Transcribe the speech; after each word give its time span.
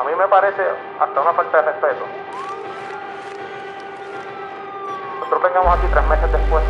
A 0.00 0.02
mí 0.02 0.12
me 0.16 0.26
parece 0.28 0.62
hasta 0.98 1.20
una 1.20 1.34
falta 1.34 1.60
de 1.60 1.72
respeto. 1.72 2.06
Nosotros 5.18 5.42
vengamos 5.42 5.76
aquí 5.76 5.86
tres 5.92 6.04
meses 6.08 6.32
después 6.32 6.64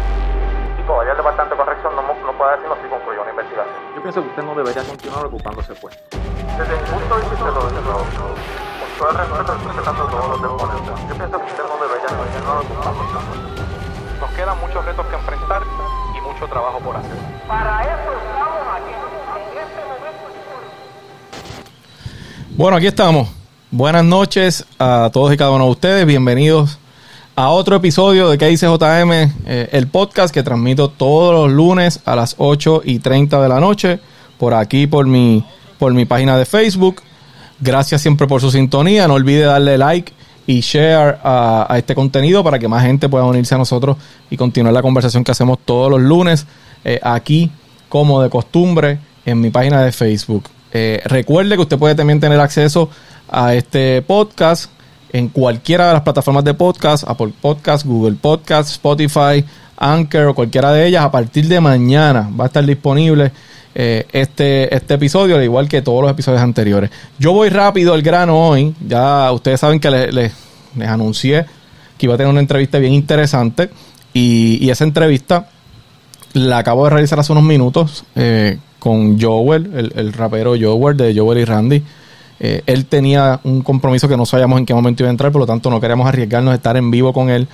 y 0.76 0.82
todavía 0.82 1.12
el 1.12 1.16
Departamento 1.16 1.54
de 1.54 1.62
Corrección 1.62 1.94
no, 1.94 2.02
no 2.02 2.32
puede 2.32 2.56
decirnos 2.56 2.78
si 2.82 2.88
concluyó 2.88 3.22
una 3.22 3.30
investigación. 3.30 3.76
Yo 3.94 4.02
pienso 4.02 4.22
que 4.22 4.28
usted 4.30 4.42
no 4.42 4.54
debería 4.56 4.82
continuar 4.82 5.26
ocupándose 5.26 5.74
pues. 5.76 5.94
Desde 6.10 6.74
mi 6.74 6.82
punto 6.90 7.14
de 7.14 7.30
vista, 7.30 7.46
lo, 7.46 7.60
con 7.62 8.90
todo 8.98 9.10
el 9.10 9.16
respeto, 9.16 9.54
respetando 9.62 10.04
todos 10.10 10.28
los 10.30 10.42
deponentes, 10.42 11.08
yo 11.08 11.14
pienso 11.14 11.38
que 11.38 11.46
usted 11.46 11.64
no 11.70 11.76
debería 11.86 12.10
continuar 12.10 12.58
ocupándose. 12.66 13.14
Nos 14.18 14.30
quedan 14.34 14.58
muchos 14.58 14.84
retos 14.84 15.06
que 15.06 15.14
enfrentar 15.14 15.62
y 16.18 16.20
mucho 16.20 16.48
trabajo 16.48 16.80
por 16.80 16.96
hacer. 16.96 17.14
Para 17.46 17.82
eso 17.94 18.49
Bueno, 22.60 22.76
aquí 22.76 22.88
estamos. 22.88 23.26
Buenas 23.70 24.04
noches 24.04 24.66
a 24.78 25.08
todos 25.14 25.32
y 25.32 25.38
cada 25.38 25.50
uno 25.50 25.64
de 25.64 25.70
ustedes. 25.70 26.04
Bienvenidos 26.04 26.78
a 27.34 27.48
otro 27.48 27.76
episodio 27.76 28.28
de 28.28 28.36
¿Qué 28.36 28.48
dice 28.48 28.66
JM? 28.66 29.12
Eh, 29.46 29.70
el 29.72 29.86
podcast 29.86 30.30
que 30.30 30.42
transmito 30.42 30.90
todos 30.90 31.32
los 31.32 31.50
lunes 31.50 32.00
a 32.04 32.14
las 32.14 32.34
8 32.36 32.82
y 32.84 32.98
30 32.98 33.40
de 33.40 33.48
la 33.48 33.60
noche 33.60 33.98
por 34.36 34.52
aquí, 34.52 34.86
por 34.86 35.06
mi, 35.06 35.42
por 35.78 35.94
mi 35.94 36.04
página 36.04 36.36
de 36.36 36.44
Facebook. 36.44 37.00
Gracias 37.60 38.02
siempre 38.02 38.26
por 38.26 38.42
su 38.42 38.50
sintonía. 38.50 39.08
No 39.08 39.14
olvide 39.14 39.44
darle 39.44 39.78
like 39.78 40.12
y 40.46 40.60
share 40.60 41.16
a, 41.24 41.66
este 41.78 41.94
contenido 41.94 42.44
para 42.44 42.58
que 42.58 42.68
más 42.68 42.84
gente 42.84 43.08
pueda 43.08 43.24
unirse 43.24 43.54
a 43.54 43.58
nosotros 43.58 43.96
y 44.28 44.36
continuar 44.36 44.74
la 44.74 44.82
conversación 44.82 45.24
que 45.24 45.32
hacemos 45.32 45.60
todos 45.64 45.90
los 45.90 46.02
lunes 46.02 46.46
eh, 46.84 47.00
aquí, 47.02 47.50
como 47.88 48.20
de 48.20 48.28
costumbre, 48.28 48.98
en 49.24 49.40
mi 49.40 49.48
página 49.48 49.82
de 49.82 49.92
Facebook. 49.92 50.44
Eh, 50.72 51.00
recuerde 51.04 51.56
que 51.56 51.62
usted 51.62 51.78
puede 51.78 51.94
también 51.94 52.20
tener 52.20 52.40
acceso 52.40 52.90
a 53.28 53.54
este 53.54 54.02
podcast 54.02 54.70
en 55.12 55.28
cualquiera 55.28 55.88
de 55.88 55.92
las 55.94 56.02
plataformas 56.02 56.44
de 56.44 56.54
podcast, 56.54 57.04
Apple 57.06 57.32
Podcast, 57.40 57.84
Google 57.84 58.16
Podcast, 58.20 58.70
Spotify, 58.70 59.44
Anchor 59.76 60.26
o 60.28 60.34
cualquiera 60.34 60.72
de 60.72 60.86
ellas. 60.86 61.04
A 61.04 61.10
partir 61.10 61.48
de 61.48 61.60
mañana 61.60 62.30
va 62.38 62.44
a 62.44 62.46
estar 62.46 62.64
disponible 62.64 63.32
eh, 63.74 64.06
este, 64.12 64.74
este 64.74 64.94
episodio, 64.94 65.36
al 65.36 65.44
igual 65.44 65.68
que 65.68 65.82
todos 65.82 66.02
los 66.02 66.10
episodios 66.10 66.42
anteriores. 66.42 66.90
Yo 67.18 67.32
voy 67.32 67.48
rápido 67.48 67.94
al 67.94 68.02
grano 68.02 68.48
hoy. 68.48 68.74
Ya 68.86 69.30
ustedes 69.32 69.60
saben 69.60 69.80
que 69.80 69.90
les, 69.90 70.14
les, 70.14 70.32
les 70.76 70.88
anuncié 70.88 71.46
que 71.98 72.06
iba 72.06 72.14
a 72.14 72.18
tener 72.18 72.30
una 72.30 72.40
entrevista 72.40 72.78
bien 72.78 72.92
interesante. 72.92 73.70
Y, 74.12 74.58
y 74.64 74.70
esa 74.70 74.84
entrevista 74.84 75.48
la 76.32 76.58
acabo 76.58 76.84
de 76.84 76.90
realizar 76.90 77.18
hace 77.18 77.32
unos 77.32 77.44
minutos 77.44 78.04
eh, 78.14 78.58
con 78.78 79.20
Joel, 79.20 79.70
el, 79.74 79.92
el, 79.96 80.12
rapero 80.12 80.54
Joel 80.60 80.96
de 80.96 81.14
Joel 81.18 81.38
y 81.38 81.44
Randy. 81.44 81.82
Eh, 82.38 82.62
él 82.66 82.86
tenía 82.86 83.40
un 83.44 83.62
compromiso 83.62 84.08
que 84.08 84.16
no 84.16 84.24
sabíamos 84.24 84.58
en 84.58 84.66
qué 84.66 84.72
momento 84.72 85.02
iba 85.02 85.08
a 85.08 85.10
entrar, 85.10 85.30
por 85.30 85.40
lo 85.40 85.46
tanto 85.46 85.70
no 85.70 85.80
queríamos 85.80 86.08
arriesgarnos 86.08 86.52
a 86.52 86.54
estar 86.54 86.76
en 86.76 86.90
vivo 86.90 87.12
con 87.12 87.28
él 87.28 87.46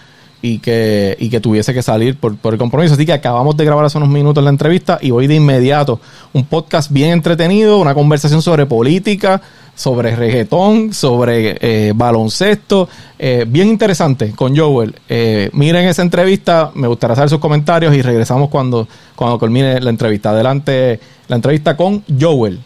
y 0.47 0.59
que, 0.61 1.17
y 1.19 1.29
que 1.29 1.41
tuviese 1.41 1.75
que 1.75 1.83
salir 1.83 2.17
por, 2.17 2.37
por 2.37 2.55
el 2.55 2.59
compromiso. 2.59 2.95
Así 2.95 3.05
que 3.05 3.13
acabamos 3.13 3.57
de 3.57 3.65
grabar 3.65 3.85
hace 3.85 3.99
unos 3.99 4.11
minutos 4.11 4.45
la 4.45 4.51
entrevista 4.51 4.99
y 5.01 5.11
voy 5.11 5.27
de 5.27 5.35
inmediato. 5.35 6.01
Un 6.33 6.45
podcast 6.45 6.93
bien 6.93 7.11
entretenido, 7.11 7.79
una 7.79 7.95
conversación 7.95 8.43
sobre 8.43 8.65
política, 8.65 9.43
sobre 9.75 10.15
reggaetón, 10.15 10.93
sobre 10.93 11.57
eh, 11.61 11.93
baloncesto, 11.97 12.89
eh, 13.19 13.45
bien 13.49 13.69
interesante 13.69 14.31
con 14.37 14.57
Joel. 14.57 14.95
Eh, 15.09 15.51
miren 15.53 15.89
esa 15.89 16.03
entrevista, 16.03 16.71
me 16.75 16.87
gustaría 16.87 17.17
saber 17.17 17.31
sus 17.31 17.41
comentarios 17.41 17.93
y 17.95 18.03
regresamos 18.03 18.49
cuando, 18.49 18.87
cuando 19.17 19.41
culmine 19.41 19.81
la 19.81 19.91
entrevista. 19.91 20.31
Adelante 20.31 21.01
la 21.27 21.37
entrevista 21.37 21.77
con 21.77 22.05
Joel. 22.21 22.61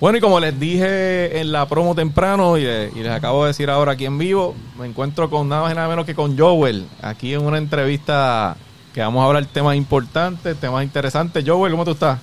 Bueno, 0.00 0.18
y 0.18 0.20
como 0.20 0.40
les 0.40 0.58
dije 0.58 1.40
en 1.40 1.52
la 1.52 1.66
promo 1.66 1.94
temprano 1.94 2.58
y, 2.58 2.62
y, 2.62 3.02
les 3.02 3.12
acabo 3.12 3.44
de 3.44 3.48
decir 3.48 3.70
ahora 3.70 3.92
aquí 3.92 4.04
en 4.04 4.18
vivo, 4.18 4.54
me 4.78 4.86
encuentro 4.86 5.30
con 5.30 5.48
nada 5.48 5.62
más 5.62 5.72
y 5.72 5.76
nada 5.76 5.88
menos 5.88 6.04
que 6.04 6.14
con 6.14 6.36
Joel, 6.36 6.86
aquí 7.00 7.32
en 7.32 7.44
una 7.44 7.58
entrevista 7.58 8.56
que 8.92 9.00
vamos 9.00 9.22
a 9.22 9.26
hablar 9.26 9.46
temas 9.46 9.76
importantes, 9.76 10.56
temas 10.58 10.84
interesantes. 10.84 11.44
Joel, 11.46 11.72
¿cómo 11.72 11.84
tú 11.84 11.92
estás? 11.92 12.18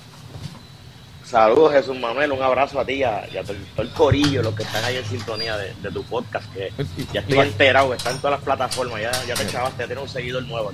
Saludos 1.24 1.72
Jesús 1.72 1.98
Manuel, 1.98 2.30
un 2.32 2.42
abrazo 2.42 2.78
a 2.78 2.84
ti 2.84 2.94
y 2.94 3.02
a, 3.04 3.26
y 3.32 3.38
a 3.38 3.42
todo, 3.42 3.56
todo, 3.74 3.86
el 3.86 3.92
corillo, 3.92 4.42
los 4.42 4.54
que 4.54 4.64
están 4.64 4.84
ahí 4.84 4.96
en 4.98 5.04
sintonía 5.06 5.56
de, 5.56 5.72
de 5.80 5.90
tu 5.90 6.02
podcast, 6.02 6.44
que 6.52 6.70
ya 7.10 7.20
estoy 7.20 7.38
enterado, 7.38 7.88
que 7.88 7.96
está 7.96 8.10
en 8.10 8.18
todas 8.18 8.32
las 8.32 8.42
plataformas, 8.42 9.00
ya, 9.00 9.12
ya 9.26 9.34
te 9.34 9.44
echabaste, 9.44 9.82
ya 9.82 9.86
tienes 9.86 10.04
un 10.04 10.10
seguidor 10.10 10.42
nuevo. 10.42 10.72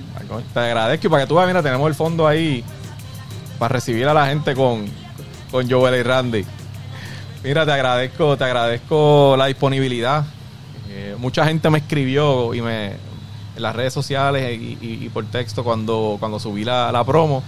Te 0.53 0.59
agradezco 0.59 1.07
y 1.07 1.09
para 1.09 1.23
que 1.23 1.27
tú 1.27 1.35
veas, 1.35 1.47
mira, 1.47 1.63
tenemos 1.63 1.87
el 1.87 1.95
fondo 1.95 2.27
ahí 2.27 2.61
para 3.57 3.73
recibir 3.73 4.05
a 4.07 4.13
la 4.13 4.27
gente 4.27 4.53
con, 4.53 4.85
con 5.49 5.69
Joel 5.69 5.95
y 5.95 6.03
Randy. 6.03 6.45
Mira, 7.43 7.65
te 7.65 7.71
agradezco, 7.71 8.37
te 8.37 8.43
agradezco 8.43 9.35
la 9.37 9.45
disponibilidad. 9.45 10.25
Eh, 10.89 11.15
mucha 11.17 11.45
gente 11.45 11.69
me 11.69 11.77
escribió 11.77 12.53
y 12.53 12.61
me 12.61 12.87
en 13.55 13.63
las 13.63 13.75
redes 13.75 13.93
sociales 13.93 14.57
y, 14.59 15.09
por 15.09 15.25
texto 15.25 15.63
cuando, 15.63 16.17
cuando 16.19 16.39
subí 16.39 16.63
la, 16.63 16.91
la, 16.91 17.03
promo, 17.03 17.43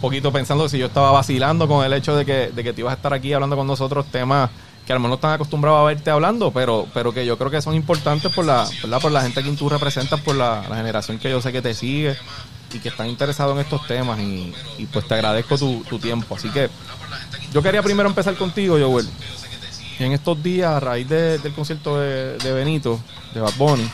poquito 0.00 0.32
pensando 0.32 0.68
si 0.68 0.78
yo 0.78 0.86
estaba 0.86 1.10
vacilando 1.10 1.66
con 1.66 1.84
el 1.84 1.92
hecho 1.92 2.14
de 2.16 2.24
que, 2.24 2.50
de 2.54 2.64
que 2.64 2.72
te 2.72 2.80
ibas 2.80 2.92
a 2.92 2.96
estar 2.96 3.12
aquí 3.12 3.32
hablando 3.32 3.56
con 3.56 3.66
nosotros 3.66 4.06
temas 4.06 4.50
que 4.86 4.92
a 4.92 4.96
lo 4.96 5.00
mejor 5.00 5.10
no 5.10 5.14
están 5.16 5.32
acostumbrados 5.32 5.80
a 5.80 5.84
verte 5.84 6.10
hablando, 6.10 6.50
pero, 6.50 6.86
pero 6.94 7.12
que 7.12 7.26
yo 7.26 7.36
creo 7.36 7.50
que 7.50 7.60
son 7.60 7.74
importantes 7.74 8.32
por 8.32 8.44
la, 8.44 8.68
¿verdad? 8.82 9.00
por 9.00 9.12
la 9.12 9.20
gente 9.22 9.40
a 9.40 9.42
quien 9.42 9.56
tú 9.56 9.68
representas, 9.68 10.20
por 10.20 10.34
la 10.34 10.62
generación 10.62 11.18
que 11.18 11.28
yo 11.28 11.42
sé 11.42 11.52
que 11.52 11.60
te 11.60 11.74
sigue 11.74 12.16
y 12.72 12.78
que 12.78 12.88
están 12.88 13.08
interesados 13.08 13.54
en 13.54 13.60
estos 13.60 13.86
temas 13.86 14.18
y, 14.20 14.52
y 14.78 14.86
pues 14.86 15.06
te 15.06 15.14
agradezco 15.14 15.56
tu, 15.56 15.98
tiempo. 15.98 16.36
Así 16.36 16.48
que 16.50 16.68
yo 17.52 17.62
quería 17.62 17.82
primero 17.82 18.08
empezar 18.08 18.34
contigo, 18.36 18.78
Joel. 18.78 19.08
En 19.98 20.12
estos 20.12 20.40
días, 20.42 20.70
a 20.70 20.80
raíz 20.80 21.08
de, 21.08 21.38
del 21.38 21.52
concierto 21.52 21.98
de, 21.98 22.52
Benito, 22.52 23.00
de 23.34 23.40
Bad 23.40 23.54
Bunny, 23.56 23.90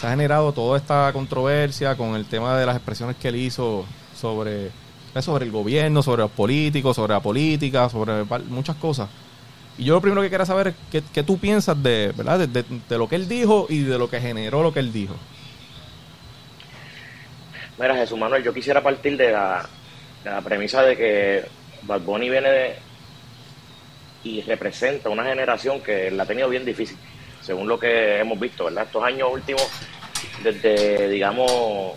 se 0.00 0.06
ha 0.06 0.10
generado 0.10 0.52
toda 0.52 0.78
esta 0.78 1.12
controversia 1.12 1.96
con 1.96 2.14
el 2.14 2.26
tema 2.26 2.56
de 2.56 2.66
las 2.66 2.76
expresiones 2.76 3.16
que 3.16 3.28
él 3.28 3.36
hizo 3.36 3.84
sobre, 4.16 4.70
sobre 5.20 5.44
el 5.44 5.50
gobierno, 5.50 6.02
sobre 6.02 6.22
los 6.22 6.30
políticos, 6.30 6.94
sobre 6.94 7.14
la 7.14 7.20
política, 7.20 7.88
sobre 7.88 8.24
muchas 8.48 8.76
cosas. 8.76 9.08
Y 9.76 9.84
yo 9.84 9.94
lo 9.94 10.00
primero 10.00 10.22
que 10.22 10.30
quería 10.30 10.46
saber 10.46 10.68
es 10.68 10.74
qué, 10.90 11.02
qué 11.12 11.22
tú 11.24 11.38
piensas 11.38 11.82
de, 11.82 12.12
¿verdad? 12.16 12.46
De, 12.46 12.64
lo 12.96 13.08
que 13.08 13.16
él 13.16 13.28
dijo 13.28 13.66
y 13.68 13.80
de 13.80 13.98
lo 13.98 14.08
que 14.08 14.20
generó 14.20 14.62
lo 14.62 14.72
que 14.72 14.80
él 14.80 14.92
dijo. 14.92 15.14
Mira, 17.78 17.96
Jesús 17.96 18.18
Manuel, 18.18 18.42
yo 18.42 18.54
quisiera 18.54 18.82
partir 18.82 19.16
de 19.16 19.32
la, 19.32 19.68
de 20.22 20.30
la 20.30 20.40
premisa 20.40 20.82
de 20.82 20.96
que 20.96 21.44
Bad 21.82 22.00
Bunny 22.02 22.30
viene 22.30 22.50
de, 22.50 22.76
y 24.24 24.40
representa 24.42 25.08
una 25.08 25.24
generación 25.24 25.80
que 25.80 26.10
la 26.10 26.22
ha 26.22 26.26
tenido 26.26 26.48
bien 26.48 26.64
difícil, 26.64 26.96
según 27.40 27.68
lo 27.68 27.78
que 27.78 28.20
hemos 28.20 28.38
visto, 28.40 28.64
¿verdad? 28.64 28.84
Estos 28.84 29.04
años 29.04 29.28
últimos, 29.32 29.68
desde, 30.42 31.08
digamos, 31.08 31.92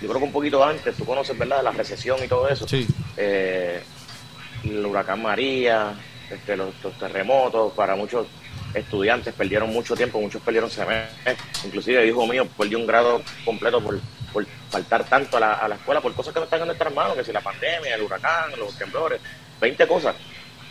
yo 0.00 0.08
creo 0.08 0.18
que 0.18 0.24
un 0.24 0.32
poquito 0.32 0.64
antes, 0.64 0.96
tú 0.96 1.04
conoces, 1.04 1.36
¿verdad?, 1.36 1.62
la 1.62 1.72
recesión 1.72 2.18
y 2.24 2.28
todo 2.28 2.48
eso. 2.48 2.66
Sí. 2.66 2.86
Eh, 3.16 3.82
el 4.64 4.84
huracán 4.84 5.22
María, 5.22 5.92
este, 6.30 6.56
los, 6.56 6.72
los, 6.82 6.98
terremotos, 6.98 7.72
para 7.74 7.96
muchos 7.96 8.26
estudiantes 8.72 9.34
perdieron 9.34 9.70
mucho 9.70 9.96
tiempo, 9.96 10.20
muchos 10.20 10.40
perdieron 10.42 10.70
semestres, 10.70 11.36
inclusive 11.64 12.06
hijo 12.06 12.26
mío 12.26 12.46
perdió 12.56 12.78
un 12.78 12.86
grado 12.86 13.20
completo 13.44 13.82
por, 13.82 13.98
por 14.32 14.46
faltar 14.70 15.04
tanto 15.04 15.36
a 15.36 15.40
la, 15.40 15.52
a 15.54 15.68
la, 15.68 15.74
escuela 15.74 16.00
por 16.00 16.14
cosas 16.14 16.32
que 16.32 16.40
no 16.40 16.44
están 16.44 16.60
en 16.60 16.66
nuestras 16.66 16.94
manos, 16.94 17.16
que 17.16 17.24
si 17.24 17.32
la 17.32 17.40
pandemia, 17.40 17.94
el 17.94 18.02
huracán, 18.02 18.50
los 18.58 18.76
temblores, 18.76 19.20
20 19.60 19.86
cosas. 19.86 20.14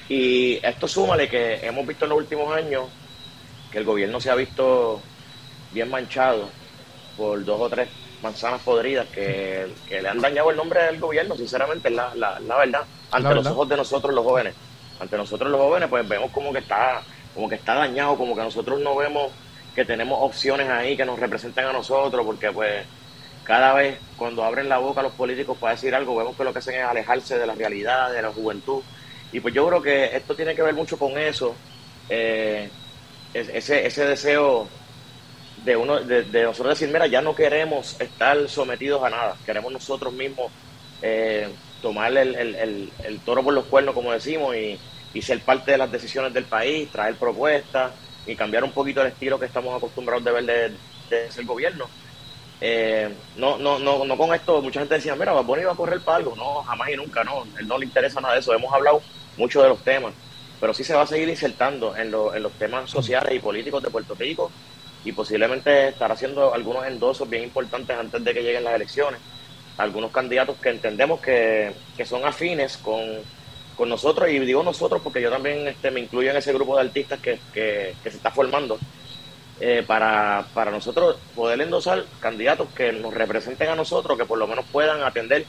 Y 0.08 0.59
esto 0.66 0.88
súmale 0.88 1.30
que 1.30 1.66
hemos 1.66 1.86
visto 1.86 2.06
en 2.06 2.09
los 2.09 2.19
últimos 2.19 2.56
años 2.56 2.86
que 3.72 3.78
el 3.78 3.86
gobierno 3.86 4.19
se 4.19 4.31
ha 4.31 4.36
visto 4.36 5.02
bien 5.72 5.90
manchado 5.90 6.50
por 7.16 7.44
dos 7.46 7.62
o 7.62 7.69
tres 7.69 7.90
manzanas 8.22 8.62
podridas 8.62 9.08
que, 9.08 9.68
que 9.88 10.02
le 10.02 10.09
han 10.09 10.19
dañado 10.19 10.50
el 10.52 10.58
nombre 10.58 10.84
del 10.84 11.00
gobierno, 11.00 11.36
sinceramente, 11.36 11.90
la, 11.90 12.14
la, 12.16 12.40
la 12.40 12.58
verdad, 12.58 12.84
ante 13.12 13.30
la 13.30 13.36
los 13.36 13.48
ojos 13.48 13.69
de 13.69 13.78
nosotros 13.78 14.14
los 14.14 14.25
jóvenes. 14.25 14.56
Ante 15.00 15.16
nosotros 15.16 15.50
los 15.50 15.62
jóvenes, 15.62 15.89
pues 15.89 16.07
vemos 16.07 16.31
como 16.31 16.51
que 16.51 16.60
está, 16.60 17.01
como 17.33 17.48
que 17.48 17.56
está 17.56 17.75
dañado, 17.75 18.18
como 18.18 18.36
que 18.36 18.42
nosotros 18.42 18.80
no 18.80 18.95
vemos 18.95 19.31
que 19.74 19.86
tenemos 19.86 20.18
opciones 20.22 20.68
ahí 20.69 20.98
que 20.98 21.06
nos 21.06 21.19
representan 21.19 21.68
a 21.68 21.74
nosotros, 21.74 22.25
porque 22.25 22.51
pues 22.51 22.86
cada 23.50 23.74
vez 23.74 23.98
cuando 24.16 24.44
abren 24.44 24.69
la 24.69 24.78
boca 24.78 25.01
los 25.01 25.13
políticos 25.13 25.57
para 25.57 25.74
decir 25.74 25.96
algo, 25.96 26.16
vemos 26.16 26.38
que 26.38 26.44
lo 26.44 26.54
que 26.54 26.60
hacen 26.60 26.75
es 26.75 26.84
alejarse 26.84 27.36
de 27.36 27.48
la 27.48 27.56
realidad, 27.56 28.13
de 28.13 28.22
la 28.22 28.30
juventud. 28.30 28.84
Y 29.31 29.40
pues 29.40 29.56
yo 29.56 29.68
creo 29.68 29.81
que 29.81 30.16
esto 30.16 30.36
tiene 30.36 30.54
que 30.54 30.62
ver 30.62 30.75
mucho 30.75 31.00
con 31.00 31.18
eso, 31.18 31.56
eh, 32.10 32.69
ese, 33.34 33.88
ese 33.88 34.06
deseo 34.06 34.68
de 35.66 35.75
uno 35.75 36.00
de, 36.00 36.25
de, 36.25 36.44
nosotros 36.44 36.78
decir, 36.78 36.94
mira, 36.94 37.07
ya 37.07 37.24
no 37.24 37.36
queremos 37.36 38.00
estar 38.00 38.48
sometidos 38.48 39.04
a 39.04 39.10
nada, 39.10 39.36
queremos 39.44 39.74
nosotros 39.74 40.13
mismos 40.13 40.52
eh, 41.02 41.50
tomar 41.81 42.16
el, 42.16 42.36
el, 42.36 42.92
el, 43.04 43.19
toro 43.22 43.44
por 43.44 43.56
los 43.56 43.66
cuernos, 43.66 43.95
como 43.95 44.12
decimos, 44.12 44.56
y, 44.56 44.78
y, 45.12 45.24
ser 45.24 45.40
parte 45.40 45.72
de 45.72 45.80
las 45.80 45.92
decisiones 45.92 46.36
del 46.36 46.45
país, 46.45 46.88
traer 46.92 47.16
propuestas 47.16 47.94
y 48.28 48.36
cambiar 48.36 48.63
un 48.63 48.74
poquito 48.74 49.02
el 49.02 49.07
estilo 49.07 49.40
que 49.40 49.48
estamos 49.48 49.75
acostumbrados 49.75 50.24
de 50.24 50.31
ver 50.34 50.45
de, 50.45 50.69
de 51.10 51.44
gobierno. 51.45 51.88
Eh, 52.61 53.13
no, 53.38 53.57
no, 53.57 53.79
no, 53.79 54.03
no 54.03 54.17
con 54.17 54.33
esto, 54.33 54.61
mucha 54.61 54.81
gente 54.81 54.95
decía, 54.95 55.15
mira, 55.15 55.31
Baboni 55.31 55.63
va 55.63 55.73
a 55.73 55.75
correr 55.75 56.01
para 56.01 56.17
algo. 56.17 56.35
No, 56.35 56.63
jamás 56.63 56.89
y 56.89 56.95
nunca, 56.95 57.23
no. 57.23 57.45
Él 57.57 57.67
no 57.67 57.77
le 57.77 57.85
interesa 57.85 58.21
nada 58.21 58.33
de 58.33 58.41
eso. 58.41 58.53
Hemos 58.53 58.73
hablado 58.73 59.01
muchos 59.38 59.63
de 59.63 59.69
los 59.69 59.79
temas, 59.83 60.13
pero 60.59 60.73
sí 60.73 60.83
se 60.83 60.94
va 60.94 61.03
a 61.03 61.07
seguir 61.07 61.29
insertando 61.29 61.95
en, 61.95 62.07
en 62.07 62.44
los 62.44 62.51
temas 62.53 62.89
sociales 62.89 63.33
y 63.33 63.39
políticos 63.39 63.81
de 63.81 63.89
Puerto 63.89 64.15
Rico 64.15 64.51
y 65.06 65.11
posiblemente 65.11 65.89
estar 65.89 66.11
haciendo 66.11 66.53
algunos 66.53 66.85
endosos 66.85 67.29
bien 67.29 67.44
importantes 67.44 67.97
antes 67.97 68.23
de 68.23 68.33
que 68.33 68.44
lleguen 68.44 68.63
las 68.63 68.75
elecciones. 68.75 69.19
Algunos 69.77 70.11
candidatos 70.11 70.57
que 70.57 70.69
entendemos 70.69 71.21
que, 71.21 71.71
que 71.95 72.06
son 72.06 72.25
afines 72.25 72.77
con, 72.77 73.01
con, 73.77 73.88
nosotros, 73.88 74.29
y 74.29 74.39
digo 74.39 74.61
nosotros 74.61 75.01
porque 75.01 75.21
yo 75.21 75.29
también 75.29 75.67
este, 75.67 75.89
me 75.89 76.01
incluyo 76.01 76.31
en 76.31 76.38
ese 76.38 76.51
grupo 76.51 76.75
de 76.75 76.81
artistas 76.81 77.19
que, 77.19 77.39
que, 77.53 77.95
se 78.03 78.09
está 78.09 78.29
formando, 78.29 78.77
eh, 79.61 79.83
para, 79.85 80.45
para 80.53 80.71
nosotros 80.71 81.17
poder 81.35 81.59
endosar 81.61 82.06
candidatos 82.19 82.69
que 82.75 82.94
nos 82.94 83.13
representen 83.13 83.69
a 83.69 83.75
nosotros, 83.75 84.17
que 84.17 84.25
por 84.25 84.38
lo 84.38 84.47
menos 84.47 84.65
puedan 84.71 85.03
atender 85.03 85.45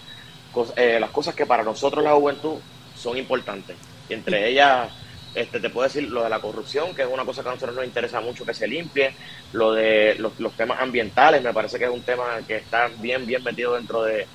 eh, 0.76 0.98
las 0.98 1.10
cosas 1.10 1.34
que 1.34 1.46
para 1.46 1.62
nosotros 1.62 2.02
la 2.02 2.12
juventud 2.12 2.56
son 2.96 3.16
importantes. 3.16 3.76
Y 4.08 4.14
entre 4.14 4.48
ellas 4.48 4.90
este, 5.34 5.60
te 5.60 5.70
puedo 5.70 5.86
decir 5.86 6.10
lo 6.10 6.24
de 6.24 6.28
la 6.28 6.40
corrupción, 6.40 6.92
que 6.94 7.02
es 7.02 7.08
una 7.08 7.24
cosa 7.24 7.42
que 7.42 7.50
a 7.50 7.52
nosotros 7.52 7.76
nos 7.76 7.84
interesa 7.84 8.20
mucho 8.20 8.44
que 8.44 8.52
se 8.52 8.66
limpie, 8.66 9.14
lo 9.52 9.72
de 9.72 10.16
los, 10.18 10.32
temas 10.56 10.80
ambientales, 10.80 11.40
me 11.42 11.54
parece 11.54 11.78
que 11.78 11.84
es 11.84 11.90
un 11.90 12.02
tema 12.02 12.24
que 12.48 12.56
está 12.56 12.88
bien, 12.98 13.24
bien 13.26 13.44
metido 13.44 13.74
dentro 13.74 14.02
de, 14.02 14.26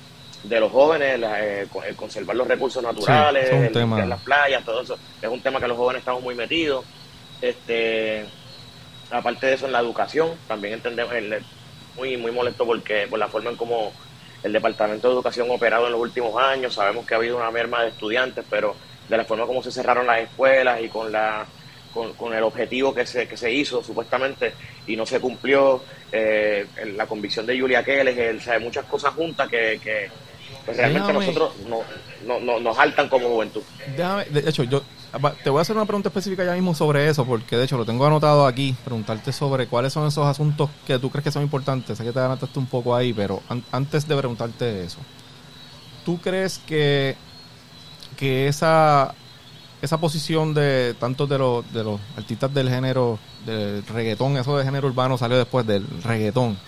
los 0.42 0.72
jóvenes, 0.72 1.20
eh, 1.22 1.66
el 1.86 1.96
conservar 1.96 2.34
los 2.34 2.48
recursos 2.48 2.82
naturales, 2.82 3.74
las 3.74 4.22
playas, 4.22 4.64
todo 4.64 4.80
eso, 4.80 4.96
es 5.20 5.28
un 5.28 5.40
tema 5.42 5.60
que 5.60 5.68
los 5.68 5.76
jóvenes 5.76 6.00
estamos 6.00 6.22
muy 6.22 6.34
metidos. 6.34 6.84
Este, 7.42 8.24
aparte 9.10 9.46
de 9.46 9.54
eso, 9.54 9.66
en 9.66 9.72
la 9.72 9.80
educación, 9.80 10.30
también 10.48 10.74
entendemos, 10.74 11.14
muy, 11.96 12.16
muy 12.16 12.32
molesto 12.32 12.66
porque 12.66 13.06
por 13.08 13.18
la 13.18 13.28
forma 13.28 13.50
en 13.50 13.56
cómo 13.56 13.92
el 14.42 14.52
Departamento 14.52 15.08
de 15.08 15.14
Educación 15.14 15.50
ha 15.50 15.54
operado 15.54 15.86
en 15.86 15.92
los 15.92 16.00
últimos 16.00 16.40
años, 16.42 16.74
sabemos 16.74 17.06
que 17.06 17.14
ha 17.14 17.16
habido 17.16 17.36
una 17.36 17.50
merma 17.50 17.82
de 17.82 17.88
estudiantes, 17.88 18.44
pero 18.48 18.76
de 19.08 19.16
la 19.16 19.24
forma 19.24 19.46
como 19.46 19.62
se 19.62 19.70
cerraron 19.70 20.06
las 20.06 20.20
escuelas 20.20 20.80
y 20.82 20.88
con 20.88 21.10
la 21.10 21.46
con, 22.18 22.34
el 22.34 22.42
objetivo 22.42 22.94
que 22.94 23.06
se, 23.06 23.26
que 23.26 23.36
se 23.38 23.50
hizo 23.50 23.82
supuestamente 23.82 24.52
y 24.86 24.96
no 24.96 25.06
se 25.06 25.18
cumplió, 25.18 25.82
eh, 26.12 26.66
la 26.94 27.06
convicción 27.06 27.46
de 27.46 27.58
Julia 27.58 27.82
Keller, 27.82 28.38
o 28.38 28.60
muchas 28.60 28.84
cosas 28.84 29.14
juntas 29.14 29.48
que, 29.48 29.80
que 29.82 30.10
pues, 30.64 30.76
realmente 30.76 31.12
nosotros 31.12 31.54
no, 31.66 31.80
no, 32.38 32.60
nos 32.60 32.76
saltan 32.76 33.08
como 33.08 33.28
juventud. 33.28 33.62
de 33.96 34.48
hecho, 34.48 34.64
yo 34.64 34.82
te 35.42 35.50
voy 35.50 35.58
a 35.58 35.62
hacer 35.62 35.76
una 35.76 35.86
pregunta 35.86 36.08
específica 36.08 36.44
ya 36.44 36.52
mismo 36.52 36.74
sobre 36.74 37.08
eso, 37.08 37.24
porque 37.24 37.56
de 37.56 37.64
hecho 37.64 37.76
lo 37.76 37.84
tengo 37.84 38.06
anotado 38.06 38.46
aquí, 38.46 38.76
preguntarte 38.84 39.32
sobre 39.32 39.66
cuáles 39.66 39.92
son 39.92 40.06
esos 40.06 40.26
asuntos 40.26 40.70
que 40.86 40.98
tú 40.98 41.10
crees 41.10 41.24
que 41.24 41.32
son 41.32 41.42
importantes. 41.42 41.98
Sé 41.98 42.04
que 42.04 42.12
te 42.12 42.20
anotaste 42.20 42.58
un 42.58 42.66
poco 42.66 42.94
ahí, 42.94 43.12
pero 43.12 43.42
antes 43.72 44.06
de 44.06 44.16
preguntarte 44.16 44.84
eso, 44.84 44.98
¿tú 46.04 46.18
crees 46.18 46.58
que 46.58 47.16
que 48.16 48.48
esa, 48.48 49.14
esa 49.82 49.98
posición 49.98 50.54
de 50.54 50.94
tantos 50.98 51.28
de 51.28 51.38
los, 51.38 51.72
de 51.72 51.84
los 51.84 52.00
artistas 52.16 52.52
del 52.52 52.68
género 52.68 53.18
del 53.44 53.86
reggaetón, 53.86 54.36
eso 54.36 54.56
de 54.58 54.64
género 54.64 54.88
urbano 54.88 55.16
salió 55.16 55.36
después 55.36 55.66
del 55.66 55.86
reggaetón, 56.02 56.58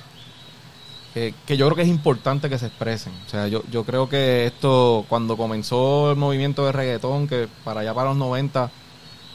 que 1.47 1.57
yo 1.57 1.67
creo 1.67 1.77
que 1.77 1.83
es 1.83 1.89
importante 1.89 2.49
que 2.49 2.59
se 2.59 2.67
expresen. 2.67 3.13
O 3.27 3.31
sea, 3.31 3.49
yo, 3.49 3.63
yo 3.71 3.85
creo 3.85 4.09
que 4.09 4.47
esto, 4.47 5.05
cuando 5.09 5.37
comenzó 5.37 6.11
el 6.11 6.17
movimiento 6.17 6.65
de 6.67 6.73
reggaetón, 6.73 7.29
que 7.29 7.49
para 7.65 7.81
allá 7.81 7.95
para 7.95 8.11
los 8.11 8.19
90 8.19 8.71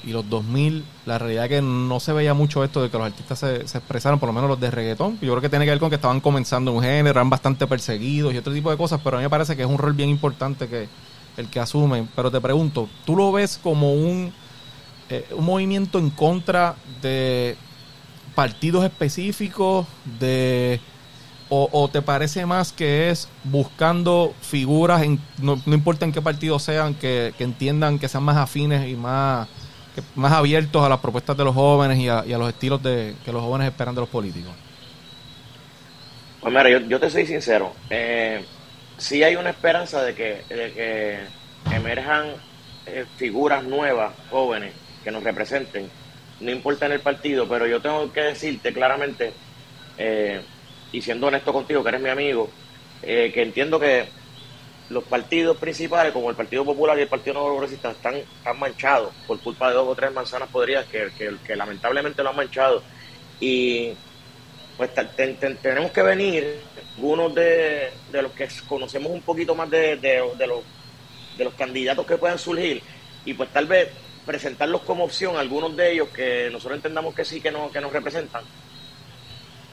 y 0.03 0.11
los 0.11 0.29
2000, 0.29 0.83
la 1.05 1.17
realidad 1.17 1.45
es 1.45 1.49
que 1.49 1.61
no 1.61 1.99
se 1.99 2.13
veía 2.13 2.33
mucho 2.33 2.63
esto 2.63 2.81
de 2.81 2.89
que 2.89 2.97
los 2.97 3.07
artistas 3.07 3.39
se, 3.39 3.67
se 3.67 3.77
expresaran, 3.77 4.19
por 4.19 4.27
lo 4.27 4.33
menos 4.33 4.49
los 4.49 4.59
de 4.59 4.69
reggaetón. 4.69 5.17
Yo 5.21 5.31
creo 5.31 5.41
que 5.41 5.49
tiene 5.49 5.65
que 5.65 5.71
ver 5.71 5.79
con 5.79 5.89
que 5.89 5.95
estaban 5.95 6.19
comenzando 6.19 6.71
un 6.71 6.81
género, 6.81 7.09
eran 7.09 7.29
bastante 7.29 7.67
perseguidos 7.67 8.33
y 8.33 8.37
otro 8.37 8.53
tipo 8.53 8.69
de 8.69 8.77
cosas, 8.77 8.99
pero 9.03 9.17
a 9.17 9.19
mí 9.19 9.23
me 9.25 9.29
parece 9.29 9.55
que 9.55 9.63
es 9.63 9.69
un 9.69 9.77
rol 9.77 9.93
bien 9.93 10.09
importante 10.09 10.67
que, 10.67 10.87
el 11.37 11.47
que 11.47 11.59
asumen, 11.59 12.09
pero 12.15 12.29
te 12.31 12.39
pregunto, 12.41 12.87
¿tú 13.05 13.15
lo 13.15 13.31
ves 13.31 13.59
como 13.61 13.93
un, 13.93 14.31
eh, 15.09 15.27
un 15.35 15.45
movimiento 15.45 15.99
en 15.99 16.09
contra 16.09 16.75
de 17.01 17.57
partidos 18.35 18.83
específicos, 18.83 19.85
de 20.19 20.79
o, 21.71 21.89
te 21.89 22.01
parece 22.01 22.45
más 22.45 22.71
que 22.71 23.09
es 23.09 23.29
buscando 23.43 24.33
figuras, 24.41 25.03
en, 25.03 25.19
no, 25.41 25.61
importa 25.67 26.05
en 26.05 26.11
qué 26.11 26.21
partido 26.21 26.57
sean, 26.59 26.95
que, 26.95 27.33
entiendan 27.39 27.99
que 27.99 28.07
sean 28.07 28.23
más 28.23 28.37
afines 28.37 28.87
y 28.89 28.95
más, 28.95 29.47
más 30.15 30.31
abiertos 30.31 30.83
a 30.83 30.89
las 30.89 30.99
propuestas 30.99 31.37
de 31.37 31.43
los 31.43 31.53
jóvenes 31.53 31.99
y 31.99 32.09
a, 32.09 32.23
los 32.23 32.49
estilos 32.49 32.81
de, 32.81 33.15
que 33.23 33.31
los 33.31 33.41
jóvenes 33.41 33.67
esperan 33.67 33.93
de 33.93 34.01
los 34.01 34.09
políticos? 34.09 34.53
Pues 36.41 36.53
mira, 36.53 36.69
yo, 36.69 36.79
yo 36.79 36.99
te 36.99 37.09
soy 37.09 37.25
sincero. 37.25 37.73
Eh, 37.89 38.43
sí 38.97 39.23
hay 39.23 39.35
una 39.35 39.51
esperanza 39.51 40.01
de 40.01 40.15
que, 40.15 40.41
que 40.49 41.19
emerjan 41.75 42.27
eh, 42.85 43.05
figuras 43.17 43.63
nuevas, 43.63 44.13
jóvenes, 44.29 44.73
que 45.03 45.11
nos 45.11 45.23
representen, 45.23 45.89
no 46.39 46.51
importa 46.51 46.85
en 46.85 46.93
el 46.93 46.99
partido, 46.99 47.47
pero 47.47 47.65
yo 47.65 47.81
tengo 47.81 48.11
que 48.11 48.21
decirte 48.21 48.73
claramente, 48.73 49.33
eh, 49.97 50.41
y 50.93 51.01
siendo 51.01 51.27
honesto 51.27 51.51
contigo, 51.51 51.83
que 51.83 51.89
eres 51.89 52.01
mi 52.01 52.09
amigo, 52.09 52.49
eh, 53.01 53.31
que 53.33 53.41
entiendo 53.41 53.77
que 53.79 54.05
los 54.89 55.03
partidos 55.03 55.57
principales, 55.57 56.13
como 56.13 56.29
el 56.29 56.35
Partido 56.35 56.63
Popular 56.63 56.97
y 56.97 57.01
el 57.01 57.07
Partido 57.07 57.33
Nuevo 57.33 57.57
Progresista, 57.57 57.91
están, 57.91 58.15
están 58.15 58.59
manchados 58.59 59.11
por 59.27 59.39
culpa 59.39 59.69
de 59.69 59.75
dos 59.75 59.87
o 59.87 59.95
tres 59.95 60.13
manzanas 60.13 60.49
podridas 60.49 60.85
que, 60.85 61.09
que, 61.45 61.55
lamentablemente 61.55 62.21
lo 62.23 62.29
han 62.29 62.35
manchado. 62.35 62.83
Y 63.39 63.93
pues 64.77 64.91
tenemos 65.61 65.91
que 65.91 66.01
venir 66.01 66.61
algunos 66.95 67.33
de, 67.33 67.91
los 68.11 68.31
que 68.33 68.47
conocemos 68.67 69.11
un 69.11 69.21
poquito 69.21 69.55
más 69.55 69.69
de, 69.69 69.97
de, 69.97 70.47
los, 70.47 70.63
de 71.37 71.43
los 71.43 71.53
candidatos 71.55 72.05
que 72.05 72.17
puedan 72.17 72.37
surgir 72.37 72.81
y 73.25 73.33
pues 73.33 73.49
tal 73.49 73.65
vez 73.65 73.89
presentarlos 74.25 74.81
como 74.81 75.03
opción 75.05 75.37
algunos 75.37 75.75
de 75.75 75.93
ellos 75.93 76.09
que 76.09 76.49
nosotros 76.51 76.77
entendamos 76.77 77.13
que 77.13 77.25
sí 77.25 77.41
que, 77.41 77.51
no, 77.51 77.71
que 77.71 77.81
nos 77.81 77.91
representan. 77.91 78.43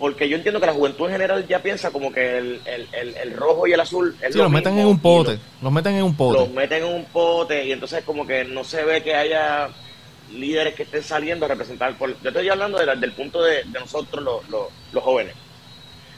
Porque 0.00 0.28
yo 0.28 0.36
entiendo 0.36 0.58
que 0.58 0.66
la 0.66 0.72
juventud 0.72 1.06
en 1.06 1.12
general 1.12 1.46
ya 1.46 1.62
piensa 1.62 1.90
como 1.92 2.10
que 2.10 2.38
el, 2.38 2.60
el, 2.64 3.14
el, 3.14 3.36
rojo 3.36 3.66
y 3.66 3.72
el 3.72 3.80
azul 3.80 4.16
es 4.22 4.32
sí, 4.32 4.38
los 4.38 4.50
meten 4.50 4.78
en 4.78 4.86
un 4.86 4.98
pote, 4.98 5.38
los, 5.60 5.70
meten 5.70 5.94
en 5.96 6.02
un 6.02 6.16
pote. 6.16 6.38
Los 6.38 6.50
meten 6.50 6.82
en 6.82 6.94
un 6.94 7.04
pote 7.04 7.66
y 7.66 7.72
entonces 7.72 8.02
como 8.02 8.26
que 8.26 8.44
no 8.44 8.64
se 8.64 8.82
ve 8.82 9.02
que 9.02 9.14
haya 9.14 9.68
líderes 10.32 10.74
que 10.74 10.84
estén 10.84 11.02
saliendo 11.02 11.44
a 11.44 11.50
representar. 11.50 11.96
Por, 11.98 12.20
yo 12.22 12.30
estoy 12.30 12.48
hablando 12.48 12.78
de, 12.78 12.96
del 12.96 13.12
punto 13.12 13.42
de, 13.42 13.62
de 13.64 13.78
nosotros 13.78 14.24
los, 14.48 14.66
los 14.92 15.04
jóvenes. 15.04 15.34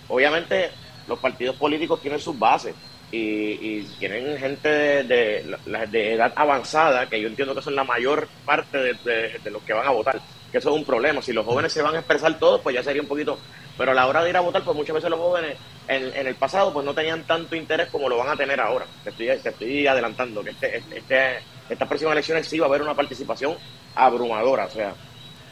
Obviamente 0.09 0.71
los 1.09 1.19
partidos 1.19 1.57
políticos 1.57 2.01
tienen 2.01 2.21
sus 2.21 2.39
bases 2.39 2.75
y, 3.13 3.83
tienen 3.99 4.39
gente 4.39 4.69
de, 4.69 5.57
de, 5.91 6.15
edad 6.15 6.33
avanzada, 6.35 7.09
que 7.09 7.21
yo 7.21 7.29
entiendo 7.29 7.55
que 7.55 7.63
son 7.63 7.77
la 7.77 7.85
mayor 7.85 8.27
parte 8.45 8.79
de, 8.79 9.51
los 9.51 9.63
que 9.63 9.75
van 9.75 9.87
a 9.87 9.91
votar, 9.91 10.21
que 10.51 10.59
eso 10.59 10.71
es 10.71 10.77
un 10.77 10.85
problema. 10.85 11.21
Si 11.21 11.33
los 11.33 11.45
jóvenes 11.45 11.73
se 11.73 11.83
van 11.83 11.95
a 11.95 11.99
expresar 11.99 12.39
todos, 12.39 12.61
pues 12.63 12.75
ya 12.75 12.83
sería 12.83 13.03
un 13.03 13.09
poquito... 13.09 13.39
Pero 13.77 13.93
a 13.93 13.95
la 13.95 14.07
hora 14.07 14.23
de 14.23 14.31
ir 14.31 14.37
a 14.37 14.41
votar, 14.41 14.63
pues 14.63 14.77
muchas 14.77 14.95
veces 14.95 15.11
los 15.11 15.19
jóvenes 15.19 15.57
en, 15.89 16.15
en 16.15 16.27
el 16.27 16.35
pasado 16.35 16.73
pues 16.73 16.85
no 16.85 16.95
tenían 16.95 17.25
tanto 17.25 17.57
interés 17.57 17.89
como 17.89 18.09
lo 18.09 18.19
van 18.19 18.29
a 18.29 18.37
tener 18.37 18.61
ahora. 18.61 18.87
Te 19.03 19.11
estoy, 19.11 19.27
te 19.39 19.49
estoy 19.49 19.87
adelantando 19.87 20.43
que 20.43 20.51
este, 20.51 20.77
este, 20.77 21.39
estas 21.69 21.89
próximas 21.89 22.13
elecciones 22.13 22.47
sí 22.47 22.59
va 22.59 22.67
a 22.67 22.69
haber 22.69 22.83
una 22.83 22.95
participación 22.95 23.57
abrumadora. 23.95 24.67
O 24.67 24.71
sea, 24.71 24.95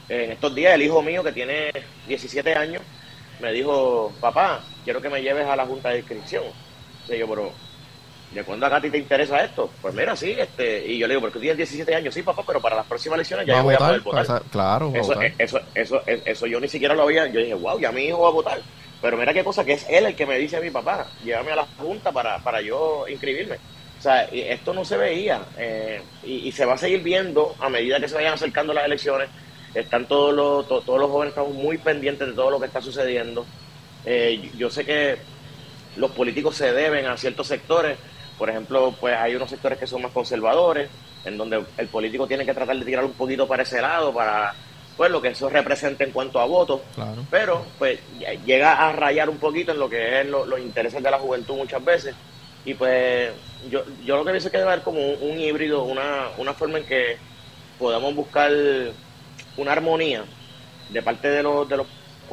en 0.08 0.32
estos 0.32 0.54
días 0.54 0.74
el 0.74 0.82
hijo 0.82 1.02
mío 1.02 1.22
que 1.22 1.32
tiene 1.32 1.70
17 2.06 2.54
años 2.54 2.82
me 3.40 3.52
dijo, 3.52 4.12
papá, 4.20 4.62
quiero 4.84 5.00
que 5.00 5.08
me 5.08 5.22
lleves 5.22 5.46
a 5.46 5.56
la 5.56 5.66
junta 5.66 5.90
de 5.90 5.98
inscripción. 5.98 6.44
O 7.08 7.14
yo, 7.14 7.28
pero, 7.28 7.52
¿de 8.32 8.44
cuándo 8.44 8.66
acá 8.66 8.76
a 8.76 8.80
ti 8.80 8.90
te 8.90 8.98
interesa 8.98 9.42
esto? 9.44 9.70
Pues 9.80 9.94
mira, 9.94 10.14
sí, 10.16 10.34
este, 10.38 10.86
y 10.86 10.98
yo 10.98 11.06
le 11.06 11.14
digo, 11.14 11.22
porque 11.22 11.34
tú 11.34 11.40
tienes 11.40 11.58
17 11.58 11.94
años, 11.94 12.14
sí, 12.14 12.22
papá, 12.22 12.42
pero 12.46 12.60
para 12.60 12.76
las 12.76 12.86
próximas 12.86 13.16
elecciones 13.16 13.46
ya 13.46 13.62
voy 13.62 13.74
a 13.74 13.78
poder 13.78 14.00
votar. 14.00 14.42
claro, 14.50 14.92
eso, 14.94 15.20
eso, 15.38 15.60
eso, 15.74 16.02
eso, 16.06 16.46
yo 16.46 16.60
ni 16.60 16.68
siquiera 16.68 16.94
lo 16.94 17.02
había, 17.02 17.26
yo 17.26 17.40
dije, 17.40 17.54
wow, 17.54 17.78
ya 17.80 17.92
mi 17.92 18.04
hijo 18.04 18.20
va 18.20 18.28
a 18.28 18.32
votar. 18.32 18.60
Pero 19.00 19.16
mira 19.16 19.32
qué 19.32 19.42
cosa, 19.42 19.64
que 19.64 19.72
es 19.72 19.86
él 19.88 20.06
el 20.06 20.14
que 20.14 20.26
me 20.26 20.38
dice 20.38 20.58
a 20.58 20.60
mi 20.60 20.70
papá, 20.70 21.06
llévame 21.24 21.52
a 21.52 21.56
la 21.56 21.66
junta 21.78 22.12
para, 22.12 22.38
para 22.38 22.60
yo 22.60 23.06
inscribirme. 23.08 23.56
O 23.98 24.02
sea, 24.02 24.22
esto 24.24 24.72
no 24.72 24.82
se 24.82 24.96
veía 24.96 25.42
eh, 25.58 26.00
y, 26.24 26.50
se 26.52 26.64
va 26.64 26.72
a 26.72 26.78
seguir 26.78 27.02
viendo 27.02 27.54
a 27.60 27.68
medida 27.68 28.00
que 28.00 28.08
se 28.08 28.14
vayan 28.14 28.32
acercando 28.32 28.72
las 28.72 28.86
elecciones. 28.86 29.28
Están 29.74 30.06
todos 30.06 30.34
los, 30.34 30.66
todos 30.66 30.98
los 30.98 31.10
jóvenes 31.10 31.32
estamos 31.32 31.52
muy 31.52 31.76
pendientes 31.76 32.28
de 32.28 32.32
todo 32.32 32.50
lo 32.50 32.58
que 32.58 32.64
está 32.64 32.80
sucediendo. 32.80 33.44
Eh, 34.06 34.50
yo 34.56 34.70
sé 34.70 34.86
que 34.86 35.18
los 35.96 36.10
políticos 36.12 36.56
se 36.56 36.72
deben 36.72 37.06
a 37.06 37.16
ciertos 37.18 37.46
sectores. 37.46 37.98
Por 38.40 38.48
ejemplo, 38.48 38.94
pues 38.98 39.14
hay 39.14 39.34
unos 39.34 39.50
sectores 39.50 39.78
que 39.78 39.86
son 39.86 40.00
más 40.00 40.12
conservadores, 40.12 40.88
en 41.26 41.36
donde 41.36 41.62
el 41.76 41.88
político 41.88 42.26
tiene 42.26 42.46
que 42.46 42.54
tratar 42.54 42.74
de 42.78 42.86
tirar 42.86 43.04
un 43.04 43.12
poquito 43.12 43.46
para 43.46 43.64
ese 43.64 43.82
lado, 43.82 44.14
para 44.14 44.54
pues 44.96 45.10
lo 45.10 45.20
que 45.20 45.28
eso 45.28 45.50
representa 45.50 46.04
en 46.04 46.10
cuanto 46.10 46.40
a 46.40 46.46
votos. 46.46 46.80
Pero 47.30 47.66
pues 47.78 48.00
llega 48.46 48.88
a 48.88 48.92
rayar 48.92 49.28
un 49.28 49.36
poquito 49.36 49.72
en 49.72 49.78
lo 49.78 49.90
que 49.90 50.22
es 50.22 50.26
los 50.26 50.58
intereses 50.58 51.02
de 51.02 51.10
la 51.10 51.18
juventud 51.18 51.54
muchas 51.54 51.84
veces. 51.84 52.14
Y 52.64 52.72
pues 52.72 53.30
yo, 53.68 53.84
yo 54.06 54.16
lo 54.16 54.24
que 54.24 54.30
pienso 54.30 54.48
es 54.48 54.52
que 54.52 54.58
debe 54.58 54.70
haber 54.70 54.84
como 54.84 55.06
un, 55.06 55.38
híbrido, 55.38 55.82
una, 55.82 56.28
una 56.38 56.54
forma 56.54 56.78
en 56.78 56.84
que 56.86 57.18
podamos 57.78 58.14
buscar 58.14 58.50
una 59.58 59.72
armonía 59.72 60.24
de 60.88 61.02
parte 61.02 61.28
de 61.28 61.42
los, 61.42 61.68
de 61.68 61.76
los 61.76 61.86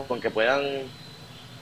con 0.08 0.22
que 0.22 0.30
puedan 0.30 0.64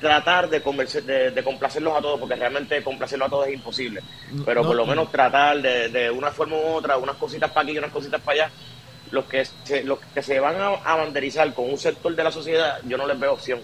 tratar 0.05 0.47
de, 0.49 0.59
de, 0.59 1.31
de 1.31 1.43
complacerlos 1.43 1.97
a 1.97 2.01
todos, 2.01 2.19
porque 2.19 2.35
realmente 2.35 2.83
complacerlos 2.83 3.27
a 3.27 3.29
todos 3.31 3.47
es 3.47 3.55
imposible. 3.55 4.01
Pero 4.45 4.61
No, 4.61 4.67
por 4.67 4.75
lo 4.75 4.83
no. 4.83 4.89
menos 4.91 5.11
tratar 5.11 5.59
de, 5.61 5.89
de 5.89 6.11
una 6.11 6.29
forma 6.31 6.55
u 6.55 6.73
otra, 6.75 6.97
unas 6.97 7.15
cositas 7.15 7.49
para 7.51 7.63
aquí 7.63 7.71
y 7.73 7.77
unas 7.79 7.91
cositas 7.91 8.21
para 8.21 8.43
allá. 8.45 8.51
Los 9.11 9.25
que, 9.25 9.45
se, 9.63 9.83
los 9.83 9.99
que 10.13 10.21
se 10.21 10.39
van 10.39 10.55
a, 10.61 10.67
a 10.83 10.95
banderizar 10.95 11.51
con 11.53 11.69
un 11.69 11.77
sector 11.77 12.15
de 12.15 12.23
la 12.23 12.31
sociedad, 12.31 12.79
yo 12.87 12.97
no 12.97 13.07
les 13.07 13.19
veo 13.19 13.33
opción. 13.33 13.59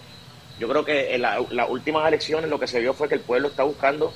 Yo 0.59 0.67
creo 0.67 0.83
que 0.83 1.13
en 1.15 1.21
la- 1.21 1.39
las 1.51 1.69
últimas 1.69 2.07
elecciones 2.07 2.49
lo 2.49 2.59
que 2.59 2.67
se 2.67 2.79
vio 2.79 2.93
fue 2.93 3.07
que 3.07 3.15
el 3.15 3.21
pueblo 3.21 3.47
está 3.49 3.63
buscando 3.63 4.11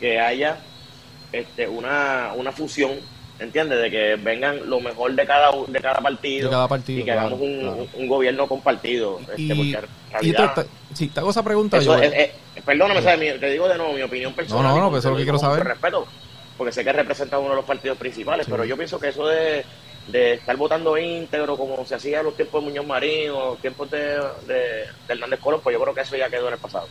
que 0.00 0.18
haya 0.18 0.56
este, 1.32 1.68
una, 1.68 2.32
una 2.34 2.52
fusión, 2.52 2.92
¿entiendes? 3.38 3.80
De 3.80 3.90
que 3.90 4.16
vengan 4.16 4.68
lo 4.68 4.80
mejor 4.80 5.12
de 5.14 5.24
cada, 5.26 5.50
de 5.66 5.80
cada 5.80 6.00
partido, 6.00 6.48
De 6.48 6.54
cada 6.54 6.68
partido, 6.68 6.98
y 7.00 7.04
que 7.04 7.12
claro, 7.12 7.20
hagamos 7.28 7.40
un, 7.40 7.60
claro. 7.60 7.86
un 7.94 8.08
gobierno 8.08 8.46
compartido. 8.46 9.20
Y, 9.36 9.50
este, 9.50 9.54
porque 9.56 9.70
en 9.70 10.26
y 10.26 10.32
realidad, 10.32 10.54
te, 10.54 10.66
sí, 10.94 11.08
te 11.08 11.20
hago 11.20 11.30
esa 11.30 11.42
pregunta 11.42 11.78
eso 11.78 11.96
yo. 11.96 12.02
es- 12.02 12.12
es- 12.56 12.62
perdóname, 12.64 13.00
te 13.38 13.50
digo 13.50 13.68
de 13.68 13.76
nuevo 13.76 13.92
mi 13.94 14.02
opinión 14.02 14.32
personal. 14.34 14.62
no, 14.64 14.68
no, 14.76 14.80
con- 14.82 14.90
pues 14.90 15.00
eso 15.00 15.08
es 15.08 15.12
lo 15.12 15.18
que 15.18 15.22
quiero 15.24 15.38
saber. 15.38 15.64
respeto, 15.64 16.06
porque 16.56 16.72
sé 16.72 16.84
que 16.84 16.92
representa 16.92 17.38
uno 17.38 17.50
de 17.50 17.56
los 17.56 17.64
partidos 17.64 17.98
principales, 17.98 18.46
Sí. 18.46 18.52
pero 18.52 18.64
yo 18.64 18.76
pienso 18.76 18.98
que 19.00 19.08
eso 19.08 19.26
de, 19.26 19.64
de 20.08 20.34
estar 20.34 20.56
votando 20.56 20.96
íntegro, 20.98 21.56
como 21.56 21.84
se 21.86 21.94
hacía 21.94 22.20
en 22.20 22.26
los 22.26 22.36
tiempos 22.36 22.62
de 22.62 22.68
Muñoz 22.70 22.86
Marín 22.86 23.30
o 23.30 23.46
los 23.50 23.58
tiempos 23.60 23.90
de, 23.90 23.98
de, 24.46 24.54
de 24.54 24.86
Hernández 25.08 25.40
Colón, 25.40 25.60
pues 25.62 25.74
yo 25.74 25.80
creo 25.82 25.94
que 25.94 26.00
eso 26.02 26.16
ya 26.16 26.28
quedó 26.28 26.48
en 26.48 26.54
el 26.54 26.58
pasado. 26.60 26.86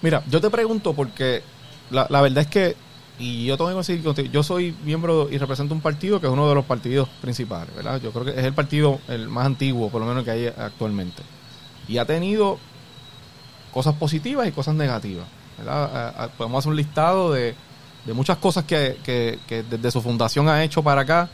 Mira, 0.00 0.22
yo 0.28 0.40
te 0.40 0.48
pregunto 0.50 0.92
porque 0.94 1.42
la, 1.90 2.06
la 2.08 2.20
verdad 2.20 2.38
es 2.38 2.46
que, 2.48 2.76
y 3.18 3.46
yo 3.46 3.56
tengo 3.56 3.70
que 3.70 3.76
decir, 3.76 4.02
contigo, 4.02 4.28
yo 4.32 4.42
soy 4.42 4.74
miembro 4.84 5.28
y 5.30 5.38
represento 5.38 5.74
un 5.74 5.80
partido 5.80 6.20
que 6.20 6.26
es 6.26 6.32
uno 6.32 6.48
de 6.48 6.54
los 6.54 6.64
partidos 6.64 7.08
principales, 7.20 7.74
¿verdad? 7.76 8.00
Yo 8.00 8.10
creo 8.10 8.24
que 8.24 8.30
es 8.32 8.44
el 8.44 8.54
partido 8.54 8.98
el 9.08 9.28
más 9.28 9.46
antiguo, 9.46 9.90
por 9.90 10.00
lo 10.00 10.06
menos 10.06 10.24
que 10.24 10.30
hay 10.30 10.46
actualmente. 10.46 11.22
Y 11.88 11.98
ha 11.98 12.04
tenido 12.06 12.58
cosas 13.72 13.94
positivas 13.94 14.46
y 14.46 14.52
cosas 14.52 14.74
negativas, 14.74 15.26
¿verdad? 15.58 16.30
Podemos 16.36 16.60
hacer 16.60 16.70
un 16.70 16.76
listado 16.76 17.32
de, 17.32 17.54
de 18.04 18.12
muchas 18.12 18.38
cosas 18.38 18.64
que, 18.64 18.98
que, 19.04 19.62
desde 19.68 19.90
su 19.90 20.02
fundación 20.02 20.48
ha 20.48 20.62
hecho 20.64 20.82
para 20.82 21.02
acá. 21.02 21.28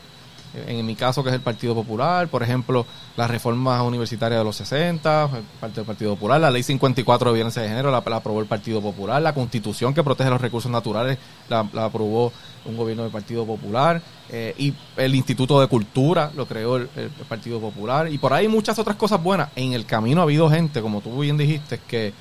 En 0.65 0.83
mi 0.83 0.95
caso, 0.95 1.21
que 1.21 1.29
es 1.29 1.35
el 1.35 1.41
Partido 1.41 1.75
Popular, 1.75 2.27
por 2.27 2.41
ejemplo, 2.41 2.83
las 3.15 3.29
reformas 3.29 3.83
universitarias 3.83 4.39
de 4.39 4.43
los 4.43 4.55
60, 4.55 5.29
parte 5.59 5.75
del 5.75 5.85
Partido 5.85 6.15
Popular, 6.15 6.41
la 6.41 6.49
ley 6.49 6.63
54 6.63 7.29
de 7.29 7.35
violencia 7.35 7.61
de 7.61 7.67
género 7.67 7.91
la, 7.91 7.97
aprobó 7.97 8.39
el 8.39 8.47
Partido 8.47 8.81
Popular, 8.81 9.21
la 9.21 9.35
constitución 9.35 9.93
que 9.93 10.03
protege 10.03 10.31
los 10.31 10.41
recursos 10.41 10.71
naturales 10.71 11.19
la, 11.49 11.69
la 11.71 11.85
aprobó 11.85 12.33
un 12.65 12.75
gobierno 12.75 13.03
del 13.03 13.11
Partido 13.11 13.45
Popular, 13.45 14.01
eh, 14.31 14.55
y 14.57 14.73
el 14.97 15.13
Instituto 15.13 15.61
de 15.61 15.67
Cultura 15.67 16.31
lo 16.35 16.47
creó 16.47 16.77
el, 16.77 16.89
el 16.95 17.09
Partido 17.27 17.59
Popular, 17.59 18.11
y 18.11 18.17
por 18.17 18.33
ahí 18.33 18.47
muchas 18.47 18.79
otras 18.79 18.97
cosas 18.97 19.21
buenas. 19.21 19.49
En 19.55 19.73
el 19.73 19.85
camino 19.85 20.21
ha 20.21 20.23
habido 20.23 20.49
gente, 20.49 20.81
como 20.81 21.01
tú 21.01 21.19
bien 21.19 21.37
dijiste, 21.37 21.79
que 21.87 22.11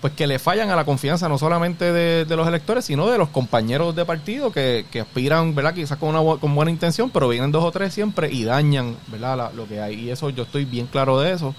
pues 0.00 0.12
que 0.14 0.26
le 0.26 0.38
fallan 0.38 0.70
a 0.70 0.76
la 0.76 0.84
confianza 0.84 1.28
no 1.28 1.38
solamente 1.38 1.92
de, 1.92 2.24
de 2.26 2.36
los 2.36 2.46
electores, 2.46 2.84
sino 2.84 3.08
de 3.08 3.18
los 3.18 3.30
compañeros 3.30 3.96
de 3.96 4.04
partido 4.04 4.52
que, 4.52 4.86
que 4.90 5.00
aspiran, 5.00 5.54
¿verdad? 5.54 5.74
Quizás 5.74 5.98
con 5.98 6.10
una 6.14 6.38
con 6.38 6.54
buena 6.54 6.70
intención, 6.70 7.10
pero 7.10 7.28
vienen 7.28 7.50
dos 7.52 7.64
o 7.64 7.72
tres 7.72 7.94
siempre 7.94 8.30
y 8.32 8.44
dañan, 8.44 8.96
¿verdad? 9.08 9.36
La- 9.36 9.52
lo 9.52 9.66
que 9.66 9.80
hay. 9.80 9.94
Y 10.00 10.10
eso 10.10 10.30
yo 10.30 10.44
estoy 10.44 10.64
bien 10.64 10.86
claro 10.86 11.18
de 11.20 11.32
eso. 11.32 11.54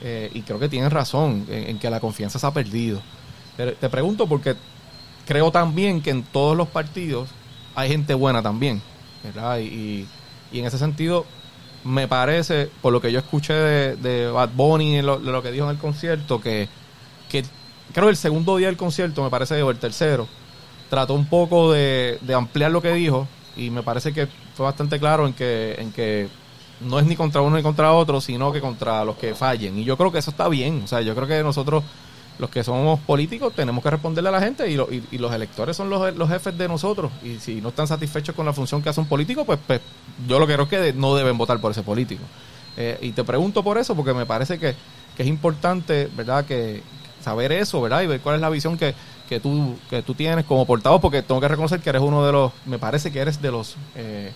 eh, 0.00 0.30
y 0.34 0.42
creo 0.42 0.58
que 0.58 0.68
tienes 0.68 0.92
razón 0.92 1.46
en, 1.48 1.70
en 1.70 1.78
que 1.78 1.90
la 1.90 2.00
confianza 2.00 2.38
se 2.38 2.46
ha 2.46 2.52
perdido. 2.52 3.02
Te 3.56 3.90
pregunto 3.90 4.26
porque 4.28 4.56
creo 5.26 5.50
también 5.52 6.02
que 6.02 6.10
en 6.10 6.24
todos 6.24 6.56
los 6.56 6.68
partidos 6.68 7.30
hay 7.74 7.88
gente 7.90 8.14
buena 8.14 8.42
también, 8.42 8.82
¿verdad? 9.22 9.58
Y, 9.60 10.08
y, 10.50 10.58
en 10.58 10.66
ese 10.66 10.78
sentido 10.78 11.26
me 11.84 12.08
parece, 12.08 12.70
por 12.80 12.92
lo 12.92 13.00
que 13.00 13.12
yo 13.12 13.18
escuché 13.20 13.54
de, 13.54 13.96
de 13.96 14.30
Bad 14.30 14.50
Bunny, 14.54 15.02
lo, 15.02 15.18
de 15.20 15.32
lo 15.32 15.42
que 15.42 15.52
dijo 15.52 15.64
en 15.66 15.72
el 15.72 15.78
concierto, 15.78 16.40
que, 16.40 16.68
que 17.28 17.44
creo 17.92 18.08
el 18.08 18.16
segundo 18.16 18.56
día 18.56 18.68
del 18.68 18.76
concierto, 18.76 19.22
me 19.22 19.30
parece, 19.30 19.62
o 19.62 19.70
el 19.70 19.78
tercero, 19.78 20.26
trató 20.90 21.14
un 21.14 21.26
poco 21.26 21.72
de, 21.72 22.18
de 22.20 22.34
ampliar 22.34 22.70
lo 22.70 22.82
que 22.82 22.92
dijo 22.92 23.26
y 23.56 23.70
me 23.70 23.82
parece 23.82 24.12
que 24.12 24.28
fue 24.54 24.64
bastante 24.64 24.98
claro 24.98 25.26
en 25.26 25.32
que, 25.32 25.74
en 25.78 25.92
que 25.92 26.28
no 26.80 26.98
es 26.98 27.06
ni 27.06 27.16
contra 27.16 27.40
uno 27.40 27.56
ni 27.56 27.62
contra 27.62 27.92
otro, 27.92 28.20
sino 28.20 28.52
que 28.52 28.60
contra 28.60 29.04
los 29.04 29.16
que 29.16 29.34
fallen. 29.34 29.78
Y 29.78 29.84
yo 29.84 29.96
creo 29.96 30.10
que 30.12 30.18
eso 30.18 30.30
está 30.30 30.48
bien. 30.48 30.82
O 30.84 30.86
sea, 30.86 31.00
yo 31.00 31.14
creo 31.14 31.28
que 31.28 31.42
nosotros, 31.42 31.84
los 32.38 32.50
que 32.50 32.64
somos 32.64 32.98
políticos, 33.00 33.52
tenemos 33.54 33.82
que 33.84 33.90
responderle 33.90 34.28
a 34.30 34.32
la 34.32 34.40
gente 34.40 34.68
y, 34.70 34.74
lo- 34.76 34.88
y, 34.92 35.18
los 35.18 35.32
electores 35.32 35.76
son 35.76 35.88
los, 35.90 36.14
los 36.16 36.28
jefes 36.28 36.56
de 36.58 36.66
nosotros. 36.68 37.12
Y 37.22 37.36
si 37.38 37.60
no 37.60 37.68
están 37.68 37.86
satisfechos 37.86 38.34
con 38.34 38.46
la 38.46 38.52
función 38.52 38.82
que 38.82 38.88
hace 38.88 39.00
un 39.00 39.06
político, 39.06 39.44
pues, 39.44 39.58
pues 39.66 39.80
yo 40.26 40.38
lo 40.38 40.46
que 40.46 40.54
creo 40.54 40.64
es 40.64 40.70
que 40.70 40.92
no 40.92 41.14
deben 41.14 41.38
votar 41.38 41.60
por 41.60 41.70
ese 41.70 41.82
político. 41.82 42.22
Eh, 42.76 42.98
y 43.02 43.12
te 43.12 43.22
pregunto 43.22 43.62
por 43.62 43.78
eso, 43.78 43.94
porque 43.94 44.14
me 44.14 44.26
parece 44.26 44.58
que, 44.58 44.74
que 45.16 45.22
es 45.22 45.28
importante, 45.28 46.08
¿verdad?, 46.16 46.44
que 46.46 46.82
saber 47.22 47.52
eso, 47.52 47.80
¿verdad? 47.80 48.02
Y 48.02 48.06
ver 48.06 48.20
cuál 48.20 48.36
es 48.36 48.40
la 48.40 48.50
visión 48.50 48.76
que, 48.76 48.94
que, 49.28 49.40
tú, 49.40 49.76
que 49.90 50.02
tú 50.02 50.14
tienes 50.14 50.44
como 50.44 50.66
portavoz, 50.66 51.00
porque 51.00 51.22
tengo 51.22 51.40
que 51.40 51.48
reconocer 51.48 51.80
que 51.80 51.90
eres 51.90 52.02
uno 52.02 52.24
de 52.26 52.32
los, 52.32 52.52
me 52.66 52.78
parece 52.78 53.10
que 53.12 53.20
eres 53.20 53.40
de 53.40 53.50
los 53.50 53.76
eh, 53.94 54.32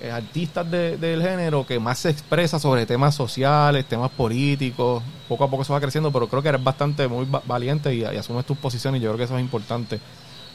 eh, 0.00 0.10
artistas 0.10 0.68
de- 0.70 0.96
del 0.98 1.22
género 1.22 1.66
que 1.66 1.78
más 1.78 1.98
se 2.00 2.10
expresa 2.10 2.58
sobre 2.58 2.86
temas 2.86 3.14
sociales, 3.14 3.86
temas 3.86 4.10
políticos. 4.10 5.02
Poco 5.28 5.44
a 5.44 5.50
poco 5.50 5.62
eso 5.62 5.72
va 5.72 5.80
creciendo, 5.80 6.12
pero 6.12 6.28
creo 6.28 6.42
que 6.42 6.48
eres 6.50 6.62
bastante 6.64 7.08
muy 7.08 7.26
va- 7.26 7.42
valiente 7.46 7.94
y, 7.94 8.00
y 8.00 8.04
asumes 8.04 8.44
tus 8.46 8.58
posiciones. 8.58 9.00
Y 9.00 9.04
yo 9.04 9.10
creo 9.10 9.18
que 9.18 9.24
eso 9.24 9.36
es 9.36 9.42
importante 9.42 10.00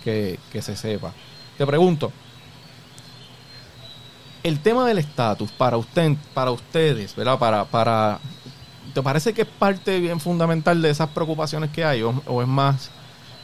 que, 0.03 0.39
que 0.51 0.61
se 0.61 0.75
sepa. 0.75 1.13
Te 1.57 1.65
pregunto, 1.65 2.11
el 4.43 4.59
tema 4.59 4.87
del 4.87 4.97
estatus 4.99 5.51
para 5.51 5.77
usted, 5.77 6.13
para 6.33 6.51
ustedes, 6.51 7.15
¿verdad? 7.15 7.37
Para, 7.37 7.65
para, 7.65 8.19
¿te 8.93 9.03
parece 9.03 9.33
que 9.33 9.43
es 9.43 9.47
parte 9.47 9.99
bien 9.99 10.19
fundamental 10.19 10.81
de 10.81 10.89
esas 10.89 11.09
preocupaciones 11.11 11.71
que 11.71 11.83
hay, 11.85 12.01
o, 12.03 12.09
o 12.25 12.41
es 12.41 12.47
más, 12.47 12.93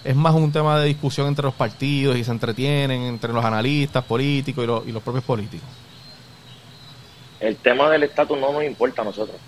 es 0.03 0.15
más 0.15 0.35
un 0.35 0.51
tema 0.51 0.79
de 0.79 0.87
discusión 0.87 1.27
entre 1.27 1.43
los 1.45 1.55
partidos 1.55 2.17
y 2.17 2.23
se 2.23 2.31
entretienen 2.31 3.03
entre 3.03 3.33
los 3.33 3.45
analistas 3.45 4.05
políticos 4.05 4.63
y, 4.63 4.67
los- 4.67 4.87
y 4.87 4.91
los 4.91 5.03
propios 5.03 5.25
políticos? 5.25 5.69
El 7.39 7.61
tema 7.61 7.89
del 7.89 8.03
estatus 8.03 8.37
no 8.37 8.51
nos 8.51 8.65
importa 8.65 9.01
a 9.01 9.05
nosotros. 9.05 9.41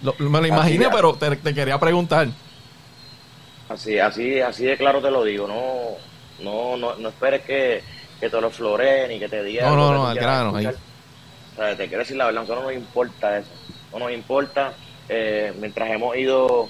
Lo- 0.00 0.16
me 0.18 0.40
lo 0.40 0.46
imaginé, 0.46 0.90
pero 0.90 1.16
te, 1.18 1.36
te 1.36 1.54
quería 1.54 1.78
preguntar. 1.78 2.28
Así, 3.68 3.98
así, 3.98 4.40
así 4.40 4.64
de 4.64 4.76
claro 4.76 5.02
te 5.02 5.10
lo 5.10 5.24
digo. 5.24 5.48
No, 5.48 5.98
no, 6.38 6.76
no, 6.76 6.96
no 6.96 7.08
esperes 7.08 7.42
que, 7.44 7.84
que 8.18 8.30
te 8.30 8.40
lo 8.40 8.50
floreen 8.50 9.12
y 9.12 9.18
que 9.18 9.28
te 9.28 9.42
digan. 9.42 9.66
No, 9.66 9.76
no, 9.76 9.92
no, 9.92 10.06
al 10.06 10.18
grano, 10.18 10.56
ahí. 10.56 10.66
escuchar. 10.66 10.82
O 11.56 11.62
sea, 11.62 11.76
te 11.76 11.88
quiero 11.88 12.00
decir 12.02 12.16
la 12.16 12.26
verdad, 12.26 12.40
a 12.40 12.42
nosotros 12.44 12.64
no 12.64 12.70
nos 12.72 12.78
importa 12.82 13.38
eso. 13.38 13.56
No 13.92 13.98
nos 13.98 14.12
importa. 14.12 14.74
eh, 15.08 15.52
mientras 15.60 15.88
hemos 15.90 16.16
ido 16.16 16.68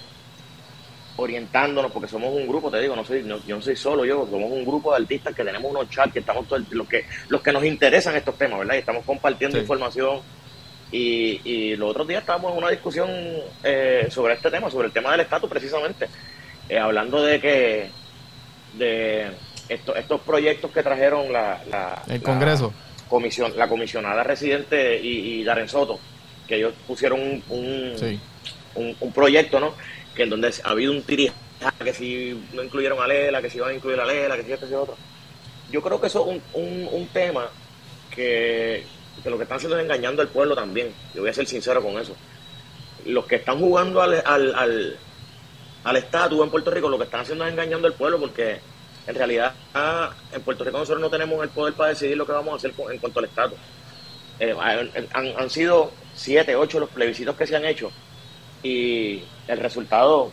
orientándonos, 1.15 1.91
porque 1.91 2.07
somos 2.07 2.31
un 2.31 2.47
grupo, 2.47 2.69
te 2.69 2.79
digo, 2.79 2.95
no 2.95 3.03
soy, 3.03 3.23
no- 3.23 3.43
yo 3.47 3.55
no 3.55 3.61
soy 3.63 3.75
solo 3.75 4.05
yo, 4.05 4.27
somos 4.29 4.51
un 4.51 4.63
grupo 4.63 4.91
de 4.91 4.97
artistas 5.01 5.33
que 5.33 5.43
tenemos 5.43 5.71
unos 5.71 5.89
chats 5.89 6.13
que 6.13 6.19
estamos 6.19 6.45
todo 6.47 6.57
el- 6.59 6.67
los 6.69 6.87
que, 6.87 7.05
los 7.29 7.41
que 7.41 7.51
nos 7.51 7.63
interesan 7.65 8.15
estos 8.15 8.37
temas, 8.37 8.59
¿verdad? 8.59 8.75
Y 8.75 8.77
estamos 8.77 9.03
compartiendo 9.03 9.57
Sí. 9.57 9.61
información. 9.61 10.19
Y, 10.91 11.41
y 11.43 11.75
los 11.75 11.89
otros 11.89 12.07
días 12.07 12.21
estábamos 12.21 12.51
en 12.51 12.59
una 12.59 12.69
discusión 12.69 13.09
eh, 13.63 14.07
sobre 14.11 14.35
este 14.35 14.51
tema, 14.51 14.69
sobre 14.69 14.85
el 14.87 14.93
tema 14.93 15.09
del 15.11 15.21
estatus 15.21 15.49
precisamente, 15.49 16.07
eh, 16.69 16.77
hablando 16.77 17.23
de 17.23 17.41
que 17.41 17.89
de 18.77 19.31
esto- 19.67 19.95
estos 19.95 20.21
proyectos 20.21 20.69
que 20.71 20.83
trajeron 20.83 21.33
la, 21.33 21.59
la- 21.71 22.03
El 22.07 22.19
la 22.19 22.23
Congreso. 22.23 22.71
comisión, 23.09 23.51
la 23.57 23.67
comisionada 23.67 24.21
residente 24.23 25.01
y, 25.01 25.39
y 25.41 25.43
Darren 25.43 25.67
Soto, 25.67 25.99
que 26.47 26.55
ellos 26.55 26.73
pusieron 26.87 27.19
un, 27.19 27.43
un, 27.49 27.93
Sí. 27.97 28.19
un, 28.75 28.95
un 28.99 29.11
proyecto, 29.13 29.59
¿no? 29.59 29.73
Que 30.15 30.23
en 30.23 30.29
donde 30.29 30.53
ha 30.63 30.69
habido 30.69 30.91
un 30.91 31.01
tirijaje, 31.03 31.35
que 31.83 31.93
si 31.93 32.41
no 32.53 32.63
incluyeron 32.63 32.99
a 33.01 33.07
Lela, 33.07 33.41
que 33.41 33.49
si 33.49 33.57
iban 33.57 33.71
a 33.71 33.73
incluir 33.73 33.99
a 33.99 34.05
Lela, 34.05 34.35
que 34.37 34.43
si 34.43 34.51
esto, 34.51 34.65
que 34.65 34.69
si 34.69 34.75
otro. 34.75 34.95
Yo 35.71 35.81
creo 35.81 35.99
que 35.99 36.07
eso 36.07 36.21
es 36.21 36.27
un, 36.55 36.63
un, 36.63 36.87
un 36.91 37.07
tema 37.07 37.49
que, 38.13 38.83
que 39.23 39.29
lo 39.29 39.37
que 39.37 39.43
están 39.43 39.57
haciendo 39.57 39.77
es 39.77 39.83
engañando 39.83 40.21
al 40.21 40.29
pueblo 40.29 40.55
también. 40.55 40.93
Yo 41.13 41.21
voy 41.21 41.29
a 41.29 41.33
ser 41.33 41.45
sincero 41.47 41.81
con 41.83 41.99
eso. 41.99 42.15
Los 43.05 43.25
que 43.25 43.35
están 43.35 43.59
jugando 43.59 44.01
al 44.01 44.21
al, 44.25 44.55
al, 44.55 44.97
al 45.83 45.95
estatus 45.97 46.41
en 46.43 46.49
Puerto 46.49 46.71
Rico, 46.71 46.89
lo 46.89 46.97
que 46.97 47.03
están 47.05 47.21
haciendo 47.21 47.45
es 47.45 47.51
engañando 47.51 47.87
al 47.87 47.93
pueblo 47.93 48.19
porque 48.19 48.59
en 49.07 49.15
realidad 49.15 49.53
en 50.33 50.41
Puerto 50.41 50.63
Rico 50.63 50.77
nosotros 50.77 51.01
no 51.01 51.09
tenemos 51.09 51.41
el 51.43 51.49
poder 51.49 51.73
para 51.73 51.89
decidir 51.89 52.17
lo 52.17 52.25
que 52.25 52.31
vamos 52.33 52.53
a 52.53 52.57
hacer 52.57 52.71
con- 52.73 52.91
en 52.91 52.99
cuanto 52.99 53.19
al 53.19 53.25
estatus. 53.25 53.57
Eh, 54.39 54.55
han, 54.59 54.91
han- 55.13 55.33
han 55.37 55.49
sido 55.49 55.91
siete, 56.17 56.55
ocho 56.55 56.79
los 56.79 56.89
plebiscitos 56.89 57.35
que 57.37 57.47
se 57.47 57.55
han 57.55 57.63
hecho 57.63 57.91
y 58.63 59.23
el 59.47 59.59
resultado 59.59 60.31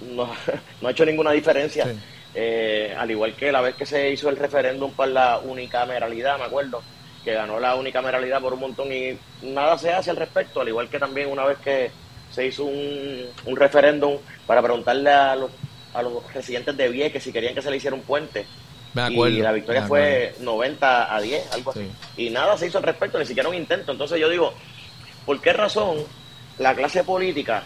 no, 0.00 0.30
no 0.80 0.88
ha 0.88 0.90
hecho 0.90 1.04
ninguna 1.04 1.32
diferencia. 1.32 1.84
Sí. 1.84 1.98
Eh, 2.36 2.92
al 2.98 3.08
igual 3.10 3.34
que 3.34 3.52
la 3.52 3.60
vez 3.60 3.76
que 3.76 3.86
se 3.86 4.10
hizo 4.10 4.28
el 4.28 4.36
referéndum 4.36 4.92
para 4.92 5.12
la 5.12 5.38
unicameralidad, 5.38 6.36
me 6.38 6.44
acuerdo, 6.44 6.82
que 7.22 7.32
ganó 7.32 7.60
la 7.60 7.76
unicameralidad 7.76 8.40
por 8.40 8.54
un 8.54 8.60
montón 8.60 8.92
y 8.92 9.16
nada 9.42 9.78
se 9.78 9.92
hace 9.92 10.10
al 10.10 10.16
respecto, 10.16 10.60
al 10.60 10.68
igual 10.68 10.88
que 10.88 10.98
también 10.98 11.30
una 11.30 11.44
vez 11.44 11.58
que 11.58 11.92
se 12.32 12.46
hizo 12.46 12.64
un, 12.64 13.26
un 13.46 13.56
referéndum 13.56 14.18
para 14.46 14.60
preguntarle 14.62 15.10
a 15.10 15.36
los, 15.36 15.50
a 15.94 16.02
los 16.02 16.32
residentes 16.32 16.76
de 16.76 16.88
Vieques 16.88 17.22
si 17.22 17.32
querían 17.32 17.54
que 17.54 17.62
se 17.62 17.70
le 17.70 17.76
hiciera 17.76 17.94
un 17.94 18.02
puente. 18.02 18.46
Me 18.94 19.02
acuerdo. 19.02 19.36
y 19.36 19.40
la 19.40 19.52
victoria 19.52 19.82
me 19.82 19.88
fue 19.88 20.34
90 20.40 21.14
a 21.14 21.20
10, 21.20 21.52
algo 21.52 21.70
así. 21.70 21.80
Sí. 22.16 22.26
Y 22.26 22.30
nada 22.30 22.56
se 22.56 22.66
hizo 22.66 22.78
al 22.78 22.84
respecto, 22.84 23.18
ni 23.18 23.26
siquiera 23.26 23.48
un 23.48 23.54
intento. 23.54 23.90
Entonces 23.90 24.20
yo 24.20 24.28
digo, 24.28 24.54
¿por 25.24 25.40
qué 25.40 25.52
razón 25.52 25.98
la 26.58 26.74
clase 26.74 27.04
política 27.04 27.64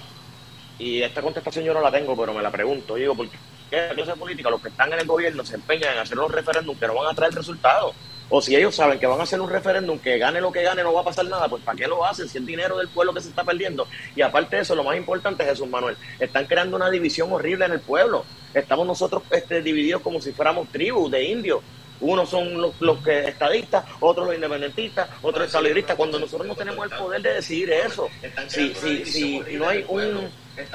y 0.78 1.02
esta 1.02 1.22
contestación 1.22 1.64
yo 1.64 1.74
no 1.74 1.80
la 1.80 1.90
tengo, 1.90 2.16
pero 2.16 2.32
me 2.32 2.42
la 2.42 2.50
pregunto. 2.50 2.94
Digo, 2.94 3.14
¿por 3.14 3.28
qué 3.28 3.36
la 3.70 3.94
clase 3.94 4.14
política, 4.14 4.48
los 4.48 4.62
que 4.62 4.68
están 4.68 4.92
en 4.92 5.00
el 5.00 5.06
gobierno, 5.06 5.44
se 5.44 5.56
empeñan 5.56 5.94
en 5.94 5.98
hacer 5.98 6.16
los 6.16 6.30
referéndums 6.30 6.78
que 6.78 6.86
no 6.86 6.94
van 6.94 7.10
a 7.10 7.14
traer 7.14 7.34
resultados? 7.34 7.94
O 8.30 8.40
si 8.40 8.54
ellos 8.54 8.74
saben 8.74 8.98
que 8.98 9.06
van 9.06 9.18
a 9.18 9.22
hacer 9.22 9.40
un 9.40 9.50
referéndum 9.50 9.98
que 9.98 10.18
gane 10.18 10.40
lo 10.40 10.52
que 10.52 10.62
gane, 10.62 10.82
no 10.82 10.92
va 10.92 11.00
a 11.00 11.04
pasar 11.04 11.24
nada, 11.24 11.48
pues 11.48 11.62
¿para 11.64 11.76
qué 11.76 11.88
lo 11.88 12.04
hacen? 12.04 12.28
Si 12.28 12.38
es 12.38 12.46
dinero 12.46 12.76
del 12.76 12.88
pueblo 12.88 13.12
que 13.12 13.22
se 13.22 13.30
está 13.30 13.42
perdiendo. 13.42 13.88
Y 14.14 14.22
aparte 14.22 14.56
de 14.56 14.62
eso, 14.62 14.74
lo 14.74 14.84
más 14.84 14.96
importante, 14.96 15.44
Jesús 15.44 15.66
Manuel, 15.66 15.96
están 16.20 16.46
creando 16.46 16.76
una 16.76 16.90
división 16.90 17.32
horrible 17.32 17.64
en 17.64 17.72
el 17.72 17.80
pueblo. 17.80 18.24
Estamos 18.54 18.86
nosotros 18.86 19.22
este, 19.30 19.62
divididos 19.62 20.02
como 20.02 20.20
si 20.20 20.32
fuéramos 20.32 20.68
tribus 20.68 21.10
de 21.10 21.24
indios. 21.24 21.60
Unos 22.00 22.28
son 22.28 22.60
los, 22.60 22.80
los 22.80 22.98
que 22.98 23.28
estadistas, 23.28 23.84
otros 24.00 24.26
los 24.26 24.34
independentistas, 24.34 25.08
otros 25.22 25.46
estadistas. 25.46 25.96
Cuando 25.96 26.18
nosotros 26.18 26.46
no 26.46 26.54
tenemos 26.54 26.90
el 26.90 26.96
poder 26.96 27.22
de 27.22 27.34
decidir 27.34 27.70
eso, 27.70 28.08
si, 28.46 28.74
si, 28.74 29.04
si 29.04 29.40
no 29.56 29.68
hay 29.68 29.84
un, 29.88 30.30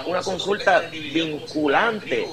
una 0.05 0.21
consulta 0.21 0.81
vinculante 0.91 2.27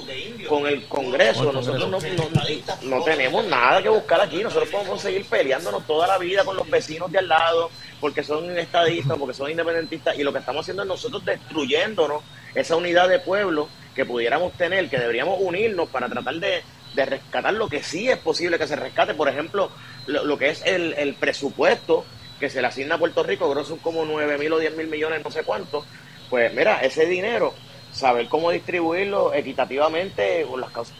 con 0.47 0.67
el 0.67 0.85
Congreso, 0.87 1.51
nosotros 1.51 1.89
no, 1.89 1.99
no, 1.99 2.97
no 2.97 3.03
tenemos 3.03 3.45
nada 3.45 3.81
que 3.81 3.89
buscar 3.89 4.21
aquí. 4.21 4.43
Nosotros 4.43 4.69
podemos 4.69 5.01
seguir 5.01 5.25
peleándonos 5.25 5.85
toda 5.87 6.07
la 6.07 6.17
vida 6.17 6.43
con 6.43 6.55
los 6.55 6.69
vecinos 6.69 7.11
de 7.11 7.19
al 7.19 7.27
lado, 7.27 7.69
porque 7.99 8.23
son 8.23 8.57
estadistas, 8.57 9.17
porque 9.17 9.33
son 9.33 9.51
independentistas, 9.51 10.17
y 10.17 10.23
lo 10.23 10.33
que 10.33 10.39
estamos 10.39 10.61
haciendo 10.61 10.83
es 10.83 10.89
nosotros 10.89 11.23
destruyéndonos 11.25 12.23
esa 12.55 12.75
unidad 12.75 13.07
de 13.07 13.19
pueblo 13.19 13.69
que 13.95 14.05
pudiéramos 14.05 14.53
tener, 14.53 14.89
que 14.89 14.97
deberíamos 14.97 15.37
unirnos 15.39 15.89
para 15.89 16.07
tratar 16.09 16.35
de, 16.35 16.63
de 16.93 17.05
rescatar 17.05 17.53
lo 17.53 17.69
que 17.69 17.83
sí 17.83 18.09
es 18.09 18.17
posible 18.17 18.57
que 18.57 18.67
se 18.67 18.75
rescate, 18.75 19.13
por 19.13 19.29
ejemplo, 19.29 19.71
lo, 20.07 20.25
lo 20.25 20.37
que 20.37 20.49
es 20.49 20.61
el, 20.65 20.93
el, 20.93 21.13
presupuesto 21.15 22.05
que 22.39 22.49
se 22.49 22.61
le 22.61 22.67
asigna 22.67 22.95
a 22.95 22.97
Puerto 22.97 23.23
Rico, 23.23 23.49
creo 23.51 23.63
que 23.63 23.69
son 23.69 23.79
como 23.79 24.03
9 24.03 24.37
mil 24.37 24.51
o 24.53 24.59
10 24.59 24.75
mil 24.75 24.87
millones, 24.87 25.23
no 25.23 25.31
sé 25.31 25.43
cuánto, 25.43 25.85
pues 26.29 26.53
mira, 26.53 26.81
ese 26.81 27.05
dinero, 27.05 27.53
saber 27.93 28.27
cómo 28.27 28.51
distribuirlo 28.51 29.33
equitativamente 29.33 30.45
con 30.49 30.59
las 30.59 30.71
causas 30.71 30.95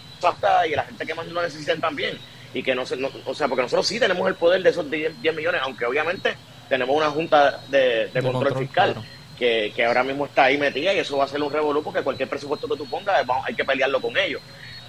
y 0.68 0.76
la 0.76 0.84
gente 0.84 1.06
que 1.06 1.16
más 1.16 1.28
lo 1.28 1.42
necesiten 1.42 1.82
también, 1.82 2.18
y 2.54 2.62
que 2.62 2.76
no, 2.76 2.86
se, 2.86 2.96
no 2.98 3.10
o 3.26 3.34
sea, 3.34 3.48
porque 3.48 3.64
nosotros 3.64 3.88
sí 3.88 4.00
tenemos 4.00 4.28
el 4.28 4.36
poder 4.36 4.62
de 4.62 4.70
esos 4.70 4.90
10, 4.90 5.22
10 5.22 5.36
millones, 5.36 5.62
aunque 5.64 5.86
obviamente 5.86 6.36
tenemos 6.70 6.96
una 6.96 7.10
junta 7.10 7.60
de, 7.70 7.80
de, 7.80 8.06
de 8.08 8.22
control, 8.22 8.34
control, 8.34 8.58
fiscal. 8.60 8.94
Claro. 8.94 9.08
Que, 9.38 9.74
que, 9.76 9.86
ahora 9.86 10.04
mismo 10.04 10.28
está 10.28 10.44
ahí 10.44 10.58
metida 10.60 10.94
y 10.94 11.00
eso 11.00 11.18
va 11.18 11.24
a 11.24 11.28
ser 11.28 11.42
un 11.42 11.52
revolú 11.52 11.82
porque 11.82 12.04
cualquier 12.04 12.30
presupuesto 12.30 12.68
que 12.68 12.78
tú 12.78 12.86
pongas 12.86 13.26
vamos, 13.26 13.44
hay 13.48 13.56
que 13.56 13.66
pelearlo 13.66 14.00
con 14.00 14.16
ellos. 14.16 14.40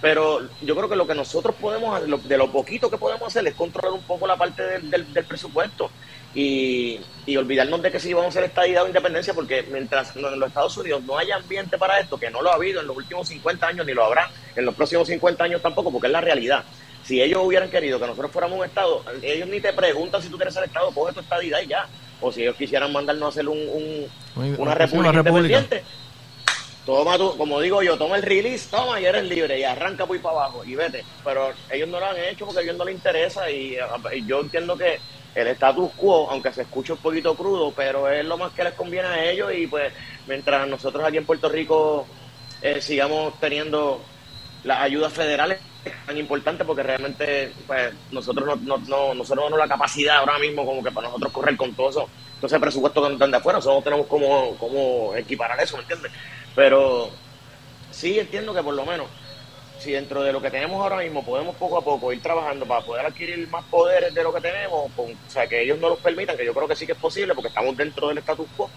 Pero 0.03 0.41
yo 0.61 0.75
creo 0.75 0.89
que 0.89 0.97
lo 0.97 1.07
que 1.07 1.15
nosotros 1.15 1.55
podemos, 1.55 2.29
de 2.29 2.37
lo 2.37 2.51
poquito 2.51 2.91
que 2.91 2.99
podemos 2.99 3.29
hacer 3.29 3.47
es 3.47 3.55
controlar 3.55 3.93
un 3.93 4.03
poco 4.03 4.27
la 4.27 4.37
parte 4.37 4.63
del, 4.63 4.91
del, 4.91 5.13
del 5.15 5.25
presupuesto 5.25 5.91
y, 6.35 6.99
y, 7.25 7.37
olvidarnos 7.37 7.81
de 7.83 7.93
que 7.93 8.01
si 8.01 8.13
vamos 8.13 8.27
a 8.27 8.29
hacer 8.31 8.45
estadidad 8.45 8.83
o 8.83 8.89
independencia, 8.89 9.33
porque 9.33 9.65
mientras 9.71 10.17
en 10.17 10.23
los 10.23 10.49
Estados 10.49 10.77
Unidos 10.77 11.05
no 11.05 11.17
haya 11.17 11.37
ambiente 11.37 11.79
para 11.79 12.01
esto, 12.01 12.19
que 12.19 12.31
no 12.31 12.43
lo 12.43 12.51
ha 12.51 12.57
habido 12.57 12.81
en 12.81 12.89
los 12.89 12.97
últimos 12.97 13.29
50 13.29 13.65
años, 13.65 13.87
ni 13.87 13.93
lo 13.93 14.05
habrá 14.05 14.29
en 14.57 14.65
los 14.65 14.75
próximos 14.75 15.07
50 15.07 15.45
años 15.45 15.63
tampoco, 15.63 15.93
porque 15.93 16.09
es 16.09 16.13
la 16.13 16.21
realidad. 16.21 16.65
Si 17.05 17.23
ellos 17.23 17.41
hubieran 17.45 17.71
querido 17.71 18.01
que 18.01 18.07
nosotros 18.07 18.33
fuéramos 18.33 18.59
un 18.59 18.65
Estado, 18.65 19.05
ellos 19.23 19.49
ni 19.49 19.61
te 19.61 19.73
preguntan 19.73 20.21
si 20.21 20.29
tú 20.29 20.37
quieres 20.37 20.55
ser 20.55 20.65
Estado, 20.65 20.91
coge 20.93 21.13
tu 21.13 21.21
estadidad 21.21 21.61
y 21.61 21.69
ya. 21.69 21.87
O 22.21 22.33
si 22.33 22.43
ellos 22.43 22.57
quisieran 22.57 22.93
mandarnos 22.93 23.27
a 23.27 23.29
hacer 23.29 23.49
un, 23.49 23.59
un, 23.59 24.09
una, 24.59 24.75
república 24.75 25.11
una 25.11 25.19
independiente, 25.19 25.83
toma 26.85 27.17
tú, 27.17 27.37
como 27.37 27.61
digo 27.61 27.83
yo, 27.83 27.97
toma 27.97 28.17
el 28.17 28.23
release, 28.23 28.69
toma 28.71 29.01
y 29.01 29.05
eres 29.05 29.25
libre 29.25 29.59
y 29.59 29.65
arranca 29.65 30.07
muy 30.07 30.19
para 30.19 30.37
abajo 30.37 30.65
y 30.65 30.75
vete. 30.75 31.05
Pero 31.25 31.53
ellos 31.71 31.89
no 31.89 32.01
lo 32.01 32.07
han 32.07 32.17
hecho 32.17 32.47
porque 32.47 32.61
a 32.61 32.63
ellos 32.63 32.77
no 32.77 32.85
les 32.85 32.95
interesa 32.95 33.51
y, 33.51 33.77
y 34.13 34.27
yo 34.27 34.41
entiendo 34.41 34.77
que 34.77 34.99
el 35.35 35.49
status 35.49 35.91
quo, 35.97 36.29
aunque 36.31 36.53
se 36.53 36.63
escuche 36.63 36.93
un 36.93 36.99
poquito 36.99 37.35
crudo, 37.35 37.73
pero 37.75 38.09
es 38.09 38.25
lo 38.25 38.37
más 38.37 38.53
que 38.53 38.65
les 38.65 38.75
conviene 38.75 39.09
a 39.09 39.31
ellos 39.31 39.51
y 39.57 39.67
pues 39.67 39.93
mientras 40.27 40.69
nosotros 40.69 41.05
aquí 41.05 41.17
en 41.17 41.25
Puerto 41.27 41.49
Rico 41.49 42.07
eh, 42.61 42.81
sigamos 42.81 43.39
teniendo 43.41 44.01
las 44.65 44.81
ayudas 44.81 45.13
federales 45.13 45.59
tan 46.07 46.17
importantes 46.17 46.67
porque 46.67 46.83
realmente 46.83 47.53
pues 47.67 47.93
nosotros 48.13 48.47
no, 48.47 48.57
no, 48.57 48.79
no 48.87 49.15
nosotros 49.15 49.51
no 49.51 49.57
la 49.57 49.67
capacidad 49.67 50.19
ahora 50.19 50.39
mismo 50.39 50.65
como 50.65 50.83
que 50.83 50.93
para 50.93 51.09
nosotros 51.09 51.33
correr 51.33 51.57
con 51.57 51.75
todo 51.75 51.91
eso, 51.91 52.09
todo 52.37 52.47
ese 52.47 52.61
presupuesto 52.61 53.07
que 53.07 53.15
están 53.15 53.31
de 53.31 53.37
afuera, 53.39 53.59
nosotros 53.59 53.79
no 53.79 53.85
tenemos 53.85 54.07
cómo, 54.07 54.57
cómo 54.59 55.15
equiparar 55.17 55.61
eso, 55.61 55.77
¿me 55.77 55.83
entiendes? 55.83 56.13
Pero 56.55 57.11
sí 57.91 58.19
entiendo 58.19 58.55
que 58.55 58.63
por 58.63 58.75
lo 58.75 58.85
menos 58.85 59.07
si 59.83 59.93
dentro 59.93 60.23
de 60.23 60.33
lo 60.33 60.41
que 60.41 60.51
tenemos 60.51 60.81
ahora 60.81 60.99
mismo 60.99 61.25
podemos 61.25 61.57
poco 61.57 61.79
a 61.79 61.83
poco 61.83 62.13
ir 62.13 62.23
trabajando 62.23 62.65
para 62.65 62.85
poder 62.85 63.05
adquirir 63.05 63.49
más 63.49 63.65
poderes 63.65 64.15
de 64.15 64.23
lo 64.23 64.33
que 64.33 64.41
tenemos, 64.41 64.91
o 64.97 65.09
sea, 65.27 65.49
que 65.49 65.61
ellos 65.61 65.79
no 65.79 65.89
los 65.89 65.99
permitan, 65.99 66.37
que 66.37 66.45
yo 66.45 66.55
creo 66.55 66.69
que 66.69 66.77
sí 66.77 66.87
que 66.87 66.93
es 66.93 66.99
posible 66.99 67.35
porque 67.35 67.49
estamos 67.49 67.77
dentro 67.77 68.09
del 68.09 68.19
status 68.19 68.47
quo, 68.57 68.71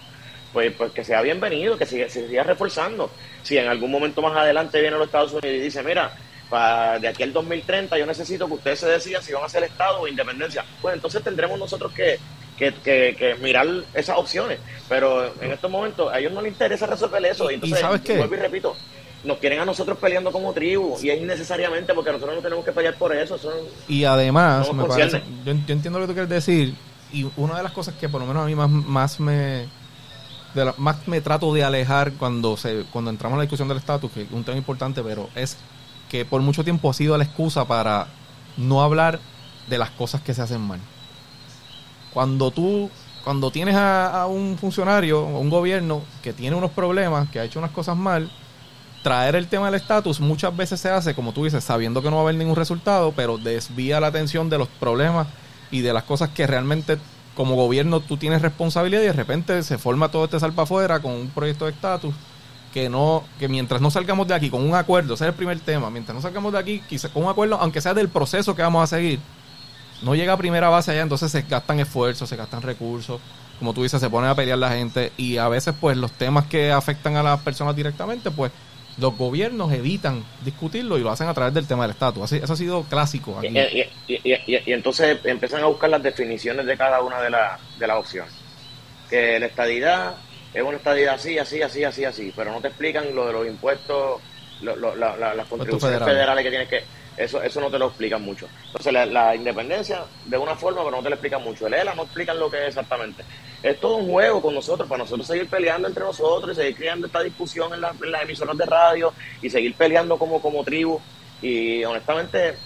pues, 0.52 0.72
pues 0.72 0.90
que 0.90 1.04
sea 1.04 1.22
bienvenido, 1.22 1.78
que 1.78 1.86
siga, 1.86 2.08
se 2.08 2.26
siga 2.26 2.42
reforzando. 2.42 3.10
Si 3.44 3.56
en 3.56 3.68
algún 3.68 3.90
momento 3.90 4.20
más 4.20 4.36
adelante 4.36 4.80
viene 4.80 4.96
los 4.96 5.06
Estados 5.06 5.32
Unidos 5.32 5.56
y 5.56 5.60
dice, 5.60 5.82
mira, 5.84 6.12
para 6.50 6.98
de 6.98 7.08
aquí 7.08 7.22
al 7.22 7.32
2030 7.32 7.98
yo 7.98 8.06
necesito 8.06 8.48
que 8.48 8.54
ustedes 8.54 8.80
se 8.80 8.88
decidan 8.88 9.22
si 9.22 9.32
van 9.32 9.44
a 9.44 9.48
ser 9.48 9.62
Estado 9.62 10.00
o 10.00 10.08
independencia, 10.08 10.64
pues 10.82 10.94
entonces 10.94 11.22
tendremos 11.22 11.58
nosotros 11.58 11.92
que, 11.92 12.18
que, 12.56 12.72
que, 12.72 13.16
que, 13.18 13.34
mirar 13.36 13.66
esas 13.94 14.16
opciones. 14.18 14.58
Pero 14.88 15.32
en 15.40 15.52
estos 15.52 15.70
momentos 15.70 16.12
a 16.12 16.18
ellos 16.18 16.32
no 16.32 16.42
les 16.42 16.52
interesa 16.52 16.86
resolver 16.86 17.24
eso. 17.24 17.50
Y 17.50 17.54
entonces, 17.54 17.78
¿Y 17.78 17.82
sabes 17.82 18.00
qué? 18.00 18.16
vuelvo 18.16 18.34
y 18.34 18.38
repito, 18.38 18.76
nos 19.24 19.38
quieren 19.38 19.60
a 19.60 19.64
nosotros 19.64 19.98
peleando 19.98 20.32
como 20.32 20.52
tribu 20.52 20.96
y 21.02 21.10
es 21.10 21.20
innecesariamente 21.20 21.92
porque 21.94 22.12
nosotros 22.12 22.36
no 22.36 22.42
tenemos 22.42 22.64
que 22.64 22.72
pelear 22.72 22.94
por 22.94 23.14
eso. 23.14 23.36
eso 23.36 23.52
y 23.88 24.04
además, 24.04 24.72
me 24.72 24.84
parece, 24.84 25.22
yo, 25.44 25.52
yo, 25.52 25.72
entiendo 25.72 25.98
lo 25.98 26.06
que 26.06 26.08
tú 26.08 26.14
quieres 26.14 26.30
decir 26.30 26.74
y 27.12 27.26
una 27.36 27.56
de 27.56 27.62
las 27.62 27.72
cosas 27.72 27.94
que 27.94 28.08
por 28.08 28.20
lo 28.20 28.26
menos 28.26 28.44
a 28.44 28.46
mí 28.46 28.54
más, 28.54 28.70
más 28.70 29.20
me 29.20 29.66
de 30.54 30.64
la, 30.64 30.74
más 30.78 31.06
me 31.06 31.20
trato 31.20 31.52
de 31.52 31.64
alejar 31.64 32.12
cuando 32.12 32.56
se 32.56 32.84
cuando 32.90 33.10
entramos 33.10 33.34
en 33.34 33.38
la 33.38 33.42
discusión 33.44 33.68
del 33.68 33.78
estatus, 33.78 34.10
que 34.10 34.22
es 34.22 34.30
un 34.32 34.44
tema 34.44 34.56
importante, 34.56 35.02
pero 35.02 35.28
es 35.34 35.56
que 36.08 36.24
por 36.24 36.40
mucho 36.40 36.64
tiempo 36.64 36.90
ha 36.90 36.94
sido 36.94 37.16
la 37.18 37.24
excusa 37.24 37.66
para 37.66 38.06
no 38.56 38.82
hablar 38.82 39.18
de 39.68 39.78
las 39.78 39.90
cosas 39.90 40.20
que 40.22 40.34
se 40.34 40.42
hacen 40.42 40.60
mal. 40.60 40.80
Cuando 42.16 42.50
tú 42.50 42.88
cuando 43.24 43.50
tienes 43.50 43.74
a, 43.74 44.22
a 44.22 44.26
un 44.26 44.56
funcionario 44.56 45.20
o 45.20 45.38
un 45.38 45.50
gobierno 45.50 46.00
que 46.22 46.32
tiene 46.32 46.56
unos 46.56 46.70
problemas, 46.70 47.28
que 47.28 47.40
ha 47.40 47.44
hecho 47.44 47.58
unas 47.58 47.72
cosas 47.72 47.94
mal, 47.94 48.30
traer 49.02 49.36
el 49.36 49.48
tema 49.48 49.66
del 49.66 49.74
estatus 49.74 50.18
muchas 50.18 50.56
veces 50.56 50.80
se 50.80 50.88
hace, 50.88 51.14
como 51.14 51.34
tú 51.34 51.44
dices, 51.44 51.62
sabiendo 51.62 52.00
que 52.00 52.08
no 52.08 52.16
va 52.16 52.22
a 52.22 52.24
haber 52.24 52.36
ningún 52.36 52.56
resultado, 52.56 53.12
pero 53.14 53.36
desvía 53.36 54.00
la 54.00 54.06
atención 54.06 54.48
de 54.48 54.56
los 54.56 54.66
problemas 54.66 55.26
y 55.70 55.82
de 55.82 55.92
las 55.92 56.04
cosas 56.04 56.30
que 56.30 56.46
realmente 56.46 56.96
como 57.34 57.54
gobierno 57.54 58.00
tú 58.00 58.16
tienes 58.16 58.40
responsabilidad 58.40 59.02
y 59.02 59.06
de 59.08 59.12
repente 59.12 59.62
se 59.62 59.76
forma 59.76 60.10
todo 60.10 60.24
este 60.24 60.40
salpa 60.40 60.62
afuera 60.62 61.00
con 61.00 61.12
un 61.12 61.28
proyecto 61.28 61.66
de 61.66 61.72
estatus 61.72 62.14
que 62.72 62.88
no 62.88 63.24
que 63.38 63.46
mientras 63.46 63.82
no 63.82 63.90
salgamos 63.90 64.26
de 64.26 64.32
aquí 64.32 64.48
con 64.48 64.66
un 64.66 64.74
acuerdo, 64.74 65.12
ese 65.12 65.24
es 65.24 65.28
el 65.28 65.34
primer 65.34 65.60
tema, 65.60 65.90
mientras 65.90 66.14
no 66.14 66.22
salgamos 66.22 66.50
de 66.50 66.60
aquí 66.60 66.82
quizá 66.88 67.10
con 67.10 67.24
un 67.24 67.28
acuerdo, 67.28 67.58
aunque 67.60 67.82
sea 67.82 67.92
del 67.92 68.08
proceso 68.08 68.56
que 68.56 68.62
vamos 68.62 68.82
a 68.82 68.86
seguir, 68.86 69.20
no 70.02 70.14
llega 70.14 70.32
a 70.32 70.36
primera 70.36 70.68
base 70.68 70.92
allá, 70.92 71.02
entonces 71.02 71.30
se 71.30 71.42
gastan 71.42 71.80
esfuerzos, 71.80 72.28
se 72.28 72.36
gastan 72.36 72.62
recursos, 72.62 73.20
como 73.58 73.72
tú 73.72 73.82
dices, 73.82 74.00
se 74.00 74.10
pone 74.10 74.28
a 74.28 74.34
pelear 74.34 74.58
la 74.58 74.70
gente 74.70 75.12
y 75.16 75.38
a 75.38 75.48
veces 75.48 75.74
pues 75.80 75.96
los 75.96 76.12
temas 76.12 76.46
que 76.46 76.72
afectan 76.72 77.16
a 77.16 77.22
las 77.22 77.40
personas 77.40 77.74
directamente 77.74 78.30
pues 78.30 78.52
los 78.98 79.16
gobiernos 79.16 79.72
evitan 79.72 80.24
discutirlo 80.42 80.96
y 80.98 81.02
lo 81.02 81.10
hacen 81.10 81.28
a 81.28 81.34
través 81.34 81.52
del 81.52 81.66
tema 81.66 81.84
del 81.84 81.90
estatus. 81.90 82.22
Así, 82.22 82.36
eso 82.36 82.52
ha 82.52 82.56
sido 82.56 82.82
clásico. 82.84 83.38
Aquí. 83.38 83.48
Y, 83.48 83.80
y, 84.08 84.20
y, 84.24 84.62
y, 84.64 84.72
entonces 84.72 85.18
empiezan 85.24 85.62
a 85.62 85.66
buscar 85.66 85.90
las 85.90 86.02
definiciones 86.02 86.64
de 86.64 86.76
cada 86.76 87.02
una 87.02 87.20
de, 87.20 87.30
la, 87.30 87.58
de 87.78 87.86
las 87.86 87.98
opciones. 87.98 88.32
Que 89.10 89.38
la 89.38 89.46
estadidad 89.46 90.14
es 90.54 90.62
una 90.62 90.78
estadidad 90.78 91.14
así, 91.14 91.38
así, 91.38 91.60
así, 91.60 91.84
así, 91.84 92.04
así, 92.04 92.32
pero 92.34 92.52
no 92.52 92.60
te 92.60 92.68
explican 92.68 93.14
lo 93.14 93.26
de 93.26 93.32
los 93.34 93.46
impuestos, 93.46 94.20
lo, 94.62 94.76
lo, 94.76 94.96
la, 94.96 95.16
la, 95.16 95.34
las 95.34 95.46
contribuciones 95.46 95.98
federales. 95.98 96.14
federales 96.14 96.44
que 96.44 96.50
tienes 96.50 96.68
que... 96.68 96.84
Eso, 97.16 97.42
eso 97.42 97.60
no 97.60 97.70
te 97.70 97.78
lo 97.78 97.86
explican 97.86 98.22
mucho. 98.22 98.46
Entonces, 98.66 98.92
la, 98.92 99.06
la, 99.06 99.34
independencia 99.34 100.04
de 100.26 100.36
una 100.36 100.54
forma, 100.54 100.84
pero 100.84 100.96
no 100.96 101.02
te 101.02 101.08
lo 101.08 101.14
explican 101.14 101.42
mucho. 101.42 101.66
El 101.66 101.74
ELA 101.74 101.94
no 101.94 102.02
explican 102.02 102.38
lo 102.38 102.50
que 102.50 102.58
es 102.58 102.68
exactamente. 102.68 103.24
Es 103.62 103.80
todo 103.80 103.96
un 103.96 104.10
juego 104.10 104.42
con 104.42 104.54
nosotros, 104.54 104.86
para 104.86 104.98
nosotros 105.02 105.26
seguir 105.26 105.48
peleando 105.48 105.88
entre 105.88 106.04
nosotros 106.04 106.52
y 106.52 106.60
seguir 106.60 106.76
creando 106.76 107.06
esta 107.06 107.22
discusión 107.22 107.72
en, 107.72 107.80
la, 107.80 107.94
las 108.00 108.22
emisoras 108.22 108.56
de 108.58 108.66
radio 108.66 109.14
y 109.40 109.48
seguir 109.48 109.74
peleando 109.74 110.18
como, 110.18 110.42
como 110.42 110.62
tribu. 110.62 111.00
Y 111.40 111.82
honestamente, 111.84 112.56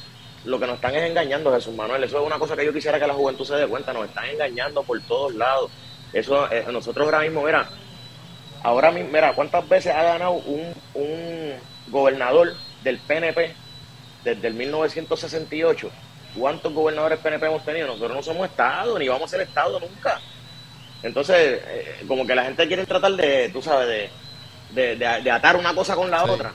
lo 0.45 0.59
que 0.59 0.67
nos 0.67 0.77
están 0.77 0.97
es 0.97 1.09
engañando, 1.09 1.53
Jesús 1.53 1.75
Manuel. 1.75 2.03
Eso 2.03 2.19
es 2.19 2.27
una 2.27 2.39
cosa 2.39 2.57
que 2.57 2.67
yo 2.67 2.73
quisiera 2.73 2.99
que 2.99 3.07
la 3.07 3.15
juventud 3.15 3.45
se 3.45 3.55
dé 3.55 3.69
cuenta. 3.69 3.93
Nos 3.93 4.09
están 4.09 4.25
engañando 4.25 4.83
por 4.83 5.01
todos 5.03 5.33
lados. 5.35 5.71
Eso, 6.13 6.51
eh, 6.51 6.65
nosotros 6.73 7.05
ahora 7.05 7.21
mismo, 7.21 7.45
mira, 7.45 7.69
ahora 8.65 8.91
mismo, 8.91 9.11
mira, 9.13 9.33
¿cuántas 9.33 9.69
veces 9.69 9.95
ha 9.95 10.03
ganado 10.03 10.33
un, 10.33 10.75
un 10.95 11.53
gobernador 11.87 12.53
del 12.83 12.99
PNP 12.99 13.55
desde 14.25 14.49
el 14.49 14.55
1968, 14.55 15.91
¿cuántos 16.39 16.73
gobernadores 16.73 17.19
PNP 17.19 17.47
hemos 17.47 17.65
tenido? 17.65 17.87
Nosotros 17.89 18.15
no 18.15 18.23
somos 18.23 18.49
Estado, 18.49 18.99
ni 18.99 19.09
vamos 19.09 19.25
a 19.25 19.37
ser 19.37 19.41
Estado 19.43 19.81
nunca. 19.81 20.21
Entonces, 21.03 21.61
eh, 21.67 22.05
como 22.07 22.27
que 22.27 22.35
la 22.35 22.45
gente 22.45 22.67
quiere 22.67 22.87
tratar 22.87 23.13
de, 23.13 23.49
tú 23.49 23.63
sabes, 23.63 23.89
de, 23.89 24.11
de, 24.71 24.97
de, 24.97 25.23
de 25.23 25.31
atar 25.31 25.57
una 25.57 25.75
cosa 25.75 25.95
con 25.95 26.11
la 26.11 26.25
sí. 26.25 26.31
otra. 26.31 26.53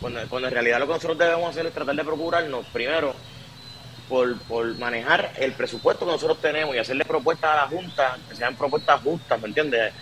Cuando, 0.00 0.20
cuando, 0.28 0.48
en 0.48 0.54
realidad 0.54 0.78
lo 0.78 0.86
que 0.86 0.92
nosotros 0.92 1.18
debemos 1.18 1.50
hacer 1.50 1.66
es 1.66 1.72
tratar 1.72 1.96
de 1.96 2.04
procurarnos, 2.04 2.66
primero, 2.66 3.14
por, 4.08 4.38
por 4.42 4.78
manejar 4.78 5.32
el 5.36 5.52
presupuesto 5.52 6.04
que 6.04 6.12
nosotros 6.12 6.40
tenemos 6.40 6.76
y 6.76 6.78
hacerle 6.78 7.04
propuestas 7.04 7.50
a 7.50 7.56
la 7.56 7.66
Junta, 7.68 8.18
que 8.28 8.36
sean 8.36 8.54
propuestas 8.54 9.00
justas, 9.00 9.40
¿me 9.40 9.48
entiendes? 9.48 9.92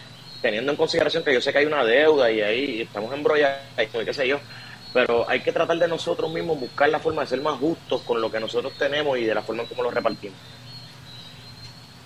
teniendo 0.44 0.72
en 0.72 0.77
consideración 0.77 1.24
que 1.24 1.33
yo 1.33 1.40
sé 1.40 1.53
que 1.53 1.61
hay 1.61 1.64
una 1.64 1.83
deuda 1.87 2.31
y 2.31 2.42
ahí 2.42 2.83
estamos 2.83 3.11
embrollados, 3.14 3.62
qué 3.77 4.12
sé 4.12 4.29
yo, 4.29 4.38
pero 4.94 5.28
hay 5.28 5.40
que 5.40 5.52
tratar 5.52 5.76
de 5.76 5.88
nosotros 5.88 6.33
mismos 6.33 6.59
buscar 6.59 6.88
la 6.88 7.00
forma 7.00 7.22
de 7.22 7.26
ser 7.26 7.42
más 7.42 7.59
justos 7.59 8.00
con 8.02 8.20
lo 8.20 8.30
que 8.30 8.38
nosotros 8.38 8.72
tenemos 8.78 9.18
y 9.18 9.24
de 9.24 9.35
la 9.35 9.42
forma 9.42 9.62
en 9.62 9.68
cómo 9.68 9.83
lo 9.83 9.90
repartimos. 9.90 10.38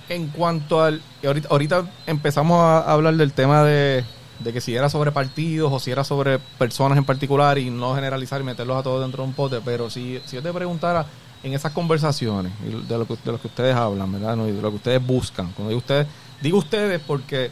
En 0.09 0.29
cuanto 0.29 0.83
al... 0.83 1.03
Ahorita, 1.22 1.48
ahorita 1.51 1.85
empezamos 2.07 2.59
a 2.59 2.90
hablar 2.90 3.14
del 3.14 3.35
tema 3.35 3.62
de, 3.62 4.07
de 4.38 4.53
que 4.55 4.62
si 4.62 4.74
era 4.74 4.88
sobre 4.88 5.12
partidos 5.12 5.70
o 5.70 5.79
si 5.79 5.90
era 5.90 6.03
sobre 6.03 6.38
personas 6.38 6.96
en 6.96 7.05
particular 7.05 7.59
y 7.59 7.68
no 7.68 7.94
generalizar 7.94 8.40
y 8.40 8.44
meterlos 8.44 8.79
a 8.79 8.83
todos 8.83 9.03
dentro 9.03 9.22
de 9.22 9.29
un 9.29 9.35
pote, 9.35 9.61
pero 9.62 9.90
si, 9.90 10.22
si 10.24 10.37
yo 10.37 10.42
te 10.42 10.51
preguntara 10.51 11.05
en 11.42 11.53
esas 11.53 11.72
conversaciones 11.72 12.53
de 12.62 12.98
lo 12.98 13.07
que, 13.07 13.16
de 13.22 13.33
lo 13.33 13.38
que 13.38 13.48
ustedes 13.48 13.77
hablan, 13.77 14.11
¿verdad? 14.12 14.35
Y 14.46 14.53
de 14.53 14.62
lo 14.62 14.70
que 14.70 14.77
ustedes 14.77 15.07
buscan. 15.07 15.53
Cuando 15.53 15.77
ustedes, 15.77 16.07
digo 16.40 16.57
ustedes 16.57 17.03
porque 17.07 17.51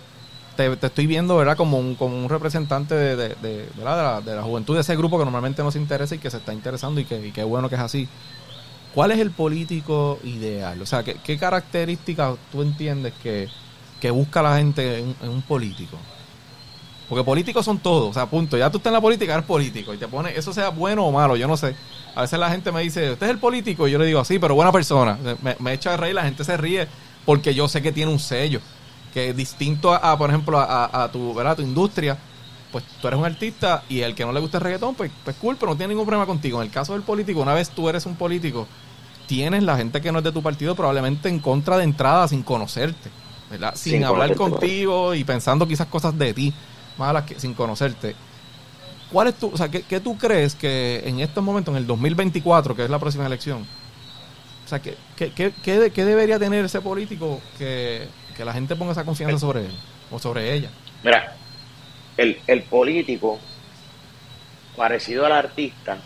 te, 0.57 0.87
estoy 0.87 1.07
viendo, 1.07 1.37
¿verdad? 1.37 1.57
Como 1.57 1.79
un, 1.79 1.95
como 1.95 2.17
un 2.17 2.29
representante 2.29 2.95
de, 2.95 3.69
la, 3.83 4.43
juventud 4.43 4.75
de 4.75 4.81
ese 4.81 4.97
grupo 4.97 5.19
que 5.19 5.25
normalmente 5.25 5.63
no 5.63 5.71
se 5.71 5.79
interesa 5.79 6.15
y 6.15 6.19
que 6.19 6.31
se 6.31 6.39
está 6.39 6.53
interesando 6.53 7.01
y 7.01 7.05
que, 7.05 7.45
bueno 7.45 7.69
que 7.69 7.75
es 7.75 7.81
así. 7.81 8.09
¿Cuál 8.95 9.13
es 9.13 9.19
el 9.19 9.31
político 9.31 10.19
ideal? 10.25 10.81
O 10.81 10.87
sea, 10.87 11.03
¿qué, 11.03 11.17
qué 11.23 11.39
características 11.39 12.37
tú 12.51 12.63
entiendes 12.63 13.13
que, 13.23 13.49
busca 14.11 14.41
la 14.41 14.57
gente 14.57 15.01
en, 15.01 15.29
un 15.29 15.43
político? 15.43 15.97
Porque 17.09 17.25
políticos 17.25 17.65
son 17.65 17.79
todos, 17.79 18.11
o 18.11 18.13
sea, 18.15 18.27
punto. 18.27 18.57
Ya 18.57 18.71
tú 18.71 18.79
estás 18.79 18.91
en 18.91 18.95
la 18.95 19.01
política, 19.01 19.35
eres 19.35 19.45
político. 19.45 19.95
Y 19.95 19.99
te 19.99 20.09
pone, 20.09 20.37
eso 20.37 20.53
sea 20.53 20.71
bueno 20.71 21.05
o 21.05 21.13
malo, 21.13 21.37
yo 21.37 21.47
no 21.47 21.57
sé. 21.57 21.75
A 22.15 22.23
veces 22.23 22.39
la 22.39 22.51
gente 22.51 22.73
me 22.73 22.81
dice, 22.81 23.13
¿usted 23.13 23.27
es 23.27 23.33
el 23.33 23.39
político? 23.39 23.87
Y 23.87 23.93
yo 23.93 23.99
le 23.99 24.07
digo, 24.07 24.25
sí, 24.25 24.39
pero 24.39 24.55
buena 24.55 24.73
persona. 24.73 25.19
Me, 25.61 25.73
echa 25.73 25.91
de 25.91 25.97
reír, 25.99 26.15
la 26.15 26.25
gente 26.25 26.45
se 26.45 26.57
ríe 26.57 26.89
porque 27.25 27.55
yo 27.55 27.69
sé 27.69 27.83
que 27.83 27.93
tiene 27.93 28.11
un 28.11 28.19
sello. 28.19 28.61
Que 29.17 29.33
distinto 29.33 29.95
a, 29.95 30.19
por 30.19 30.29
ejemplo, 30.29 30.59
a, 30.61 31.09
tu, 31.11 31.33
¿verdad? 31.33 31.57
tu 31.57 31.63
industria. 31.63 32.19
Pues 32.71 32.85
tú 33.01 33.09
eres 33.09 33.19
un 33.19 33.25
artista 33.25 33.83
y 33.89 34.01
el 34.01 34.15
que 34.15 34.27
no 34.27 34.33
le 34.33 34.41
gusta 34.41 34.59
el 34.59 34.65
reggaetón, 34.65 34.95
pues, 34.95 35.11
pues 35.25 35.35
cool, 35.37 35.57
pero 35.59 35.73
no 35.73 35.77
tiene 35.79 35.95
ningún 35.95 36.05
problema 36.05 36.27
contigo. 36.27 36.61
En 36.61 36.67
el 36.67 36.71
caso 36.71 36.93
del 36.93 37.01
político, 37.01 37.41
una 37.41 37.55
vez 37.55 37.71
tú 37.71 37.89
eres 37.89 38.05
un 38.05 38.17
político, 38.17 38.67
tienes 39.27 39.63
la 39.63 39.79
gente 39.79 40.03
que 40.03 40.13
no 40.13 40.19
es 40.19 40.25
de 40.25 40.33
tu 40.33 40.43
partido 40.43 40.75
probablemente 40.75 41.31
en 41.31 41.39
contra 41.39 41.79
de 41.79 41.85
entrada 41.85 42.29
sin 42.29 42.43
conocerte, 42.43 43.09
¿verdad? 43.51 43.73
Sin, 43.75 44.05
hablar 44.05 44.35
contigo 44.35 45.15
y 45.15 45.25
pensando 45.25 45.67
quizás 45.67 45.87
cosas 45.87 46.19
de 46.19 46.35
ti 46.35 46.53
malas 46.99 47.25
que, 47.25 47.41
sin 47.41 47.55
conocerte. 47.55 48.15
¿Cuál 49.11 49.29
es 49.29 49.37
tu, 49.37 49.49
o 49.49 49.57
sea, 49.57 49.71
¿qué, 49.71 50.01
tú 50.01 50.19
crees 50.19 50.55
que 50.55 51.05
en 51.07 51.21
estos 51.21 51.43
momentos, 51.43 51.73
en 51.73 51.79
el 51.79 51.87
2024, 51.87 52.77
que 52.77 52.85
es 52.85 52.91
la 52.91 52.99
próxima 52.99 53.25
elección, 53.25 53.63
o 53.63 54.69
sea, 54.69 54.83
¿qué, 54.83 54.95
qué, 55.17 56.05
debería 56.05 56.39
tener 56.39 56.67
ese 56.67 56.83
político 56.83 57.41
que, 57.57 58.09
la 58.45 58.53
gente 58.53 58.77
ponga 58.77 58.93
esa 58.93 59.05
confianza 59.05 59.39
sobre 59.39 59.67
él 59.67 59.73
o 60.11 60.19
sobre 60.19 60.53
ella? 60.53 60.71
Mira, 61.03 61.37
el, 62.17 62.41
el 62.47 62.63
político, 62.63 63.39
parecido 64.77 65.27
al 65.27 65.33
artista, 65.33 65.99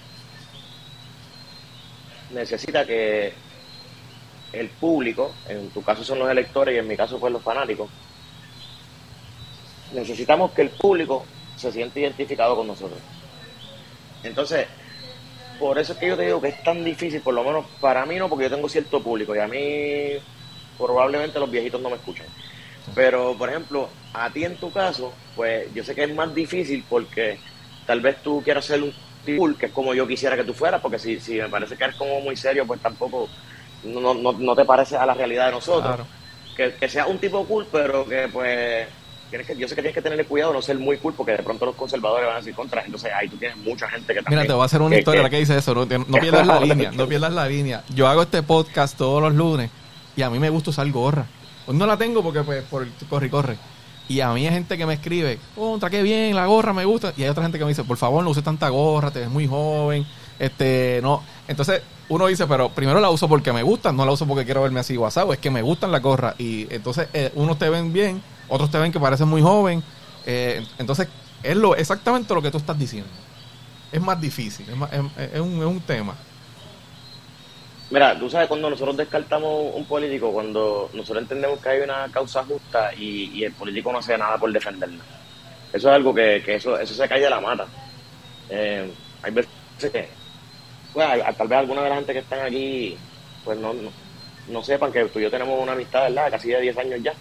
necesita 2.33 2.85
que 2.87 3.33
el 4.53 4.69
público, 4.69 5.33
en 5.49 5.71
tu 5.71 5.83
caso 5.83 6.05
son 6.05 6.19
los 6.19 6.31
electores 6.31 6.75
y 6.75 6.79
en 6.79 6.89
mi 6.89 6.97
caso 6.97 7.19
pues 7.19 7.33
los 7.33 7.43
fanáticos, 7.43 7.89
necesitamos 9.93 10.53
que 10.53 10.63
el 10.63 10.71
público 10.71 11.25
se 11.57 11.73
siente 11.73 12.01
identificado 12.01 12.57
con 12.57 12.67
nosotros. 12.67 13.01
Entonces, 14.23 14.67
por 15.59 15.79
eso 15.79 15.93
es 15.93 15.99
que 15.99 16.09
yo 16.09 16.17
te 16.17 16.25
digo 16.25 16.41
que 16.41 16.49
es 16.49 16.63
tan 16.63 16.85
difícil, 16.85 17.21
por 17.21 17.35
lo 17.35 17.45
menos 17.45 17.67
para 17.81 18.07
mí 18.07 18.17
no, 18.17 18.29
porque 18.29 18.45
yo 18.45 18.55
tengo 18.55 18.69
cierto 18.69 19.03
público 19.03 19.35
y 19.35 19.39
a 19.39 19.47
mí 19.47 20.19
probablemente 20.81 21.39
los 21.39 21.51
viejitos 21.51 21.81
no 21.81 21.91
me 21.91 21.97
escuchan. 21.97 22.27
Pero, 22.95 23.37
por 23.37 23.49
ejemplo, 23.49 23.89
a 24.13 24.31
ti 24.31 24.45
en 24.45 24.57
tu 24.57 24.73
caso, 24.73 25.13
pues 25.37 25.73
yo 25.75 25.85
sé 25.85 25.95
que 25.95 26.05
es 26.05 26.15
más 26.15 26.35
difícil 26.35 26.85
porque 26.89 27.39
tal 27.87 28.01
vez 28.01 28.23
tú 28.23 28.43
quieras 28.43 28.65
ser 28.65 28.83
un 28.83 28.93
cool, 29.37 29.57
que 29.57 29.67
es 29.67 29.73
como 29.73 29.95
yo 29.95 30.07
quisiera 30.07 30.37
que 30.37 30.45
tú 30.45 30.55
fueras, 30.55 30.81
porque 30.81 30.99
si, 30.99 31.21
si 31.21 31.35
me 31.35 31.49
parece 31.49 31.77
que 31.77 31.85
eres 31.85 31.97
como 31.97 32.21
muy 32.21 32.37
serio, 32.37 32.67
pues 32.67 32.81
tampoco 32.81 33.29
no, 33.85 34.15
no, 34.15 34.33
no 34.33 34.57
te 34.57 34.65
parece 34.65 34.97
a 34.97 35.07
la 35.07 35.15
realidad 35.15 35.47
de 35.47 35.53
nosotros. 35.53 36.07
Que, 36.57 36.75
que 36.75 36.89
sea 36.89 37.07
un 37.07 37.19
tipo 37.19 37.45
cool, 37.47 37.67
pero 37.71 38.07
que 38.07 38.29
pues 38.33 38.89
que, 39.31 39.57
yo 39.57 39.69
sé 39.69 39.75
que 39.75 39.83
tienes 39.83 39.95
que 39.95 40.03
tener 40.03 40.27
cuidado 40.27 40.53
no 40.53 40.61
ser 40.61 40.79
muy 40.79 40.97
cool 40.99 41.15
porque 41.15 41.33
de 41.33 41.43
pronto 41.43 41.65
los 41.65 41.77
conservadores 41.77 42.27
van 42.27 42.37
a 42.37 42.39
decir 42.39 42.55
contra. 42.55 42.83
Entonces 42.85 43.13
ahí 43.15 43.29
tú 43.29 43.37
tienes 43.37 43.57
mucha 43.59 43.89
gente 43.89 44.13
que 44.13 44.23
también... 44.23 44.41
Mira, 44.41 44.49
te 44.49 44.53
voy 44.53 44.63
a 44.63 44.67
hacer 44.67 44.83
una 44.83 44.99
historia 44.99 45.23
la 45.23 45.31
que 45.31 45.39
dice 45.39 45.57
eso. 45.57 45.75
No, 45.75 45.87
pierdas 46.21 46.47
la 46.47 46.61
línea, 46.61 46.91
no 46.91 47.07
pierdas 47.07 47.33
la 47.33 47.47
línea. 47.47 47.85
Yo 47.95 48.09
hago 48.09 48.23
este 48.23 48.43
podcast 48.43 48.97
todos 48.99 49.23
los 49.23 49.35
lunes 49.35 49.71
y 50.17 50.23
a 50.23 50.31
mí 50.31 50.39
me 50.39 50.51
gusta 50.51 50.71
usar 50.71 50.91
gorra. 50.91 51.27
Hoy 51.67 51.77
no 51.77 51.87
la 51.87 51.97
tengo 51.97 52.23
porque 52.23 52.43
pues 52.43 52.63
por 52.65 52.87
corre 53.09 53.27
y 53.27 53.31
corre. 53.31 53.57
Y 54.09 54.21
a 54.21 54.33
mí 54.33 54.45
hay 54.45 54.53
gente 54.53 54.77
que 54.77 54.87
me 54.87 54.95
escribe, 54.95 55.39
contra, 55.55 55.89
qué 55.89 56.03
bien, 56.03 56.35
la 56.35 56.45
gorra 56.47 56.73
me 56.73 56.85
gusta. 56.85 57.13
Y 57.17 57.23
hay 57.23 57.29
otra 57.29 57.45
gente 57.45 57.59
que 57.59 57.65
me 57.65 57.69
dice, 57.69 57.85
por 57.85 57.97
favor, 57.97 58.25
no 58.25 58.31
uses 58.31 58.43
tanta 58.43 58.69
gorra, 58.69 59.13
te 59.13 59.21
ves 59.21 59.31
muy 59.31 59.47
joven. 59.47 60.05
Este, 60.37 60.99
no. 61.01 61.23
Entonces, 61.47 61.83
uno 62.09 62.27
dice, 62.27 62.47
pero 62.49 62.71
primero 62.71 62.99
la 62.99 63.09
uso 63.09 63.29
porque 63.29 63.53
me 63.53 63.63
gustan, 63.63 63.97
no 63.97 64.05
la 64.05 64.11
uso 64.11 64.27
porque 64.27 64.45
quiero 64.45 64.63
verme 64.63 64.81
así 64.81 64.97
WhatsApp, 64.97 65.31
es 65.31 65.39
que 65.39 65.51
me 65.51 65.63
gustan 65.63 65.93
las 65.93 66.03
gorras. 66.03 66.35
Y 66.39 66.67
entonces, 66.75 67.07
eh, 67.13 67.31
unos 67.37 67.57
te 67.57 67.71
ven 67.71 67.93
bien, 67.93 68.21
otros 68.49 68.69
te 68.69 68.79
ven 68.79 68.91
que 68.91 68.99
parecen 68.99 69.29
muy 69.29 69.43
joven. 69.43 69.81
Eh, 70.27 70.67
entonces, 70.79 71.07
es 71.45 71.57
lo 71.57 71.77
exactamente 71.77 72.35
lo 72.35 72.43
que 72.43 72.51
tú 72.51 72.59
estás 72.59 72.77
diciendo. 72.77 73.11
Es 73.93 74.01
más 74.01 74.21
difícil, 74.21 74.67
es, 74.69 75.41
un, 75.41 75.61
es 75.61 75.67
un 75.67 75.81
tema. 75.81 76.17
Mira, 77.91 78.17
tú 78.17 78.31
sabes 78.31 78.47
cuando 78.47 78.71
nosotros 78.71 78.97
descartamos 78.97 79.75
un 79.75 79.85
político, 79.85 80.33
cuando 80.33 80.89
nosotros 80.93 81.23
entendemos 81.23 81.59
que 81.61 81.71
hay 81.71 81.81
una 81.81 82.09
causa 82.13 82.45
justa 82.45 82.95
y, 82.95 83.43
el 83.43 83.53
político 83.53 83.91
no 83.91 83.99
hace 83.99 84.17
nada 84.17 84.39
por 84.39 84.53
defenderla. 84.53 85.03
Eso 85.73 85.89
es 85.89 85.95
algo 85.95 86.15
que, 86.15 86.43
eso, 86.47 86.79
eso 86.79 86.95
se 86.95 87.09
cae 87.09 87.21
de 87.21 87.31
la 87.31 87.41
mata. 87.41 87.67
Eh, 88.49 88.89
hay 89.23 89.33
veces 89.33 89.51
que, 89.91 90.09
pues, 90.93 91.37
tal 91.37 91.49
vez 91.49 91.59
alguna 91.59 91.83
de 91.83 91.91
la 91.91 91.97
gente 91.97 92.13
que 92.13 92.19
están 92.21 92.41
aquí, 92.41 92.97
pues 93.45 93.59
no, 93.59 93.75
no, 94.49 94.63
sepan 94.63 94.93
que 94.93 95.05
tú 95.07 95.19
y 95.19 95.23
yo 95.23 95.31
tenemos 95.31 95.61
una 95.61 95.73
amistad, 95.73 96.03
¿verdad? 96.03 96.31
Casi 96.31 96.49
de 96.51 96.61
10 96.61 96.79
años 96.79 97.01
ya 97.03 97.13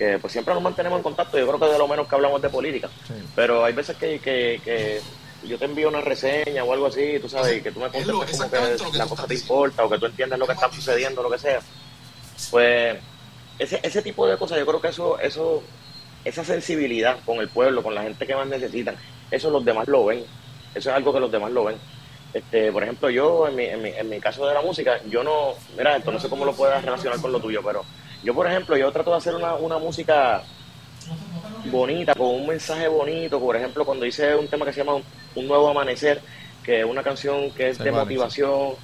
que 0.00 0.18
pues 0.18 0.32
siempre 0.32 0.54
nos 0.54 0.62
mantenemos 0.62 0.96
en 0.96 1.02
contacto, 1.02 1.38
yo 1.38 1.46
creo 1.46 1.60
que 1.60 1.74
de 1.74 1.78
lo 1.78 1.86
menos 1.86 2.08
que 2.08 2.14
hablamos 2.14 2.40
de 2.40 2.48
política, 2.48 2.88
pero 3.36 3.62
hay 3.66 3.74
veces 3.74 3.98
que, 3.98 4.18
que, 4.18 5.02
yo 5.44 5.58
te 5.58 5.64
envío 5.64 5.88
una 5.88 6.00
reseña 6.00 6.64
o 6.64 6.72
algo 6.72 6.86
así, 6.86 7.18
tú 7.20 7.28
sabes, 7.28 7.58
y 7.58 7.62
que 7.62 7.70
tú 7.70 7.80
me 7.80 7.88
contestas 7.88 8.14
como 8.78 8.92
que, 8.92 8.98
la 8.98 9.06
cosa 9.06 9.26
te 9.26 9.34
importa 9.34 9.84
o 9.84 9.90
que 9.90 9.98
tú 9.98 10.06
entiendes 10.06 10.38
lo 10.38 10.46
que 10.46 10.52
está 10.52 10.70
sucediendo, 10.70 11.22
lo 11.22 11.30
que 11.30 11.38
sea, 11.38 11.60
pues 12.50 12.98
ese, 13.58 13.80
ese 13.82 14.02
tipo 14.02 14.26
de 14.26 14.36
cosas, 14.36 14.58
yo 14.58 14.66
creo 14.66 14.80
que 14.80 14.88
eso, 14.88 15.18
eso, 15.18 15.62
esa 16.24 16.44
sensibilidad 16.44 17.18
con 17.24 17.38
el 17.38 17.48
pueblo, 17.48 17.82
con 17.82 17.94
la 17.94 18.02
gente 18.02 18.26
que 18.26 18.34
más 18.34 18.46
necesitan, 18.46 18.96
eso 19.30 19.50
los 19.50 19.64
demás 19.64 19.88
lo 19.88 20.04
ven, 20.06 20.24
eso 20.74 20.90
es 20.90 20.96
algo 20.96 21.12
que 21.12 21.20
los 21.20 21.32
demás 21.32 21.52
lo 21.52 21.64
ven. 21.64 21.76
Este, 22.32 22.70
por 22.70 22.82
ejemplo, 22.82 23.10
yo 23.10 23.48
en 23.48 23.56
mi, 23.56 23.64
en 23.64 23.82
mi, 23.82 23.90
en 23.90 24.08
mi 24.08 24.20
caso 24.20 24.46
de 24.46 24.54
la 24.54 24.62
música, 24.62 25.00
yo 25.08 25.24
no, 25.24 25.54
mira, 25.76 25.96
esto 25.96 26.12
no 26.12 26.20
sé 26.20 26.28
cómo 26.28 26.44
lo 26.44 26.54
puedas 26.54 26.84
relacionar 26.84 27.20
con 27.20 27.32
lo 27.32 27.40
tuyo, 27.40 27.60
pero 27.64 27.84
yo, 28.22 28.34
por 28.34 28.46
ejemplo, 28.46 28.76
yo 28.76 28.92
trato 28.92 29.10
de 29.10 29.16
hacer 29.16 29.34
una, 29.34 29.54
una 29.54 29.78
música 29.78 30.42
bonita, 31.66 32.14
con 32.14 32.28
un 32.28 32.46
mensaje 32.46 32.88
bonito. 32.88 33.40
Por 33.40 33.56
ejemplo, 33.56 33.84
cuando 33.84 34.06
hice 34.06 34.34
un 34.34 34.48
tema 34.48 34.64
que 34.64 34.72
se 34.72 34.84
llama 34.84 35.00
Un 35.34 35.46
Nuevo 35.46 35.68
Amanecer, 35.68 36.20
que 36.64 36.80
es 36.80 36.84
una 36.84 37.02
canción 37.02 37.50
que 37.52 37.70
es 37.70 37.78
de 37.78 37.92
motivación, 37.92 38.74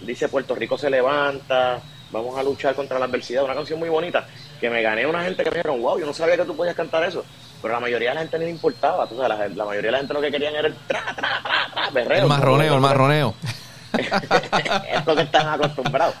dice 0.00 0.28
Puerto 0.28 0.54
Rico 0.54 0.76
se 0.76 0.90
levanta, 0.90 1.80
vamos 2.10 2.38
a 2.38 2.42
luchar 2.42 2.74
contra 2.74 2.98
la 2.98 3.06
adversidad, 3.06 3.44
una 3.44 3.54
canción 3.54 3.78
muy 3.78 3.88
bonita, 3.88 4.26
que 4.60 4.70
me 4.70 4.82
gané 4.82 5.06
una 5.06 5.24
gente 5.24 5.42
que 5.42 5.50
me 5.50 5.56
dijeron, 5.56 5.80
wow, 5.80 5.98
yo 5.98 6.06
no 6.06 6.12
sabía 6.12 6.36
que 6.36 6.44
tú 6.44 6.56
podías 6.56 6.76
cantar 6.76 7.04
eso. 7.04 7.24
Pero 7.60 7.74
la 7.74 7.80
mayoría 7.80 8.10
de 8.10 8.14
la 8.16 8.20
gente 8.22 8.38
no 8.38 8.44
le 8.44 8.50
importaba, 8.50 9.06
tú 9.06 9.16
sabes, 9.16 9.56
la, 9.56 9.64
mayoría 9.64 9.88
de 9.88 9.92
la 9.92 9.98
gente 9.98 10.14
lo 10.14 10.20
que 10.20 10.30
querían 10.30 10.54
era 10.54 10.68
el 10.68 10.74
tra, 10.86 11.04
tra, 11.14 11.40
tra, 11.42 11.70
tra, 11.72 11.90
berreo. 11.90 12.22
El 12.22 12.28
marroneo, 12.28 12.74
el 12.74 12.80
marroneo. 12.80 13.34
es 13.98 15.06
lo 15.06 15.14
que 15.14 15.22
están 15.22 15.48
acostumbrados, 15.48 16.14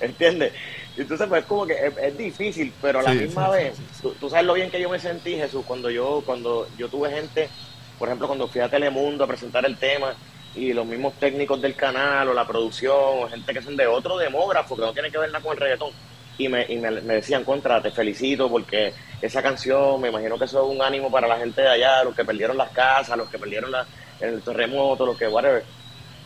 ¿entiendes? 0.00 0.52
Entonces, 0.96 1.26
pues 1.28 1.44
como 1.44 1.66
que 1.66 1.92
es, 2.00 2.16
difícil, 2.16 2.72
pero 2.80 3.00
a 3.00 3.02
la 3.02 3.12
misma 3.12 3.50
vez, 3.50 3.76
tú, 4.00 4.30
sabes 4.30 4.46
lo 4.46 4.54
bien 4.54 4.70
que 4.70 4.80
yo 4.80 4.88
me 4.88 4.98
sentí, 4.98 5.34
Jesús, 5.34 5.64
cuando 5.66 5.90
yo, 5.90 6.22
cuando 6.24 6.66
yo 6.78 6.88
tuve 6.88 7.10
gente, 7.10 7.50
por 7.98 8.08
ejemplo, 8.08 8.26
cuando 8.26 8.48
fui 8.48 8.62
a 8.62 8.68
Telemundo 8.68 9.24
a 9.24 9.26
presentar 9.26 9.66
el 9.66 9.76
tema, 9.76 10.14
y 10.54 10.72
los 10.72 10.86
mismos 10.86 11.12
técnicos 11.14 11.60
del 11.60 11.74
canal, 11.74 12.28
o 12.28 12.34
la 12.34 12.46
producción, 12.46 12.96
o 12.96 13.28
gente 13.28 13.52
que 13.52 13.60
son 13.60 13.76
de 13.76 13.86
otro 13.86 14.16
demógrafo, 14.16 14.74
que 14.74 14.82
no 14.82 14.92
tiene 14.94 15.10
que 15.10 15.18
ver 15.18 15.30
nada 15.30 15.42
con 15.42 15.52
el 15.52 15.60
reggaetón, 15.60 15.90
y 16.38 16.48
me, 16.48 16.64
y 16.66 16.76
me, 16.78 16.90
decían, 16.90 17.44
contra, 17.44 17.82
te 17.82 17.90
felicito, 17.90 18.48
porque 18.48 18.94
esa 19.20 19.42
canción, 19.42 20.00
me 20.00 20.08
imagino 20.08 20.38
que 20.38 20.46
eso 20.46 20.64
es 20.64 20.76
un 20.76 20.82
ánimo 20.82 21.10
para 21.10 21.28
la 21.28 21.36
gente 21.36 21.60
de 21.60 21.68
allá, 21.68 22.04
los 22.04 22.14
que 22.14 22.24
perdieron 22.24 22.56
las 22.56 22.70
casas, 22.70 23.18
los 23.18 23.28
que 23.28 23.38
perdieron 23.38 23.70
la, 23.70 23.86
el 24.20 24.40
terremoto, 24.40 25.04
los 25.04 25.18
que, 25.18 25.28
whatever 25.28 25.62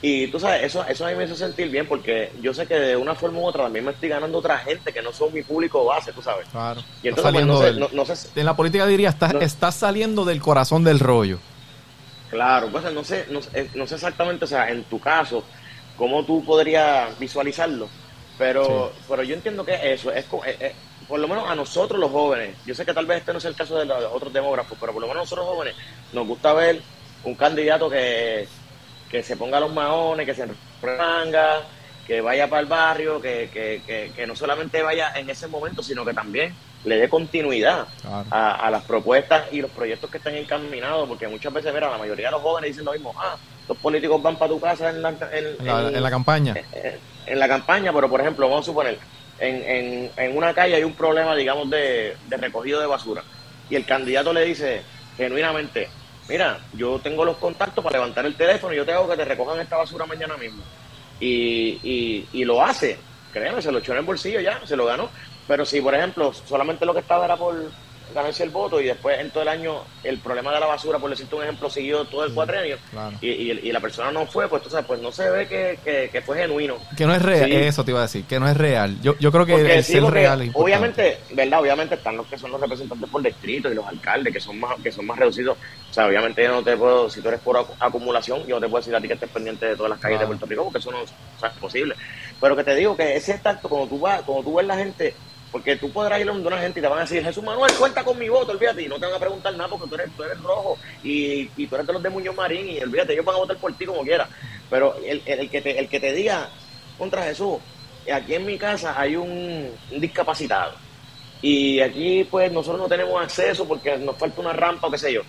y 0.02 0.28
tú 0.28 0.40
sabes, 0.40 0.64
eso, 0.64 0.84
eso 0.86 1.04
a 1.04 1.10
mí 1.10 1.16
me 1.16 1.24
hace 1.24 1.36
sentir 1.36 1.68
bien 1.68 1.86
porque 1.86 2.32
yo 2.40 2.54
sé 2.54 2.66
que 2.66 2.74
de 2.74 2.96
una 2.96 3.14
forma 3.14 3.38
u 3.38 3.46
otra 3.46 3.64
también 3.64 3.84
me 3.84 3.90
estoy 3.90 4.08
ganando 4.08 4.38
otra 4.38 4.58
gente 4.58 4.92
que 4.92 5.02
no 5.02 5.12
son 5.12 5.32
mi 5.32 5.42
público 5.42 5.84
base, 5.84 6.12
tú 6.12 6.22
sabes. 6.22 6.48
Claro. 6.48 6.82
Y 7.02 7.08
entonces, 7.08 7.44
pues, 7.46 7.92
no, 7.92 8.06
sé, 8.06 8.28
En 8.34 8.46
la 8.46 8.56
política 8.56 8.86
diría, 8.86 9.10
estás, 9.10 9.34
estás 9.40 9.74
saliendo 9.74 10.24
del 10.24 10.40
corazón 10.40 10.84
del 10.84 11.00
rollo. 11.00 11.38
Claro, 12.30 12.68
pues 12.68 12.84
no 12.92 13.04
sé, 13.04 13.26
no, 13.28 13.42
sé 13.42 13.94
exactamente, 13.94 14.44
o 14.44 14.48
sea, 14.48 14.70
en 14.70 14.84
tu 14.84 14.98
caso, 15.00 15.44
cómo 15.96 16.24
tú 16.24 16.44
podrías 16.44 17.18
visualizarlo, 17.18 17.88
pero, 18.38 18.92
pero 19.08 19.22
yo 19.22 19.34
entiendo 19.34 19.64
que 19.64 19.92
eso, 19.92 20.12
es, 20.12 20.24
por 21.08 21.18
lo 21.18 21.26
menos 21.26 21.50
a 21.50 21.56
nosotros 21.56 21.98
los 21.98 22.10
jóvenes, 22.10 22.56
yo 22.64 22.74
sé 22.74 22.86
que 22.86 22.94
tal 22.94 23.04
vez 23.04 23.18
este 23.18 23.32
no 23.32 23.38
es 23.38 23.44
el 23.44 23.56
caso 23.56 23.76
de 23.76 23.84
los 23.84 24.04
otros 24.12 24.32
demógrafos, 24.32 24.78
pero 24.80 24.92
por 24.92 25.02
lo 25.02 25.08
menos 25.08 25.22
a 25.22 25.24
nosotros 25.24 25.44
los 25.44 25.56
jóvenes 25.56 25.74
nos 26.12 26.26
gusta 26.26 26.52
ver 26.52 26.80
un 27.24 27.34
candidato 27.34 27.90
que, 27.90 28.46
que 29.11 29.23
se 29.25 29.37
ponga 29.37 29.61
los 29.61 29.73
maones, 29.75 30.27
que 30.27 30.35
se 30.35 30.46
manga, 30.83 31.68
que 32.05 32.20
vaya 32.20 32.49
para 32.49 32.61
el 32.62 32.68
barrio, 32.68 33.20
que, 33.20 33.51
que, 33.53 33.83
que, 33.87 34.12
que 34.14 34.27
no 34.27 34.35
solamente 34.37 34.83
vaya 34.83 35.12
en 35.14 35.29
ese 35.31 35.49
momento, 35.49 35.83
sino 35.83 36.05
que 36.07 36.14
también 36.14 36.59
le 36.85 36.96
dé 36.96 37.09
continuidad 37.11 37.88
Claro. 38.01 38.31
a, 38.31 38.66
a 38.66 38.70
las 38.70 38.85
propuestas 38.85 39.49
y 39.53 39.61
los 39.61 39.73
proyectos 39.73 40.11
que 40.11 40.18
están 40.18 40.35
encaminados, 40.37 41.09
porque 41.09 41.29
muchas 41.29 41.53
veces, 41.53 41.75
mira, 41.75 41.90
la 41.90 41.99
mayoría 41.99 42.29
de 42.29 42.33
los 42.33 42.42
jóvenes 42.42 42.70
dicen 42.70 42.85
lo 42.87 42.92
mismo, 42.92 43.14
ah, 43.20 43.38
los 43.68 43.79
políticos 43.79 44.23
van 44.23 44.38
para 44.38 44.51
tu 44.53 44.61
casa 44.61 44.90
en 44.90 45.03
la, 45.03 45.11
en- 45.11 45.18
En 45.59 45.66
la, 45.66 45.88
en- 45.88 45.96
en 45.96 46.03
la 46.03 46.11
campaña. 46.11 46.55
en 47.27 47.38
la 47.38 47.49
campaña, 47.49 47.92
pero 47.92 48.09
por 48.11 48.20
ejemplo, 48.20 48.49
vamos 48.49 48.66
a 48.66 48.70
suponer, 48.70 49.01
en, 49.38 49.62
en, 49.64 50.12
en 50.16 50.37
una 50.37 50.55
calle 50.55 50.77
hay 50.77 50.85
un 50.85 50.94
problema, 50.96 51.35
digamos, 51.37 51.68
de, 51.70 52.16
de 52.20 52.37
recogido 52.37 52.81
de 52.81 52.87
basura, 52.87 53.25
y 53.68 53.77
el 53.77 53.87
candidato 53.87 54.33
le 54.33 54.44
dice 54.44 54.87
genuinamente, 55.16 55.90
mira, 56.30 56.60
yo 56.74 57.00
tengo 57.00 57.24
los 57.24 57.36
contactos 57.38 57.82
para 57.82 57.98
levantar 57.98 58.24
el 58.24 58.36
teléfono 58.36 58.72
y 58.72 58.76
yo 58.76 58.86
te 58.86 58.92
hago 58.92 59.08
que 59.08 59.16
te 59.16 59.24
recojan 59.24 59.58
esta 59.60 59.76
basura 59.76 60.06
mañana 60.06 60.36
mismo. 60.36 60.62
Y, 61.18 61.78
y, 61.82 62.28
y 62.32 62.44
lo 62.44 62.64
hace, 62.64 62.98
créeme, 63.32 63.60
se 63.60 63.72
lo 63.72 63.80
echó 63.80 63.92
en 63.92 63.98
el 63.98 64.04
bolsillo 64.04 64.40
ya, 64.40 64.64
se 64.64 64.76
lo 64.76 64.86
ganó. 64.86 65.10
Pero 65.48 65.66
si, 65.66 65.80
por 65.80 65.94
ejemplo, 65.94 66.32
solamente 66.32 66.86
lo 66.86 66.94
que 66.94 67.00
estaba 67.00 67.24
era 67.24 67.36
por 67.36 67.56
ganarse 68.14 68.42
el 68.44 68.51
voto 68.51 68.81
y 68.81 68.85
después 68.85 69.18
en 69.20 69.31
todo 69.31 69.42
el 69.42 69.49
año 69.49 69.83
el 70.05 70.18
problema 70.18 70.53
de 70.53 70.61
la 70.61 70.66
basura, 70.66 70.99
por 70.99 71.11
decirte 71.11 71.35
un 71.35 71.42
ejemplo, 71.42 71.68
siguió 71.70 72.05
todo 72.05 72.25
el 72.25 72.33
cuatrenio 72.35 72.77
claro. 72.90 73.16
y, 73.20 73.29
y, 73.29 73.51
y 73.64 73.73
la 73.73 73.81
persona 73.81 74.11
no 74.11 74.27
fue, 74.27 74.49
pues, 74.49 74.62
sabes, 74.68 74.87
pues 74.87 75.01
no 75.01 75.12
se 75.12 75.29
ve 75.31 75.46
que, 75.46 75.79
que, 75.85 76.09
que 76.11 76.20
fue 76.23 76.37
genuino. 76.38 76.77
Que 76.96 77.07
no 77.07 77.14
es 77.14 77.23
real, 77.23 77.51
Sí. 77.51 77.57
eso 77.57 77.85
te 77.85 77.90
iba 77.90 78.01
a 78.01 78.03
decir, 78.03 78.25
que 78.25 78.40
no 78.40 78.49
es 78.49 78.57
real. 78.57 78.96
Yo, 79.03 79.16
yo 79.18 79.31
creo 79.33 79.46
que 79.46 79.53
Porque 79.53 79.75
el 79.77 79.85
sí, 79.85 79.92
ser 79.94 80.03
porque 80.03 80.20
real 80.20 80.42
es 80.42 80.51
obviamente, 80.55 81.18
¿verdad? 81.33 81.61
Obviamente 81.61 81.94
están 81.94 82.16
los 82.16 82.27
que 82.27 82.38
son 82.38 82.51
los 82.53 82.61
representantes 82.61 83.09
por 83.11 83.23
distrito 83.23 83.70
y 83.70 83.75
los 83.75 83.87
alcaldes 83.87 84.33
que 84.33 84.40
son 84.40 84.59
más 84.61 84.77
que 84.83 84.90
son 84.92 85.07
más 85.07 85.18
reducidos. 85.18 85.57
O 85.90 85.92
sea, 85.92 86.07
obviamente 86.07 86.42
yo 86.42 86.51
no 86.53 86.62
te 86.62 86.77
puedo, 86.77 87.09
si 87.11 87.20
tú 87.20 87.29
eres 87.29 87.40
por 87.40 87.57
acu- 87.57 87.75
acumulación, 87.79 88.46
yo 88.46 88.57
no 88.57 88.61
te 88.61 88.68
puedo 88.68 88.81
decir 88.81 88.94
a 88.94 89.01
ti 89.01 89.09
que 89.09 89.14
estés 89.14 89.31
pendiente 89.31 89.66
de 89.66 89.77
todas 89.77 89.90
las 89.90 89.99
calles 90.01 90.18
Claro. 90.18 90.33
de 90.33 90.37
Puerto 90.38 90.46
Rico, 90.46 90.64
porque 90.64 90.79
eso 90.79 90.90
no 90.90 90.99
o 91.03 91.40
sea, 91.40 91.49
es 91.49 91.57
posible. 91.59 91.94
Pero 92.40 92.57
que 92.57 92.64
te 92.64 92.75
digo 92.75 92.96
que 92.96 93.16
ese 93.16 93.38
tacto, 93.38 93.68
cuando 93.68 93.88
tú 93.88 93.99
vas, 94.01 94.23
cuando 94.23 94.44
tú 94.44 94.55
ves 94.57 94.66
la 94.66 94.77
gente, 94.77 95.14
porque 95.50 95.76
tú 95.76 95.90
podrás 95.90 96.20
ir 96.20 96.28
a 96.28 96.32
una 96.32 96.58
gente 96.58 96.78
y 96.78 96.82
te 96.82 96.88
van 96.88 96.98
a 96.98 97.02
decir, 97.02 97.22
Jesús 97.22 97.42
Manuel, 97.42 97.72
cuenta 97.74 98.04
con 98.04 98.18
mi 98.18 98.28
voto, 98.28 98.52
olvídate, 98.52 98.82
y 98.82 98.88
no 98.88 98.98
te 98.98 99.06
van 99.06 99.14
a 99.14 99.18
preguntar 99.18 99.54
nada 99.54 99.68
porque 99.68 99.88
tú 99.88 99.94
eres, 99.96 100.10
tú 100.16 100.22
eres 100.22 100.40
rojo 100.40 100.78
y, 101.02 101.50
y 101.56 101.66
tú 101.66 101.74
eres 101.74 101.86
de 101.86 101.92
los 101.92 102.02
de 102.02 102.10
Muñoz 102.10 102.34
Marín 102.36 102.68
y 102.68 102.80
olvídate, 102.80 103.14
ellos 103.14 103.24
van 103.24 103.36
a 103.36 103.38
votar 103.38 103.56
por 103.56 103.72
ti 103.74 103.86
como 103.86 104.02
quiera. 104.02 104.28
Pero 104.68 104.96
el, 105.04 105.22
el, 105.26 105.50
que, 105.50 105.60
te, 105.60 105.78
el 105.78 105.88
que 105.88 105.98
te 105.98 106.12
diga 106.12 106.48
contra 106.96 107.24
Jesús, 107.24 107.58
aquí 108.12 108.34
en 108.34 108.46
mi 108.46 108.56
casa 108.56 108.94
hay 108.98 109.16
un 109.16 109.70
discapacitado 109.90 110.74
y 111.42 111.80
aquí 111.80 112.24
pues 112.24 112.52
nosotros 112.52 112.82
no 112.82 112.88
tenemos 112.88 113.20
acceso 113.22 113.66
porque 113.66 113.96
nos 113.96 114.16
falta 114.16 114.40
una 114.40 114.52
rampa 114.52 114.86
o 114.86 114.90
qué 114.90 114.98
sé 114.98 115.12
yo. 115.12 115.22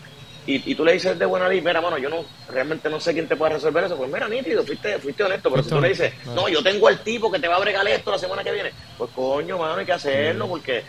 Y, 0.47 0.71
y 0.71 0.75
tú 0.75 0.83
le 0.83 0.93
dices 0.93 1.17
de 1.19 1.25
buena 1.25 1.47
ley, 1.47 1.61
mira, 1.61 1.81
mano, 1.81 1.97
yo 1.99 2.09
no 2.09 2.23
realmente 2.49 2.89
no 2.89 2.99
sé 2.99 3.13
quién 3.13 3.27
te 3.27 3.35
puede 3.35 3.53
resolver 3.53 3.83
eso. 3.83 3.95
Pues 3.95 4.11
mira, 4.11 4.27
nítido, 4.27 4.63
fuiste, 4.63 4.97
fuiste 4.97 5.23
honesto. 5.23 5.51
Pero 5.51 5.63
si 5.63 5.69
tú 5.69 5.79
le 5.79 5.89
dices, 5.89 6.13
no, 6.25 6.49
yo 6.49 6.63
tengo 6.63 6.87
al 6.87 6.99
tipo 7.03 7.31
que 7.31 7.39
te 7.39 7.47
va 7.47 7.57
a 7.57 7.59
bregar 7.59 7.87
esto 7.87 8.11
la 8.11 8.17
semana 8.17 8.43
que 8.43 8.51
viene, 8.51 8.71
pues 8.97 9.11
coño, 9.11 9.57
mano, 9.59 9.75
hay 9.75 9.85
que 9.85 9.91
hacerlo 9.93 10.47
porque. 10.47 10.83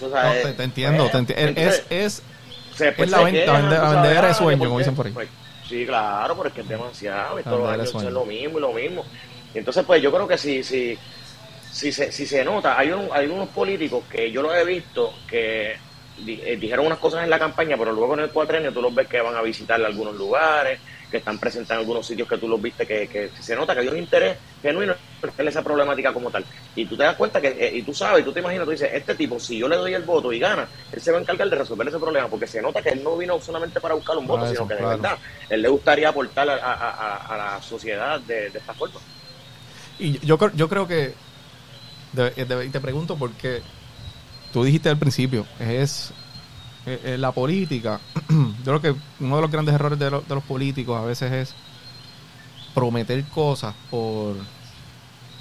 tú 0.00 0.06
No, 0.06 0.10
sabes, 0.10 0.42
te, 0.42 0.52
te 0.52 0.62
entiendo, 0.64 1.08
pues, 1.10 1.26
te 1.26 1.34
enti- 1.34 1.36
es, 1.38 1.48
entonces, 1.48 1.84
es, 1.90 2.22
se- 2.76 2.92
pues 2.92 3.06
es 3.06 3.10
la 3.12 3.18
se 3.18 3.24
ven- 3.24 3.34
la 3.34 3.40
quejan, 3.40 3.54
vende- 3.62 3.68
tú 3.68 3.70
la 3.70 3.78
sabes, 3.78 3.90
vendedera 4.02 4.26
de 4.26 4.32
ah, 4.32 4.34
sueño, 4.34 4.58
como 4.66 4.78
dicen 4.78 4.94
por 4.94 5.06
ahí. 5.06 5.12
Pues, 5.12 5.28
sí, 5.68 5.86
claro, 5.86 6.36
pero 6.36 6.48
es 6.48 6.54
que 6.54 6.60
es 6.62 6.68
demasiado 6.68 7.38
y 7.40 7.42
todos 7.44 7.58
los 7.60 7.68
años 7.70 7.94
es 7.94 8.12
lo 8.12 8.24
mismo 8.24 8.58
y 8.58 8.60
lo 8.60 8.72
mismo. 8.72 9.04
Y 9.54 9.58
entonces, 9.58 9.84
pues 9.86 10.02
yo 10.02 10.12
creo 10.12 10.26
que 10.26 10.36
si, 10.38 10.62
si, 10.64 10.98
si, 11.70 11.92
se, 11.92 12.10
si 12.10 12.26
se 12.26 12.44
nota, 12.44 12.76
hay, 12.78 12.90
un- 12.90 13.08
hay 13.12 13.26
unos 13.28 13.48
políticos 13.50 14.02
que 14.10 14.30
yo 14.32 14.42
los 14.42 14.54
he 14.56 14.64
visto 14.64 15.12
que 15.28 15.76
di- 16.24 16.40
eh, 16.42 16.56
dijeron 16.56 16.86
unas 16.86 16.98
cosas 16.98 17.24
en 17.24 17.30
la 17.30 17.38
campaña, 17.38 17.76
pero 17.78 17.92
luego 17.92 18.14
en 18.14 18.20
el 18.20 18.32
cuatrenio 18.32 18.72
tú 18.72 18.82
los 18.82 18.94
ves 18.94 19.08
que 19.08 19.20
van 19.20 19.36
a 19.36 19.42
visitar 19.42 19.82
algunos 19.82 20.14
lugares, 20.14 20.80
que 21.10 21.18
están 21.18 21.38
presentes 21.38 21.70
en 21.72 21.78
algunos 21.78 22.06
sitios 22.06 22.28
que 22.28 22.38
tú 22.38 22.48
los 22.48 22.60
viste, 22.60 22.86
que, 22.86 23.08
que 23.08 23.30
se 23.34 23.56
nota 23.56 23.74
que 23.74 23.80
hay 23.80 23.88
un 23.88 23.98
interés 23.98 24.38
genuino 24.60 24.96
en 25.36 25.48
esa 25.48 25.62
problemática 25.64 26.12
como 26.12 26.30
tal. 26.30 26.46
Y 26.74 26.86
tú 26.88 26.96
te 26.96 27.04
das 27.04 27.16
cuenta 27.16 27.40
que, 27.40 27.48
eh, 27.48 27.70
y 27.74 27.84
tú 27.84 27.92
sabes, 27.92 28.22
y 28.22 28.24
tú 28.24 28.32
te 28.32 28.40
imaginas, 28.40 28.64
tú 28.66 28.70
dices, 28.72 28.90
este 28.92 29.14
tipo, 29.16 29.38
si 29.40 29.58
yo 29.58 29.68
le 29.68 29.76
doy 29.76 29.94
el 29.94 30.04
voto 30.04 30.32
y 30.32 30.38
gana, 30.38 30.70
él 30.90 31.00
se 31.00 31.10
va 31.12 31.18
a 31.18 31.20
encargar 31.20 31.48
de 31.50 31.56
resolver 31.56 31.88
ese 31.88 31.98
problema, 31.98 32.28
porque 32.30 32.46
se 32.46 32.62
nota 32.62 32.82
que 32.82 32.90
él 32.90 33.02
no 33.02 33.16
vino 33.16 33.40
solamente 33.40 33.80
para 33.80 33.94
buscar 33.94 34.16
un 34.16 34.26
voto, 34.26 34.40
Para 34.42 34.50
sino 34.50 34.64
eso, 34.64 34.66
que 34.66 34.74
de 34.74 34.80
claro. 34.80 34.86
verdad, 34.86 35.18
él 35.48 35.62
le 35.62 35.68
gustaría 35.68 36.08
aportar 36.08 36.48
a, 36.50 36.54
a- 36.56 36.90
a- 36.90 37.16
a 37.34 37.36
la 37.56 37.62
sociedad 37.62 38.20
de, 38.20 38.50
de 38.50 38.58
esta 38.58 38.74
forma. 38.74 39.00
Y 39.98 40.24
yo, 40.24 40.38
creo- 40.38 40.52
yo 40.54 40.68
creo 40.68 40.86
que, 40.86 41.14
y 42.36 42.70
te 42.70 42.80
pregunto 42.80 43.18
porque 43.18 43.62
tú 44.52 44.64
dijiste 44.64 44.88
al 44.88 44.98
principio, 44.98 45.46
es 45.58 46.12
la 47.18 47.32
política. 47.32 48.00
yo 48.64 48.78
creo 48.78 48.80
que 48.80 48.94
uno 49.20 49.36
de 49.36 49.42
los 49.42 49.50
grandes 49.50 49.74
errores 49.74 49.98
de, 49.98 50.10
lo- 50.10 50.22
de 50.22 50.34
los 50.34 50.44
políticos 50.44 50.98
a 50.98 51.04
veces 51.04 51.32
es 51.32 51.54
prometer 52.74 53.24
cosas 53.24 53.74
por, 53.90 54.36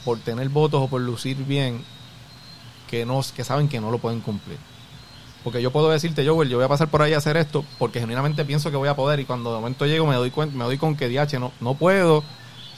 por 0.04 0.20
tener 0.20 0.50
votos 0.50 0.82
o 0.82 0.88
por 0.88 1.02
lucir 1.02 1.38
bien 1.38 1.84
que, 2.90 3.06
no, 3.06 3.22
que 3.36 3.44
saben 3.44 3.68
que 3.70 3.80
no 3.80 3.92
lo 3.92 4.00
pueden 4.00 4.22
cumplir. 4.22 4.58
Porque 5.44 5.62
yo 5.62 5.72
puedo 5.72 5.90
decirte, 5.90 6.28
Joel, 6.28 6.50
yo 6.50 6.58
voy 6.58 6.66
a 6.66 6.70
pasar 6.70 6.90
por 6.90 7.02
ahí 7.02 7.14
a 7.14 7.18
hacer 7.20 7.38
esto 7.38 7.64
porque 7.78 8.00
genuinamente 8.00 8.44
pienso 8.44 8.72
que 8.72 8.78
voy 8.78 8.90
a 8.90 8.96
poder 8.96 9.20
y 9.20 9.26
cuando 9.26 9.52
de 9.54 9.58
momento 9.62 9.86
llego 9.86 10.06
me 10.08 10.16
doy 10.16 10.32
cuenta, 10.32 10.58
me 10.58 10.66
doy 10.66 10.78
con 10.78 10.96
que 10.98 11.08
DH 11.10 11.40
no, 11.40 11.52
no 11.62 11.76
puedo. 11.76 12.24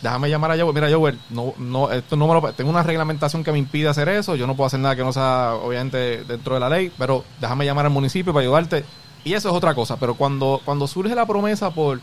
Déjame 0.01 0.29
llamar 0.29 0.51
a 0.51 0.57
Joel. 0.57 0.73
Mira, 0.73 0.89
Joel, 0.89 1.19
no, 1.29 1.53
no, 1.57 1.91
esto 1.91 2.15
no 2.15 2.27
me 2.27 2.33
lo, 2.33 2.53
tengo 2.53 2.69
una 2.69 2.83
reglamentación 2.83 3.43
que 3.43 3.51
me 3.51 3.57
impide 3.57 3.89
hacer 3.89 4.07
eso. 4.09 4.35
Yo 4.35 4.47
no 4.47 4.55
puedo 4.55 4.67
hacer 4.67 4.79
nada 4.79 4.95
que 4.95 5.03
no 5.03 5.11
sea, 5.11 5.55
obviamente, 5.55 6.23
dentro 6.23 6.53
de 6.53 6.59
la 6.59 6.69
ley, 6.69 6.91
pero 6.97 7.25
déjame 7.41 7.65
llamar 7.65 7.85
al 7.85 7.91
municipio 7.91 8.33
para 8.33 8.43
ayudarte. 8.43 8.85
Y 9.25 9.33
eso 9.33 9.49
es 9.49 9.55
otra 9.55 9.75
cosa. 9.75 9.97
Pero 9.97 10.15
cuando, 10.15 10.61
cuando 10.63 10.87
surge 10.87 11.13
la 11.15 11.25
promesa 11.25 11.71
por 11.71 11.99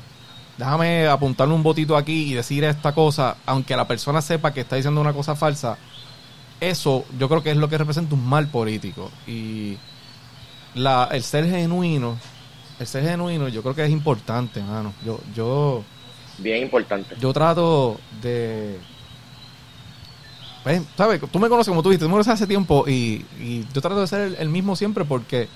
déjame 0.58 1.06
apuntarle 1.06 1.54
un 1.54 1.62
botito 1.62 1.96
aquí 1.96 2.30
y 2.30 2.34
decir 2.34 2.64
esta 2.64 2.94
cosa, 2.94 3.36
aunque 3.46 3.76
la 3.76 3.86
persona 3.86 4.22
sepa 4.22 4.52
que 4.52 4.62
está 4.62 4.76
diciendo 4.76 5.00
una 5.00 5.12
cosa 5.12 5.34
falsa, 5.34 5.76
eso 6.60 7.04
yo 7.18 7.28
creo 7.28 7.42
que 7.42 7.50
es 7.50 7.56
lo 7.56 7.68
que 7.68 7.78
representa 7.78 8.14
un 8.14 8.26
mal 8.26 8.48
político. 8.48 9.10
Y 9.26 9.76
la, 10.74 11.08
el 11.12 11.22
ser 11.22 11.48
genuino, 11.48 12.16
el 12.78 12.86
ser 12.86 13.04
genuino 13.04 13.48
yo 13.48 13.62
creo 13.62 13.74
que 13.74 13.84
es 13.84 13.90
importante, 13.90 14.62
mano. 14.62 14.92
Yo, 15.04 15.20
yo, 15.34 15.82
Bien 16.38 16.62
importante. 16.62 17.14
yo 17.18 17.32
trato 17.32 17.98
de... 18.22 18.78
Pues, 20.62 20.82
¿Sabes? 20.96 21.20
Tú 21.30 21.38
me 21.38 21.48
conoces 21.48 21.68
como 21.70 21.82
tú 21.82 21.90
dijiste, 21.90 22.04
tú 22.04 22.08
me 22.08 22.14
conoces 22.14 22.32
hace 22.34 22.46
tiempo 22.46 22.84
y, 22.88 23.24
y 23.38 23.64
yo 23.72 23.80
trato 23.80 24.00
de 24.00 24.06
ser 24.08 24.20
el, 24.22 24.34
el 24.36 24.48
mismo 24.48 24.74
siempre 24.74 25.04
porque 25.04 25.48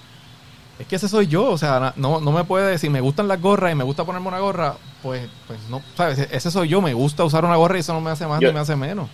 es 0.78 0.86
que 0.86 0.96
ese 0.96 1.08
soy 1.08 1.26
yo, 1.26 1.50
o 1.50 1.58
sea, 1.58 1.92
no, 1.96 2.20
no 2.20 2.32
me 2.32 2.44
puede, 2.44 2.78
si 2.78 2.88
me 2.88 3.00
gustan 3.00 3.26
las 3.28 3.40
gorras 3.40 3.72
y 3.72 3.74
me 3.74 3.84
gusta 3.84 4.04
ponerme 4.04 4.28
una 4.28 4.38
gorra, 4.38 4.76
pues, 5.02 5.28
pues 5.46 5.58
no, 5.68 5.82
¿sabes? 5.96 6.18
Ese 6.30 6.50
soy 6.50 6.68
yo, 6.68 6.80
me 6.80 6.94
gusta 6.94 7.24
usar 7.24 7.44
una 7.44 7.56
gorra 7.56 7.76
y 7.76 7.80
eso 7.80 7.92
no 7.92 8.00
me 8.00 8.10
hace 8.10 8.26
más 8.26 8.40
Yo- 8.40 8.48
ni 8.48 8.54
me 8.54 8.60
hace 8.60 8.76
menos. 8.76 9.10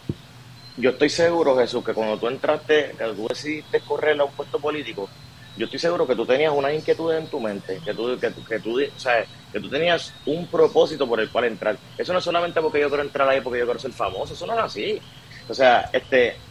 Yo 0.76 0.90
estoy 0.90 1.08
seguro, 1.08 1.56
Jesús, 1.56 1.82
que 1.82 1.94
cuando 1.94 2.18
tú 2.18 2.28
entraste, 2.28 2.94
que 2.98 3.04
tú 3.14 3.26
decidiste 3.28 3.80
correr 3.80 4.20
a 4.20 4.24
un 4.24 4.32
puesto 4.32 4.58
político, 4.60 5.08
yo 5.56 5.64
estoy 5.66 5.78
seguro 5.78 6.06
que 6.06 6.14
tú 6.16 6.26
tenías 6.26 6.52
unas 6.52 6.74
inquietudes 6.74 7.18
en 7.18 7.30
tu 7.30 7.40
mente, 7.40 7.82
que 7.84 7.94
tú, 7.94 8.18
que, 8.20 8.34
que 8.34 8.60
tú, 8.60 8.78
o 8.80 8.98
sea, 8.98 9.26
que 9.52 9.60
tú 9.60 9.70
tenías 9.70 10.20
un 10.26 10.50
propósito 10.50 11.08
por 11.08 11.20
el 11.20 11.30
cual 11.30 11.46
entrar. 11.46 11.80
Eso 11.96 12.12
no 12.12 12.18
es 12.18 12.24
solamente 12.24 12.60
porque 12.60 12.80
yo 12.80 12.88
quiero 12.88 13.02
entrar 13.02 13.28
ahí 13.28 13.40
porque 13.40 13.60
yo 13.60 13.64
quiero 13.64 13.78
ser 13.78 13.92
famoso, 13.92 14.34
eso 14.34 14.46
no 14.46 14.54
es 14.54 14.60
así. 14.64 15.02
O 15.48 15.54
sea, 15.54 15.88
este, 15.92 16.42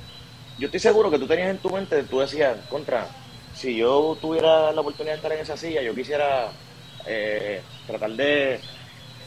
yo 0.57 0.67
estoy 0.67 0.79
seguro 0.79 1.11
que 1.11 1.19
tú 1.19 1.27
tenías 1.27 1.49
en 1.51 1.59
tu 1.61 1.69
mente, 1.69 2.03
tú 2.05 2.19
decías, 2.19 2.65
contra, 2.67 3.11
si 3.51 3.77
yo 3.77 4.17
tuviera 4.21 4.71
la 4.71 4.81
oportunidad 4.81 5.13
de 5.13 5.17
estar 5.17 5.31
en 5.33 5.39
esa 5.41 5.57
silla, 5.57 5.81
yo 5.81 5.93
quisiera 5.95 6.55
eh, 7.05 7.65
tratar 7.85 8.11
de 8.11 8.63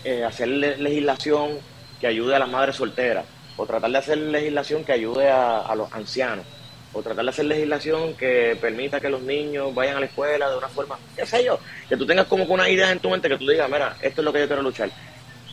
eh, 0.04 0.24
hacer 0.24 0.48
le- 0.48 0.78
legislación 0.78 1.64
que 1.98 2.06
ayude 2.06 2.34
a 2.34 2.38
las 2.38 2.48
madres 2.48 2.76
solteras, 2.76 3.28
o 3.56 3.66
tratar 3.66 3.90
de 3.90 3.98
hacer 3.98 4.18
legislación 4.18 4.84
que 4.84 4.92
ayude 4.92 5.28
a 5.30 5.74
los 5.76 5.88
ancianos, 5.92 6.46
o 6.92 7.02
tratar 7.02 7.24
de 7.24 7.30
hacer 7.30 7.44
legislación 7.44 8.14
que 8.14 8.56
permita 8.60 9.00
que 9.00 9.08
los 9.10 9.22
niños 9.22 9.74
vayan 9.74 9.96
a 9.96 10.00
la 10.00 10.06
escuela 10.06 10.48
de 10.50 10.56
una 10.56 10.68
forma, 10.68 10.98
qué 11.16 11.26
sé 11.26 11.44
yo, 11.44 11.58
que 11.88 11.96
tú 11.96 12.06
tengas 12.06 12.26
como 12.26 12.46
que 12.46 12.52
una 12.52 12.68
idea 12.68 12.90
en 12.90 12.98
tu 12.98 13.10
mente 13.10 13.28
que 13.28 13.36
tú 13.38 13.46
digas, 13.46 13.68
mira, 13.70 13.96
esto 14.00 14.20
es 14.20 14.24
lo 14.24 14.32
que 14.32 14.40
yo 14.40 14.46
quiero 14.46 14.62
luchar. 14.62 14.90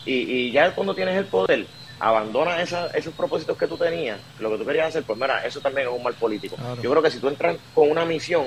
Y, 0.04 0.14
y 0.14 0.52
ya 0.52 0.74
cuando 0.74 0.94
tienes 0.94 1.16
el 1.16 1.26
poder, 1.26 1.66
abandona 2.00 2.60
esa- 2.62 2.88
esos 2.88 3.14
propósitos 3.14 3.56
que 3.56 3.66
tú 3.66 3.76
tenías, 3.76 4.20
lo 4.38 4.50
que 4.50 4.58
tú 4.58 4.66
querías 4.66 4.88
hacer, 4.88 5.04
pues 5.04 5.18
mira, 5.18 5.44
eso 5.44 5.60
también 5.60 5.88
es 5.88 5.94
un 5.94 6.02
mal 6.02 6.14
político. 6.14 6.56
Claro. 6.56 6.80
Yo 6.82 6.90
creo 6.90 7.02
que 7.02 7.10
si 7.10 7.18
tú 7.20 7.28
entras 7.28 7.56
con 7.74 7.90
una 7.90 8.04
misión, 8.04 8.46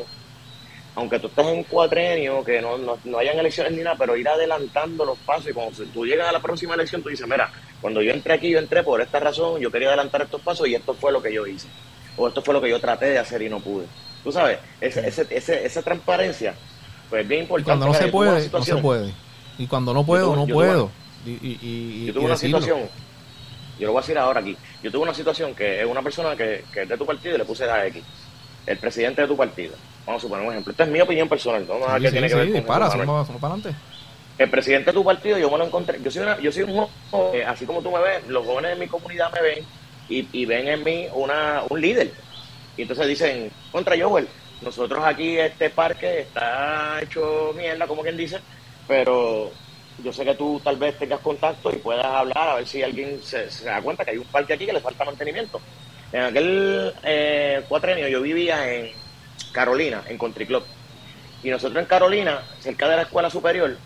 aunque 0.95 1.19
tú 1.19 1.27
estés 1.27 1.45
en 1.47 1.63
cuatrenio, 1.63 2.43
que 2.43 2.61
no, 2.61 2.77
no, 2.77 2.97
no 3.03 3.17
hayan 3.19 3.37
elecciones 3.39 3.71
ni 3.73 3.83
nada, 3.83 3.95
pero 3.97 4.17
ir 4.17 4.27
adelantando 4.27 5.05
los 5.05 5.17
pasos 5.19 5.47
y 5.49 5.53
cuando 5.53 5.71
tú 5.93 6.05
llegas 6.05 6.27
a 6.27 6.31
la 6.31 6.41
próxima 6.41 6.73
elección, 6.75 7.01
tú 7.03 7.09
dices, 7.09 7.27
mira, 7.27 7.49
cuando 7.79 8.01
yo 8.01 8.11
entré 8.11 8.33
aquí, 8.33 8.49
yo 8.49 8.59
entré 8.59 8.83
por 8.83 8.99
esta 9.01 9.19
razón, 9.19 9.61
yo 9.61 9.71
quería 9.71 9.89
adelantar 9.89 10.23
estos 10.23 10.41
pasos 10.41 10.67
y 10.67 10.75
esto 10.75 10.93
fue 10.95 11.11
lo 11.11 11.21
que 11.21 11.33
yo 11.33 11.45
hice. 11.47 11.69
O 12.17 12.27
esto 12.27 12.41
fue 12.41 12.53
lo 12.53 12.61
que 12.61 12.69
yo 12.69 12.79
traté 12.79 13.05
de 13.07 13.19
hacer 13.19 13.41
y 13.41 13.49
no 13.49 13.59
pude. 13.59 13.85
Tú 14.23 14.31
sabes, 14.31 14.59
ese, 14.81 15.07
ese, 15.07 15.25
ese- 15.29 15.65
esa 15.65 15.81
transparencia, 15.81 16.53
pues 17.09 17.21
es 17.23 17.27
bien 17.27 17.41
Y 17.41 17.43
importante. 17.43 17.69
cuando 17.69 17.85
no 17.87 17.93
se 17.93 18.07
puede, 18.09 18.49
no 18.49 18.61
se 18.63 18.75
puede. 18.77 19.13
Y 19.57 19.67
cuando 19.67 19.93
no 19.93 20.03
puedo, 20.05 20.27
tuve- 20.33 20.35
no 20.35 20.43
tuve- 20.45 20.53
puedo. 20.53 20.91
Y, 21.25 21.29
y, 21.31 21.59
y, 21.61 22.05
Yo 22.07 22.13
tuve 22.13 22.25
una 22.25 22.33
decirlo. 22.33 22.61
situación, 22.61 22.89
yo 23.79 23.87
lo 23.87 23.93
voy 23.93 23.99
a 23.99 24.01
decir 24.01 24.17
ahora 24.17 24.39
aquí, 24.41 24.57
yo 24.83 24.91
tuve 24.91 25.03
una 25.03 25.13
situación 25.13 25.53
que 25.55 25.81
es 25.81 25.85
una 25.85 26.01
persona 26.01 26.35
que, 26.35 26.63
que 26.73 26.81
es 26.83 26.89
de 26.89 26.97
tu 26.97 27.05
partido 27.05 27.35
y 27.35 27.37
le 27.37 27.45
puse 27.45 27.65
la 27.65 27.85
X. 27.87 28.03
el 28.67 28.77
presidente 28.77 29.21
de 29.23 29.27
tu 29.27 29.35
partido, 29.35 29.73
vamos 30.05 30.21
a 30.21 30.23
suponer 30.23 30.45
un 30.45 30.51
ejemplo, 30.51 30.71
esta 30.71 30.83
es 30.83 30.89
mi 30.89 31.01
opinión 31.01 31.27
personal, 31.27 31.65
no 31.67 31.79
nada 31.79 31.95
Sí, 31.95 32.01
que 32.03 32.07
sí, 32.09 32.11
tiene 32.13 32.29
sí, 32.29 32.35
que 32.35 32.39
ver 32.51 32.63
con 32.65 32.67
Manuel. 32.79 32.91
somos, 32.91 33.25
somos 33.27 33.41
para 33.41 33.53
adelante. 33.55 33.79
El 34.37 34.49
presidente 34.49 34.91
de 34.91 34.93
tu 34.93 35.03
partido, 35.03 35.37
yo 35.39 35.49
me 35.49 35.57
lo 35.57 35.65
encontré, 35.65 35.99
yo 36.03 36.11
soy, 36.11 36.21
una, 36.21 36.39
yo 36.39 36.51
soy 36.51 36.63
un 36.63 36.87
joven, 37.09 37.47
así 37.47 37.65
como 37.65 37.81
tú 37.81 37.91
me 37.91 37.99
ves, 37.99 38.27
los 38.27 38.45
jóvenes 38.45 38.71
de 38.71 38.85
mi 38.85 38.87
comunidad 38.87 39.31
me 39.33 39.41
ven 39.41 39.65
y, 40.09 40.27
y 40.31 40.45
ven 40.45 40.67
en 40.67 40.83
mí 40.83 41.07
una, 41.13 41.63
un 41.69 41.79
líder. 41.79 42.11
Y 42.75 42.81
entonces 42.83 43.07
dicen, 43.07 43.51
contra 43.71 43.95
Joel, 43.97 44.27
nosotros 44.61 45.03
aquí 45.05 45.37
este 45.37 45.69
parque 45.69 46.21
está 46.21 46.99
hecho 47.01 47.53
mierda, 47.55 47.87
como 47.87 48.01
quien 48.01 48.17
dice, 48.17 48.39
pero 48.87 49.51
yo 50.03 50.11
sé 50.11 50.25
que 50.25 50.35
tú 50.35 50.59
tal 50.63 50.77
vez 50.77 50.97
tengas 50.97 51.19
contacto 51.19 51.71
y 51.71 51.77
puedas 51.77 52.05
hablar 52.05 52.49
a 52.49 52.55
ver 52.55 52.67
si 52.67 52.83
alguien 52.83 53.21
se, 53.21 53.47
da 53.63 53.81
cuenta 53.81 54.03
que 54.03 54.11
hay 54.11 54.17
un 54.17 54.25
parque 54.25 54.53
aquí 54.53 54.65
que 54.65 54.73
le 54.73 54.81
falta 54.81 55.05
mantenimiento. 55.05 55.61
En 56.11 56.21
aquel 56.21 56.93
eh, 57.03 57.63
cuatrenio 57.67 58.07
yo 58.07 58.21
vivía 58.21 58.73
en 58.73 58.91
Carolina, 59.51 60.03
en 60.07 60.17
Country 60.17 60.45
Club. 60.45 60.63
Y 61.43 61.49
nosotros 61.49 61.81
en 61.81 61.87
Carolina, 61.87 62.41
cerca 62.59 62.89
de 62.89 62.97
la 62.97 63.01
escuela 63.03 63.29
superior, 63.29 63.77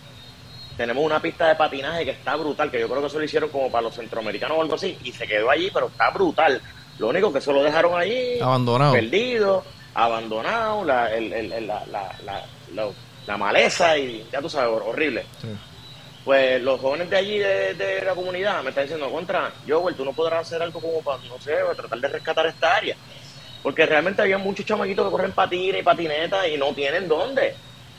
tenemos 0.78 1.04
una 1.04 1.22
pista 1.22 1.48
de 1.48 1.56
patinaje 1.56 2.06
que 2.06 2.12
está 2.12 2.36
brutal, 2.36 2.70
que 2.72 2.80
yo 2.80 2.88
creo 2.90 3.02
que 3.02 3.08
eso 3.08 3.20
lo 3.20 3.26
hicieron 3.26 3.50
como 3.50 3.70
para 3.72 3.84
los 3.84 3.96
centroamericanos 3.96 4.58
o 4.58 4.62
algo 4.62 4.76
así, 4.76 4.98
y 5.04 5.12
se 5.12 5.28
quedó 5.28 5.50
allí, 5.50 5.70
pero 5.74 5.88
está 5.88 6.10
brutal. 6.12 6.62
Lo 7.00 7.08
único 7.10 7.32
que 7.32 7.40
eso 7.40 7.52
lo 7.54 7.64
dejaron 7.64 8.00
allí, 8.00 8.40
Abandonado. 8.40 8.94
perdido, 8.94 9.64
abandonado, 9.94 10.84
la, 10.86 11.12
el- 11.14 11.32
el- 11.34 11.52
el- 11.52 11.68
la, 11.68 11.84
la, 11.88 12.16
la, 12.26 12.44
la- 12.74 12.90
la 13.26 13.38
maleza 13.38 13.98
y 13.98 14.28
ya 14.32 14.42
tú 14.42 14.50
sabes, 14.50 14.70
hor- 14.70 14.84
horrible. 14.86 15.26
Sí. 15.42 15.48
Pues 16.26 16.62
los 16.62 16.80
jóvenes 16.80 17.10
de 17.10 17.18
allí, 17.18 17.38
de, 17.38 17.74
de 17.74 18.02
la 18.06 18.16
comunidad, 18.16 18.64
me 18.64 18.70
están 18.70 18.86
diciendo, 18.86 19.10
contra, 19.12 19.52
Joel, 19.68 19.96
tú 19.96 20.06
no 20.06 20.14
podrás 20.14 20.42
hacer 20.48 20.62
algo 20.62 20.80
como 20.80 21.02
para, 21.02 21.18
no 21.28 21.40
sé, 21.40 21.54
para 21.56 21.76
tratar 21.76 22.00
de 22.00 22.08
rescatar 22.08 22.46
esta 22.48 22.76
área. 22.76 22.96
Porque 23.62 23.86
realmente 23.86 24.22
había 24.22 24.38
muchos 24.38 24.66
chamaquitos 24.66 25.06
que 25.06 25.12
corren 25.12 25.32
patines 25.34 25.82
y 25.82 25.84
patinetas 25.84 26.48
y 26.48 26.58
no 26.58 26.74
tienen 26.74 27.08
dónde. 27.08 27.56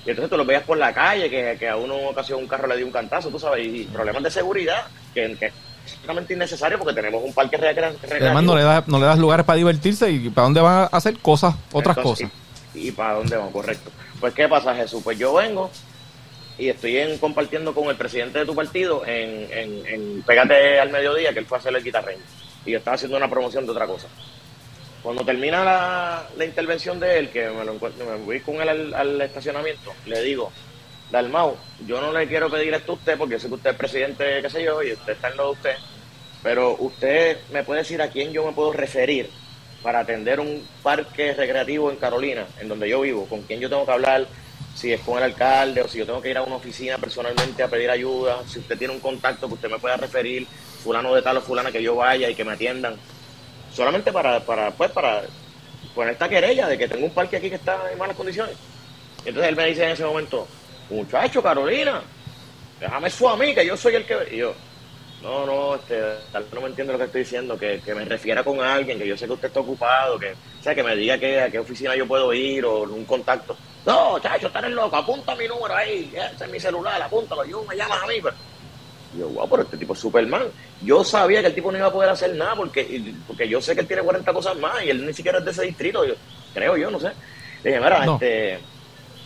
Y 0.07 0.11
entonces 0.11 0.31
tú 0.31 0.37
los 0.37 0.47
veías 0.47 0.63
por 0.65 0.77
la 0.77 0.93
calle, 0.93 1.31
que, 1.31 1.57
que 1.59 1.69
a 1.69 1.77
uno 1.77 1.97
ocasión 2.11 2.39
un 2.41 2.47
carro 2.47 2.67
le 2.69 2.77
dio 2.77 2.87
un 2.87 2.93
cantazo, 2.93 3.31
tú 3.31 3.39
sabes, 3.39 3.67
y 3.67 3.85
problemas 3.85 4.23
de 4.23 4.31
seguridad, 4.31 4.87
que, 5.15 5.35
que 5.39 5.47
es 5.47 5.53
totalmente 6.01 6.35
innecesario 6.35 6.79
porque 6.79 6.95
tenemos 6.95 7.23
un 7.25 7.33
parque 7.33 7.57
recre- 7.59 7.93
recreativo. 7.93 8.25
Además, 8.27 8.45
no 8.45 8.55
le, 8.57 8.63
das, 8.63 8.87
no 8.89 8.99
le 8.99 9.07
das 9.07 9.19
lugares 9.19 9.47
para 9.47 9.57
divertirse 9.57 10.11
y 10.11 10.29
para 10.31 10.45
dónde 10.45 10.61
van 10.61 10.83
a 10.83 10.85
hacer 10.85 11.19
cosas, 11.19 11.55
otras 11.73 11.97
Entonces, 11.97 12.29
cosas. 12.29 12.75
Y, 12.75 12.89
y 12.89 12.91
para 12.93 13.15
dónde 13.15 13.37
vamos, 13.37 13.53
correcto. 13.53 13.91
Pues, 14.21 14.35
¿qué 14.35 14.47
pasa, 14.49 14.75
Jesús? 14.75 15.03
Pues 15.03 15.19
yo 15.19 15.33
vengo 15.35 15.71
y 16.59 16.69
estoy 16.69 16.99
en, 16.99 17.19
compartiendo 17.19 17.75
con 17.75 17.89
el 17.89 17.97
presidente 17.97 18.39
de 18.39 18.47
tu 18.47 18.55
partido 18.55 19.05
en, 19.07 19.49
en, 19.51 19.87
en 19.87 20.23
Pégate 20.23 20.79
al 20.81 20.91
Mediodía, 20.91 21.33
que 21.33 21.39
él 21.39 21.47
fue 21.47 21.59
a 21.59 21.61
hacer 21.61 21.75
el 21.75 21.83
guitarreño. 21.83 22.23
Y 22.67 22.73
yo 22.73 22.79
estaba 22.79 22.95
haciendo 22.95 23.17
una 23.17 23.29
promoción 23.29 23.65
de 23.65 23.73
otra 23.73 23.87
cosa. 23.87 24.07
Cuando 25.05 25.23
termina 25.23 25.63
la, 25.63 26.29
la 26.35 26.45
intervención 26.47 26.99
de 26.99 27.19
él, 27.19 27.29
que 27.29 27.51
me, 27.51 27.63
lo 27.63 27.75
encuentro, 27.75 28.07
me 28.07 28.17
voy 28.25 28.41
con 28.41 28.63
él 28.63 28.71
al, 28.71 28.95
al 28.95 29.21
estacionamiento, 29.21 29.93
le 30.07 30.23
digo, 30.23 30.51
Dalmau, 31.13 31.59
yo 31.87 32.01
no 32.01 32.11
le 32.11 32.27
quiero 32.27 32.49
pedir 32.51 32.73
esto 32.73 32.93
a 32.93 32.95
usted, 32.95 33.19
porque 33.19 33.39
sé 33.39 33.49
que 33.49 33.55
usted 33.55 33.73
es 33.73 33.77
presidente, 33.77 34.41
qué 34.41 34.49
sé 34.49 34.65
yo, 34.65 34.83
y 34.83 34.93
usted 34.93 35.13
está 35.13 35.29
en 35.29 35.37
lo 35.37 35.45
de 35.45 35.53
usted, 35.53 35.75
pero 36.43 36.75
usted 36.79 37.37
me 37.53 37.63
puede 37.65 37.81
decir 37.83 38.01
a 38.01 38.09
quién 38.09 38.33
yo 38.33 38.47
me 38.47 38.53
puedo 38.53 38.73
referir 38.73 39.29
para 39.83 40.01
atender 40.01 40.41
un 40.41 40.67
parque 40.83 41.35
recreativo 41.35 41.91
en 41.91 41.97
Carolina, 41.97 42.47
en 42.59 42.69
donde 42.69 42.89
yo 42.89 43.03
vivo, 43.03 43.27
con 43.27 43.43
quién 43.43 43.61
yo 43.61 43.69
tengo 43.69 43.85
que 43.85 43.93
hablar, 43.93 44.27
si 44.75 44.91
es 44.91 45.03
con 45.03 45.19
el 45.19 45.25
alcalde 45.25 45.83
o 45.83 45.87
si 45.89 45.99
yo 45.99 46.07
tengo 46.07 46.23
que 46.23 46.31
ir 46.31 46.39
a 46.39 46.43
una 46.43 46.57
oficina 46.57 46.97
personalmente 46.97 47.63
a 47.63 47.69
pedir 47.69 47.91
ayuda, 47.91 48.39
si 48.49 48.59
usted 48.59 48.79
tiene 48.79 48.95
un 48.95 49.01
contacto 49.01 49.49
que 49.49 49.55
usted 49.55 49.71
me 49.71 49.79
pueda 49.79 49.99
referir, 49.99 50.47
fulano 50.83 51.15
de 51.15 51.21
tal 51.21 51.37
o 51.37 51.43
fulana 51.43 51.71
que 51.71 51.83
yo 51.83 51.95
vaya 51.95 52.31
y 52.31 52.35
que 52.35 52.45
me 52.45 52.53
atiendan, 52.53 52.97
solamente 53.75 54.13
para, 54.13 54.41
para 54.41 54.71
pues 54.71 54.91
para 54.91 55.23
poner 55.95 56.13
esta 56.13 56.29
querella 56.29 56.69
de 56.69 56.79
que 56.79 56.89
tengo 56.89 57.07
un 57.07 57.13
parque 57.13 57.37
aquí 57.37 57.49
que 57.49 57.57
está 57.57 57.79
en 57.91 57.99
malas 57.99 58.17
condiciones. 58.17 58.57
Y 59.25 59.29
entonces 59.29 59.51
él 59.51 59.57
me 59.57 59.67
dice 59.67 59.85
en 59.85 59.91
ese 59.91 60.05
momento, 60.05 60.47
muchacho 60.91 61.43
Carolina, 61.43 62.03
déjame 62.81 63.09
eso 63.09 63.29
a 63.29 63.37
mí, 63.37 63.55
que 63.55 63.67
yo 63.67 63.77
soy 63.77 63.95
el 63.95 64.07
que... 64.07 64.17
Y 64.33 64.39
yo, 64.39 64.55
no, 65.23 65.47
no, 65.47 65.75
este, 65.77 65.99
tal 66.31 66.43
vez 66.45 66.53
no 66.53 66.61
me 66.61 66.67
entiende 66.67 66.93
lo 66.93 66.99
que 66.99 67.07
estoy 67.07 67.23
diciendo, 67.23 67.59
que, 67.59 67.81
que 67.83 67.95
me 67.95 68.05
refiera 68.05 68.45
con 68.45 68.61
alguien, 68.61 68.99
que 68.99 69.07
yo 69.07 69.17
sé 69.17 69.27
que 69.27 69.33
usted 69.33 69.49
está 69.49 69.61
ocupado, 69.61 70.19
que, 70.19 70.33
o 70.33 70.63
sea, 70.63 70.75
que 70.75 70.83
me 70.83 70.95
diga 70.95 71.17
que, 71.17 71.41
a 71.41 71.51
qué 71.51 71.59
oficina 71.59 71.97
yo 71.97 72.07
puedo 72.07 72.33
ir 72.35 72.65
o 72.67 72.83
un 72.83 73.07
contacto. 73.07 73.57
No, 73.87 74.19
chacho, 74.21 74.49
estás 74.49 74.69
loco, 74.71 74.97
apunta 74.97 75.35
mi 75.35 75.49
número 75.49 75.75
ahí, 75.75 76.13
ese 76.15 76.45
es 76.45 76.51
mi 76.51 76.61
celular, 76.61 77.01
apúntalo, 77.01 77.43
yo 77.47 77.65
me 77.65 77.75
llamas 77.75 78.03
a 78.03 78.07
mí. 78.07 78.17
Pero, 78.23 78.37
yo, 79.19 79.29
wow, 79.29 79.49
pero 79.49 79.63
este 79.63 79.77
tipo 79.77 79.93
es 79.93 79.99
Superman. 79.99 80.45
Yo 80.83 81.05
sabía 81.05 81.41
que 81.41 81.49
el 81.49 81.55
tipo 81.55 81.71
no 81.71 81.79
iba 81.79 81.87
a 81.89 81.93
poder 81.93 82.11
hacer 82.11 82.35
nada 82.35 82.55
porque, 82.57 83.15
porque 83.27 83.49
yo 83.49 83.61
sé 83.61 83.75
que 83.75 83.83
él 83.83 83.87
tiene 83.87 84.03
40 84.03 84.33
cosas 84.33 84.57
más 84.57 84.83
y 84.85 84.91
él 84.91 85.07
ni 85.07 85.13
siquiera 85.13 85.39
es 85.39 85.45
de 85.45 85.51
ese 85.51 85.63
distrito, 85.63 86.05
yo, 86.05 86.15
creo 86.53 86.77
yo, 86.77 86.91
no 86.91 86.99
sé. 87.01 87.13
Le 87.63 87.71
dije, 87.71 87.81
mira, 87.83 88.05
No. 88.05 88.15
este, 88.15 88.59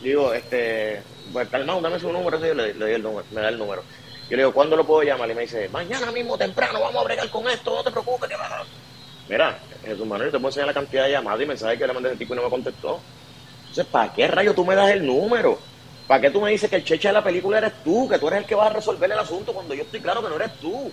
digo, 0.03 0.33
este, 0.33 1.03
pues 1.33 1.49
calmado, 1.49 1.81
dame 1.81 1.99
su 1.99 2.13
número, 2.13 2.37
así, 2.37 2.47
le, 2.47 2.55
le 2.55 2.75
doy 2.75 2.93
el 2.93 3.03
número, 3.03 3.27
me 3.33 3.41
da 3.41 3.49
el 3.49 3.59
número. 3.59 3.83
Yo 4.31 4.37
le 4.37 4.43
digo, 4.43 4.53
¿cuándo 4.53 4.77
lo 4.77 4.85
puedo 4.85 5.03
llamar? 5.03 5.31
Y 5.31 5.35
me 5.35 5.43
dice, 5.43 5.69
mañana 5.71 6.13
mismo 6.13 6.37
temprano 6.37 6.81
vamos 6.81 7.03
a 7.03 7.05
bregar 7.05 7.29
con 7.31 7.49
esto, 7.49 7.75
no 7.75 7.83
te 7.83 7.91
preocupes, 7.91 8.29
que 8.29 8.37
va 8.37 8.45
a... 8.47 8.65
Mira, 9.29 9.59
Jesús 9.85 10.07
Manuel, 10.07 10.31
te 10.31 10.39
puedo 10.39 10.49
enseñar 10.49 10.69
la 10.69 10.75
cantidad 10.75 11.05
de 11.05 11.13
llamadas 11.13 11.41
y 11.43 11.47
mensajes 11.47 11.79
que 11.79 11.87
le 11.87 11.93
mandé 11.93 12.09
a 12.09 12.13
ese 12.13 12.19
tipo 12.19 12.35
y 12.35 12.37
no 12.37 12.43
me 12.45 12.51
contestó. 12.51 13.01
Entonces, 13.61 13.87
¿para 13.87 14.13
qué 14.13 14.27
rayo 14.29 14.55
tú 14.55 14.65
me 14.65 14.75
das 14.75 14.91
el 14.91 15.07
número? 15.07 15.59
¿Para 16.09 16.23
qué 16.23 16.31
tú 16.31 16.41
me 16.41 16.51
dices 16.51 16.71
que 16.71 16.77
el 16.77 16.85
cheche 16.85 17.09
de 17.09 17.15
la 17.15 17.23
película 17.23 17.59
eres 17.59 17.85
tú? 17.85 18.09
Que 18.09 18.19
tú 18.19 18.29
eres 18.29 18.41
el 18.41 18.47
que 18.47 18.55
vas 18.55 18.71
a 18.71 18.75
resolver 18.75 19.13
el 19.13 19.19
asunto 19.19 19.53
cuando 19.53 19.75
yo 19.75 19.83
estoy 19.83 20.01
claro 20.01 20.23
que 20.23 20.31
no 20.31 20.37
eres 20.37 20.55
tú. 20.59 20.91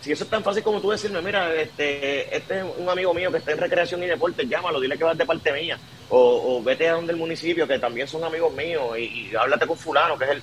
Si 0.00 0.10
eso 0.10 0.24
es 0.24 0.30
tan 0.30 0.42
fácil 0.42 0.64
como 0.64 0.80
tú 0.80 0.90
decirme, 0.90 1.22
mira, 1.22 1.54
este, 1.54 2.36
este 2.36 2.58
es 2.58 2.64
un 2.76 2.88
amigo 2.88 3.14
mío 3.14 3.30
que 3.30 3.38
está 3.38 3.52
en 3.52 3.58
recreación 3.58 4.02
y 4.02 4.06
deporte, 4.06 4.46
llámalo, 4.48 4.80
dile 4.80 4.98
que 4.98 5.04
vas 5.04 5.16
de 5.16 5.24
parte 5.24 5.52
mía. 5.52 5.78
O, 6.10 6.56
o 6.56 6.62
vete 6.62 6.88
a 6.88 6.94
donde 6.94 7.12
el 7.12 7.18
municipio, 7.18 7.68
que 7.68 7.78
también 7.78 8.08
son 8.08 8.24
amigos 8.24 8.52
míos, 8.52 8.98
y, 8.98 9.30
háblate 9.36 9.66
con 9.66 9.78
fulano, 9.78 10.18
que 10.18 10.24
es 10.24 10.30
el... 10.30 10.42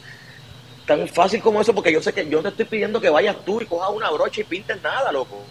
Tan 0.85 1.07
fácil 1.09 1.41
como 1.41 1.59
eso, 1.59 1.73
porque 1.73 1.91
yo 1.91 2.01
sé 2.01 2.13
que 2.13 2.29
yo 2.29 2.41
te 2.41 2.49
estoy 2.49 2.65
pidiendo 2.65 3.01
que 3.01 3.09
vayas 3.09 3.35
tú 3.43 3.59
y 3.59 3.65
cojas 3.65 3.89
una 3.89 4.11
brocha 4.11 4.41
y 4.41 4.43
pintes 4.45 4.81
nada, 4.81 5.11
loco. 5.11 5.41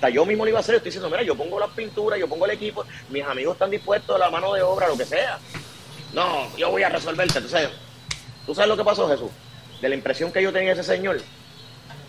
Sea, 0.00 0.10
yo 0.10 0.26
mismo 0.26 0.44
lo 0.44 0.50
iba 0.50 0.58
a 0.58 0.60
hacer, 0.60 0.74
estoy 0.74 0.88
diciendo, 0.88 1.08
mira, 1.08 1.22
yo 1.22 1.36
pongo 1.36 1.60
las 1.60 1.70
pinturas, 1.70 2.18
yo 2.18 2.26
pongo 2.26 2.44
el 2.46 2.50
equipo, 2.50 2.84
mis 3.08 3.24
amigos 3.24 3.54
están 3.54 3.70
dispuestos 3.70 4.18
la 4.18 4.30
mano 4.30 4.52
de 4.52 4.62
obra, 4.62 4.88
lo 4.88 4.96
que 4.96 5.04
sea. 5.04 5.38
No, 6.12 6.54
yo 6.56 6.70
voy 6.70 6.82
a 6.82 6.88
resolverte. 6.88 7.38
Entonces, 7.38 7.70
¿tú 8.46 8.54
sabes 8.54 8.68
lo 8.68 8.76
que 8.76 8.84
pasó, 8.84 9.08
Jesús? 9.08 9.30
De 9.80 9.88
la 9.88 9.94
impresión 9.94 10.30
que 10.32 10.42
yo 10.42 10.52
tenía 10.52 10.74
de 10.74 10.80
ese 10.80 10.94
señor, 10.96 11.20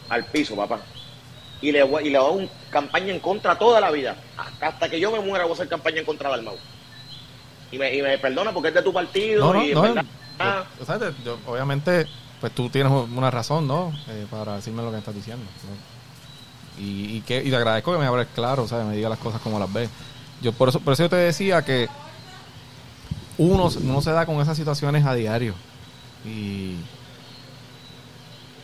al 0.09 0.25
piso, 0.25 0.55
papá. 0.55 0.79
Y 1.61 1.71
le, 1.71 1.83
voy- 1.83 2.07
y 2.07 2.09
le 2.09 2.17
hago 2.17 2.31
una 2.33 2.47
campaña 2.69 3.13
en 3.13 3.19
contra 3.19 3.57
toda 3.57 3.79
la 3.79 3.91
vida. 3.91 4.15
Hasta, 4.37 4.67
hasta 4.67 4.89
que 4.89 4.99
yo 4.99 5.11
me 5.11 5.19
muera 5.19 5.43
voy 5.45 5.51
a 5.51 5.55
hacer 5.55 5.67
campaña 5.69 5.99
en 5.99 6.05
contra 6.05 6.29
de 6.29 6.35
Dalmau. 6.37 6.55
Y 7.71 7.77
me, 7.77 7.95
y 7.95 8.01
me 8.01 8.17
perdona 8.17 8.51
porque 8.51 8.69
es 8.69 8.73
de 8.73 8.81
tu 8.81 8.91
partido 8.91 9.45
No, 9.45 9.53
no, 9.53 9.63
y 9.65 9.73
no. 9.73 10.01
ah, 10.39 10.65
obviamente, 11.47 12.07
pues 12.41 12.51
tú 12.53 12.69
tienes 12.69 12.91
una 12.91 13.31
razón, 13.31 13.67
¿no? 13.67 13.93
Eh, 14.09 14.25
para 14.29 14.55
decirme 14.55 14.81
lo 14.83 14.91
que 14.91 14.97
estás 14.97 15.15
diciendo. 15.15 15.45
Y, 16.79 17.17
y, 17.17 17.21
que, 17.21 17.37
y 17.43 17.49
te 17.49 17.55
agradezco 17.55 17.93
que 17.93 17.99
me 17.99 18.05
hables 18.07 18.27
claro, 18.33 18.67
¿sabes? 18.67 18.87
Me 18.87 18.95
digas 18.95 19.11
las 19.11 19.19
cosas 19.19 19.39
como 19.41 19.59
las 19.59 19.71
ves. 19.71 19.89
Yo 20.41 20.51
por 20.51 20.67
eso, 20.69 20.79
por 20.79 20.93
eso 20.93 21.03
yo 21.03 21.09
te 21.09 21.15
decía 21.17 21.61
que 21.63 21.87
uno, 23.37 23.69
uno 23.83 24.01
se 24.01 24.11
da 24.11 24.25
con 24.25 24.41
esas 24.41 24.57
situaciones 24.57 25.05
a 25.05 25.13
diario. 25.13 25.53
Y 26.25 26.75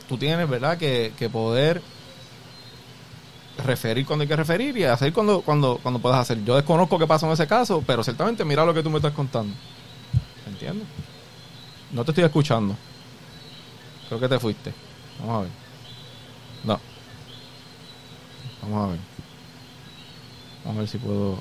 tú 0.07 0.17
tienes, 0.17 0.49
¿verdad? 0.49 0.77
Que, 0.77 1.13
que 1.17 1.29
poder 1.29 1.81
referir 3.65 4.05
cuando 4.05 4.23
hay 4.23 4.27
que 4.27 4.35
referir 4.35 4.77
y 4.77 4.83
hacer 4.83 5.11
cuando, 5.13 5.41
cuando, 5.41 5.79
cuando 5.81 5.99
puedas 5.99 6.19
hacer. 6.19 6.43
Yo 6.43 6.55
desconozco 6.55 6.99
qué 6.99 7.07
pasó 7.07 7.25
en 7.25 7.33
ese 7.33 7.47
caso, 7.47 7.83
pero 7.85 8.03
ciertamente 8.03 8.45
mira 8.45 8.65
lo 8.65 8.73
que 8.73 8.83
tú 8.83 8.89
me 8.89 8.97
estás 8.97 9.13
contando. 9.13 9.53
¿Entiendes? 10.47 10.87
No 11.91 12.03
te 12.03 12.11
estoy 12.11 12.23
escuchando. 12.23 12.75
Creo 14.07 14.19
que 14.19 14.29
te 14.29 14.39
fuiste. 14.39 14.73
Vamos 15.19 15.35
a 15.35 15.41
ver. 15.41 15.51
No. 16.63 16.79
Vamos 18.61 18.87
a 18.87 18.91
ver. 18.91 18.99
Vamos 20.63 20.77
a 20.77 20.79
ver 20.79 20.89
si 20.89 20.97
puedo. 20.97 21.39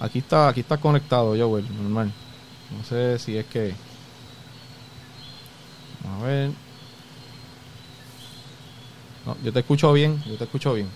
Aquí 0.00 0.18
está, 0.18 0.48
aquí 0.48 0.60
está 0.60 0.76
conectado, 0.76 1.34
Joel, 1.36 1.66
normal. 1.82 2.12
No 2.76 2.84
sé 2.84 3.18
si 3.18 3.36
es 3.36 3.46
que. 3.46 3.74
Vamos 6.02 6.22
a 6.22 6.26
ver. 6.26 6.50
No, 9.26 9.36
yo 9.42 9.52
te 9.52 9.60
escucho 9.60 9.92
bien, 9.92 10.22
yo 10.26 10.36
te 10.36 10.44
escucho 10.44 10.74
bien. 10.74 10.88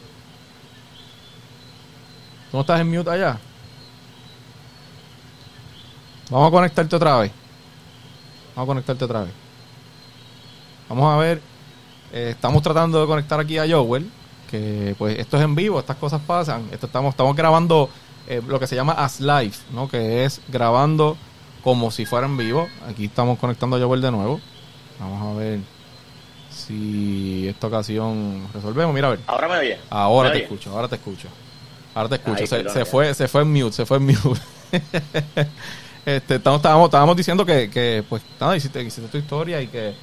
¿Tú 2.50 2.56
no 2.56 2.60
estás 2.60 2.80
en 2.80 2.90
mute 2.90 3.10
allá? 3.10 3.38
Vamos 6.30 6.48
a 6.48 6.50
conectarte 6.50 6.96
otra 6.96 7.18
vez. 7.18 7.32
Vamos 8.54 8.66
a 8.66 8.70
conectarte 8.70 9.04
otra 9.04 9.22
vez. 9.22 9.32
Vamos 10.88 11.14
a 11.14 11.16
ver. 11.18 11.40
eh, 12.12 12.30
estamos 12.30 12.62
tratando 12.62 13.00
de 13.00 13.06
conectar 13.06 13.40
aquí 13.40 13.58
a 13.58 13.66
Joel. 13.68 14.10
Que 14.50 14.94
pues 14.98 15.18
esto 15.18 15.36
es 15.36 15.42
en 15.42 15.54
vivo, 15.54 15.78
estas 15.78 15.96
cosas 15.96 16.20
pasan. 16.26 16.68
Esto 16.72 16.86
estamos, 16.86 17.10
estamos 17.10 17.36
grabando 17.36 17.90
eh, 18.26 18.42
lo 18.46 18.58
que 18.58 18.66
se 18.66 18.76
llama 18.76 18.92
as 18.92 19.20
live, 19.20 19.54
¿no? 19.72 19.88
Que 19.88 20.24
es 20.24 20.40
grabando 20.48 21.16
como 21.62 21.90
si 21.90 22.06
fuera 22.06 22.26
en 22.26 22.36
vivo. 22.36 22.68
Aquí 22.88 23.06
estamos 23.06 23.38
conectando 23.38 23.76
a 23.76 23.80
Joel 23.80 24.00
de 24.00 24.10
nuevo. 24.10 24.40
Vamos 24.98 25.36
a 25.36 25.38
ver 25.38 25.58
si 26.50 27.46
esta 27.48 27.66
ocasión 27.68 28.46
resolvemos. 28.52 28.94
Mira 28.94 29.08
a 29.08 29.10
ver. 29.10 29.20
ahora 29.26 29.48
me 29.48 29.58
oye. 29.58 29.78
Ahora 29.90 30.28
¿Me 30.28 30.32
te 30.32 30.36
oye? 30.38 30.44
escucho, 30.44 30.70
ahora 30.70 30.88
te 30.88 30.96
escucho. 30.96 31.28
Ahora 31.94 32.08
te 32.08 32.14
escucho. 32.16 32.54
Ay, 32.56 32.64
se, 32.72 32.84
fue, 32.84 33.14
se 33.14 33.28
fue 33.28 33.42
en 33.42 33.52
mute, 33.52 33.72
se 33.72 33.86
fue 33.86 33.96
en 33.98 34.06
mute. 34.06 34.40
este, 36.06 36.34
estamos, 36.36 36.58
estábamos, 36.58 36.86
estábamos 36.86 37.16
diciendo 37.16 37.44
que, 37.44 37.68
que, 37.70 38.04
pues, 38.08 38.22
nada, 38.40 38.56
hiciste, 38.56 38.82
hiciste 38.82 39.08
tu 39.10 39.18
historia 39.18 39.60
y 39.60 39.66
que, 39.68 39.94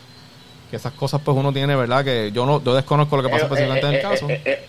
que 0.69 0.75
esas 0.75 0.93
cosas, 0.93 1.21
pues, 1.23 1.37
uno 1.37 1.51
tiene, 1.53 1.75
¿verdad? 1.75 2.03
Que 2.03 2.31
yo 2.33 2.45
no, 2.45 2.61
yo 2.63 2.73
desconozco 2.75 3.17
lo 3.17 3.23
que 3.23 3.29
pasa 3.29 3.45
Eh, 3.45 3.49
eh, 3.49 3.79
en 3.79 3.85
el 3.87 3.95
eh, 3.95 4.01
caso. 4.01 4.29
eh, 4.29 4.41
eh, 4.45 4.65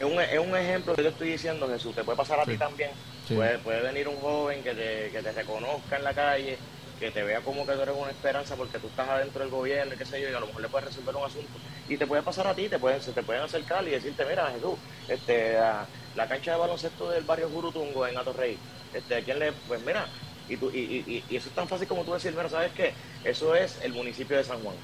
Es 0.00 0.04
un, 0.06 0.20
es 0.20 0.38
un 0.50 0.56
ejemplo 0.56 0.94
que 0.94 1.02
yo 1.02 1.08
estoy 1.10 1.30
diciendo, 1.30 1.68
Jesús. 1.68 1.94
Te 1.94 2.04
puede 2.04 2.16
pasar 2.18 2.40
a 2.40 2.44
Sí. 2.44 2.52
ti 2.52 2.58
también. 2.58 2.90
Puede, 3.36 3.58
puede 3.58 3.82
venir 3.82 4.08
un 4.08 4.16
joven 4.16 4.62
que 4.62 4.74
te, 4.74 5.10
que 5.10 5.22
te 5.22 5.32
reconozca 5.32 5.96
en 5.96 6.04
la 6.04 6.14
calle, 6.14 6.58
que 6.98 7.10
te 7.10 7.22
vea 7.22 7.40
como 7.40 7.66
que 7.66 7.72
tú 7.72 7.82
eres 7.82 7.96
una 7.96 8.10
esperanza 8.10 8.56
porque 8.56 8.78
tú 8.78 8.86
estás 8.86 9.08
adentro 9.08 9.42
del 9.42 9.50
gobierno 9.50 9.94
y 9.94 9.96
qué 9.96 10.04
sé 10.04 10.20
yo, 10.20 10.28
y 10.30 10.34
a 10.34 10.40
lo 10.40 10.46
mejor 10.46 10.62
le 10.62 10.68
puedes 10.68 10.88
resolver 10.88 11.16
un 11.16 11.24
asunto. 11.24 11.58
Y 11.88 11.96
te 11.96 12.06
puede 12.06 12.22
pasar 12.22 12.46
a 12.46 12.54
ti, 12.54 12.68
te 12.68 12.78
pueden, 12.78 13.00
se 13.00 13.12
te 13.12 13.22
pueden 13.22 13.42
acercar 13.42 13.86
y 13.86 13.90
decirte, 13.90 14.24
mira, 14.24 14.50
Jesús, 14.52 14.78
este, 15.08 15.56
a 15.58 15.86
la 16.14 16.28
cancha 16.28 16.52
de 16.52 16.58
baloncesto 16.58 17.10
del 17.10 17.24
barrio 17.24 17.48
Jurutungo 17.48 18.06
en 18.06 18.16
Atorrey, 18.16 18.56
este, 18.92 19.16
¿a 19.16 19.24
quién 19.24 19.38
le, 19.38 19.52
pues 19.52 19.80
mira, 19.84 20.06
y, 20.48 20.56
tú, 20.56 20.70
y, 20.72 20.78
y, 20.78 21.24
y 21.28 21.36
eso 21.36 21.48
es 21.48 21.54
tan 21.54 21.68
fácil 21.68 21.88
como 21.88 22.04
tú 22.04 22.12
decir, 22.12 22.32
mira, 22.32 22.48
¿sabes 22.48 22.72
qué? 22.72 22.94
Eso 23.24 23.54
es 23.54 23.80
el 23.82 23.92
municipio 23.92 24.36
de 24.36 24.44
San 24.44 24.62
Juan. 24.62 24.76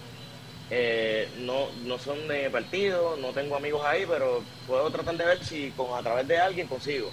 Eh, 0.70 1.32
no, 1.38 1.72
no 1.84 1.98
son 1.98 2.28
de 2.28 2.50
partido, 2.50 3.16
no 3.16 3.32
tengo 3.32 3.56
amigos 3.56 3.82
ahí, 3.86 4.04
pero 4.06 4.44
puedo 4.66 4.90
tratar 4.90 5.16
de 5.16 5.24
ver 5.24 5.44
si 5.44 5.72
con 5.72 5.98
a 5.98 6.02
través 6.02 6.26
de 6.28 6.38
alguien 6.38 6.68
consigo. 6.68 7.10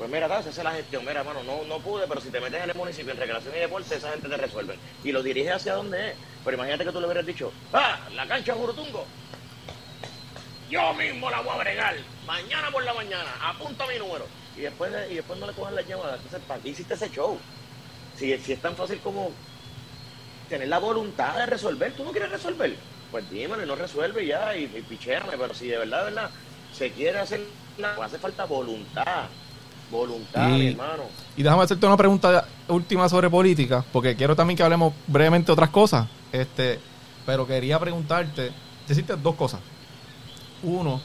Pues 0.00 0.10
mira, 0.10 0.42
se 0.42 0.48
hace 0.48 0.64
la 0.64 0.72
gestión. 0.72 1.04
Mira, 1.04 1.20
hermano, 1.20 1.42
no, 1.42 1.62
no 1.64 1.78
pude, 1.78 2.06
pero 2.08 2.22
si 2.22 2.30
te 2.30 2.40
metes 2.40 2.64
en 2.64 2.70
el 2.70 2.74
municipio 2.74 3.12
en 3.12 3.18
recreación 3.18 3.54
y 3.54 3.58
deporte, 3.58 3.96
esa 3.96 4.10
gente 4.12 4.30
te 4.30 4.36
resuelve. 4.38 4.78
Y 5.04 5.12
lo 5.12 5.22
dirige 5.22 5.52
hacia 5.52 5.74
donde 5.74 6.12
es. 6.12 6.16
Pero 6.42 6.56
imagínate 6.56 6.86
que 6.86 6.92
tú 6.92 7.00
le 7.00 7.06
hubieras 7.06 7.26
dicho, 7.26 7.52
ah, 7.74 7.98
la 8.14 8.26
cancha 8.26 8.54
Jurutungo. 8.54 9.04
Yo 10.70 10.94
mismo 10.94 11.30
la 11.30 11.42
voy 11.42 11.50
a 11.54 11.58
bregar. 11.58 11.96
Mañana 12.26 12.70
por 12.70 12.82
la 12.82 12.94
mañana, 12.94 13.30
apunta 13.42 13.86
mi 13.88 13.98
número. 13.98 14.24
Y 14.56 14.62
después, 14.62 14.90
y 15.10 15.16
después 15.16 15.38
no 15.38 15.46
le 15.46 15.52
cojan 15.52 15.74
las 15.74 15.86
llamadas. 15.86 16.16
Entonces, 16.16 16.40
¿para 16.48 16.62
qué 16.62 16.70
hiciste 16.70 16.94
ese 16.94 17.10
show? 17.10 17.38
Si, 18.16 18.38
si 18.38 18.52
es 18.54 18.62
tan 18.62 18.74
fácil 18.76 19.00
como 19.00 19.32
tener 20.48 20.68
la 20.68 20.78
voluntad 20.78 21.36
de 21.36 21.44
resolver. 21.44 21.92
¿Tú 21.92 22.04
no 22.04 22.12
quieres 22.12 22.30
resolver? 22.30 22.74
Pues 23.10 23.28
dímelo 23.28 23.62
y 23.62 23.66
no 23.66 23.76
resuelve 23.76 24.24
ya, 24.24 24.56
y, 24.56 24.64
y 24.64 24.80
pichéame. 24.80 25.36
Pero 25.36 25.52
si 25.52 25.66
de 25.68 25.76
verdad, 25.76 25.98
de 25.98 26.04
verdad, 26.04 26.30
se 26.72 26.90
quiere 26.90 27.18
hacer, 27.18 27.42
hace 28.00 28.18
falta 28.18 28.46
voluntad. 28.46 29.28
Voluntad, 29.90 30.50
Y- 30.56 30.68
hermano. 30.68 31.02
Y 31.36 31.42
déjame 31.42 31.62
hacerte 31.62 31.86
una 31.86 31.96
pregunta 31.96 32.46
última 32.68 33.08
sobre 33.08 33.28
política, 33.30 33.84
porque 33.92 34.14
quiero 34.16 34.36
también 34.36 34.56
que 34.56 34.62
hablemos 34.62 34.92
brevemente 35.06 35.46
de 35.46 35.52
otras 35.52 35.70
cosas. 35.70 36.06
Este, 36.32 36.78
pero 37.26 37.46
quería 37.46 37.78
preguntarte, 37.78 38.52
decirte 38.86 39.14
dos 39.16 39.34
cosas. 39.34 39.60
Uno, 40.62 41.00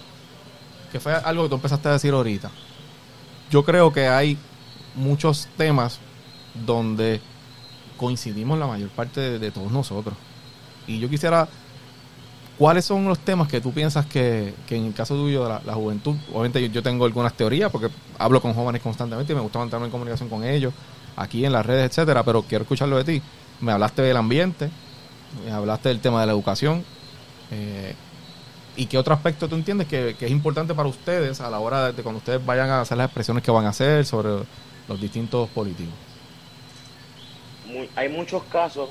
que 0.92 1.00
fue 1.00 1.14
algo 1.14 1.44
que 1.44 1.50
tú 1.50 1.56
empezaste 1.56 1.88
a 1.90 1.94
decir 1.94 2.14
ahorita. 2.14 2.52
Yo 3.50 3.64
creo 3.64 3.92
que 3.94 4.08
hay 4.08 4.38
muchos 4.96 5.48
temas 5.58 6.00
donde 6.66 7.22
coincidimos 7.98 8.58
la 8.60 8.68
mayor 8.68 8.90
parte 8.90 9.20
de, 9.22 9.40
de 9.40 9.52
todos 9.52 9.72
nosotros. 9.72 10.16
Y 10.88 11.00
yo 11.00 11.10
quisiera, 11.10 11.48
¿cuáles 12.58 12.86
son 12.86 13.06
los 13.06 13.20
temas 13.20 13.48
que 13.48 13.62
tú 13.62 13.72
piensas 13.72 14.06
que, 14.06 14.54
que 14.68 14.76
en 14.76 14.86
el 14.86 14.94
caso 14.94 15.16
tuyo, 15.16 15.48
la, 15.48 15.62
la 15.66 15.74
juventud, 15.74 16.16
obviamente 16.32 16.70
yo, 16.70 16.84
tengo 16.84 17.06
algunas 17.06 17.34
teorías 17.34 17.72
porque 17.72 17.90
hablo 18.18 18.42
con 18.42 18.54
jóvenes 18.54 18.82
constantemente 18.82 19.34
y 19.34 19.36
me 19.36 19.42
gusta 19.42 19.60
mantenerme 19.60 19.88
en 19.88 19.92
comunicación 19.92 20.30
con 20.30 20.44
ellos, 20.44 20.74
aquí 21.16 21.46
en 21.46 21.52
las 21.52 21.66
redes, 21.66 21.90
etcétera, 21.90 22.24
pero 22.24 22.44
quiero 22.44 22.64
escucharlo 22.64 22.98
de 22.98 23.04
ti. 23.04 23.22
Me 23.62 23.72
hablaste 23.72 24.02
del 24.02 24.18
ambiente, 24.18 24.70
me 25.46 25.52
hablaste 25.52 25.90
del 25.90 26.00
tema 26.00 26.22
de 26.22 26.28
la 26.28 26.34
educación. 26.34 26.84
eh, 27.52 27.96
¿Y 28.78 28.88
qué 28.88 28.98
otro 28.98 29.14
aspecto 29.14 29.48
tú 29.48 29.56
entiendes 29.56 29.88
que, 29.88 30.16
que 30.20 30.26
es 30.26 30.32
importante 30.32 30.74
para 30.74 30.90
ustedes 30.90 31.40
a 31.40 31.50
la 31.50 31.60
hora 31.60 31.94
de, 31.94 32.04
cuando 32.04 32.20
ustedes 32.20 32.46
vayan 32.46 32.70
a 32.70 32.82
hacer 32.82 32.98
las 32.98 33.06
expresiones 33.06 33.42
que 33.42 33.52
van 33.52 33.66
a 33.66 33.70
hacer 33.70 34.06
sobre 34.06 34.44
los 34.88 35.02
distintos 35.02 35.50
políticos? 35.50 35.94
Hay 37.96 38.10
muchos 38.10 38.44
casos 38.44 38.90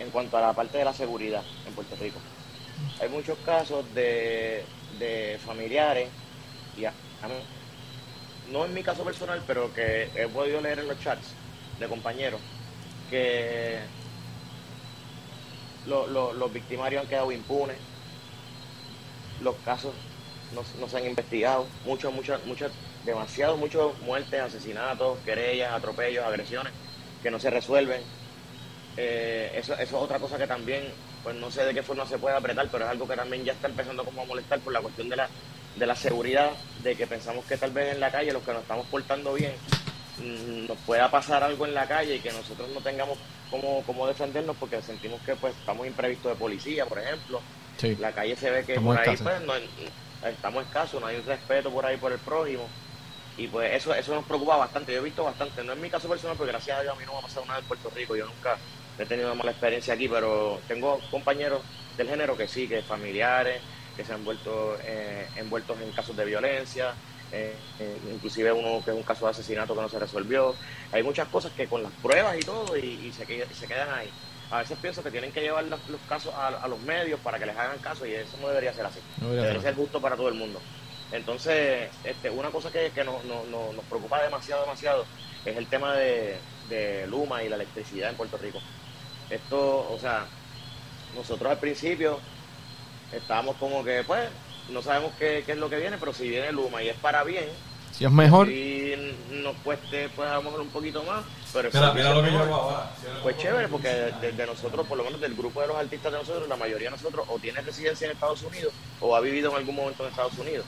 en 0.00 0.10
cuanto 0.10 0.36
a 0.36 0.40
la 0.40 0.52
parte 0.52 0.78
de 0.78 0.84
la 0.84 0.92
seguridad 0.92 1.42
en 1.66 1.72
Puerto 1.74 1.94
Rico. 2.00 2.18
Hay 2.98 3.08
muchos 3.08 3.40
casos 3.40 3.92
de, 3.92 4.74
de 4.88 5.38
familiares, 5.40 6.14
y 6.74 6.84
no 8.44 8.64
en 8.64 8.72
mi 8.74 8.82
caso 8.82 9.04
personal, 9.04 9.44
pero 9.46 9.72
que 9.72 10.12
he 10.14 10.28
podido 10.28 10.60
leer 10.60 10.80
en 10.80 10.88
los 10.88 10.98
chats 10.98 11.40
de 11.76 11.88
compañeros, 11.88 12.42
que 13.06 13.92
lo- 15.84 16.32
los 16.32 16.52
victimarios 16.52 17.00
han 17.02 17.06
quedado 17.08 17.30
impunes, 17.32 17.80
los 19.38 19.60
casos 19.60 19.96
no, 20.50 20.62
no 20.78 20.88
se 20.88 20.96
han 20.98 21.06
investigado, 21.06 21.76
muchas, 21.82 22.12
muchas, 22.12 22.44
muchas, 22.44 22.72
demasiado, 23.02 23.56
muchas 23.56 23.98
muertes, 23.98 24.40
asesinatos, 24.40 25.20
querellas, 25.22 25.72
atropellos, 25.72 26.24
agresiones 26.24 26.74
que 27.20 27.30
no 27.30 27.38
se 27.38 27.50
resuelven. 27.50 28.10
Eh, 28.96 29.52
eso, 29.54 29.74
eso 29.74 29.82
es 29.82 29.92
otra 29.94 30.20
cosa 30.20 30.38
que 30.38 30.46
también, 30.48 30.98
pues 31.24 31.34
no 31.36 31.50
sé 31.50 31.64
de 31.64 31.72
qué 31.72 31.82
forma 31.82 32.06
se 32.06 32.18
puede 32.18 32.36
apretar, 32.36 32.68
pero 32.70 32.84
es 32.84 32.90
algo 32.90 33.08
que 33.08 33.16
también 33.16 33.44
ya 33.44 33.54
está 33.54 33.66
empezando 33.66 34.04
como 34.04 34.22
a 34.22 34.26
molestar 34.26 34.60
por 34.60 34.72
la 34.72 34.80
cuestión 34.80 35.08
de 35.08 35.16
la, 35.16 35.28
de 35.74 35.86
la 35.86 35.96
seguridad, 35.96 36.50
de 36.82 36.94
que 36.94 37.06
pensamos 37.06 37.44
que 37.46 37.56
tal 37.56 37.70
vez 37.72 37.94
en 37.94 38.00
la 38.00 38.12
calle 38.12 38.32
los 38.32 38.42
que 38.42 38.52
nos 38.52 38.62
estamos 38.62 38.86
portando 38.86 39.32
bien, 39.32 39.54
mm, 40.18 40.66
nos 40.68 40.78
pueda 40.80 41.10
pasar 41.10 41.42
algo 41.42 41.66
en 41.66 41.74
la 41.74 41.88
calle 41.88 42.16
y 42.16 42.20
que 42.20 42.30
nosotros 42.30 42.68
no 42.74 42.80
tengamos 42.80 43.18
cómo, 43.50 43.82
cómo 43.86 44.06
defendernos 44.06 44.54
porque 44.60 44.82
sentimos 44.82 45.20
que 45.22 45.34
pues 45.34 45.56
estamos 45.56 45.86
imprevistos 45.86 46.32
de 46.32 46.38
policía, 46.38 46.84
por 46.84 46.98
ejemplo. 46.98 47.40
Sí. 47.78 47.96
La 47.96 48.12
calle 48.12 48.36
se 48.36 48.50
ve 48.50 48.64
que 48.64 48.74
Estamos 48.74 48.94
por 48.96 49.08
ahí 49.08 49.14
escasos. 49.14 49.42
pues, 49.46 49.62
no, 50.22 50.28
estamos 50.28 50.64
escasos, 50.64 51.00
no 51.00 51.06
hay 51.06 51.16
un 51.16 51.24
respeto 51.24 51.70
por 51.70 51.86
ahí 51.86 51.96
por 51.96 52.12
el 52.12 52.18
prójimo. 52.18 52.68
Y 53.36 53.48
pues 53.48 53.72
eso, 53.72 53.94
eso 53.94 54.14
nos 54.14 54.24
preocupa 54.24 54.56
bastante. 54.56 54.92
Yo 54.92 55.00
he 55.00 55.04
visto 55.04 55.24
bastante, 55.24 55.64
no 55.64 55.72
en 55.72 55.80
mi 55.80 55.90
caso 55.90 56.08
personal, 56.08 56.36
porque 56.36 56.52
gracias 56.52 56.78
a 56.78 56.82
Dios 56.82 56.94
a 56.94 57.00
mí 57.00 57.04
no 57.06 57.14
me 57.14 57.18
ha 57.18 57.22
pasado 57.22 57.46
nada 57.46 57.58
en 57.58 57.64
Puerto 57.64 57.90
Rico. 57.90 58.14
Yo 58.14 58.26
nunca 58.26 58.56
he 58.98 59.06
tenido 59.06 59.28
una 59.28 59.38
mala 59.38 59.50
experiencia 59.50 59.94
aquí, 59.94 60.08
pero 60.08 60.60
tengo 60.68 61.00
compañeros 61.10 61.62
del 61.96 62.08
género 62.08 62.36
que 62.36 62.48
sí, 62.48 62.68
que 62.68 62.82
familiares, 62.82 63.60
que 63.96 64.04
se 64.04 64.12
han 64.12 64.24
vuelto 64.24 64.76
eh, 64.82 65.26
envueltos 65.36 65.80
en 65.80 65.90
casos 65.92 66.16
de 66.16 66.24
violencia, 66.24 66.94
eh, 67.32 67.54
eh, 67.80 67.98
inclusive 68.12 68.52
uno 68.52 68.84
que 68.84 68.90
es 68.90 68.96
un 68.96 69.02
caso 69.02 69.24
de 69.24 69.32
asesinato 69.32 69.74
que 69.74 69.82
no 69.82 69.88
se 69.88 69.98
resolvió. 69.98 70.54
Hay 70.92 71.02
muchas 71.02 71.28
cosas 71.28 71.52
que 71.52 71.66
con 71.66 71.82
las 71.82 71.92
pruebas 72.02 72.36
y 72.36 72.40
todo, 72.40 72.76
y, 72.76 73.06
y 73.06 73.12
se, 73.12 73.26
quedan 73.26 73.92
ahí. 73.92 74.08
A 74.50 74.58
veces 74.58 74.78
pienso 74.80 75.02
que 75.02 75.10
tienen 75.10 75.32
que 75.32 75.40
llevar 75.40 75.64
los, 75.64 75.80
los 75.88 76.00
casos 76.08 76.32
a, 76.34 76.48
a 76.48 76.68
los 76.68 76.80
medios 76.80 77.18
para 77.20 77.38
que 77.38 77.46
les 77.46 77.56
hagan 77.56 77.78
caso, 77.78 78.06
y 78.06 78.14
eso 78.14 78.36
no 78.40 78.48
debería 78.48 78.72
ser 78.72 78.86
así. 78.86 79.00
No 79.18 79.28
debería 79.28 79.48
Debería 79.48 79.62
ser 79.62 79.74
justo 79.74 80.00
para 80.00 80.16
todo 80.16 80.28
el 80.28 80.34
mundo. 80.34 80.60
Entonces, 81.12 81.90
este, 82.02 82.30
una 82.30 82.50
cosa 82.50 82.72
que, 82.72 82.90
que 82.90 83.04
nos, 83.04 83.22
preocupa 83.88 84.22
demasiado, 84.22 84.62
demasiado, 84.62 85.06
es 85.44 85.56
el 85.56 85.66
tema 85.66 85.94
de, 85.94 86.36
de 86.68 87.06
Luma 87.06 87.44
y 87.44 87.48
la 87.48 87.56
electricidad 87.56 88.10
en 88.10 88.16
Puerto 88.16 88.36
Rico. 88.36 88.60
Esto, 89.30 89.88
o 89.90 89.98
sea, 90.00 90.26
nosotros 91.14 91.50
al 91.50 91.58
principio 91.58 92.18
estábamos 93.12 93.56
como 93.56 93.84
que, 93.84 94.02
pues, 94.06 94.28
no 94.70 94.82
sabemos 94.82 95.12
qué, 95.18 95.42
qué 95.44 95.52
es 95.52 95.58
lo 95.58 95.68
que 95.70 95.76
viene, 95.78 95.98
pero 95.98 96.12
si 96.12 96.28
viene 96.28 96.52
Luma 96.52 96.82
y 96.82 96.88
es 96.88 96.96
para 96.96 97.22
bien, 97.24 97.48
Si 97.92 98.04
es 98.04 98.10
mejor, 98.10 98.48
y 98.48 99.16
nos 99.30 99.56
cueste, 99.58 100.08
pues, 100.16 100.28
a 100.28 100.34
lo 100.34 100.42
mejor 100.42 100.60
un 100.62 100.68
poquito 100.68 101.02
más, 101.04 101.24
pero 101.52 101.70
Mira, 101.72 101.94
mira 101.94 102.14
lo 102.14 102.22
que 102.22 102.32
yo 102.32 102.38
hago 102.40 102.54
ahora. 102.54 102.90
Pues 103.22 103.38
chévere, 103.38 103.68
porque 103.68 103.88
de, 103.88 104.32
de 104.32 104.46
nosotros, 104.46 104.86
por 104.86 104.98
lo 104.98 105.04
menos 105.04 105.20
del 105.20 105.34
grupo 105.34 105.60
de 105.60 105.68
los 105.68 105.76
artistas 105.76 106.10
de 106.12 106.18
nosotros, 106.18 106.48
la 106.48 106.56
mayoría 106.56 106.88
de 106.90 106.96
nosotros 106.96 107.26
o 107.28 107.38
tiene 107.38 107.60
residencia 107.60 108.06
en 108.06 108.12
Estados 108.12 108.42
Unidos 108.42 108.72
o 109.00 109.14
ha 109.14 109.20
vivido 109.20 109.50
en 109.52 109.58
algún 109.58 109.76
momento 109.76 110.02
en 110.02 110.10
Estados 110.10 110.36
Unidos. 110.38 110.66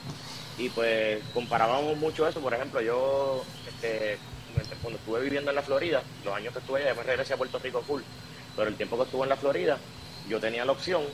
Y 0.57 0.69
pues 0.69 1.21
comparábamos 1.33 1.97
mucho 1.97 2.25
eso. 2.27 2.39
Por 2.39 2.53
ejemplo, 2.53 2.81
yo 2.81 3.43
este, 3.67 4.17
cuando 4.81 4.97
estuve 4.97 5.21
viviendo 5.21 5.51
en 5.51 5.55
la 5.55 5.61
Florida, 5.61 6.01
los 6.23 6.33
años 6.33 6.53
que 6.53 6.59
estuve 6.59 6.81
allá, 6.81 6.93
me 6.95 7.03
regresé 7.03 7.33
a 7.33 7.37
Puerto 7.37 7.59
Rico 7.59 7.81
full. 7.81 8.01
Pero 8.57 8.69
el 8.71 8.77
tiempo 8.77 8.97
que 8.97 9.05
estuve 9.05 9.23
en 9.25 9.29
la 9.29 9.37
Florida, 9.37 9.87
yo 10.25 10.41
tenía 10.41 10.65
la 10.65 10.73
opción 10.73 11.05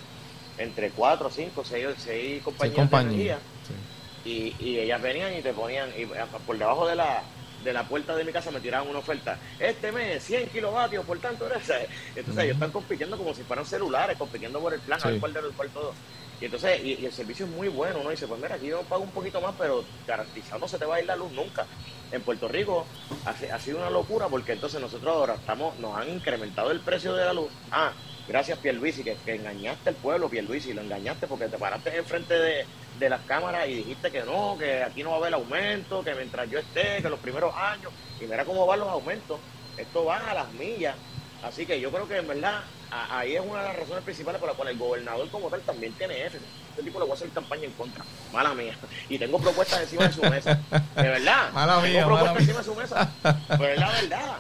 entre 0.57 0.93
cuatro, 0.93 1.31
cinco, 1.31 1.65
seis, 1.65 1.87
seis 1.97 2.43
sí, 2.55 2.71
compañías 2.71 2.89
de 2.91 2.97
compañía. 2.99 2.99
energía 2.99 3.47
Sí. 3.61 3.75
y, 4.23 4.55
y 4.59 4.79
ellas 4.79 5.01
venían 5.01 5.35
y 5.35 5.43
te 5.43 5.53
ponían, 5.53 5.91
y 5.97 6.05
por 6.45 6.57
debajo 6.57 6.87
de 6.87 6.95
la, 6.95 7.29
de 7.63 7.73
la 7.73 7.87
puerta 7.87 8.15
de 8.15 8.23
mi 8.25 8.31
casa 8.31 8.51
me 8.51 8.59
tiraban 8.59 8.87
una 8.89 8.99
oferta. 8.99 9.37
Este 9.59 9.91
mes, 9.91 10.23
100 10.23 10.49
kilovatios 10.49 11.05
por 11.05 11.19
tanto. 11.19 11.45
Entonces 12.15 12.43
ellos 12.43 12.53
están 12.55 12.71
compitiendo 12.71 13.17
como 13.17 13.33
si 13.33 13.43
fueran 13.43 13.65
celulares, 13.65 14.17
compitiendo 14.17 14.59
por 14.59 14.73
el 14.73 14.81
plan, 14.81 14.99
a 14.99 15.03
Sí. 15.03 15.11
ver 15.11 15.19
cuál 15.19 15.33
de 15.33 15.41
los 15.41 15.53
cuál 15.53 15.69
todo. 15.69 15.93
Y 16.41 16.45
entonces, 16.45 16.83
y, 16.83 16.95
y 16.95 17.05
el 17.05 17.11
servicio 17.13 17.45
es 17.45 17.51
muy 17.51 17.69
bueno, 17.69 17.99
uno 18.01 18.09
dice, 18.09 18.27
pues 18.27 18.41
mira, 18.41 18.55
aquí 18.55 18.67
yo 18.67 18.81
pago 18.83 19.03
un 19.03 19.11
poquito 19.11 19.39
más, 19.39 19.55
pero 19.57 19.83
garantizado 20.05 20.59
no 20.59 20.67
se 20.67 20.77
te 20.77 20.85
va 20.85 20.95
a 20.95 20.99
ir 20.99 21.05
la 21.05 21.15
luz 21.15 21.31
nunca. 21.31 21.65
En 22.11 22.21
Puerto 22.21 22.47
Rico 22.47 22.85
ha, 23.25 23.29
ha 23.55 23.59
sido 23.59 23.77
una 23.77 23.89
locura 23.89 24.27
porque 24.27 24.51
entonces 24.51 24.81
nosotros 24.81 25.09
ahora 25.13 25.35
estamos, 25.35 25.77
nos 25.79 25.95
han 25.97 26.09
incrementado 26.09 26.71
el 26.71 26.81
precio 26.81 27.13
de 27.13 27.25
la 27.25 27.33
luz. 27.33 27.49
Ah, 27.71 27.91
gracias 28.27 28.57
Pierluisi, 28.59 29.03
que, 29.03 29.15
que 29.25 29.35
engañaste 29.35 29.89
al 29.89 29.95
pueblo, 29.95 30.29
Pierluisi, 30.29 30.73
lo 30.73 30.81
engañaste 30.81 31.27
porque 31.27 31.47
te 31.47 31.57
paraste 31.57 31.95
enfrente 31.97 32.33
de, 32.33 32.65
de 32.99 33.09
las 33.09 33.21
cámaras 33.21 33.67
y 33.67 33.75
dijiste 33.75 34.11
que 34.11 34.23
no, 34.23 34.55
que 34.57 34.83
aquí 34.83 35.03
no 35.03 35.09
va 35.11 35.15
a 35.15 35.19
haber 35.19 35.33
aumento, 35.33 36.03
que 36.03 36.13
mientras 36.15 36.49
yo 36.49 36.59
esté, 36.59 37.01
que 37.01 37.09
los 37.09 37.19
primeros 37.19 37.53
años, 37.55 37.91
y 38.19 38.25
mira 38.25 38.45
cómo 38.45 38.65
van 38.65 38.79
los 38.79 38.89
aumentos, 38.89 39.39
esto 39.77 40.05
va 40.05 40.17
a 40.17 40.33
las 40.33 40.51
millas. 40.53 40.95
Así 41.43 41.65
que 41.65 41.79
yo 41.81 41.91
creo 41.91 42.07
que 42.07 42.17
en 42.17 42.27
verdad 42.27 42.61
a- 42.89 43.19
ahí 43.19 43.35
es 43.35 43.41
una 43.41 43.61
de 43.63 43.67
las 43.69 43.75
razones 43.79 44.03
principales 44.03 44.39
por 44.39 44.47
las 44.47 44.55
cuales 44.55 44.73
el 44.75 44.79
gobernador 44.79 45.27
como 45.29 45.49
tal 45.49 45.59
también 45.61 45.91
tiene 45.93 46.25
F. 46.27 46.37
Este 46.69 46.83
tipo 46.83 46.99
le 46.99 47.05
voy 47.05 47.11
a 47.11 47.15
hacer 47.15 47.29
campaña 47.29 47.65
en 47.65 47.71
contra. 47.73 48.03
Mala 48.31 48.53
mía. 48.53 48.75
Y 49.09 49.19
tengo 49.19 49.39
propuestas 49.39 49.81
encima 49.81 50.07
de 50.07 50.13
su 50.13 50.21
mesa. 50.23 50.59
De 50.95 51.03
verdad. 51.09 51.51
Mala 51.53 51.75
tengo 51.81 51.87
mía, 51.87 52.05
propuestas 52.05 52.33
mala 52.33 52.39
encima 52.39 52.59
de 52.59 52.63
su 52.65 52.75
mesa. 52.75 53.11
Pero 53.49 53.65
es 53.67 53.79
la 53.79 53.89
verdad. 53.91 54.35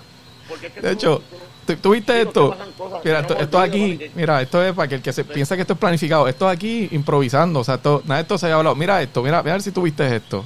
Porque 0.53 0.67
es 0.67 0.73
que 0.73 0.81
De 0.81 0.91
hecho, 0.91 1.21
tú- 1.65 1.73
¿tú, 1.73 1.79
tú 1.81 1.89
viste 1.91 2.21
esto? 2.21 2.55
Mira, 3.03 3.19
esto, 3.21 3.33
no 3.35 3.39
esto 3.41 3.59
aquí, 3.59 3.99
mira, 4.15 4.41
esto 4.41 4.63
es 4.63 4.73
para 4.73 4.87
que 4.87 4.95
el 4.95 5.01
que 5.01 5.13
se 5.13 5.23
piensa 5.23 5.55
que 5.55 5.61
esto 5.61 5.73
es 5.73 5.79
planificado. 5.79 6.27
Esto 6.27 6.47
aquí 6.47 6.87
improvisando, 6.91 7.59
o 7.59 7.63
sea, 7.63 7.75
esto, 7.75 8.01
nada 8.05 8.15
de 8.17 8.21
esto 8.23 8.37
se 8.37 8.47
ha 8.51 8.55
hablado. 8.55 8.75
Mira 8.75 9.01
esto, 9.01 9.21
mira, 9.23 9.41
mira 9.41 9.53
a 9.53 9.57
ver 9.57 9.61
si 9.63 9.71
tú 9.71 9.81
viste 9.83 10.15
esto. 10.15 10.45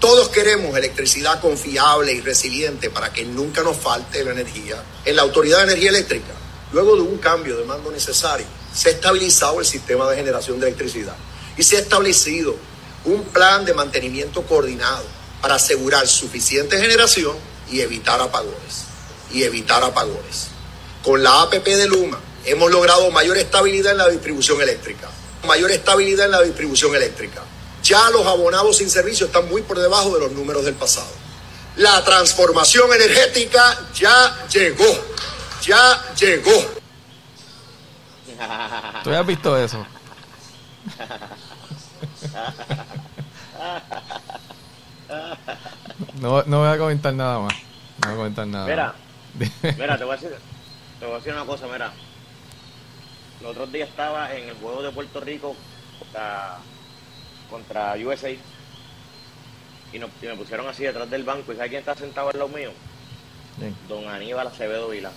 Todos 0.00 0.28
queremos 0.28 0.76
electricidad 0.76 1.40
confiable 1.40 2.12
y 2.12 2.20
resiliente 2.20 2.90
para 2.90 3.10
que 3.12 3.24
nunca 3.24 3.62
nos 3.62 3.76
falte 3.76 4.22
la 4.24 4.32
energía. 4.32 4.76
En 5.04 5.16
la 5.16 5.22
Autoridad 5.22 5.58
de 5.58 5.64
Energía 5.64 5.90
Eléctrica, 5.90 6.32
luego 6.72 6.94
de 6.96 7.02
un 7.02 7.16
cambio 7.18 7.56
de 7.56 7.64
mando 7.64 7.90
necesario, 7.90 8.46
se 8.72 8.88
ha 8.90 8.92
estabilizado 8.92 9.60
el 9.60 9.66
sistema 9.66 10.08
de 10.10 10.16
generación 10.16 10.60
de 10.60 10.66
electricidad 10.66 11.14
y 11.56 11.62
se 11.62 11.76
ha 11.76 11.80
establecido 11.80 12.54
un 13.06 13.22
plan 13.24 13.64
de 13.64 13.72
mantenimiento 13.72 14.42
coordinado 14.42 15.04
para 15.40 15.54
asegurar 15.54 16.06
suficiente 16.06 16.78
generación 16.78 17.36
y 17.70 17.80
evitar 17.80 18.20
apagones. 18.20 18.84
Y 19.32 19.42
evitar 19.42 19.82
apagones. 19.82 20.48
Con 21.02 21.22
la 21.22 21.42
APP 21.42 21.64
de 21.64 21.86
Luma 21.86 22.18
hemos 22.44 22.70
logrado 22.70 23.10
mayor 23.10 23.36
estabilidad 23.36 23.92
en 23.92 23.98
la 23.98 24.08
distribución 24.08 24.60
eléctrica. 24.60 25.08
Mayor 25.46 25.70
estabilidad 25.70 26.26
en 26.26 26.32
la 26.32 26.42
distribución 26.42 26.94
eléctrica. 26.94 27.42
Ya 27.82 28.08
los 28.10 28.26
abonados 28.26 28.78
sin 28.78 28.88
servicio 28.88 29.26
están 29.26 29.48
muy 29.48 29.62
por 29.62 29.78
debajo 29.78 30.14
de 30.14 30.20
los 30.20 30.32
números 30.32 30.64
del 30.64 30.74
pasado. 30.74 31.08
La 31.76 32.02
transformación 32.04 32.92
energética 32.92 33.88
ya 33.94 34.46
llegó. 34.48 34.84
Ya 35.62 36.14
llegó. 36.14 36.64
¿Tú 39.02 39.10
has 39.10 39.26
visto 39.26 39.56
eso? 39.56 39.84
No, 46.20 46.42
no 46.44 46.58
voy 46.60 46.68
a 46.68 46.78
comentar 46.78 47.14
nada 47.14 47.38
más. 47.40 47.54
No 47.98 48.06
voy 48.08 48.12
a 48.12 48.16
comentar 48.16 48.46
nada 48.46 48.66
Mira, 48.66 48.94
más. 49.38 49.76
Mira, 49.78 49.98
te 49.98 50.04
voy 50.04 50.12
a 50.14 50.16
decir, 50.20 50.36
te 50.98 51.04
voy 51.06 51.14
a 51.14 51.18
decir 51.18 51.32
una 51.32 51.44
cosa, 51.44 51.66
mira. 51.66 51.92
Los 53.40 53.50
otros 53.52 53.72
días 53.72 53.88
estaba 53.88 54.34
en 54.34 54.48
el 54.48 54.54
juego 54.56 54.82
de 54.82 54.90
Puerto 54.90 55.20
Rico 55.20 55.54
contra, 55.98 56.56
contra 57.50 57.94
USA 58.04 58.30
y, 58.30 59.98
nos- 59.98 60.10
y 60.22 60.26
me 60.26 60.36
pusieron 60.36 60.66
así 60.68 60.82
detrás 60.84 61.08
del 61.10 61.24
banco. 61.24 61.52
¿Y 61.52 61.56
sabes 61.56 61.70
quién 61.70 61.80
está 61.80 61.94
sentado 61.94 62.30
al 62.30 62.38
lado 62.38 62.48
mío? 62.48 62.70
Bien. 63.58 63.76
Don 63.88 64.08
Aníbal 64.08 64.46
Acevedo 64.48 64.88
Vila. 64.88 65.10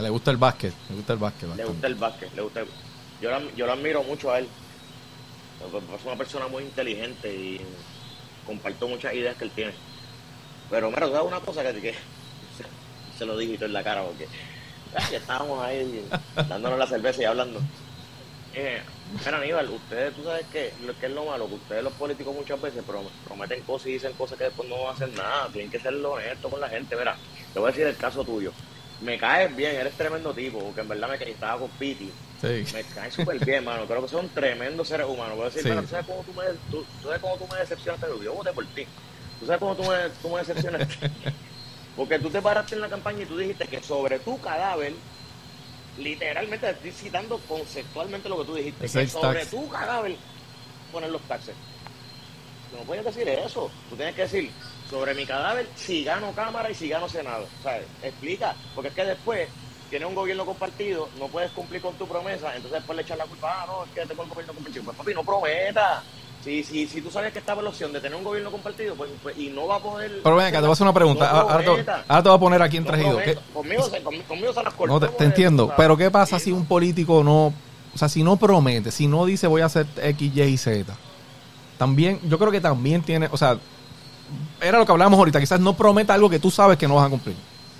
Le 0.00 0.08
gusta 0.10 0.30
el 0.30 0.36
básquet, 0.36 0.72
le 0.90 0.96
gusta 0.96 1.12
el 1.14 1.18
básquet. 1.18 1.42
Le 1.42 1.48
bastante. 1.48 1.72
gusta 1.72 1.86
el 1.86 1.94
básquet, 1.94 2.34
le 2.34 2.42
gusta 2.42 2.60
el- 2.60 2.68
yo, 3.20 3.30
lo, 3.30 3.50
yo 3.56 3.66
lo 3.66 3.72
admiro 3.72 4.02
mucho 4.02 4.30
a 4.30 4.38
él. 4.38 4.48
Es 5.96 6.04
una 6.04 6.16
persona 6.16 6.48
muy 6.48 6.62
inteligente 6.64 7.34
y 7.34 7.60
comparto 8.46 8.86
muchas 8.88 9.14
ideas 9.14 9.36
que 9.36 9.44
él 9.44 9.50
tiene. 9.52 9.72
Pero 10.70 10.90
mira, 10.90 11.06
¿sabes 11.08 11.22
una 11.22 11.40
cosa 11.40 11.62
que, 11.62 11.80
que 11.80 11.94
se, 13.18 13.24
lo 13.26 13.36
dije 13.38 13.64
en 13.64 13.72
la 13.72 13.82
cara? 13.84 14.02
Porque 14.04 14.26
estábamos 15.14 15.62
ahí 15.64 16.04
dándonos 16.48 16.78
la 16.78 16.86
cerveza 16.86 17.22
y 17.22 17.24
hablando. 17.24 17.60
Eh, 18.54 18.80
mira, 19.24 19.38
Aníbal, 19.38 19.68
ustedes, 19.70 20.14
tú 20.14 20.24
sabes 20.24 20.46
que 20.46 20.72
lo 20.86 20.98
que 20.98 21.06
es 21.06 21.12
lo 21.12 21.24
malo, 21.26 21.46
que 21.46 21.54
ustedes 21.54 21.84
los 21.84 21.92
políticos 21.92 22.34
muchas 22.34 22.60
veces 22.60 22.82
prom- 22.86 23.08
prometen 23.26 23.60
cosas 23.62 23.88
y 23.88 23.92
dicen 23.92 24.12
cosas 24.14 24.38
que 24.38 24.44
después 24.44 24.68
no 24.68 24.78
van 24.78 24.88
a 24.88 24.90
hacer 24.92 25.12
nada. 25.12 25.48
Tienen 25.52 25.70
que 25.70 25.78
ser 25.78 25.94
honestos 25.94 26.50
con 26.50 26.60
la 26.60 26.68
gente. 26.68 26.96
Mira, 26.96 27.16
te 27.52 27.58
voy 27.58 27.68
a 27.68 27.72
decir 27.72 27.86
el 27.86 27.96
caso 27.96 28.24
tuyo. 28.24 28.52
Me 29.02 29.18
caes 29.18 29.54
bien, 29.54 29.76
eres 29.76 29.92
tremendo 29.94 30.32
tipo, 30.32 30.58
porque 30.58 30.80
en 30.80 30.88
verdad 30.88 31.10
me 31.10 31.18
ca- 31.18 31.24
estaba 31.26 31.58
con 31.60 31.68
Piti. 31.70 32.10
Sí. 32.40 32.64
Me 32.72 32.82
cae 32.94 33.10
súper 33.10 33.38
bien, 33.44 33.62
mano. 33.64 33.84
Creo 33.86 34.02
que 34.02 34.08
son 34.08 34.28
tremendos 34.30 34.88
seres 34.88 35.06
humanos. 35.06 35.36
Voy 35.36 35.42
a 35.42 35.48
decir, 35.50 35.62
Sí. 35.62 35.68
mira, 35.68 35.82
¿tú 35.82 35.88
sabes 35.88 36.06
cómo 36.06 36.22
tú 36.22 36.32
me, 36.32 36.44
tú, 36.70 36.84
tú 37.02 37.08
sabes 37.08 37.20
cómo 37.20 37.36
tú 37.36 37.46
me 37.52 37.58
decepcionaste? 37.58 38.06
Yo 38.24 38.32
voté 38.34 38.52
por 38.52 38.64
ti. 38.68 38.86
¿Tú 39.40 39.46
sabes 39.46 39.60
cómo 39.60 39.74
tú 39.76 39.82
me, 39.84 40.08
tú 40.22 40.28
me 40.30 40.38
decepcionaste? 40.38 41.10
Porque 41.96 42.18
tú 42.18 42.28
te 42.28 42.42
paraste 42.42 42.74
en 42.74 42.82
la 42.82 42.88
campaña 42.88 43.22
y 43.22 43.26
tú 43.26 43.36
dijiste 43.36 43.66
que 43.66 43.82
sobre 43.82 44.18
tu 44.18 44.38
cadáver, 44.40 44.92
literalmente 45.98 46.66
te 46.66 46.72
estoy 46.88 46.92
citando 46.92 47.38
conceptualmente 47.48 48.28
lo 48.28 48.38
que 48.38 48.44
tú 48.44 48.54
dijiste, 48.54 48.88
que 48.88 49.08
sobre 49.08 49.40
tax. 49.40 49.50
tu 49.50 49.68
cadáver 49.68 50.16
poner 50.92 51.10
los 51.10 51.22
taxes. 51.22 51.54
No 52.76 52.84
puedes 52.84 53.04
decir 53.04 53.28
eso. 53.28 53.70
Tú 53.88 53.96
tienes 53.96 54.14
que 54.14 54.22
decir, 54.22 54.50
sobre 54.90 55.14
mi 55.14 55.24
cadáver, 55.24 55.66
si 55.74 56.04
gano 56.04 56.32
Cámara 56.32 56.70
y 56.70 56.74
si 56.74 56.88
gano 56.88 57.08
Senado. 57.08 57.46
Sea, 57.62 57.80
explica, 58.02 58.54
porque 58.74 58.88
es 58.88 58.94
que 58.94 59.04
después 59.04 59.48
tienes 59.88 60.08
un 60.08 60.14
gobierno 60.14 60.44
compartido, 60.44 61.08
no 61.18 61.28
puedes 61.28 61.50
cumplir 61.52 61.80
con 61.80 61.94
tu 61.94 62.06
promesa, 62.06 62.48
entonces 62.48 62.72
después 62.72 62.96
le 62.96 63.02
echas 63.02 63.18
la 63.18 63.26
culpa, 63.26 63.62
ah, 63.62 63.66
no, 63.66 63.84
es 63.84 63.90
que 63.90 64.06
tengo 64.06 64.24
el 64.24 64.28
gobierno 64.28 64.52
compartido. 64.52 64.84
Pues 64.84 64.96
papi, 64.96 65.14
no 65.14 65.24
prometa. 65.24 66.02
Si, 66.46 66.62
si, 66.62 66.86
si 66.86 67.02
tú 67.02 67.10
sabes 67.10 67.32
que 67.32 67.40
estaba 67.40 67.60
la 67.60 67.70
opción 67.70 67.92
de 67.92 68.00
tener 68.00 68.16
un 68.16 68.22
gobierno 68.22 68.52
compartido, 68.52 68.94
pues, 68.94 69.10
pues- 69.20 69.36
y 69.36 69.48
no 69.48 69.66
va 69.66 69.76
a 69.76 69.80
poder... 69.80 70.20
Pero 70.22 70.36
ven 70.36 70.46
acá, 70.46 70.58
te 70.58 70.62
voy 70.62 70.70
a 70.70 70.72
hacer 70.74 70.84
una 70.84 70.94
pregunta. 70.94 71.24
No 71.32 71.38
Ahora, 71.40 71.54
ahora 71.54 71.64
te, 71.84 71.90
ahora 72.06 72.22
te 72.22 72.28
voy 72.28 72.36
a 72.36 72.40
poner 72.40 72.62
aquí 72.62 72.76
en 72.76 72.84
No 72.84 72.88
trajido. 72.88 73.16
prometo. 73.16 73.40
¿Qué- 73.40 73.52
Conmigo, 73.52 73.82
se, 73.90 74.00
conmigo, 74.02 74.24
conmigo 74.28 74.52
se 74.52 74.62
las 74.62 74.74
cortó. 74.74 74.92
No, 74.94 75.00
te, 75.00 75.06
eso, 75.06 75.24
entiendo. 75.24 75.74
Pero 75.76 75.96
¿qué 75.96 76.08
pasa 76.08 76.38
si 76.38 76.52
un 76.52 76.64
político 76.64 77.24
no... 77.24 77.52
O 77.92 77.98
sea, 77.98 78.08
si 78.08 78.22
no 78.22 78.36
promete, 78.36 78.92
si 78.92 79.08
no 79.08 79.24
dice 79.26 79.48
voy 79.48 79.62
a 79.62 79.66
hacer 79.66 79.86
X, 80.00 80.30
Y 80.36 80.40
y 80.42 80.56
Z? 80.56 80.94
También, 81.78 82.20
yo 82.28 82.38
creo 82.38 82.52
que 82.52 82.60
también 82.60 83.02
tiene... 83.02 83.28
O 83.32 83.36
sea, 83.36 83.58
era 84.60 84.78
lo 84.78 84.86
que 84.86 84.92
hablábamos 84.92 85.18
ahorita. 85.18 85.40
Quizás 85.40 85.58
no 85.58 85.74
prometa 85.76 86.14
algo 86.14 86.30
que 86.30 86.38
tú 86.38 86.52
sabes 86.52 86.78
que 86.78 86.86
no 86.86 86.94
vas 86.94 87.06
a 87.06 87.10
cumplir. 87.10 87.34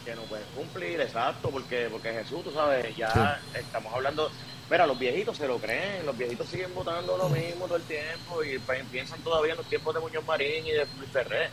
que 0.04 0.14
no 0.16 0.22
pueden 0.22 0.44
cumplir, 0.56 1.00
exacto, 1.00 1.50
porque 1.50 1.86
porque 1.90 2.12
Jesús, 2.12 2.42
tú 2.42 2.50
sabes, 2.52 2.96
ya 2.96 3.40
estamos 3.54 3.92
hablando, 3.94 4.28
mira, 4.68 4.86
los 4.86 4.98
viejitos 4.98 5.36
se 5.36 5.46
lo 5.46 5.60
creen, 5.60 6.04
los 6.06 6.16
viejitos 6.16 6.48
siguen 6.48 6.74
votando 6.74 7.16
lo 7.16 7.28
mismo 7.28 7.66
todo 7.66 7.76
el 7.76 7.86
tiempo 7.86 8.42
y 8.44 8.58
pi- 8.58 8.88
piensan 8.90 9.22
todavía 9.22 9.52
en 9.52 9.58
los 9.58 9.68
tiempos 9.68 9.94
de 9.94 10.00
Muñoz 10.00 10.24
Marín 10.24 10.66
y 10.66 10.72
de 10.72 10.88
Luis 10.94 11.10
Ferrer. 11.10 11.52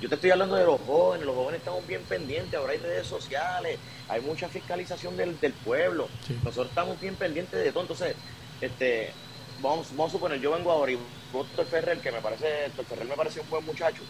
Yo 0.00 0.08
te 0.08 0.14
estoy 0.14 0.30
hablando 0.30 0.56
de 0.56 0.64
los 0.64 0.80
jóvenes, 0.80 1.26
los 1.26 1.34
jóvenes 1.34 1.58
estamos 1.58 1.86
bien 1.86 2.06
pendientes, 2.06 2.58
ahora 2.58 2.72
hay 2.72 2.78
redes 2.78 3.06
sociales, 3.06 3.80
hay 4.08 4.20
mucha 4.22 4.48
fiscalización 4.48 5.14
del, 5.16 5.38
del 5.38 5.54
pueblo, 5.60 6.08
Sí. 6.22 6.34
nosotros 6.42 6.68
estamos 6.70 6.98
bien 6.98 7.16
pendientes 7.18 7.62
de 7.62 7.70
todo, 7.70 7.82
entonces, 7.82 8.16
este, 8.60 9.14
vamos, 9.58 9.90
vamos 9.94 10.10
a 10.12 10.16
suponer, 10.16 10.40
yo 10.40 10.52
vengo 10.52 10.70
ahora 10.72 10.92
y 10.92 10.98
voto 11.30 11.60
a 11.60 11.66
Ferrer, 11.66 12.00
que 12.00 12.10
me 12.10 12.22
parece, 12.22 12.70
Ferrer 12.88 13.06
me 13.06 13.16
parece 13.16 13.40
un 13.40 13.48
buen 13.50 13.62
muchacho, 13.64 14.04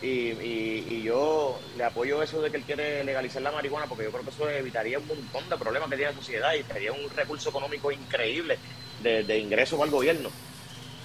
y, 0.00 0.06
y, 0.06 0.86
y 0.90 1.02
yo 1.02 1.58
le 1.76 1.84
apoyo 1.84 2.22
eso 2.22 2.40
de 2.40 2.50
que 2.50 2.58
él 2.58 2.62
quiere 2.64 3.02
legalizar 3.04 3.42
la 3.42 3.50
marihuana 3.50 3.86
porque 3.86 4.04
yo 4.04 4.10
creo 4.12 4.22
que 4.24 4.30
eso 4.30 4.48
evitaría 4.48 4.98
un 4.98 5.06
montón 5.08 5.48
de 5.48 5.56
problemas 5.56 5.88
que 5.90 5.96
tiene 5.96 6.12
la 6.12 6.18
sociedad 6.18 6.52
y 6.54 6.62
sería 6.62 6.92
un 6.92 7.10
recurso 7.16 7.48
económico 7.50 7.90
increíble 7.90 8.58
de, 9.02 9.24
de 9.24 9.38
ingreso 9.38 9.76
para 9.76 9.86
el 9.86 9.92
gobierno. 9.92 10.30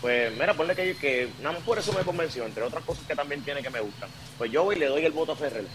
Pues 0.02 0.32
mira, 0.34 0.54
ponle 0.54 0.76
que, 0.76 0.96
que 0.98 1.30
nada 1.41 1.54
más 1.56 1.64
por 1.64 1.80
eso 1.80 1.94
me 1.94 2.04
convenció, 2.04 2.46
entre 2.46 2.62
otras 2.64 2.84
cosas 2.84 3.04
que 3.08 3.16
también 3.16 3.41
tiene 3.41 3.64
que 3.64 3.70
me 3.70 3.80
gustan. 3.80 4.10
Pues 4.38 4.52
yo 4.52 4.64
voy 4.66 4.76
y 4.76 4.80
le 4.80 4.88
doy 4.88 5.06
el 5.06 5.12
voto 5.14 5.32
a 5.32 5.36
Ferrer. 5.36 5.66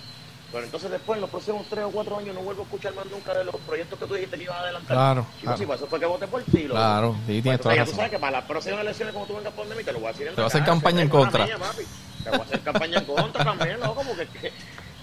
Pero 0.52 0.64
entonces 0.64 0.90
después, 0.90 1.16
en 1.16 1.20
los 1.22 1.30
próximos 1.30 1.66
tres 1.68 1.84
o 1.84 1.90
cuatro 1.90 2.18
años, 2.18 2.34
no 2.34 2.40
vuelvo 2.40 2.62
a 2.62 2.64
escuchar 2.64 2.94
más 2.94 3.04
nunca 3.06 3.34
de 3.34 3.44
los 3.44 3.54
proyectos 3.56 3.98
que 3.98 4.06
tú 4.06 4.14
dijiste 4.14 4.36
que 4.38 4.44
ibas 4.44 4.56
a 4.56 4.60
adelantar. 4.60 4.96
Claro, 4.96 5.26
Chico, 5.34 5.42
claro. 5.42 5.58
sí, 5.58 5.66
pues 5.66 5.78
eso 5.80 5.86
fue 5.88 6.00
que 6.00 6.06
voté 6.06 6.26
por 6.26 6.42
ti. 6.42 6.62
loco. 6.62 6.74
Claro, 6.74 7.16
sí, 7.26 7.26
tienes 7.26 7.42
Pues, 7.44 7.60
toda 7.60 7.74
la 7.74 7.76
ya 7.76 7.80
razón. 7.82 7.92
tú 7.92 7.96
sabes 7.96 8.10
que 8.12 8.18
para 8.18 8.32
las 8.32 8.44
próximas 8.44 8.80
elecciones, 8.80 9.14
como 9.14 9.26
tú 9.26 9.36
vengas 9.36 9.52
por 9.52 9.66
mí, 9.66 9.84
te 9.84 9.92
lo 9.92 9.98
voy 10.00 10.08
a 10.08 10.12
decir 10.12 10.26
en 10.28 10.34
Te 10.34 10.40
vas 10.40 10.54
a 10.54 10.58
hacer 10.58 10.66
campaña 10.66 11.02
en 11.02 11.08
contra. 11.10 11.44
mía, 11.44 11.58
papi. 11.58 11.82
Te 12.30 12.36
voy 12.36 12.40
a 12.40 12.44
hacer 12.44 12.60
campaña 12.62 12.98
en 12.98 13.04
contra 13.04 13.44
también, 13.44 13.80
loco, 13.80 14.02
porque... 14.06 14.28
que- 14.28 14.52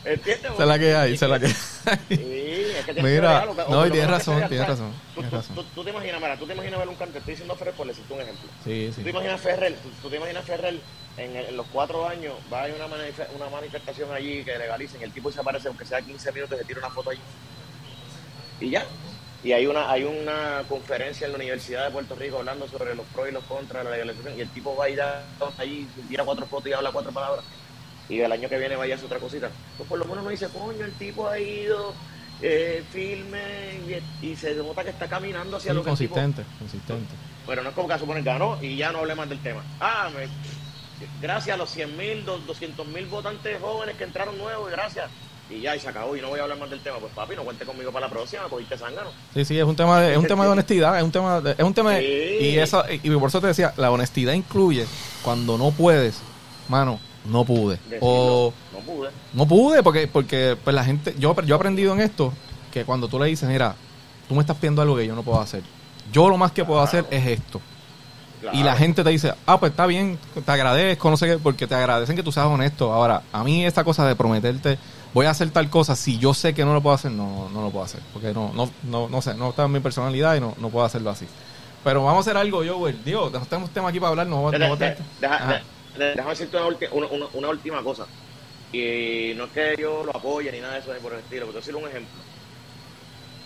¿Entiendes? 0.03 0.51
Es 0.59 0.59
la 0.67 0.77
que 0.77 0.95
hay, 0.95 1.13
es 1.13 1.21
la 1.23 1.39
que 1.39 1.47
Sí, 1.47 1.55
hay. 2.11 2.75
es 2.77 2.85
que 2.85 2.93
tienes 2.93 3.11
Mira, 3.11 3.41
que 3.41 3.71
no, 3.71 3.87
y 3.87 3.89
tienes 3.89 4.09
razón, 4.11 4.37
sea, 4.37 4.47
tienes 4.47 4.67
razón, 4.67 4.91
Tú, 4.93 4.99
tienes 5.15 5.29
tú- 5.31 5.35
razón. 5.37 5.55
tú- 5.55 5.63
tú 5.73 5.83
te 5.83 5.89
imaginas, 5.89 6.21
mira, 6.21 6.37
tú 6.37 6.45
te 6.45 6.53
imaginas 6.53 6.79
ver 6.79 6.89
un 6.89 6.95
cantante, 6.95 7.17
estoy 7.19 7.31
diciendo 7.31 7.55
Ferrer 7.55 7.73
por 7.73 7.87
decirte 7.87 8.13
un 8.13 8.21
ejemplo. 8.21 8.47
Sí, 8.63 8.85
Tú 8.89 8.93
sí. 8.97 9.03
te 9.03 9.09
imaginas 9.09 9.41
Ferrer, 9.41 9.75
tú, 9.81 9.89
tú 9.99 10.09
te 10.11 10.17
imaginas 10.17 10.45
Ferrer 10.45 10.79
en, 11.17 11.35
el- 11.35 11.45
en 11.47 11.57
los 11.57 11.65
cuatro 11.71 12.07
años, 12.07 12.35
va 12.53 12.59
a 12.59 12.63
haber 12.65 12.75
una, 12.75 12.87
manife- 12.87 13.27
una 13.35 13.49
manifestación 13.49 14.13
allí 14.13 14.45
que 14.45 14.55
legalicen, 14.59 15.01
el 15.01 15.11
tipo 15.11 15.31
se 15.31 15.39
aparece, 15.39 15.69
aunque 15.69 15.85
sea 15.85 15.99
15 16.03 16.31
minutos, 16.33 16.59
se 16.59 16.65
tira 16.65 16.79
una 16.81 16.89
foto 16.91 17.09
allí. 17.09 17.21
Y 18.59 18.69
ya. 18.69 18.85
Y 19.45 19.53
hay 19.53 19.67
una 19.67 19.91
hay 19.91 20.03
una 20.03 20.63
conferencia 20.67 21.25
en 21.25 21.33
la 21.33 21.37
Universidad 21.37 21.85
de 21.85 21.91
Puerto 21.91 22.15
Rico 22.15 22.39
hablando 22.39 22.67
sobre 22.67 22.95
los 22.95 23.05
pros 23.05 23.29
y 23.29 23.31
los 23.31 23.43
contras 23.43 23.83
de 23.83 23.91
la 23.91 23.95
legalización, 23.95 24.39
y 24.39 24.41
el 24.41 24.49
tipo 24.49 24.75
va 24.75 24.85
a 24.85 24.89
ir 24.89 24.99
a- 24.99 25.23
allí, 25.59 25.87
tira 26.09 26.25
cuatro 26.25 26.47
fotos 26.47 26.67
y 26.71 26.73
habla 26.73 26.91
cuatro 26.91 27.11
palabras. 27.11 27.45
Y 28.09 28.19
el 28.21 28.31
año 28.31 28.49
que 28.49 28.57
viene 28.57 28.75
vaya 28.75 28.95
a 28.95 28.97
hacer 28.97 29.05
otra 29.05 29.19
cosita. 29.19 29.51
Pues 29.77 29.87
por 29.87 29.99
lo 29.99 30.05
menos 30.05 30.23
no 30.23 30.29
dice, 30.31 30.47
coño, 30.49 30.83
el 30.83 30.93
tipo 30.93 31.27
ha 31.29 31.37
ido, 31.39 31.93
eh, 32.41 32.83
filme, 32.89 34.01
y, 34.21 34.31
y 34.31 34.35
se 34.35 34.55
nota 34.55 34.83
que 34.83 34.89
está 34.89 35.07
caminando 35.07 35.57
hacia 35.57 35.71
Sí, 35.73 35.77
lo 35.77 35.83
que 35.83 35.91
tipo 35.91 36.15
consistente, 36.15 36.43
consistente. 36.57 37.13
pero 37.45 37.61
no 37.61 37.69
es 37.69 37.75
como 37.75 37.87
que 37.87 37.99
suponer 37.99 38.23
ganó 38.23 38.57
y 38.63 38.75
ya 38.77 38.91
no 38.91 38.97
hablé 38.99 39.13
más 39.13 39.29
del 39.29 39.39
tema. 39.43 39.61
Ah, 39.79 40.09
me- 40.15 40.27
gracias 41.21 41.53
a 41.53 41.57
los 41.57 41.69
100 41.69 41.95
mil, 41.95 42.25
200 42.25 42.87
mil 42.87 43.05
votantes 43.05 43.59
jóvenes 43.61 43.95
que 43.95 44.05
entraron 44.05 44.35
nuevos, 44.39 44.71
gracias. 44.71 45.07
Y 45.49 45.61
ya, 45.61 45.75
y 45.75 45.79
se 45.79 45.87
acabó 45.87 46.15
y 46.17 46.21
no 46.21 46.29
voy 46.29 46.39
a 46.39 46.43
hablar 46.43 46.57
más 46.57 46.69
del 46.69 46.79
tema. 46.79 46.97
Pues 46.99 47.11
papi, 47.13 47.35
no 47.35 47.43
cuente 47.43 47.65
conmigo 47.65 47.91
para 47.91 48.07
la 48.07 48.11
próxima, 48.11 48.43
cogiste 48.49 48.77
zángano. 48.77 49.09
Sí, 49.33 49.45
sí, 49.45 49.57
es 49.59 49.63
un 49.63 49.75
tema 49.75 49.99
de, 50.01 50.13
es 50.13 50.17
un 50.17 50.25
tema 50.25 50.43
de 50.45 50.49
honestidad, 50.51 50.97
es 50.97 51.03
un 51.03 51.11
tema 51.11 51.39
de- 51.41 51.51
es 51.51 51.63
un 51.63 51.73
tema 51.73 51.91
de- 51.91 52.39
y 52.41 52.57
eso 52.57 52.83
y 52.89 53.09
por 53.11 53.29
eso 53.29 53.39
te 53.41 53.47
decía, 53.47 53.73
la 53.77 53.91
honestidad 53.91 54.33
incluye 54.33 54.85
cuando 55.21 55.57
no 55.57 55.69
puedes, 55.71 56.19
mano, 56.67 56.99
no 57.25 57.43
pude 57.45 57.75
Decirlo. 57.89 57.99
o 58.01 58.53
no 58.73 58.79
pude. 58.79 59.09
no 59.33 59.47
pude 59.47 59.83
porque 59.83 60.07
porque 60.07 60.57
pues 60.63 60.75
la 60.75 60.83
gente 60.83 61.13
yo 61.19 61.35
yo 61.43 61.55
he 61.55 61.57
aprendido 61.57 61.93
en 61.93 61.99
esto 62.01 62.33
que 62.73 62.83
cuando 62.83 63.07
tú 63.07 63.19
le 63.19 63.27
dices, 63.27 63.47
mira, 63.47 63.75
tú 64.27 64.33
me 64.35 64.41
estás 64.41 64.57
pidiendo 64.57 64.81
algo 64.81 64.95
que 64.97 65.05
yo 65.05 65.15
no 65.15 65.21
puedo 65.23 65.39
hacer. 65.39 65.61
Yo 66.11 66.27
lo 66.29 66.37
más 66.37 66.51
que 66.53 66.65
puedo 66.65 66.81
hacer 66.81 67.05
es 67.11 67.25
esto. 67.27 67.61
Y 68.53 68.61
la 68.61 68.75
gente 68.75 69.03
te 69.03 69.09
dice, 69.09 69.33
ah, 69.47 69.59
pues 69.59 69.71
está 69.71 69.87
bien, 69.87 70.19
te 70.45 70.51
agradezco, 70.51 71.09
no 71.09 71.17
sé 71.17 71.25
qué, 71.25 71.37
porque 71.39 71.65
te 71.65 71.73
agradecen 71.73 72.15
que 72.15 72.21
tú 72.21 72.31
seas 72.31 72.45
honesto. 72.45 72.93
Ahora, 72.93 73.23
a 73.33 73.43
mí 73.43 73.65
esta 73.65 73.83
cosa 73.83 74.05
de 74.07 74.15
prometerte, 74.15 74.77
voy 75.15 75.25
a 75.25 75.29
hacer 75.31 75.49
tal 75.49 75.69
cosa, 75.69 75.95
si 75.95 76.19
yo 76.19 76.33
sé 76.33 76.53
que 76.53 76.63
no 76.65 76.73
lo 76.73 76.81
puedo 76.81 76.93
hacer, 76.93 77.09
no, 77.11 77.49
no 77.49 77.61
lo 77.63 77.69
puedo 77.71 77.85
hacer. 77.85 78.01
Porque 78.13 78.33
no, 78.33 78.51
no, 78.53 78.69
no, 78.83 79.07
no 79.09 79.21
sé, 79.21 79.33
no 79.33 79.49
está 79.49 79.63
en 79.63 79.71
mi 79.71 79.79
personalidad 79.79 80.35
y 80.35 80.41
no, 80.41 80.53
no 80.59 80.69
puedo 80.69 80.85
hacerlo 80.85 81.09
así. 81.09 81.25
Pero 81.83 82.03
vamos 82.03 82.25
a 82.27 82.29
hacer 82.29 82.37
algo, 82.37 82.63
yo, 82.63 82.77
güey. 82.77 82.93
Digo, 83.05 83.31
tenemos 83.49 83.69
tema 83.71 83.89
aquí 83.89 83.99
para 83.99 84.09
hablar, 84.11 84.27
no, 84.27 84.43
no 84.43 84.51
tener- 84.51 84.97
deja- 85.21 85.35
Ajá. 85.35 85.61
deja- 85.97 86.09
Déjame 86.15 86.29
decirte 86.31 86.57
una, 86.91 87.07
una, 87.07 87.25
una- 87.33 87.49
última 87.49 87.81
cosa. 87.81 88.05
Y 88.73 89.33
no 89.37 89.45
es 89.45 89.51
que 89.51 89.75
yo 89.79 90.03
lo 90.03 90.15
apoye 90.15 90.51
ni 90.51 90.59
nada 90.59 90.73
de 90.73 90.79
eso 90.81 90.93
ni 90.93 90.99
por 90.99 91.13
el 91.13 91.19
estilo, 91.19 91.45
pero 91.47 91.59
te 91.59 91.59
voy 91.59 91.63
a 91.63 91.65
decir 91.65 91.75
un 91.75 91.89
ejemplo. 91.89 92.21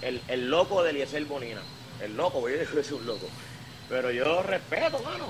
El, 0.02 0.22
el 0.28 0.50
loco 0.50 0.82
de 0.82 0.90
Eliezer 0.90 1.24
Bonina. 1.26 1.62
El 2.02 2.18
loco, 2.18 2.40
voy 2.40 2.54
a 2.54 2.58
decir 2.58 2.74
que 2.74 2.82
es 2.82 2.92
un 2.92 3.06
loco. 3.06 3.28
Pero 3.90 4.10
yo 4.12 4.42
respeto, 4.42 5.00
mano. 5.04 5.26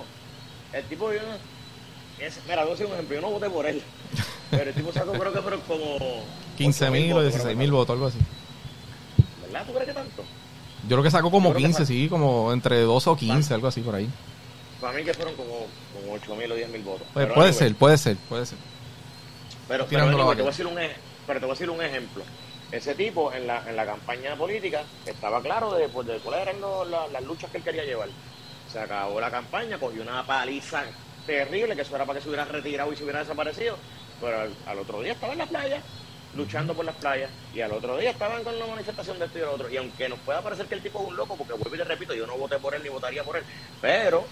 El 0.72 0.84
tipo, 0.86 1.12
yo 1.12 1.20
no- 1.20 2.24
es- 2.26 2.40
mira, 2.48 2.62
voy 2.62 2.70
a 2.70 2.72
decir 2.72 2.86
un 2.86 2.94
ejemplo. 2.94 3.16
Yo 3.16 3.22
no 3.22 3.30
voté 3.32 3.50
por 3.50 3.66
él. 3.66 3.82
Pero 4.52 4.64
el 4.70 4.74
tipo 4.76 4.92
sacó, 4.92 5.12
creo 5.14 5.32
que 5.34 5.42
fueron 5.42 5.62
como. 5.62 6.24
15 6.58 6.90
mil 6.92 7.12
o 7.12 7.16
votos, 7.16 7.24
16 7.34 7.44
creo 7.46 7.58
mil 7.58 7.72
votos, 7.72 7.94
algo 7.94 8.08
así. 8.08 8.18
¿Verdad? 9.46 9.66
¿Tú 9.66 9.74
crees 9.74 9.88
que 9.88 9.94
tanto? 9.94 10.24
Yo 10.84 10.88
creo 10.96 11.04
que 11.04 11.12
sacó 11.12 11.32
como 11.32 11.50
Yo 11.50 11.56
creo 11.56 11.62
que 11.62 11.68
15, 11.68 11.78
sacó- 11.80 11.88
sí, 11.88 12.08
como 12.10 12.54
entre 12.54 12.82
12 12.82 13.10
o 13.10 13.16
15, 13.16 13.54
algo 13.54 13.68
así 13.68 13.82
por 13.82 13.96
ahí. 13.96 14.10
Para 14.82 14.94
mí 14.98 15.04
que 15.04 15.14
fueron 15.14 15.36
como, 15.36 15.66
como 15.94 16.14
8 16.14 16.36
mil 16.36 16.52
o 16.52 16.56
10 16.56 16.70
mil 16.70 16.82
votos. 16.84 17.08
Pues 17.14 17.28
puede 17.34 17.54
ser, 17.54 17.76
puede 17.76 17.98
ser, 17.98 18.18
puede 18.30 18.46
ser. 18.46 18.58
Pero, 19.68 19.86
pero 19.88 20.06
te, 20.10 20.16
voy 20.16 20.42
a 20.42 20.46
decir 20.46 20.66
un, 20.66 20.76
pero 21.28 21.40
te 21.40 21.46
voy 21.46 21.52
a 21.52 21.54
decir 21.54 21.70
un 21.70 21.82
ejemplo. 21.84 22.24
Ese 22.72 22.96
tipo 22.96 23.32
en 23.34 23.46
la, 23.48 23.68
en 23.70 23.76
la 23.76 23.86
campaña 23.86 24.36
política 24.36 24.84
estaba 25.06 25.42
claro 25.42 25.74
de, 25.74 25.90
pues, 25.90 26.08
de 26.08 26.18
cuáles 26.20 26.42
eran 26.48 26.62
lo- 26.62 26.86
la- 26.86 27.08
las 27.08 27.24
luchas 27.24 27.50
que 27.52 27.58
él 27.58 27.64
quería 27.64 27.84
llevar. 27.84 28.10
Se 28.72 28.80
acabó 28.80 29.20
la 29.20 29.30
campaña, 29.32 29.78
cogió 29.80 30.02
una 30.02 30.26
paliza 30.26 30.84
terrible, 31.26 31.76
que 31.76 31.82
eso 31.82 31.96
era 31.96 32.06
para 32.06 32.18
que 32.20 32.24
se 32.24 32.30
hubiera 32.30 32.46
retirado 32.46 32.92
y 32.94 32.96
se 32.96 33.04
hubiera 33.04 33.20
desaparecido. 33.20 33.76
Pero 34.22 34.42
al, 34.42 34.50
al 34.66 34.80
otro 34.80 35.02
día 35.02 35.14
estaba 35.14 35.34
en 35.34 35.40
la 35.40 35.46
playa, 35.46 35.82
luchando 36.36 36.74
por 36.74 36.86
las 36.86 36.96
playas, 36.96 37.30
y 37.54 37.62
al 37.62 37.72
otro 37.72 37.98
día 37.98 38.12
estaban 38.12 38.44
con 38.44 38.58
la 38.60 38.68
manifestación 38.68 39.18
de 39.20 39.26
esto 39.26 39.38
y 39.38 39.42
lo 39.42 39.54
otro. 39.54 39.70
Y 39.70 39.78
aunque 39.78 40.10
nos 40.10 40.20
pueda 40.20 40.42
parecer 40.42 40.66
que 40.68 40.76
el 40.76 40.82
tipo 40.82 41.02
es 41.02 41.08
un 41.08 41.16
loco, 41.16 41.36
porque 41.36 41.54
vuelvo 41.54 41.76
y 41.76 41.78
te 41.78 41.84
repito, 41.86 42.14
yo 42.14 42.28
no 42.28 42.38
voté 42.38 42.58
por 42.58 42.76
él 42.76 42.84
ni 42.84 42.90
votaría 42.90 43.24
por 43.24 43.38
él, 43.38 43.44
pero 43.82 44.26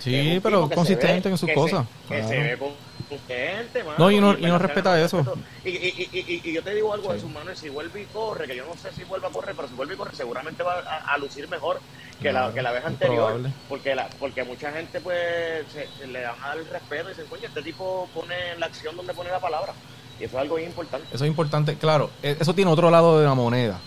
Sí, 0.00 0.40
pero 0.42 0.68
consistente 0.68 1.28
ve- 1.28 1.32
en 1.34 1.38
sus 1.38 1.50
cosas. 1.52 1.86
Se, 2.08 2.14
que 2.14 2.20
claro. 2.20 2.28
se 2.28 2.38
ve 2.38 2.58
consistente, 2.58 3.84
mano, 3.84 3.96
No, 3.98 4.10
y 4.10 4.20
no- 4.20 4.36
y 4.36 4.42
no 4.42 4.58
respeta 4.58 5.00
eso. 5.00 5.18
respeto. 5.18 5.38
Y, 5.64 5.68
y, 5.70 6.08
y, 6.12 6.18
y, 6.44 6.50
y 6.50 6.52
yo 6.52 6.62
te 6.62 6.74
digo 6.74 6.92
algo 6.92 7.12
de 7.12 7.20
sus 7.20 7.30
manos, 7.30 7.58
si 7.58 7.68
vuelve 7.68 8.02
y 8.02 8.04
corre, 8.06 8.46
que 8.46 8.56
yo 8.56 8.66
no 8.66 8.74
sé 8.76 8.92
si 8.92 9.04
vuelve 9.04 9.28
a 9.28 9.30
correr, 9.30 9.54
pero 9.54 9.68
si 9.68 9.74
vuelve 9.74 9.94
y 9.94 9.96
corre, 9.96 10.14
seguramente 10.14 10.62
va 10.62 10.80
a, 10.80 11.14
a 11.14 11.18
lucir 11.18 11.48
mejor 11.48 11.80
que, 12.20 12.32
la, 12.32 12.52
que 12.52 12.62
la 12.62 12.72
vez 12.72 12.84
anterior. 12.84 13.16
probable. 13.26 13.52
Porque 13.68 13.94
la, 13.94 14.08
porque 14.18 14.44
mucha 14.44 14.72
gente 14.72 15.00
pues 15.00 15.64
se, 15.72 15.88
se 15.98 16.06
le 16.06 16.22
van 16.24 16.42
a 16.42 16.48
dar 16.48 16.58
el 16.58 16.66
respeto 16.68 17.04
y 17.06 17.08
dicen, 17.10 17.26
coño, 17.28 17.42
este 17.46 17.62
tipo 17.62 18.08
pone 18.14 18.34
la 18.58 18.66
acción 18.66 18.96
donde 18.96 19.12
pone 19.14 19.30
la 19.30 19.40
palabra. 19.40 19.72
Y 20.20 20.24
eso 20.24 20.36
es 20.36 20.42
algo 20.42 20.58
importante. 20.58 21.06
Eso 21.12 21.24
es 21.24 21.28
importante. 21.28 21.76
Claro, 21.76 22.10
e- 22.22 22.36
eso 22.38 22.54
tiene 22.54 22.70
otro 22.70 22.90
lado 22.90 23.18
de 23.18 23.26
la 23.26 23.34
moneda. 23.34 23.78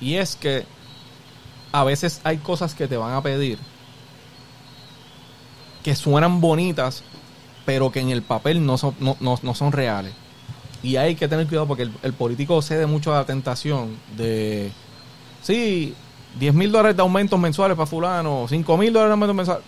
Y 0.00 0.16
es 0.16 0.36
que 0.36 0.64
a 1.72 1.84
veces 1.84 2.20
hay 2.24 2.38
cosas 2.38 2.74
que 2.74 2.86
te 2.88 2.96
van 2.96 3.12
a 3.14 3.22
pedir 3.22 3.58
que 5.82 5.94
suenan 5.94 6.40
bonitas, 6.40 7.02
pero 7.64 7.90
que 7.90 8.00
en 8.00 8.10
el 8.10 8.22
papel 8.22 8.64
no 8.64 8.76
son, 8.78 8.94
no, 9.00 9.16
no- 9.20 9.38
no 9.42 9.54
son 9.54 9.72
reales. 9.72 10.12
Y 10.82 10.96
hay 10.96 11.14
que 11.14 11.28
tener 11.28 11.46
cuidado 11.46 11.66
porque 11.66 11.82
el, 11.84 11.92
el 12.02 12.12
político 12.12 12.60
cede 12.62 12.86
mucho 12.86 13.14
a 13.14 13.18
la 13.18 13.24
tentación 13.26 13.98
de, 14.16 14.70
sí, 15.42 15.94
10 16.38 16.54
mil 16.54 16.70
dólares 16.70 16.96
de 16.96 17.02
aumentos 17.02 17.38
mensuales 17.38 17.76
para 17.76 17.86
fulano, 17.86 18.46
5 18.48 18.76
mil 18.76 18.92
dólares 18.92 19.10
de 19.10 19.12
aumentos 19.12 19.36
mensuales. 19.36 19.64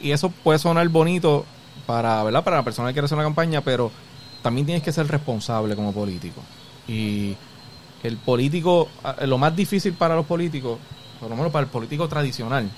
Y, 0.00 0.10
eso 0.10 0.30
puede 0.30 0.58
sonar 0.58 0.88
bonito 0.88 1.44
para, 1.86 2.22
¿verdad? 2.24 2.42
para 2.44 2.56
la 2.56 2.62
persona 2.64 2.88
que 2.88 2.94
quiere 2.94 3.06
hacer 3.06 3.16
una 3.16 3.24
campaña, 3.24 3.60
pero 3.60 3.90
también 4.42 4.66
tienes 4.66 4.82
que 4.82 4.92
ser 4.92 5.06
responsable 5.08 5.76
como 5.76 5.92
político. 5.92 6.40
Y 6.88 7.36
el 8.02 8.16
político, 8.16 8.88
lo 9.22 9.38
más 9.38 9.54
difícil 9.54 9.94
para 9.94 10.14
los 10.14 10.26
políticos, 10.26 10.78
por 11.20 11.30
lo 11.30 11.36
menos 11.36 11.52
para 11.52 11.64
el 11.64 11.70
político 11.70 12.08
tradicional, 12.08 12.68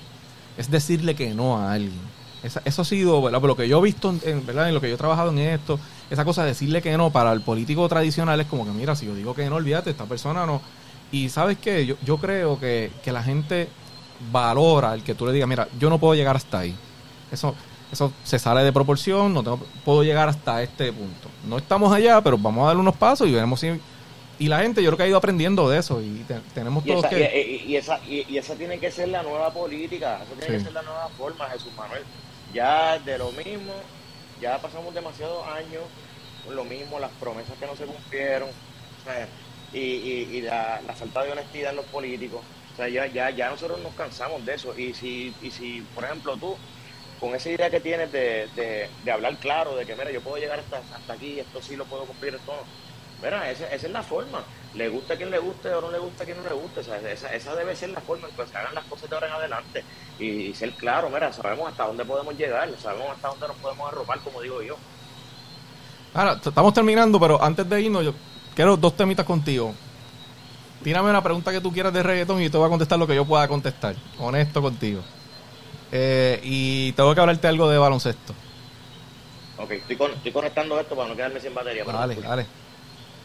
es 0.57 0.71
decirle 0.71 1.15
que 1.15 1.35
no 1.35 1.59
a 1.59 1.73
alguien. 1.73 2.19
Eso 2.43 2.83
ha 2.83 2.85
sido, 2.85 3.21
¿verdad? 3.21 3.41
Por 3.41 3.49
lo 3.49 3.57
que 3.57 3.69
yo 3.69 3.81
he 3.81 3.83
visto, 3.83 4.15
en- 4.23 4.47
¿verdad? 4.47 4.69
En 4.69 4.75
lo 4.75 4.81
que 4.81 4.89
yo 4.89 4.95
he 4.95 4.99
trabajado 4.99 5.31
en 5.31 5.39
esto, 5.39 5.79
esa 6.09 6.25
cosa 6.25 6.43
de 6.43 6.49
decirle 6.51 6.81
que 6.81 6.97
no 6.97 7.11
para 7.11 7.33
el 7.33 7.41
político 7.41 7.89
tradicional 7.89 8.41
es 8.41 8.47
como 8.47 8.65
que, 8.65 8.71
mira, 8.71 8.95
si 8.95 9.07
yo 9.07 9.15
digo 9.15 9.35
que 9.35 9.49
no, 9.51 9.57
olvídate, 9.57 9.91
esta 9.91 10.05
persona 10.05 10.47
no. 10.47 10.61
Y 11.11 11.29
sabes 11.31 11.59
qué, 11.59 11.87
yo, 11.87 11.97
yo 12.05 12.19
creo 12.19 12.59
que, 12.61 12.91
que 13.03 13.13
la 13.13 13.23
gente 13.23 13.69
valora 14.31 14.95
el 14.95 15.03
que 15.03 15.15
tú 15.15 15.27
le 15.27 15.33
digas, 15.33 15.49
mira, 15.49 15.69
yo 15.79 15.89
no 15.91 15.99
puedo 15.99 16.15
llegar 16.15 16.37
hasta 16.37 16.61
ahí. 16.61 16.75
Eso, 17.33 17.55
eso 17.93 18.13
se 18.25 18.39
sale 18.39 18.63
de 18.65 18.73
proporción, 18.73 19.33
no 19.33 19.43
tengo- 19.43 19.61
puedo 19.85 20.03
llegar 20.03 20.29
hasta 20.29 20.63
este 20.63 20.93
punto. 20.93 21.29
No 21.47 21.57
estamos 21.59 21.93
allá, 21.93 22.21
pero 22.21 22.37
vamos 22.37 22.65
a 22.65 22.67
darle 22.69 22.81
unos 22.83 22.97
pasos 22.97 23.27
y 23.29 23.33
veremos 23.33 23.61
si... 23.61 23.81
Y 24.41 24.47
la 24.47 24.61
gente 24.61 24.83
yo 24.83 24.91
creo 24.91 24.97
que 24.99 25.03
ha 25.05 25.09
ido 25.09 25.17
aprendiendo 25.17 25.69
de 25.69 25.79
eso 25.79 26.01
y 26.01 26.25
te- 26.29 26.39
tenemos 26.55 26.85
Y 26.87 26.91
todos 26.91 27.05
esa, 27.07 27.09
que... 27.09 27.65
y, 27.67 27.75
esa, 27.77 27.99
y, 28.07 28.25
y 28.29 28.39
esa 28.39 28.55
tiene 28.55 28.79
que 28.79 28.91
ser 28.91 29.09
la 29.09 29.23
nueva 29.23 29.53
política, 29.53 30.17
esa 30.23 30.33
tiene 30.35 30.47
Sí. 30.47 30.53
que 30.53 30.61
ser 30.61 30.73
la 30.75 30.83
nueva 30.83 31.09
forma, 31.19 31.47
Jesús 31.51 31.73
Manuel. 31.77 32.03
Ya 32.55 32.99
de 33.01 33.19
lo 33.19 33.33
mismo, 33.33 33.73
ya 34.41 34.59
pasamos 34.63 34.95
demasiados 34.95 35.45
años 35.49 35.83
con 36.47 36.55
lo 36.55 36.65
mismo, 36.65 37.01
las 37.01 37.11
promesas 37.19 37.57
que 37.59 37.67
no 37.67 37.75
se 37.77 37.85
cumplieron, 37.85 38.49
o 38.49 39.05
sea, 39.05 39.27
y, 39.73 39.79
y, 39.79 40.29
y 40.33 40.41
la, 40.43 40.81
falta 40.95 41.25
de 41.25 41.33
honestidad 41.33 41.71
en 41.71 41.77
los 41.77 41.87
políticos. 41.87 42.41
O 42.73 42.77
sea, 42.77 42.89
ya, 42.89 43.07
ya, 43.07 43.31
ya 43.31 43.51
nosotros 43.51 43.81
nos 43.81 43.95
cansamos 43.95 44.45
de 44.45 44.55
eso. 44.55 44.77
Y 44.79 44.95
si, 44.95 45.35
y 45.43 45.51
si, 45.51 45.83
por 45.95 46.05
ejemplo, 46.05 46.37
tú, 46.37 46.57
con 47.21 47.35
esa 47.35 47.51
idea 47.51 47.71
que 47.71 47.81
tienes 47.81 48.13
de, 48.13 48.49
de, 48.55 48.89
de 49.05 49.13
hablar 49.13 49.37
claro, 49.39 49.75
de 49.77 49.85
que, 49.85 49.97
mira, 49.97 50.11
yo 50.11 50.21
puedo 50.21 50.37
llegar 50.37 50.61
hasta, 50.61 50.79
hasta 50.79 51.13
aquí, 51.13 51.41
esto 51.41 51.61
sí 51.61 51.77
lo 51.77 51.85
puedo 51.85 52.05
cumplir, 52.05 52.35
esto 52.35 52.53
no. 52.53 52.63
Mira, 53.23 53.51
esa, 53.51 53.67
esa 53.73 53.87
es 53.87 53.93
la 53.93 54.03
forma. 54.03 54.45
Le 54.75 54.89
gusta 54.89 55.15
a 55.15 55.17
quien 55.17 55.31
le 55.31 55.39
guste 55.39 55.71
o 55.71 55.81
no 55.81 55.91
le 55.91 55.99
gusta 55.99 56.23
a 56.23 56.27
quien 56.27 56.41
no 56.41 56.49
le 56.49 56.55
guste. 56.55 56.81
O 56.81 56.85
sea, 56.85 56.99
esa, 57.11 57.35
esa 57.35 57.57
debe 57.57 57.75
ser 57.75 57.91
la 57.91 58.01
forma 58.01 58.29
en 58.29 58.37
que 58.37 58.47
se 58.47 58.57
hagan 58.57 58.75
las 58.75 58.85
cosas 58.85 59.11
de 59.11 59.17
ahora 59.17 59.27
en 59.27 59.33
adelante. 59.33 59.85
Y, 60.21 60.27
y 60.27 60.55
ser 60.55 60.71
claro, 60.73 61.11
mira, 61.11 61.33
sabemos 61.33 61.69
hasta 61.69 61.87
dónde 61.87 62.05
podemos 62.05 62.37
llegar, 62.37 62.71
sabemos 62.81 63.11
hasta 63.11 63.29
dónde 63.29 63.49
nos 63.49 63.57
podemos 63.57 63.89
arropar, 63.93 64.21
como 64.21 64.41
digo 64.41 64.63
yo. 64.63 64.77
Ahora, 66.15 66.41
estamos 66.45 66.73
terminando, 66.73 67.19
pero 67.19 67.43
antes 67.43 67.69
de 67.69 67.81
irnos, 67.83 68.05
yo 68.05 68.15
quiero 68.59 68.77
dos 68.77 68.97
temitas 68.97 69.25
contigo. 69.25 69.73
Tírame 70.83 71.11
una 71.11 71.23
pregunta 71.23 71.53
que 71.53 71.61
tú 71.61 71.73
quieras 71.73 71.93
de 71.93 72.03
reggaetón 72.03 72.41
y 72.41 72.47
yo 72.47 72.51
te 72.51 72.57
voy 72.57 72.67
a 72.67 72.71
contestar 72.71 72.99
lo 72.99 73.07
que 73.07 73.15
yo 73.15 73.25
pueda 73.25 73.47
contestar. 73.47 73.95
Honesto 74.19 74.61
contigo. 74.61 75.01
Eh, 75.93 76.41
y 76.43 76.91
tengo 76.93 77.15
que 77.15 77.21
hablarte 77.21 77.47
algo 77.47 77.71
de 77.71 77.79
baloncesto. 77.79 78.35
Ok, 79.59 79.71
estoy, 79.71 79.95
con- 79.95 80.11
estoy 80.11 80.33
conectando 80.33 80.79
esto 80.81 80.97
para 80.97 81.09
no 81.09 81.15
quedarme 81.15 81.39
sin 81.41 81.55
batería. 81.55 81.85
Dale, 81.85 82.17
dale. 82.17 82.47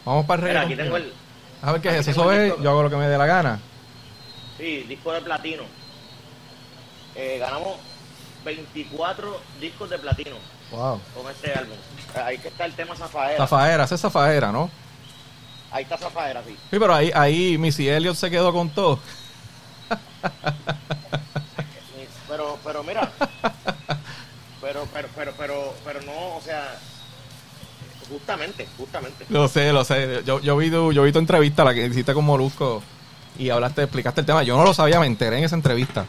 Vamos 0.04 0.24
para 0.24 0.40
el 0.42 0.48
Mira, 0.48 0.60
reggaetón. 0.62 0.72
aquí 0.72 0.82
tengo 0.84 0.96
el 0.98 1.12
A 1.62 1.72
ver 1.72 1.80
qué 1.80 1.88
es 1.88 1.94
eso. 2.06 2.10
Eso 2.12 2.30
es, 2.32 2.54
yo 2.62 2.70
hago 2.70 2.84
lo 2.84 2.90
que 2.90 2.96
me 2.96 3.08
dé 3.08 3.18
la 3.18 3.26
gana. 3.26 3.58
sí, 4.56 4.84
disco 4.88 5.10
de 5.12 5.20
platino. 5.20 5.64
Eh, 7.16 7.38
ganamos 7.40 7.76
24 8.44 9.40
discos 9.60 9.90
de 9.90 9.98
platino 9.98 10.36
Wow. 10.70 11.00
con 11.12 11.28
este 11.32 11.52
álbum. 11.54 11.76
Ahí 12.24 12.38
que 12.38 12.48
está 12.48 12.66
el 12.66 12.72
tema 12.74 12.94
Zafaera. 12.94 13.38
Zafaera, 13.38 13.82
esa 13.84 13.96
es 13.96 14.00
Zafaera, 14.00 14.52
¿no? 14.52 14.70
Ahí 15.74 15.82
está 15.82 15.98
Zafaera, 15.98 16.40
sí. 16.46 16.52
Sí, 16.70 16.78
pero 16.78 16.94
ahí, 16.94 17.10
ahí 17.12 17.58
Missy 17.58 17.88
Elliott 17.88 18.14
se 18.14 18.30
quedó 18.30 18.52
con 18.52 18.70
todo. 18.70 19.00
Pero, 22.28 22.58
pero 22.64 22.84
mira, 22.84 23.10
pero, 24.62 24.86
pero, 24.92 25.08
pero, 25.16 25.32
pero, 25.36 25.74
pero 25.84 26.02
no, 26.02 26.36
o 26.36 26.40
sea, 26.44 26.78
justamente, 28.08 28.68
justamente. 28.78 29.26
Lo 29.28 29.48
sé, 29.48 29.72
lo 29.72 29.84
sé. 29.84 30.22
Yo, 30.24 30.40
yo, 30.40 30.56
vi 30.56 30.70
tu, 30.70 30.92
yo 30.92 31.02
vi 31.02 31.10
tu 31.10 31.18
entrevista, 31.18 31.64
la 31.64 31.74
que 31.74 31.84
hiciste 31.86 32.14
con 32.14 32.24
Molusco, 32.24 32.80
y 33.36 33.50
hablaste, 33.50 33.82
explicaste 33.82 34.20
el 34.20 34.26
tema. 34.26 34.44
Yo 34.44 34.56
no 34.56 34.62
lo 34.62 34.74
sabía, 34.74 35.00
me 35.00 35.06
enteré 35.06 35.38
en 35.38 35.44
esa 35.44 35.56
entrevista 35.56 36.06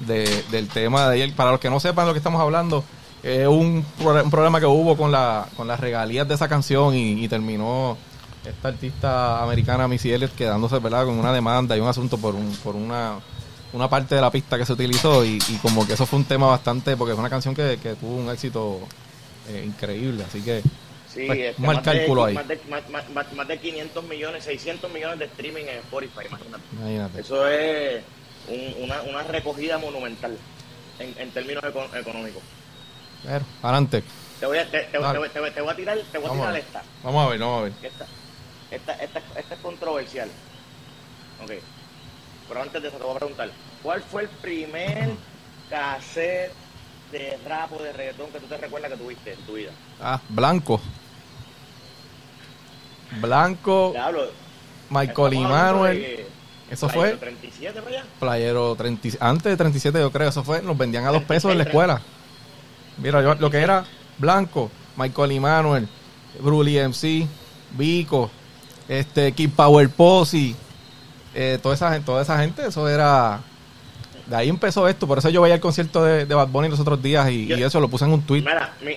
de, 0.00 0.44
del 0.50 0.68
tema 0.68 1.08
de 1.08 1.22
él. 1.22 1.32
Para 1.32 1.52
los 1.52 1.60
que 1.60 1.70
no 1.70 1.80
sepan 1.80 2.04
de 2.04 2.08
lo 2.10 2.12
que 2.12 2.18
estamos 2.18 2.42
hablando, 2.42 2.84
es 3.22 3.46
un, 3.46 3.82
un 3.98 4.30
problema 4.30 4.60
que 4.60 4.66
hubo 4.66 4.94
con, 4.94 5.10
la, 5.10 5.48
con 5.56 5.66
las 5.66 5.80
regalías 5.80 6.28
de 6.28 6.34
esa 6.34 6.48
canción 6.48 6.94
y, 6.94 7.24
y 7.24 7.28
terminó 7.28 7.96
esta 8.48 8.68
artista 8.68 9.42
americana 9.42 9.88
Missy 9.88 10.12
Elliott 10.12 10.34
quedándose 10.34 10.78
¿verdad? 10.78 11.04
con 11.04 11.18
una 11.18 11.32
demanda 11.32 11.76
y 11.76 11.80
un 11.80 11.88
asunto 11.88 12.16
por, 12.18 12.34
un, 12.34 12.54
por 12.62 12.74
una, 12.76 13.18
una 13.72 13.88
parte 13.88 14.14
de 14.14 14.20
la 14.20 14.30
pista 14.30 14.56
que 14.58 14.64
se 14.66 14.72
utilizó 14.72 15.24
y, 15.24 15.38
y 15.48 15.56
como 15.62 15.86
que 15.86 15.94
eso 15.94 16.06
fue 16.06 16.18
un 16.18 16.24
tema 16.24 16.46
bastante, 16.46 16.96
porque 16.96 17.12
es 17.12 17.18
una 17.18 17.30
canción 17.30 17.54
que, 17.54 17.78
que 17.82 17.94
tuvo 17.94 18.16
un 18.16 18.30
éxito 18.30 18.80
eh, 19.48 19.64
increíble, 19.66 20.24
así 20.24 20.42
que 20.42 20.62
Sí, 21.12 21.24
Pues, 21.26 21.38
este, 21.38 21.62
mal 21.62 21.76
más 21.76 21.84
de- 21.86 21.90
cálculo 21.98 22.24
ahí. 22.26 22.34
Más 22.34 22.46
de, 22.46 22.60
más, 22.68 22.90
más- 23.14 23.32
más- 23.32 23.48
de 23.48 23.58
500 23.58 24.04
millones, 24.04 24.44
600 24.44 24.92
millones 24.92 25.18
de 25.18 25.24
streaming 25.24 25.62
en 25.64 25.78
Spotify, 25.78 26.26
imagínate. 26.28 26.62
imagínate. 26.78 27.20
Eso 27.22 27.48
es 27.48 28.02
un- 28.48 28.84
una, 28.84 29.00
una 29.00 29.22
recogida 29.22 29.78
monumental 29.78 30.36
en, 30.98 31.14
en 31.18 31.30
términos 31.30 31.64
eco- 31.64 31.88
económicos. 31.96 32.42
Pero, 33.24 33.44
adelante. 33.62 34.02
Te 34.40 34.44
voy 34.44 34.58
a, 34.58 34.70
te, 34.70 34.78
te- 34.80 34.86
te 34.92 34.98
voy- 34.98 35.06
a 35.06 35.12
tirar, 35.32 35.52
te 35.54 35.60
voy 35.62 35.70
a 35.70 35.74
tirar 35.74 35.98
esta. 35.98 36.20
Vamos 37.02 37.26
a 37.26 37.30
ver, 37.30 37.38
vamos 37.40 37.60
a 37.60 37.62
ver. 37.62 37.72
Esta, 37.82 38.06
esta, 38.70 38.92
esta, 38.94 39.20
esta 39.36 39.54
es 39.54 39.60
controversial. 39.60 40.28
Ok. 41.42 41.52
Pero 42.48 42.62
antes 42.62 42.80
de 42.82 42.88
eso 42.88 42.96
te 42.96 43.02
voy 43.04 43.14
a 43.16 43.18
preguntar, 43.18 43.50
¿cuál 43.82 44.02
fue 44.02 44.22
el 44.22 44.28
primer 44.28 45.10
cassette 45.68 46.52
de 47.12 47.38
rap 47.46 47.72
o 47.72 47.82
de 47.82 47.92
reggaetón 47.92 48.30
que 48.30 48.38
tú 48.40 48.46
te 48.46 48.56
recuerdas 48.56 48.90
que 48.92 48.96
tuviste 48.96 49.32
en 49.32 49.40
tu 49.40 49.54
vida? 49.54 49.70
Ah, 50.00 50.20
Blanco. 50.28 50.80
Blanco, 53.20 53.94
hablo. 54.00 54.30
Michael 54.90 55.34
y 55.34 55.36
estamos 55.36 55.58
hablando 55.58 55.72
Manuel. 55.74 55.98
de- 56.00 56.26
Eso 56.70 56.88
fue 56.88 57.12
37 57.16 57.80
para 57.80 57.96
allá. 58.00 58.04
Playero 58.18 58.74
30, 58.76 59.08
antes 59.20 59.44
de 59.44 59.56
37 59.56 59.98
yo 60.00 60.10
creo, 60.10 60.28
eso 60.28 60.42
fue, 60.42 60.62
nos 60.62 60.76
vendían 60.76 61.04
a 61.06 61.10
dos 61.12 61.22
pesos 61.28 61.50
en 61.52 61.58
la 61.58 61.64
escuela. 61.64 62.00
Mira, 62.98 63.22
yo, 63.22 63.34
lo 63.34 63.50
que 63.50 63.58
era 63.58 63.84
Blanco, 64.18 64.70
Michael 64.96 65.32
y 65.32 65.40
Manuel, 65.40 65.88
Bruli 66.40 66.78
MC, 66.78 67.26
Vico, 67.72 68.30
este 68.88 69.32
Kid 69.32 69.50
Power 69.50 69.88
Posse, 69.90 70.54
eh, 71.34 71.58
toda 71.62 71.74
esa 71.74 71.90
gente, 71.92 72.06
toda 72.06 72.22
esa 72.22 72.38
gente, 72.38 72.66
eso 72.66 72.88
era 72.88 73.40
de 74.26 74.34
ahí 74.36 74.48
empezó 74.48 74.88
esto, 74.88 75.06
por 75.06 75.18
eso 75.18 75.28
yo 75.28 75.40
veía 75.42 75.54
el 75.54 75.60
concierto 75.60 76.04
de, 76.04 76.26
de 76.26 76.34
Bad 76.34 76.48
Bunny 76.48 76.68
los 76.68 76.80
otros 76.80 77.00
días 77.02 77.30
y, 77.30 77.44
y 77.52 77.62
eso 77.62 77.78
lo 77.80 77.88
puse 77.88 78.04
en 78.04 78.12
un 78.12 78.22
tweet. 78.22 78.40
Mira, 78.42 78.74
mi, 78.82 78.96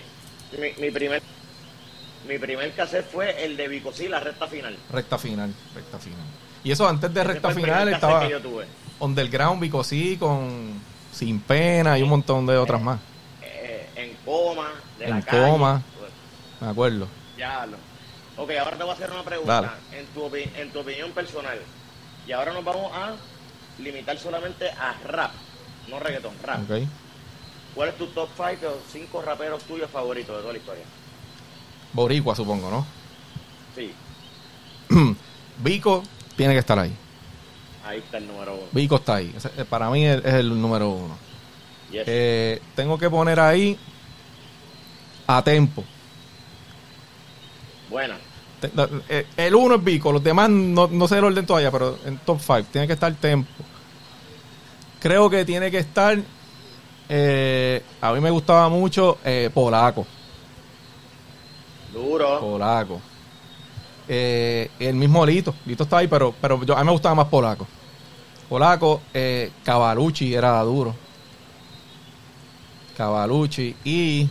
mi, 0.60 0.74
mi 0.82 0.92
primer 0.92 1.22
mi 2.28 2.38
primer 2.38 2.72
cassette 2.74 3.10
fue 3.12 3.44
el 3.44 3.58
de 3.58 3.68
Vicosí, 3.68 4.08
la 4.08 4.20
recta 4.20 4.48
final. 4.48 4.76
Recta 4.92 5.18
final, 5.18 5.54
recta 5.74 5.98
final. 5.98 6.20
Y 6.64 6.72
eso 6.72 6.88
antes 6.88 7.12
de 7.14 7.24
recta 7.24 7.52
final 7.52 7.90
estaba 7.90 8.22
que 8.22 8.32
yo 8.32 8.42
tuve. 8.42 8.66
Underground, 9.00 9.62
Vico 9.62 9.84
sí, 9.84 10.18
con 10.20 10.74
Sin 11.12 11.40
Pena 11.40 11.98
y 11.98 12.04
un 12.04 12.10
montón 12.10 12.46
de 12.46 12.58
otras 12.58 12.82
más. 12.82 13.00
Eh, 13.42 13.88
en 13.96 14.14
coma, 14.26 14.70
de 15.00 15.08
la 15.08 15.16
En 15.18 15.22
calle. 15.24 15.52
coma. 15.52 15.82
Me 16.62 16.68
acuerdo. 16.68 17.08
Ya 17.38 17.66
lo. 17.66 17.78
Ok, 18.40 18.52
ahora 18.52 18.78
te 18.78 18.84
voy 18.84 18.92
a 18.92 18.94
hacer 18.94 19.12
una 19.12 19.24
pregunta. 19.24 19.76
En 19.92 20.06
tu, 20.08 20.32
en 20.34 20.72
tu 20.72 20.80
opinión 20.80 21.12
personal. 21.12 21.60
Y 22.26 22.32
ahora 22.32 22.54
nos 22.54 22.64
vamos 22.64 22.90
a 22.96 23.16
limitar 23.80 24.18
solamente 24.18 24.70
a 24.72 24.94
rap, 25.06 25.32
no 25.90 26.00
reggaetón, 26.00 26.34
rap. 26.42 26.60
Ok. 26.64 26.88
¿Cuál 27.76 27.90
es 27.90 27.98
tu 27.98 28.08
top 28.08 28.30
5 28.36 28.66
o 28.66 28.80
5 28.92 29.22
raperos 29.22 29.64
tuyos 29.64 29.90
favoritos 29.92 30.38
de 30.38 30.42
toda 30.42 30.54
la 30.54 30.60
historia? 30.60 30.84
Boricua, 31.92 32.34
supongo, 32.34 32.70
¿no? 32.70 32.86
Sí, 33.76 33.94
Vico 35.58 36.04
tiene 36.38 36.54
que 36.54 36.60
estar 36.60 36.80
ahí. 36.80 36.96
ahí 37.86 38.00
está 38.00 38.20
el 38.20 38.28
número 38.28 38.56
uno. 38.56 38.68
Vico 38.72 38.96
está 38.96 39.16
ahí. 39.16 39.36
Eh, 39.58 39.66
para 39.66 39.90
mí 39.90 40.06
es, 40.06 40.24
es 40.24 40.34
el 40.36 40.50
número 40.62 40.90
uno. 40.90 41.18
Yes. 41.92 42.04
Eh, 42.08 42.62
tengo 42.74 42.98
que 42.98 43.10
poner 43.10 43.40
ahí 43.40 43.78
a 45.28 45.44
tempo. 45.44 45.84
Buena. 47.90 48.18
Eh, 49.10 49.26
El 49.38 49.56
uno 49.56 49.76
es 49.76 49.84
Vico, 49.84 50.12
los 50.12 50.24
demás 50.24 50.50
no, 50.50 50.88
no 50.88 51.08
sé 51.08 51.18
el 51.18 51.24
orden 51.24 51.46
todavía, 51.46 51.72
pero 51.72 51.98
en 52.06 52.18
top 52.20 52.40
5 52.40 52.64
tiene 52.72 52.88
que 52.88 52.94
estar 52.94 53.14
Tempo. 53.16 53.50
Creo 55.00 55.30
que 55.30 55.46
tiene 55.46 55.72
que 55.72 55.78
estar. 55.80 56.18
eh, 57.08 57.84
a 58.02 58.12
mí 58.14 58.20
me 58.20 58.30
gustaba 58.32 58.68
mucho 58.70 59.18
eh, 59.24 59.50
Polaco. 59.54 60.06
Duro. 61.94 62.40
Polaco. 62.40 63.02
Eh, 64.08 64.70
el 64.80 64.96
mismo 64.96 65.26
Lito. 65.26 65.54
Lito 65.66 65.84
está 65.84 65.98
ahí, 66.00 66.08
pero, 66.08 66.34
pero 66.42 66.64
yo, 66.64 66.76
a 66.76 66.80
mí 66.80 66.86
me 66.86 66.92
gustaba 66.92 67.16
más 67.16 67.28
Polaco. 67.28 67.66
Polaco, 68.50 69.02
eh, 69.14 69.52
Cavalucci 69.64 70.34
era 70.34 70.62
duro. 70.64 70.96
Cavalucci 72.98 73.76
y. 73.84 74.28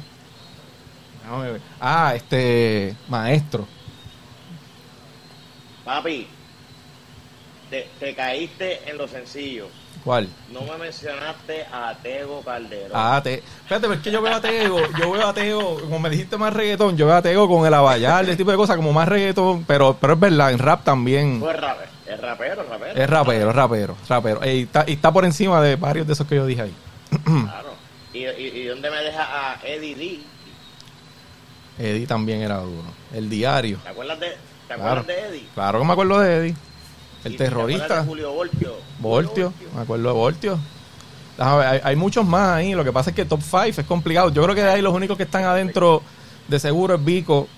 Ah, 1.81 2.13
este. 2.15 2.95
Maestro. 3.09 3.67
Papi, 5.89 6.27
te, 7.71 7.89
te 7.99 8.15
caíste 8.15 8.91
en 8.91 8.99
lo 8.99 9.09
sencillo. 9.09 9.69
¿Cuál? 10.05 10.29
No 10.53 10.61
me 10.61 10.77
mencionaste 10.77 11.65
a 11.73 11.95
Tego 12.03 12.43
Calderón. 12.43 12.91
Ah, 12.93 13.23
te... 13.25 13.37
Espérate, 13.37 13.87
pero 13.87 13.95
es 13.95 14.01
que 14.01 14.11
yo 14.11 14.21
veo 14.21 14.35
a 14.35 14.41
Tego, 14.43 14.81
yo 14.99 15.11
veo 15.13 15.27
a 15.27 15.33
Tego, 15.33 15.81
como 15.81 15.99
me 15.99 16.11
dijiste 16.11 16.37
más 16.37 16.53
reggaetón, 16.53 16.99
yo 16.99 17.07
veo 17.07 17.17
a 17.17 17.23
Tego 17.23 17.49
con 17.49 17.67
el 17.67 17.73
abayal, 17.73 18.29
ese 18.29 18.37
tipo 18.37 18.51
de 18.51 18.59
cosas, 18.59 18.77
como 18.77 18.93
más 18.93 19.09
reggaetón, 19.09 19.65
pero, 19.65 19.97
pero 19.99 20.13
es 20.13 20.21
verdad, 20.21 20.53
en 20.53 20.59
rap 20.59 20.85
también. 20.85 21.41
Pues 21.41 21.59
rapero, 21.59 21.91
es 22.07 22.21
rapero, 22.21 22.63
es 22.63 22.69
rapero. 22.69 23.01
Es 23.01 23.11
rapero, 23.11 23.49
es 23.49 23.57
rapero, 23.57 23.97
rapero. 24.11 24.41
Y 24.45 24.65
está, 24.65 24.85
y 24.87 24.93
está 24.93 25.11
por 25.11 25.25
encima 25.25 25.63
de 25.63 25.77
varios 25.77 26.07
de 26.07 26.13
esos 26.13 26.27
que 26.27 26.35
yo 26.35 26.45
dije 26.45 26.61
ahí. 26.61 26.75
Claro. 27.25 27.73
¿Y, 28.13 28.27
y, 28.27 28.61
y 28.61 28.65
dónde 28.67 28.91
me 28.91 28.99
deja 28.99 29.23
a 29.23 29.59
Eddie 29.65 29.95
D? 29.95 30.21
Eddie 31.79 32.07
también 32.07 32.43
era 32.43 32.59
duro. 32.59 32.85
El 33.15 33.31
diario. 33.31 33.79
¿Te 33.83 33.89
acuerdas 33.89 34.21
de, 34.21 34.37
te 34.69 34.75
Claro. 34.75 35.01
acuerdas 35.01 35.07
de 35.07 35.29
Eddie? 35.29 35.49
Claro 35.55 35.79
que 35.81 35.85
me 35.87 35.93
acuerdo 35.93 36.21
de 36.21 36.37
Eddie. 36.37 36.55
El 37.25 37.35
¿Y 37.35 37.37
te 37.37 37.47
acuerdas 37.47 37.69
terrorista. 37.69 38.01
de 38.03 38.07
Julio 38.07 38.33
Voltio. 38.33 38.73
Voltio. 39.01 39.53
Me 39.75 39.81
acuerdo 39.83 40.09
de 40.09 40.15
Voltio. 40.15 40.59
Déjame 41.37 41.59
ver, 41.59 41.67
Hay, 41.69 41.81
hay 41.85 41.97
muchos 41.97 42.25
más 42.27 42.51
ahí. 42.57 42.75
Lo 42.75 42.85
que 42.85 42.93
pasa 42.93 43.11
es 43.11 43.17
que 43.17 43.25
top 43.25 43.41
5 43.43 43.81
es 43.81 43.87
complicado. 43.87 44.31
Yo 44.31 44.43
creo 44.43 44.55
que 44.55 44.63
de 44.63 44.71
ahí 44.71 44.83
los 44.83 44.95
únicos 44.95 45.17
que 45.17 45.23
están 45.25 45.45
adentro 45.45 46.03
de 46.47 46.59
seguro 46.61 46.95
es 46.95 47.05
Vico. 47.05 47.49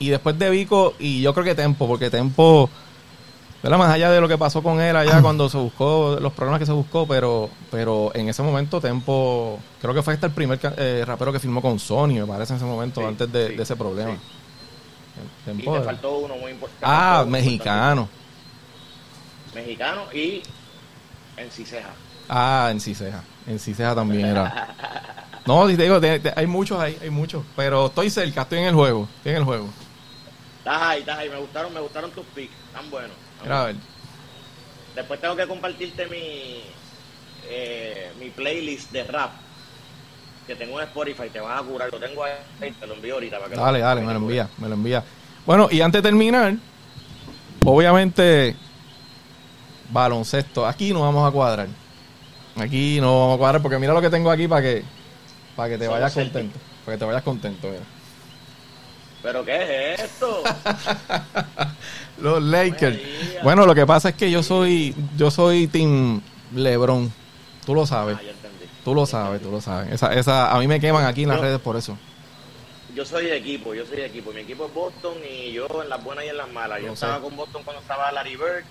Y 0.00 0.10
después 0.10 0.38
de 0.38 0.48
Vico, 0.50 0.94
y 1.00 1.20
yo 1.22 1.32
creo 1.34 1.44
que 1.44 1.54
Tempo, 1.56 1.88
porque 1.88 2.08
Tempo, 2.08 2.70
¿verdad? 3.64 3.78
más 3.78 3.90
allá 3.92 4.12
de 4.12 4.20
lo 4.20 4.28
que 4.28 4.38
pasó 4.38 4.62
con 4.62 4.80
él 4.80 4.94
allá 4.96 5.20
cuando 5.20 5.48
se 5.48 5.58
buscó, 5.58 6.18
los 6.20 6.32
problemas 6.32 6.60
que 6.60 6.66
se 6.66 6.72
buscó, 6.72 7.04
pero 7.08 7.50
pero 7.72 8.12
en 8.14 8.28
ese 8.28 8.40
momento 8.44 8.80
Tempo, 8.80 9.58
creo 9.82 9.92
que 9.94 10.02
fue 10.02 10.14
hasta 10.14 10.26
el 10.26 10.32
primer 10.32 10.60
ca- 10.60 10.74
eh, 10.76 11.02
rapero 11.04 11.32
que 11.32 11.40
firmó 11.40 11.60
con 11.60 11.80
Sony, 11.80 12.10
me 12.14 12.26
parece, 12.26 12.52
en 12.52 12.58
ese 12.58 12.64
momento, 12.64 13.00
Sí, 13.00 13.06
antes 13.08 13.32
de, 13.32 13.48
sí, 13.48 13.54
de 13.56 13.62
ese 13.64 13.74
problema. 13.74 14.16
Y 15.56 15.62
te 15.62 15.80
faltó 15.82 16.18
uno 16.18 16.36
muy 16.36 16.52
importante. 16.52 16.84
ah, 16.86 17.24
mexicano. 17.26 18.02
importante. 18.02 18.18
Mexicano 19.54 20.02
y 20.12 20.42
en 21.36 21.50
Ciseja. 21.50 21.90
Ah, 22.28 22.68
en 22.70 22.80
Ciseja. 22.80 23.22
En 23.46 23.58
Ciseja 23.58 23.94
también 23.94 24.26
era. 24.26 24.74
No, 25.46 25.66
te 25.66 25.78
digo, 25.78 25.98
te- 25.98 26.20
te- 26.20 26.32
hay 26.36 26.46
muchos 26.46 26.78
ahí, 26.78 26.98
hay 27.00 27.08
muchos. 27.08 27.42
Pero 27.56 27.86
estoy 27.86 28.10
cerca, 28.10 28.42
estoy 28.42 28.58
en 28.58 28.64
el 28.66 28.74
juego. 28.74 29.08
Estoy 29.16 29.32
en 29.32 29.38
el 29.38 29.44
juego. 29.44 29.70
Estás 30.58 30.82
ahí, 30.82 31.00
estás 31.00 31.18
ahí. 31.20 31.30
Me 31.30 31.38
gustaron, 31.38 31.72
me 31.72 31.80
gustaron 31.80 32.10
tus 32.10 32.26
picks. 32.34 32.52
Tan 32.74 32.90
buenos. 32.90 33.16
Mira, 33.42 33.62
a 33.62 33.64
ver. 33.66 33.76
Después 34.94 35.18
tengo 35.22 35.34
que 35.36 35.46
compartirte 35.46 36.06
mi, 36.06 36.64
eh, 37.48 38.12
mi 38.20 38.28
playlist 38.28 38.90
de 38.92 39.04
rap. 39.04 39.30
Que 40.48 40.56
tengo 40.56 40.80
en 40.80 40.88
Spotify, 40.88 41.28
te 41.30 41.40
vas 41.40 41.60
a 41.60 41.62
curar. 41.62 41.90
Lo 41.92 41.98
tengo 41.98 42.24
ahí, 42.24 42.72
te 42.72 42.86
lo 42.86 42.94
envío 42.94 43.14
ahorita. 43.14 43.38
Para 43.38 43.50
que 43.50 43.56
Dale, 43.56 43.78
dale, 43.80 44.00
me 44.00 44.12
lo 44.14 44.18
envía, 44.18 44.48
me 44.56 44.66
lo 44.66 44.74
envía. 44.74 45.04
Bueno, 45.44 45.68
y 45.70 45.82
antes 45.82 46.02
de 46.02 46.08
terminar, 46.08 46.54
obviamente, 47.66 48.56
baloncesto. 49.90 50.66
Aquí 50.66 50.92
no 50.94 51.02
vamos 51.02 51.28
a 51.28 51.30
cuadrar. 51.30 51.68
Aquí 52.56 52.98
no 52.98 53.20
vamos 53.20 53.34
a 53.34 53.38
cuadrar 53.38 53.62
porque 53.62 53.78
mira 53.78 53.92
lo 53.92 54.00
que 54.00 54.08
tengo 54.08 54.30
aquí 54.30 54.48
para 54.48 54.62
que, 54.62 54.84
para 55.54 55.68
que 55.68 55.76
te 55.76 55.84
Somos 55.84 56.00
vayas 56.00 56.14
Celtic. 56.14 56.32
contento. 56.32 56.58
Para 56.84 56.96
que 56.96 56.98
te 56.98 57.04
vayas 57.04 57.22
contento, 57.22 57.68
mira. 57.68 57.82
¿Pero 59.22 59.44
qué 59.44 59.92
es 59.94 60.00
esto? 60.00 60.42
Los 62.22 62.42
Lakers. 62.42 62.98
Bueno, 63.42 63.66
lo 63.66 63.74
que 63.74 63.84
pasa 63.84 64.08
es 64.08 64.14
que 64.14 64.30
yo 64.30 64.42
soy, 64.42 64.94
yo 65.16 65.30
soy 65.30 65.66
Team 65.66 66.22
LeBron. 66.54 67.12
Tú 67.66 67.74
lo 67.74 67.86
sabes. 67.86 68.16
Ah. 68.18 68.37
Tú 68.88 68.94
lo 68.94 69.04
sabes, 69.04 69.42
tú 69.42 69.50
lo 69.50 69.60
sabes. 69.60 69.92
Esa, 69.92 70.14
esa, 70.14 70.50
a 70.50 70.58
mí 70.58 70.66
me 70.66 70.80
queman 70.80 71.04
aquí 71.04 71.24
en 71.24 71.28
las 71.28 71.36
Yo- 71.36 71.42
redes 71.42 71.60
por 71.60 71.76
eso. 71.76 71.98
Yo 72.94 73.04
soy 73.04 73.26
de 73.26 73.36
equipo, 73.36 73.74
yo 73.74 73.84
soy 73.84 73.98
de 73.98 74.06
equipo. 74.06 74.32
Mi 74.32 74.40
equipo 74.40 74.64
es 74.64 74.72
Boston 74.72 75.12
y 75.30 75.52
yo 75.52 75.66
en 75.82 75.90
las 75.90 76.02
buenas 76.02 76.24
y 76.24 76.28
en 76.28 76.38
las 76.38 76.50
malas. 76.50 76.80
Yo 76.80 76.94
estaba 76.94 77.16
sé. 77.16 77.20
con 77.20 77.36
Boston 77.36 77.62
cuando 77.64 77.82
estaba 77.82 78.10
Larry 78.12 78.36
Bird 78.36 78.64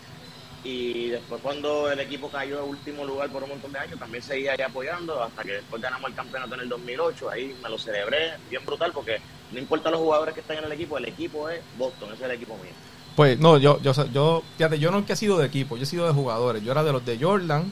y 0.63 1.09
después 1.09 1.39
cuando 1.43 1.91
el 1.91 1.99
equipo 1.99 2.29
cayó 2.29 2.63
en 2.63 2.69
último 2.71 3.05
lugar 3.05 3.29
por 3.29 3.43
un 3.43 3.49
montón 3.49 3.71
de 3.71 3.77
años, 3.77 3.99
también 3.99 4.23
seguía 4.23 4.53
ahí 4.53 4.61
apoyando 4.61 5.21
hasta 5.21 5.43
que 5.43 5.51
después 5.51 5.79
ganamos 5.83 6.09
el 6.09 6.15
campeonato 6.15 6.55
en 6.55 6.61
el 6.61 6.69
2008. 6.69 7.29
Ahí 7.29 7.55
me 7.61 7.69
lo 7.69 7.77
celebré 7.77 8.31
bien 8.49 8.65
brutal 8.65 8.91
porque 8.91 9.19
no 9.51 9.59
importa 9.59 9.91
los 9.91 9.99
jugadores 9.99 10.33
que 10.33 10.39
están 10.39 10.57
en 10.57 10.63
el 10.63 10.71
equipo, 10.71 10.97
el 10.97 11.05
equipo 11.05 11.47
es 11.47 11.61
Boston, 11.77 12.09
ese 12.13 12.23
es 12.23 12.29
el 12.31 12.35
equipo 12.37 12.55
mío. 12.55 12.73
Pues 13.15 13.37
no, 13.39 13.59
yo, 13.59 13.79
yo, 13.83 13.93
yo, 14.11 14.41
fíjate, 14.57 14.79
yo 14.79 14.89
nunca 14.89 15.13
he 15.13 15.15
sido 15.15 15.37
de 15.37 15.45
equipo, 15.45 15.77
yo 15.77 15.83
he 15.83 15.85
sido 15.85 16.07
de 16.07 16.13
jugadores. 16.13 16.63
Yo 16.63 16.71
era 16.71 16.83
de 16.83 16.91
los 16.91 17.05
de 17.05 17.19
Jordan. 17.19 17.71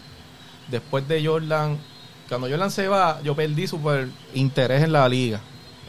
Después 0.68 1.08
de 1.08 1.24
Jordan, 1.24 1.78
cuando 2.30 2.48
Jordan 2.50 2.72
se 2.72 2.88
va, 2.88 3.22
yo 3.24 3.36
perdí 3.36 3.68
súper 3.68 4.08
interés 4.34 4.84
en 4.84 4.92
la 4.94 5.08
liga. 5.08 5.40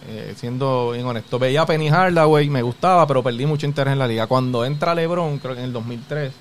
eh, 0.08 0.34
siendo 0.36 0.92
bien 0.92 1.04
honesto. 1.04 1.36
Veía 1.36 1.62
a 1.62 1.66
Penny 1.66 1.88
Hardaway, 1.88 2.48
me 2.48 2.62
gustaba, 2.62 3.04
pero 3.08 3.24
perdí 3.24 3.44
mucho 3.44 3.66
interés 3.66 3.92
en 3.92 3.98
la 3.98 4.06
liga. 4.06 4.28
Cuando 4.28 4.64
entra 4.64 4.94
LeBron, 4.94 5.38
creo 5.38 5.54
que 5.54 5.60
en 5.60 5.66
el 5.66 5.72
2003, 5.72 6.32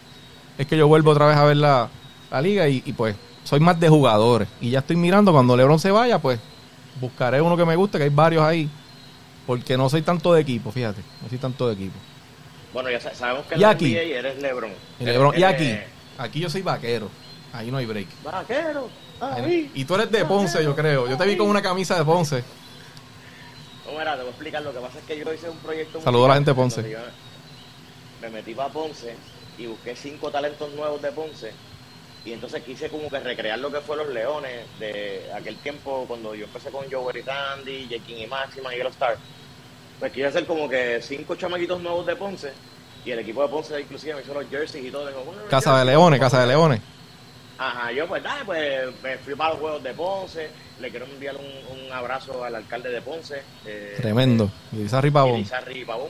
es 0.59 0.67
que 0.67 0.77
yo 0.77 0.87
vuelvo 0.87 1.09
otra 1.11 1.25
vez 1.25 1.35
a 1.37 1.45
ver 1.45 1.57
la, 1.57 1.89
la 2.29 2.41
liga 2.41 2.67
y, 2.67 2.83
y 2.85 2.93
pues 2.93 3.15
soy 3.43 3.59
más 3.59 3.79
de 3.79 3.89
jugadores. 3.89 4.47
Y 4.61 4.69
ya 4.69 4.79
estoy 4.79 4.97
mirando, 4.97 5.31
cuando 5.31 5.57
LeBron 5.57 5.79
se 5.79 5.89
vaya, 5.89 6.19
pues 6.19 6.39
buscaré 7.01 7.41
uno 7.41 7.57
que 7.57 7.65
me 7.65 7.75
guste, 7.75 7.97
que 7.97 8.03
hay 8.03 8.09
varios 8.11 8.43
ahí. 8.43 8.69
Porque 9.47 9.77
no 9.77 9.89
soy 9.89 10.03
tanto 10.03 10.31
de 10.33 10.41
equipo, 10.41 10.71
fíjate. 10.71 11.01
No 11.23 11.29
soy 11.29 11.37
tanto 11.39 11.67
de 11.67 11.73
equipo. 11.73 11.95
Bueno, 12.71 12.91
ya 12.91 12.99
sa- 12.99 13.15
sabemos 13.15 13.45
que 13.47 13.57
Y 13.57 13.63
aquí. 13.63 13.93
NBA 13.95 14.19
eres 14.19 14.41
LeBron. 14.43 14.71
Y, 14.99 15.03
LeBron- 15.05 15.33
y 15.39 15.43
Eres- 15.43 15.55
aquí, 15.55 15.77
aquí 16.19 16.39
yo 16.39 16.49
soy 16.51 16.61
vaquero. 16.61 17.09
Ahí 17.51 17.71
no 17.71 17.77
hay 17.77 17.85
break. 17.87 18.07
Vaquero. 18.23 18.89
Y 19.74 19.86
tú 19.86 19.95
eres 19.95 20.11
de 20.11 20.26
Ponce, 20.26 20.63
yo 20.63 20.76
creo. 20.76 21.07
Yo 21.07 21.18
te 21.18 21.26
vi 21.26 21.38
con 21.38 21.47
una 21.47 21.61
camisa 21.61 21.97
de 21.97 22.05
Ponce. 22.05 22.43
No, 23.86 23.97
mira, 23.97 24.13
te 24.13 24.20
voy 24.20 24.28
a 24.28 24.30
explicar. 24.32 24.61
Lo 24.63 24.74
que 24.74 24.80
pasa 24.80 24.99
es 24.99 25.05
que 25.05 25.18
yo 25.18 25.34
hice 25.34 25.49
un 25.49 25.57
proyecto. 25.57 26.01
Saludos 26.01 26.26
a 26.26 26.30
la 26.30 26.34
gente 26.36 26.51
de 26.51 26.55
Ponce. 26.55 26.89
yo 26.89 26.99
Me 28.22 28.30
metí 28.30 28.53
para 28.53 28.70
Ponce 28.70 29.16
y 29.57 29.68
busqué 29.68 29.95
cinco 29.95 30.32
talentos 30.32 30.72
nuevos 30.74 31.01
de 31.01 31.11
Ponce. 31.11 31.51
Y 32.26 32.34
entonces 32.34 32.63
quise 32.63 32.89
como 32.89 33.09
que 33.09 33.20
recrear 33.20 33.59
lo 33.59 33.72
que 33.72 33.82
fue 33.82 33.97
los 33.97 34.07
Leones 34.09 34.66
de 34.80 35.32
aquel 35.36 35.55
tiempo 35.57 36.05
cuando 36.07 36.34
yo 36.34 36.45
empecé 36.45 36.72
con 36.72 36.86
Joe 36.91 37.13
y 37.20 37.22
Randy, 37.22 37.88
Jekin 37.88 38.18
y 38.18 38.28
Máxima 38.28 38.74
y 38.74 38.78
Yellow 38.78 38.91
Star. 38.91 39.18
Pues 39.99 40.11
quise 40.11 40.26
hacer 40.26 40.45
como 40.45 40.68
que 40.68 41.01
cinco 41.01 41.36
chamaquitos 41.36 41.80
nuevos 41.82 42.05
de 42.05 42.16
Ponce. 42.16 42.51
Y 43.05 43.11
el 43.11 43.20
equipo 43.20 43.43
de 43.43 43.49
Ponce 43.49 43.80
inclusive 43.80 44.16
me 44.16 44.22
hizo 44.22 44.34
los 44.34 44.49
jerseys 44.49 44.86
y 44.86 44.91
todo. 44.91 45.03
Bueno, 45.03 45.41
Casa 45.49 45.78
de 45.78 45.86
Leones, 45.86 46.20
Casa 46.20 46.41
de 46.41 46.47
Leones. 46.47 46.82
Ajá, 47.58 47.91
yo 47.91 48.08
pues 48.08 48.22
dale, 48.22 48.43
pues 48.45 49.01
me 49.01 49.18
fui 49.18 49.34
para 49.36 49.51
los 49.51 49.60
juegos 49.60 49.84
de 49.84 49.93
Ponce. 49.93 50.49
Le 50.80 50.89
quiero 50.89 51.06
enviar 51.06 51.36
un, 51.38 51.45
un 51.86 51.91
abrazo 51.91 52.43
al 52.43 52.56
alcalde 52.56 52.89
de 52.89 53.01
Ponce. 53.01 53.41
eh, 53.66 53.95
Tremendo. 54.01 54.51
Y 54.74 54.82
Izarri 54.82 55.10
Pavón. 55.12 55.39
Irizarry 55.39 55.86
Pavón, 55.86 56.10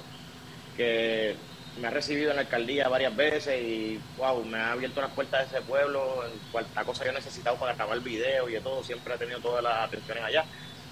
que 0.76 1.36
me 1.80 1.88
ha 1.88 1.92
recibido 1.92 2.30
en 2.32 2.38
la 2.38 2.42
alcaldía 2.44 2.88
varias 2.88 3.16
veces 3.16 3.62
y 3.62 4.00
wow, 4.18 4.44
me 4.46 4.58
ha 4.58 4.72
abierto 4.72 5.02
las 5.02 5.12
puertas 5.12 5.52
de 5.52 5.58
ese 5.58 5.66
pueblo, 5.68 6.24
en 6.26 6.32
cualta 6.52 6.84
cosa 6.84 7.04
que 7.04 7.10
he 7.10 7.14
necesitado 7.14 7.58
para 7.58 7.74
grabar 7.74 8.00
video 8.00 8.50
y 8.50 8.54
de 8.54 8.62
todo, 8.62 8.84
siempre 8.84 9.14
ha 9.14 9.18
tenido 9.18 9.40
todas 9.40 9.64
las 9.64 9.84
atenciones 9.88 10.24
allá. 10.24 10.46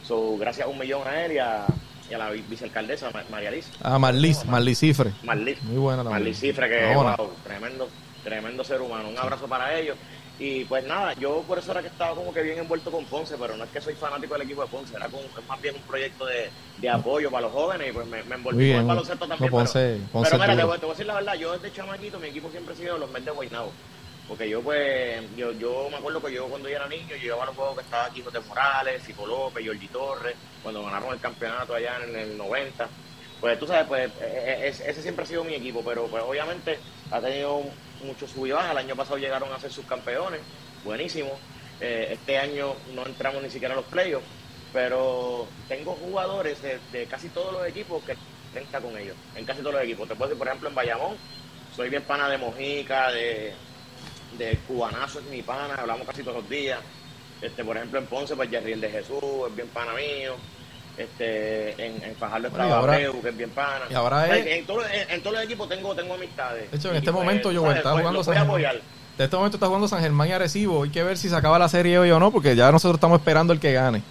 So, 0.06 0.38
gracias 0.38 0.68
a 0.68 0.70
un 0.70 0.78
millón 0.78 1.08
a 1.08 1.26
él 1.26 1.32
y 1.32 1.38
a, 1.40 1.66
y 2.10 2.14
a 2.14 2.18
la 2.18 2.30
vi- 2.30 2.44
vicealcaldesa 2.48 3.10
Ma- 3.12 3.24
María 3.32 3.50
Liz. 3.52 3.72
Ah, 3.82 3.98
Marlis, 3.98 4.46
Marlis 4.46 4.80
Cifre. 4.80 5.12
Marlis. 5.24 5.62
Muy 5.64 5.78
buena 5.78 6.04
también. 6.04 6.22
Marlis 6.22 6.40
Cifra, 6.40 6.68
que 6.68 6.94
Ahora. 6.94 7.16
wow, 7.16 7.32
tremendo, 7.46 7.88
tremendo 8.24 8.64
ser 8.66 8.82
humano. 8.82 9.08
Un 9.10 9.18
abrazo 9.18 9.48
para 9.48 9.74
ellos. 9.80 9.96
Y 10.38 10.66
pues 10.66 10.84
nada, 10.84 11.14
yo 11.18 11.46
por 11.46 11.60
eso 11.60 11.72
era 11.72 11.82
que 11.82 11.90
estaba 11.90 12.16
como 12.16 12.34
que 12.34 12.42
bien 12.42 12.58
envuelto 12.60 12.92
con 12.92 13.08
Ponce, 13.08 13.38
pero 13.38 13.56
no 13.56 13.64
es 13.66 13.70
que 13.72 13.80
soy 13.82 13.96
fanático 13.96 14.34
del 14.34 14.44
equipo 14.44 14.62
de 14.64 14.68
Ponce, 14.68 14.96
era 14.96 15.10
con- 15.10 15.26
es 15.26 15.46
más 15.48 15.62
bien 15.62 15.76
un 15.76 15.86
proyecto 15.86 16.26
de, 16.26 16.54
de 16.76 16.90
apoyo 16.90 17.30
para 17.32 17.44
los 17.44 17.52
jóvenes 17.54 17.90
y 17.90 17.94
pues 17.94 18.08
me, 18.08 18.24
me 18.24 18.36
envolví 18.36 18.66
con 18.68 18.80
el 18.80 18.86
baloncesto 18.86 19.28
también. 19.28 19.52
No, 19.52 19.58
Ponce- 19.60 19.74
pero, 19.74 20.10
Ponce 20.12 20.30
pero 20.32 20.42
mira, 20.42 20.56
te 20.56 20.64
voy, 20.64 20.80
te 20.80 20.86
voy 20.86 20.92
a 20.92 20.96
decir 20.96 21.06
la 21.06 21.14
verdad, 21.16 21.36
yo 21.36 21.54
desde 21.54 21.72
chamaquito 21.72 22.20
mi 22.20 22.28
equipo 22.30 22.50
siempre 22.52 22.74
ha 22.74 22.76
sido 22.78 22.98
los 22.98 23.12
Verdes 23.12 23.34
Guaynabo. 23.34 23.78
Porque 24.26 24.50
yo 24.50 24.64
pues, 24.64 25.30
yo, 25.36 25.52
yo 25.52 25.90
me 25.90 25.98
acuerdo 25.98 26.22
que 26.22 26.34
yo 26.34 26.48
cuando 26.50 26.70
yo 26.70 26.76
era 26.78 26.88
niño, 26.88 27.16
yo 27.18 27.36
iba 27.36 27.44
a 27.44 27.46
los 27.46 27.56
juegos 27.56 27.76
que 27.76 27.84
estaba 27.84 28.10
Quijote 28.12 28.40
Morales, 28.40 29.04
Fico 29.04 29.28
López, 29.28 29.66
Jordi 29.66 29.90
Torres, 29.90 30.38
cuando 30.62 30.82
ganaron 30.84 31.14
el 31.14 31.20
campeonato 31.20 31.74
allá 31.76 31.98
en 32.04 32.16
el 32.16 32.38
90. 32.38 32.90
Pues 33.40 33.60
tú 33.60 33.68
sabes, 33.68 33.86
pues 33.88 34.10
eh, 34.12 34.14
eh, 34.22 34.68
ese, 34.70 34.90
ese 34.90 35.02
siempre 35.02 35.24
ha 35.24 35.26
sido 35.26 35.44
mi 35.44 35.56
equipo, 35.56 35.84
pero 35.84 36.10
pues 36.10 36.24
obviamente 36.24 36.80
ha 37.10 37.22
tenido 37.22 37.78
mucho 38.04 38.28
sub 38.28 38.46
y 38.46 38.52
baja. 38.52 38.72
El 38.72 38.78
año 38.78 38.96
pasado 38.96 39.18
llegaron 39.18 39.52
a 39.52 39.60
ser 39.60 39.72
subcampeones, 39.72 40.42
buenísimo. 40.84 41.32
Eh, 41.80 42.10
este 42.12 42.38
año 42.38 42.76
no 42.94 43.06
entramos 43.06 43.42
ni 43.44 43.50
siquiera 43.50 43.74
a 43.74 43.78
los 43.78 43.86
playoffs, 43.86 44.26
pero 44.72 45.48
tengo 45.68 45.94
jugadores 45.96 46.60
de, 46.62 47.06
casi 47.06 47.30
todos 47.30 47.54
los 47.54 47.68
equipos 47.68 48.04
que 48.04 48.16
tenga 48.54 48.80
con 48.80 48.98
ellos, 48.98 49.16
en 49.36 49.46
casi 49.46 49.60
todos 49.60 49.76
los 49.76 49.84
equipos. 49.84 50.08
Te 50.08 50.16
puedo 50.16 50.30
decir, 50.30 50.40
por 50.40 50.48
ejemplo, 50.48 50.70
en 50.70 50.76
Bayamón, 50.76 51.18
soy 51.76 51.90
bien 51.90 52.04
pana 52.04 52.30
de 52.30 52.38
Mojica, 52.38 53.12
de, 53.12 53.54
de 54.38 54.58
Cubanazo 54.68 55.20
es 55.20 55.26
mi 55.26 55.42
pana, 55.42 55.76
hablamos 55.76 56.08
casi 56.08 56.24
todos 56.24 56.38
los 56.38 56.50
días. 56.50 56.80
Este, 57.42 57.64
por 57.64 57.76
ejemplo, 57.76 58.00
en 58.00 58.06
Ponce, 58.06 58.36
pues 58.36 58.50
Jerry 58.50 58.76
de 58.76 58.90
Jesús 58.90 59.24
es 59.50 59.56
bien 59.56 59.68
pana 59.70 59.94
mío. 59.94 60.36
Este, 60.98 61.72
en, 61.84 62.04
en 62.04 62.16
Fajardo 62.16 62.50
Bueno, 62.52 62.66
estaba 62.66 62.82
ahora- 62.82 62.98
que 62.98 63.30
es 63.30 63.38
bien 63.38 63.50
pana. 63.50 63.86
y 63.90 63.94
ahora 63.96 64.38
es- 64.38 64.46
en, 64.46 64.66
todos 64.68 64.84
los- 64.84 64.92
en- 64.92 65.22
todos 65.24 65.36
los 65.36 65.46
equipos 65.46 65.68
tengo, 65.70 65.96
tengo 65.96 66.14
amistades. 66.14 66.70
De 66.70 66.78
hecho, 66.78 66.90
en 66.92 66.98
este 66.98 67.12
pues, 67.12 67.24
momento 67.26 67.52
yo 67.52 67.72
está 67.72 67.92
Pues, 67.92 68.02
jugando 68.02 68.24
San 68.24 68.36
Germán. 68.36 68.62
De 69.18 69.24
este 69.26 69.36
momento 69.36 69.58
está 69.58 69.68
jugando 69.68 69.88
San 69.88 70.02
Germán 70.02 70.28
y 70.28 70.32
Arecibo. 70.34 70.84
Hay 70.84 70.90
que 70.92 71.04
ver 71.04 71.18
si 71.18 71.30
se 71.30 71.36
acaba 71.36 71.58
la 71.60 71.70
serie 71.70 71.98
hoy 72.00 72.12
o 72.12 72.20
no, 72.20 72.32
porque 72.32 72.56
ya 72.56 72.72
nosotros 72.72 72.98
estamos 72.98 73.20
esperando 73.20 73.54
el 73.54 73.60
que 73.60 73.74
gane. 73.74 74.02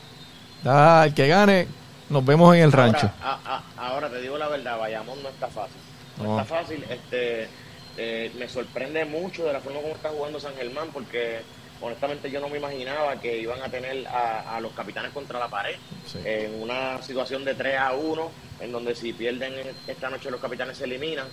Ya, 0.64 1.04
el 1.06 1.14
que 1.14 1.26
gane, 1.28 1.66
nos 2.08 2.24
vemos 2.24 2.54
en 2.56 2.62
el 2.62 2.72
rancho. 2.72 3.10
Ahora, 3.22 3.40
a- 3.44 3.62
a- 3.78 3.88
ahora 3.88 4.08
te 4.10 4.20
digo 4.20 4.36
la 4.38 4.48
verdad, 4.48 4.78
Bayamón 4.78 5.22
no 5.22 5.28
está 5.28 5.48
fácil. 5.48 5.76
No, 6.18 6.24
No. 6.24 6.40
está 6.40 6.54
fácil. 6.56 6.84
Este, 6.88 7.48
eh, 7.96 8.30
me 8.38 8.48
sorprende 8.48 9.04
mucho 9.04 9.44
de 9.44 9.52
la 9.52 9.60
forma 9.60 9.80
como 9.80 9.94
está 9.94 10.08
jugando 10.10 10.38
San 10.40 10.54
Germán, 10.54 10.88
porque 10.92 11.42
honestamente 11.82 12.30
yo 12.30 12.40
no 12.40 12.48
me 12.48 12.58
imaginaba 12.58 13.16
que 13.20 13.38
iban 13.38 13.60
a 13.62 13.68
tener 13.68 14.06
a, 14.08 14.56
a 14.56 14.60
los 14.60 14.72
capitanes 14.72 15.10
contra 15.12 15.38
la 15.38 15.48
pared 15.48 15.74
Sí. 16.10 16.18
en 16.24 16.62
una 16.62 17.00
situación 17.02 17.44
de 17.44 17.54
3 17.54 17.76
a 17.78 17.92
1, 17.92 18.30
en 18.60 18.72
donde 18.72 18.94
si 18.94 19.12
pierden 19.12 19.52
esta 19.86 20.08
noche 20.10 20.30
los 20.30 20.40
capitanes 20.40 20.76
se 20.78 20.84
eliminan. 20.84 21.26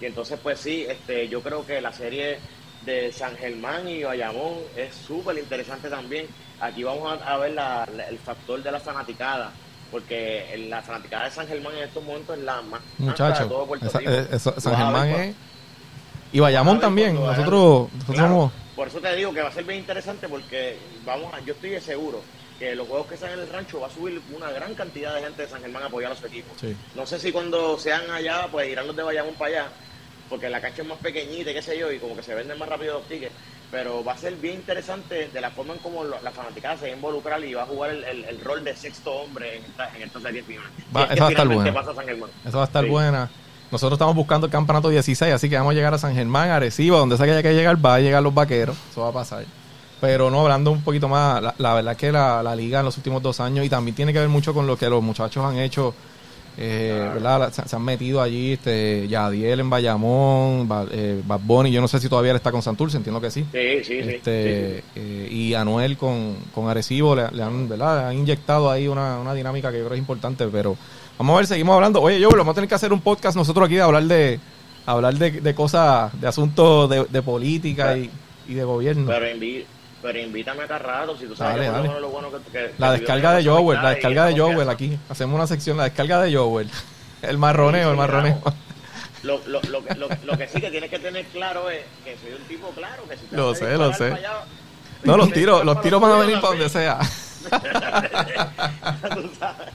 Y 0.00 0.06
entonces, 0.06 0.38
pues 0.42 0.58
sí, 0.60 0.86
este, 0.88 1.28
yo 1.28 1.40
creo 1.42 1.64
que 1.66 1.80
la 1.80 1.92
serie 1.92 2.38
de 2.84 3.12
San 3.12 3.36
Germán 3.36 3.88
y 3.88 4.02
Bayamón 4.02 4.54
es 4.76 4.94
súper 4.94 5.38
interesante 5.38 5.88
también. 5.88 6.26
Aquí 6.60 6.82
vamos 6.84 7.20
a, 7.22 7.34
a 7.34 7.38
ver 7.38 7.52
la- 7.52 7.86
la- 7.96 8.08
el 8.08 8.18
factor 8.18 8.62
de 8.62 8.70
la 8.72 8.80
fanaticada, 8.80 9.52
porque 9.90 10.66
la 10.68 10.82
fanaticada 10.82 11.24
de 11.26 11.30
San 11.30 11.46
Germán 11.46 11.74
en 11.76 11.84
estos 11.84 12.02
momentos 12.04 12.36
es 12.36 12.44
la 12.44 12.60
más 12.62 12.80
alta 13.08 13.30
de 13.42 13.46
todo 13.48 13.66
Puerto 13.66 13.86
esa- 13.86 13.98
Rico. 13.98 14.10
eh, 14.10 14.38
San 14.38 14.76
Germán 14.76 15.08
es... 15.08 15.34
Y 16.32 16.40
Bayamón 16.40 16.80
también. 16.80 17.14
Nosotros, 17.14 17.88
nosotros 17.92 18.14
Claro, 18.16 18.28
somos... 18.28 18.52
Por 18.74 18.88
eso 18.88 19.00
te 19.00 19.14
digo 19.14 19.32
que 19.32 19.40
va 19.42 19.48
a 19.48 19.52
ser 19.52 19.64
bien 19.64 19.78
interesante 19.80 20.28
porque 20.28 20.76
vamos 21.04 21.32
a, 21.32 21.40
yo 21.44 21.52
estoy 21.54 21.80
seguro 21.80 22.22
que 22.58 22.74
los 22.74 22.86
juegos 22.88 23.06
que 23.06 23.16
sean 23.16 23.32
en 23.34 23.40
el 23.40 23.48
rancho 23.48 23.80
va 23.80 23.86
a 23.86 23.90
subir 23.90 24.20
una 24.32 24.50
gran 24.50 24.74
cantidad 24.74 25.14
de 25.14 25.22
gente 25.22 25.42
de 25.42 25.48
San 25.48 25.60
Germán 25.60 25.84
a 25.84 25.86
apoyar 25.86 26.12
a 26.12 26.16
su 26.16 26.26
equipo. 26.26 26.54
Sí. 26.58 26.74
No 26.94 27.06
sé 27.06 27.18
si 27.18 27.30
cuando 27.32 27.78
sean 27.78 28.10
allá, 28.10 28.48
pues 28.50 28.68
irán 28.68 28.86
los 28.86 28.96
de 28.96 29.02
Bayamón 29.02 29.34
para 29.34 29.50
allá, 29.62 29.72
porque 30.28 30.48
la 30.48 30.60
cancha 30.60 30.82
es 30.82 30.88
más 30.88 30.98
pequeñita 30.98 31.50
y 31.50 31.54
qué 31.54 31.62
sé 31.62 31.78
yo, 31.78 31.90
y 31.92 31.98
como 32.00 32.16
que 32.16 32.22
se 32.22 32.34
venden 32.34 32.58
más 32.58 32.68
rápido 32.68 32.98
los 32.98 33.08
tickets. 33.08 33.34
Pero 33.70 34.04
va 34.04 34.12
a 34.12 34.16
ser 34.18 34.36
bien 34.36 34.56
interesante 34.56 35.28
de 35.28 35.40
la 35.40 35.50
forma 35.50 35.74
en 35.74 35.80
cómo 35.80 36.04
lo- 36.04 36.20
la 36.22 36.30
fanaticada 36.30 36.76
se 36.76 36.86
va 36.86 36.92
a 36.92 36.96
involucrar 36.96 37.42
y 37.44 37.54
va 37.54 37.62
a 37.62 37.66
jugar 37.66 37.90
el, 37.90 38.04
el- 38.04 38.24
el 38.24 38.40
rol 38.40 38.62
de 38.62 38.74
sexto 38.76 39.12
hombre 39.12 39.56
en 39.56 39.64
esta, 39.64 39.88
en 39.96 40.02
esta 40.02 40.20
serie 40.20 40.42
final. 40.44 40.64
Va- 40.96 41.00
Si 41.00 41.02
es 41.02 41.08
que 41.08 41.14
esa 41.14 41.22
va 41.24 41.28
a 41.28 41.30
estar 41.32 41.48
buena. 41.48 41.74
pasa 41.74 41.94
San 41.94 42.06
Germán. 42.06 42.30
Eso 42.44 42.56
va 42.58 42.62
a 42.64 42.66
estar 42.66 42.84
Sí. 42.84 42.90
buena. 42.90 43.32
Nosotros 43.74 43.96
estamos 43.96 44.14
buscando 44.14 44.46
el 44.46 44.52
campeonato 44.52 44.88
16, 44.88 45.34
así 45.34 45.50
que 45.50 45.56
vamos 45.56 45.72
a 45.72 45.74
llegar 45.74 45.92
a 45.92 45.98
San 45.98 46.14
Germán, 46.14 46.48
Arecibo, 46.50 46.96
donde 46.96 47.16
sea 47.16 47.26
que 47.26 47.32
haya 47.32 47.42
que 47.42 47.52
llegar, 47.54 47.84
va 47.84 47.96
a 47.96 47.98
llegar 48.00 48.22
los 48.22 48.32
vaqueros. 48.32 48.76
Eso 48.92 49.00
va 49.00 49.08
a 49.08 49.12
pasar. 49.12 49.44
Pero 50.00 50.30
no, 50.30 50.42
hablando 50.42 50.70
un 50.70 50.82
poquito 50.82 51.08
más, 51.08 51.42
la, 51.42 51.54
la 51.58 51.74
verdad 51.74 51.96
que 51.96 52.12
la, 52.12 52.40
la 52.42 52.54
liga 52.54 52.78
en 52.78 52.84
los 52.84 52.96
últimos 52.96 53.20
dos 53.20 53.40
años, 53.40 53.66
y 53.66 53.68
también 53.68 53.96
tiene 53.96 54.12
que 54.12 54.20
ver 54.20 54.28
mucho 54.28 54.54
con 54.54 54.66
lo 54.68 54.76
que 54.76 54.88
los 54.88 55.02
muchachos 55.02 55.44
han 55.44 55.58
hecho, 55.58 55.92
eh, 56.56 57.10
¿verdad? 57.14 57.52
Se, 57.52 57.66
se 57.68 57.74
han 57.74 57.82
metido 57.82 58.22
allí, 58.22 58.52
este, 58.52 59.08
Yadiel 59.08 59.58
en 59.58 59.70
Bayamón, 59.70 60.68
Ba- 60.68 60.86
eh, 60.92 61.20
Bad 61.26 61.40
Bunny, 61.42 61.72
yo 61.72 61.80
no 61.80 61.88
sé 61.88 61.98
si 61.98 62.08
todavía 62.08 62.30
él 62.30 62.36
está 62.36 62.52
con 62.52 62.62
Santurce, 62.62 62.96
entiendo 62.98 63.20
que 63.20 63.30
sí. 63.32 63.44
Sí, 63.50 63.58
sí, 63.82 64.02
sí. 64.02 64.10
Este, 64.10 64.76
sí, 64.76 64.86
sí. 64.94 65.00
eh, 65.00 65.28
y 65.32 65.54
Anuel 65.54 65.96
con, 65.96 66.36
con 66.54 66.68
Arecibo 66.68 67.16
le, 67.16 67.28
le 67.32 67.42
han, 67.42 67.68
¿verdad? 67.68 68.02
Le 68.02 68.04
han 68.10 68.18
inyectado 68.18 68.70
ahí 68.70 68.86
una, 68.86 69.18
una 69.18 69.34
dinámica 69.34 69.72
que 69.72 69.78
yo 69.78 69.84
creo 69.84 69.94
es 69.94 69.98
importante, 70.00 70.46
pero 70.46 70.76
vamos 71.18 71.34
a 71.34 71.36
ver, 71.38 71.46
seguimos 71.46 71.74
hablando. 71.74 72.00
Oye, 72.00 72.18
yo 72.20 72.28
vamos 72.30 72.48
a 72.52 72.54
tener 72.54 72.68
que 72.68 72.74
hacer 72.74 72.92
un 72.92 73.00
podcast 73.00 73.36
nosotros 73.36 73.66
aquí 73.66 73.74
de 73.76 73.82
hablar 73.82 74.04
de 74.04 74.40
hablar 74.86 75.14
de, 75.14 75.30
de 75.40 75.54
cosas, 75.54 76.18
de 76.20 76.28
asuntos 76.28 76.90
de, 76.90 77.04
de 77.04 77.22
política 77.22 77.96
y, 77.96 78.10
y 78.48 78.54
de 78.54 78.64
gobierno. 78.64 79.06
Pero, 79.06 79.26
invi- 79.26 79.64
pero 80.02 80.18
invítame 80.18 80.64
acá 80.64 80.78
rato, 80.78 81.16
si 81.16 81.26
tú 81.26 81.34
sabes 81.34 81.56
Dale, 81.56 81.66
que 81.66 81.70
por 81.70 81.76
lo 81.76 81.82
dale. 81.82 81.88
menos 81.88 82.00
lo 82.02 82.08
bueno 82.10 82.28
que, 82.30 82.50
que- 82.52 82.74
la 82.78 82.92
descarga 82.92 83.32
de 83.34 83.44
Joel, 83.48 83.82
la 83.82 83.90
descarga 83.90 84.26
de 84.26 84.38
Joel 84.38 84.68
aquí. 84.68 84.98
Hacemos 85.08 85.34
una 85.36 85.46
sección, 85.46 85.76
la 85.78 85.84
descarga 85.84 86.20
de 86.22 86.34
Joel. 86.36 86.68
El 87.22 87.38
marroneo, 87.38 87.84
Sí, 87.84 87.90
el 87.90 87.96
marroneo. 87.96 88.42
Lo, 89.22 89.40
lo, 89.46 89.62
lo, 89.62 89.82
que- 89.82 89.94
lo, 90.26 90.36
que 90.36 90.46
sí 90.48 90.60
que 90.60 90.70
tienes 90.70 90.90
que 90.90 90.98
tener 90.98 91.24
claro 91.28 91.70
es 91.70 91.80
que 92.04 92.14
soy 92.18 92.32
un 92.38 92.46
tipo 92.46 92.68
claro, 92.72 93.04
que 93.08 93.16
si 93.16 93.24
te 93.24 93.34
Lo 93.34 93.54
sé, 93.54 93.74
lo 93.78 93.90
sé. 93.94 94.12
allá, 94.12 94.44
No, 95.04 95.16
los 95.16 95.32
tiros, 95.32 95.64
los 95.64 95.80
tiros 95.80 95.98
van 95.98 96.10
a 96.12 96.16
venir 96.16 96.34
para 96.42 96.48
donde 96.48 96.68
sea. 96.68 96.98
Tú 97.50 99.30
sabes. 99.38 99.68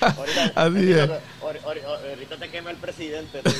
Ahorita, 0.00 0.52
Así 0.54 0.92
es. 0.92 1.10
ahorita, 1.40 2.36
te 2.36 2.48
quema 2.50 2.70
el 2.70 2.76
presidente, 2.76 3.42
tío. 3.42 3.52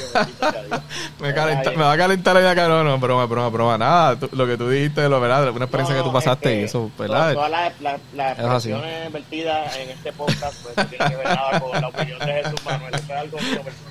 Me, 1.20 1.34
calenta- 1.34 1.70
Ahí. 1.70 1.76
me 1.76 1.82
va 1.84 1.92
a 1.92 1.96
calentar 1.96 2.34
la 2.34 2.40
idea 2.40 2.54
que 2.54 2.60
no, 2.62 2.98
broma, 2.98 3.26
broma, 3.26 3.48
broma. 3.48 3.78
Nada, 3.78 4.16
tú- 4.18 4.30
lo 4.32 4.46
que 4.46 4.56
tú 4.56 4.68
dijiste, 4.70 5.08
lo 5.08 5.20
verdad, 5.20 5.50
una 5.50 5.64
experiencia 5.66 5.96
No, 5.96 6.02
que 6.02 6.08
tú 6.08 6.12
pasaste 6.12 6.48
es 6.50 6.54
que 6.56 6.60
y 6.60 6.64
eso, 6.64 6.90
¿verdad? 6.98 7.34
Todas 7.34 7.50
las 7.50 7.72
Es 7.72 8.44
así. 8.44 8.70
expresiones 8.70 9.12
vertidas 9.12 9.76
en 9.76 9.90
este 9.90 10.12
podcast 10.12 10.54
pues, 10.62 10.88
tienen 10.88 11.08
que 11.08 11.16
ver 11.16 11.26
nada 11.26 11.60
con 11.60 11.80
la 11.80 11.88
opinión 11.88 12.18
de 12.20 12.32
Jesús 12.32 12.64
Manuel. 12.64 12.94
Eso 12.94 13.04
es 13.04 13.10
algo 13.10 13.38
mío 13.38 13.62
personal. 13.62 13.90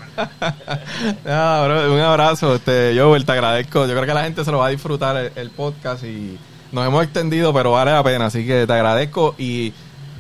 Bro, 1.68 1.94
un 1.94 2.00
abrazo, 2.00 2.56
este, 2.56 2.94
Joel, 2.98 3.26
te 3.26 3.32
agradezco. 3.32 3.86
Yo 3.86 3.94
creo 3.94 4.06
que 4.06 4.14
la 4.14 4.24
gente 4.24 4.44
se 4.44 4.52
lo 4.52 4.58
va 4.60 4.68
a 4.68 4.70
disfrutar 4.70 5.16
el, 5.18 5.32
el 5.36 5.50
podcast 5.52 6.04
y 6.04 6.38
nos 6.72 6.86
hemos 6.88 7.04
extendido, 7.04 7.54
pero 7.54 7.72
vale 7.72 7.92
la 7.92 8.04
pena, 8.04 8.26
así 8.28 8.46
que 8.46 8.66
te 8.68 8.74
agradezco 8.74 9.36
y 9.38 9.74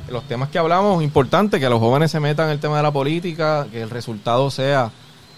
los 0.09 0.23
temas 0.23 0.49
que 0.49 0.57
hablamos, 0.57 1.03
importante 1.03 1.59
que 1.59 1.69
los 1.69 1.79
jóvenes 1.79 2.09
se 2.11 2.19
metan 2.19 2.47
en 2.47 2.53
el 2.53 2.59
tema 2.59 2.77
de 2.77 2.83
la 2.83 2.91
política, 2.91 3.67
que 3.71 3.81
el 3.83 3.89
resultado 3.89 4.49
sea 4.49 4.91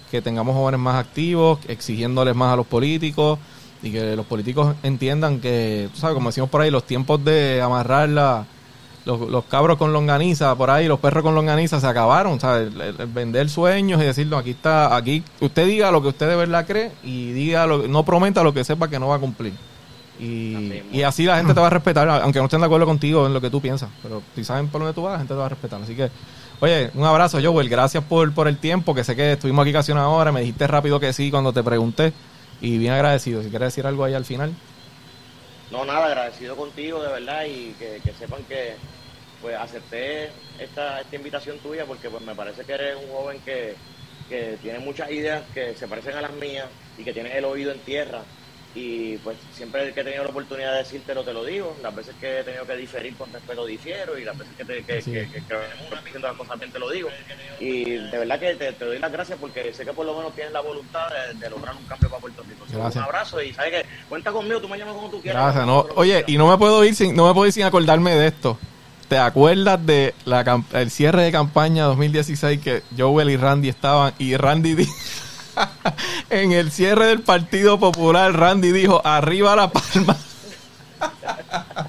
que 0.09 0.21
tengamos 0.21 0.55
jóvenes 0.55 0.79
más 0.79 0.95
activos, 0.95 1.59
exigiéndoles 1.67 2.35
más 2.35 2.53
a 2.53 2.55
los 2.55 2.65
políticos 2.67 3.39
y 3.83 3.91
que 3.91 4.15
los 4.15 4.25
políticos 4.25 4.75
entiendan 4.83 5.39
que, 5.39 5.89
tú 5.93 5.99
sabes, 5.99 6.13
como 6.13 6.29
decimos 6.29 6.49
por 6.49 6.61
ahí, 6.61 6.69
los 6.71 6.83
tiempos 6.85 7.23
de 7.25 7.61
amarrar 7.61 8.09
la, 8.09 8.45
los, 9.05 9.43
cabros 9.45 9.77
con 9.77 9.91
longaniza 9.93 10.53
por 10.55 10.69
ahí, 10.69 10.87
los 10.87 10.99
perros 10.99 11.23
con 11.23 11.33
longaniza 11.35 11.79
se 11.79 11.87
acabaron, 11.87 12.39
¿sabes? 12.39 12.73
El, 12.73 12.81
el- 12.81 13.07
vender 13.07 13.49
sueños 13.49 14.01
y 14.01 14.05
decir, 14.05 14.27
no, 14.27 14.37
aquí 14.37 14.51
está, 14.51 14.95
aquí 14.95 15.23
usted 15.39 15.65
diga 15.65 15.91
lo 15.91 16.01
que 16.01 16.09
usted 16.09 16.29
de 16.29 16.35
verdad 16.35 16.65
cree 16.67 16.91
y 17.03 17.31
diga 17.31 17.65
lo, 17.65 17.87
no 17.87 18.03
prometa 18.03 18.43
lo 18.43 18.53
que 18.53 18.63
sepa 18.63 18.87
que 18.89 18.99
no 18.99 19.07
va 19.07 19.15
a 19.15 19.19
cumplir. 19.19 19.53
Y, 20.19 20.55
Así 20.55 20.65
mismo. 20.65 20.89
y 20.91 21.03
así 21.03 21.25
la 21.25 21.37
gente 21.37 21.53
te 21.53 21.59
va 21.59 21.67
a 21.67 21.71
respetar, 21.71 22.07
aunque 22.07 22.39
no 22.39 22.45
estén 22.45 22.59
de 22.59 22.65
acuerdo 22.67 22.85
contigo 22.85 23.25
en 23.25 23.33
lo 23.33 23.41
que 23.41 23.49
tú 23.49 23.59
piensas, 23.59 23.89
pero 24.03 24.21
si 24.35 24.43
saben 24.43 24.67
por 24.67 24.81
dónde 24.81 24.93
tú 24.93 25.01
vas, 25.03 25.13
la 25.13 25.17
gente 25.19 25.33
te 25.33 25.39
va 25.39 25.45
a 25.47 25.49
respetar. 25.49 25.81
Así 25.81 25.95
que, 25.95 26.09
oye, 26.59 26.91
un 26.93 27.05
abrazo, 27.05 27.39
Joel, 27.41 27.69
gracias 27.69 28.03
por, 28.03 28.31
por 28.33 28.47
el 28.47 28.57
tiempo, 28.57 28.93
que 28.93 29.03
sé 29.03 29.15
que 29.15 29.33
estuvimos 29.33 29.63
aquí 29.63 29.73
casi 29.73 29.91
una 29.91 30.07
hora, 30.09 30.31
me 30.31 30.41
dijiste 30.41 30.67
rápido 30.67 30.99
que 30.99 31.11
sí 31.13 31.31
cuando 31.31 31.53
te 31.53 31.63
pregunté, 31.63 32.13
y 32.61 32.77
bien 32.77 32.93
agradecido. 32.93 33.41
Si 33.41 33.49
quieres 33.49 33.67
decir 33.69 33.87
algo 33.87 34.03
ahí 34.03 34.13
al 34.13 34.25
final. 34.25 34.53
No, 35.71 35.85
nada, 35.85 36.05
agradecido 36.05 36.55
contigo, 36.55 37.01
de 37.01 37.11
verdad, 37.13 37.45
y 37.45 37.73
que, 37.79 38.01
que 38.03 38.13
sepan 38.13 38.43
que 38.43 38.75
pues 39.41 39.55
acepté 39.55 40.29
esta, 40.59 41.01
esta 41.01 41.15
invitación 41.15 41.57
tuya 41.59 41.85
porque 41.85 42.09
pues 42.09 42.23
me 42.23 42.35
parece 42.35 42.63
que 42.63 42.73
eres 42.73 42.95
un 43.03 43.11
joven 43.11 43.39
que, 43.43 43.75
que 44.29 44.57
tiene 44.61 44.77
muchas 44.79 45.09
ideas 45.09 45.41
que 45.53 45.73
se 45.73 45.87
parecen 45.87 46.15
a 46.15 46.21
las 46.21 46.31
mías 46.33 46.67
y 46.97 47.03
que 47.03 47.11
tienes 47.11 47.33
el 47.33 47.45
oído 47.45 47.71
en 47.71 47.79
tierra 47.79 48.21
y 48.73 49.17
pues 49.17 49.37
siempre 49.53 49.93
que 49.93 49.99
he 49.99 50.03
tenido 50.03 50.23
la 50.23 50.29
oportunidad 50.29 50.71
de 50.71 50.77
decírtelo 50.79 51.23
te 51.23 51.33
lo 51.33 51.43
digo, 51.43 51.75
las 51.83 51.93
veces 51.93 52.15
que 52.21 52.39
he 52.39 52.43
tenido 52.43 52.65
que 52.65 52.75
diferir 52.77 53.15
con 53.15 53.31
respeto 53.33 53.65
difiero 53.65 54.17
y 54.17 54.23
las 54.23 54.37
veces 54.37 54.53
que, 54.57 54.63
te, 54.65 54.83
que, 54.83 55.01
Sí. 55.01 55.11
que, 55.11 55.27
que, 55.27 55.41
que 56.13 56.19
las 56.19 56.33
cosas 56.37 56.57
bien 56.59 56.71
te 56.71 56.79
lo 56.79 56.89
digo 56.89 57.09
y 57.59 57.83
de 57.85 58.17
verdad 58.17 58.39
que 58.39 58.55
te, 58.55 58.71
te 58.73 58.85
doy 58.85 58.99
las 58.99 59.11
gracias 59.11 59.37
porque 59.39 59.73
sé 59.73 59.83
que 59.85 59.91
por 59.93 60.05
lo 60.05 60.15
menos 60.15 60.33
tienes 60.33 60.53
la 60.53 60.61
voluntad 60.61 61.07
de, 61.09 61.37
de 61.37 61.49
lograr 61.49 61.75
un 61.75 61.83
cambio 61.85 62.09
para 62.09 62.21
Puerto 62.21 62.43
Rico. 62.47 62.65
Gracias. 62.71 62.95
Un 62.95 63.01
abrazo 63.03 63.41
y 63.41 63.53
sabes 63.53 63.71
que 63.83 63.85
cuenta 64.07 64.31
conmigo, 64.31 64.61
tú 64.61 64.69
me 64.69 64.77
llamas 64.77 64.95
como 64.95 65.09
tú 65.09 65.21
quieras. 65.21 65.43
Gracias, 65.43 65.65
no. 65.65 65.83
Lo 65.87 65.93
Oye, 65.95 66.23
y 66.27 66.37
no 66.37 66.49
me 66.49 66.57
puedo 66.57 66.83
ir 66.85 66.95
sin, 66.95 67.15
no 67.15 67.27
me 67.27 67.33
puedo 67.33 67.47
ir 67.47 67.53
sin 67.53 67.63
acordarme 67.63 68.15
de 68.15 68.27
esto. 68.27 68.57
¿Te 69.09 69.17
acuerdas 69.17 69.85
de 69.85 70.13
la 70.23 70.63
el 70.71 70.89
cierre 70.89 71.23
de 71.23 71.31
campaña 71.33 71.83
2016 71.83 72.61
que 72.61 72.81
Joel 72.97 73.29
y 73.29 73.35
Randy 73.35 73.67
estaban 73.67 74.13
y 74.17 74.37
Randy 74.37 74.75
di- 74.75 74.87
en 76.29 76.51
el 76.51 76.71
cierre 76.71 77.07
del 77.07 77.21
Partido 77.21 77.79
Popular 77.79 78.33
Randy 78.33 78.71
dijo 78.71 79.01
arriba 79.05 79.55
la 79.55 79.71
palma. 79.71 80.17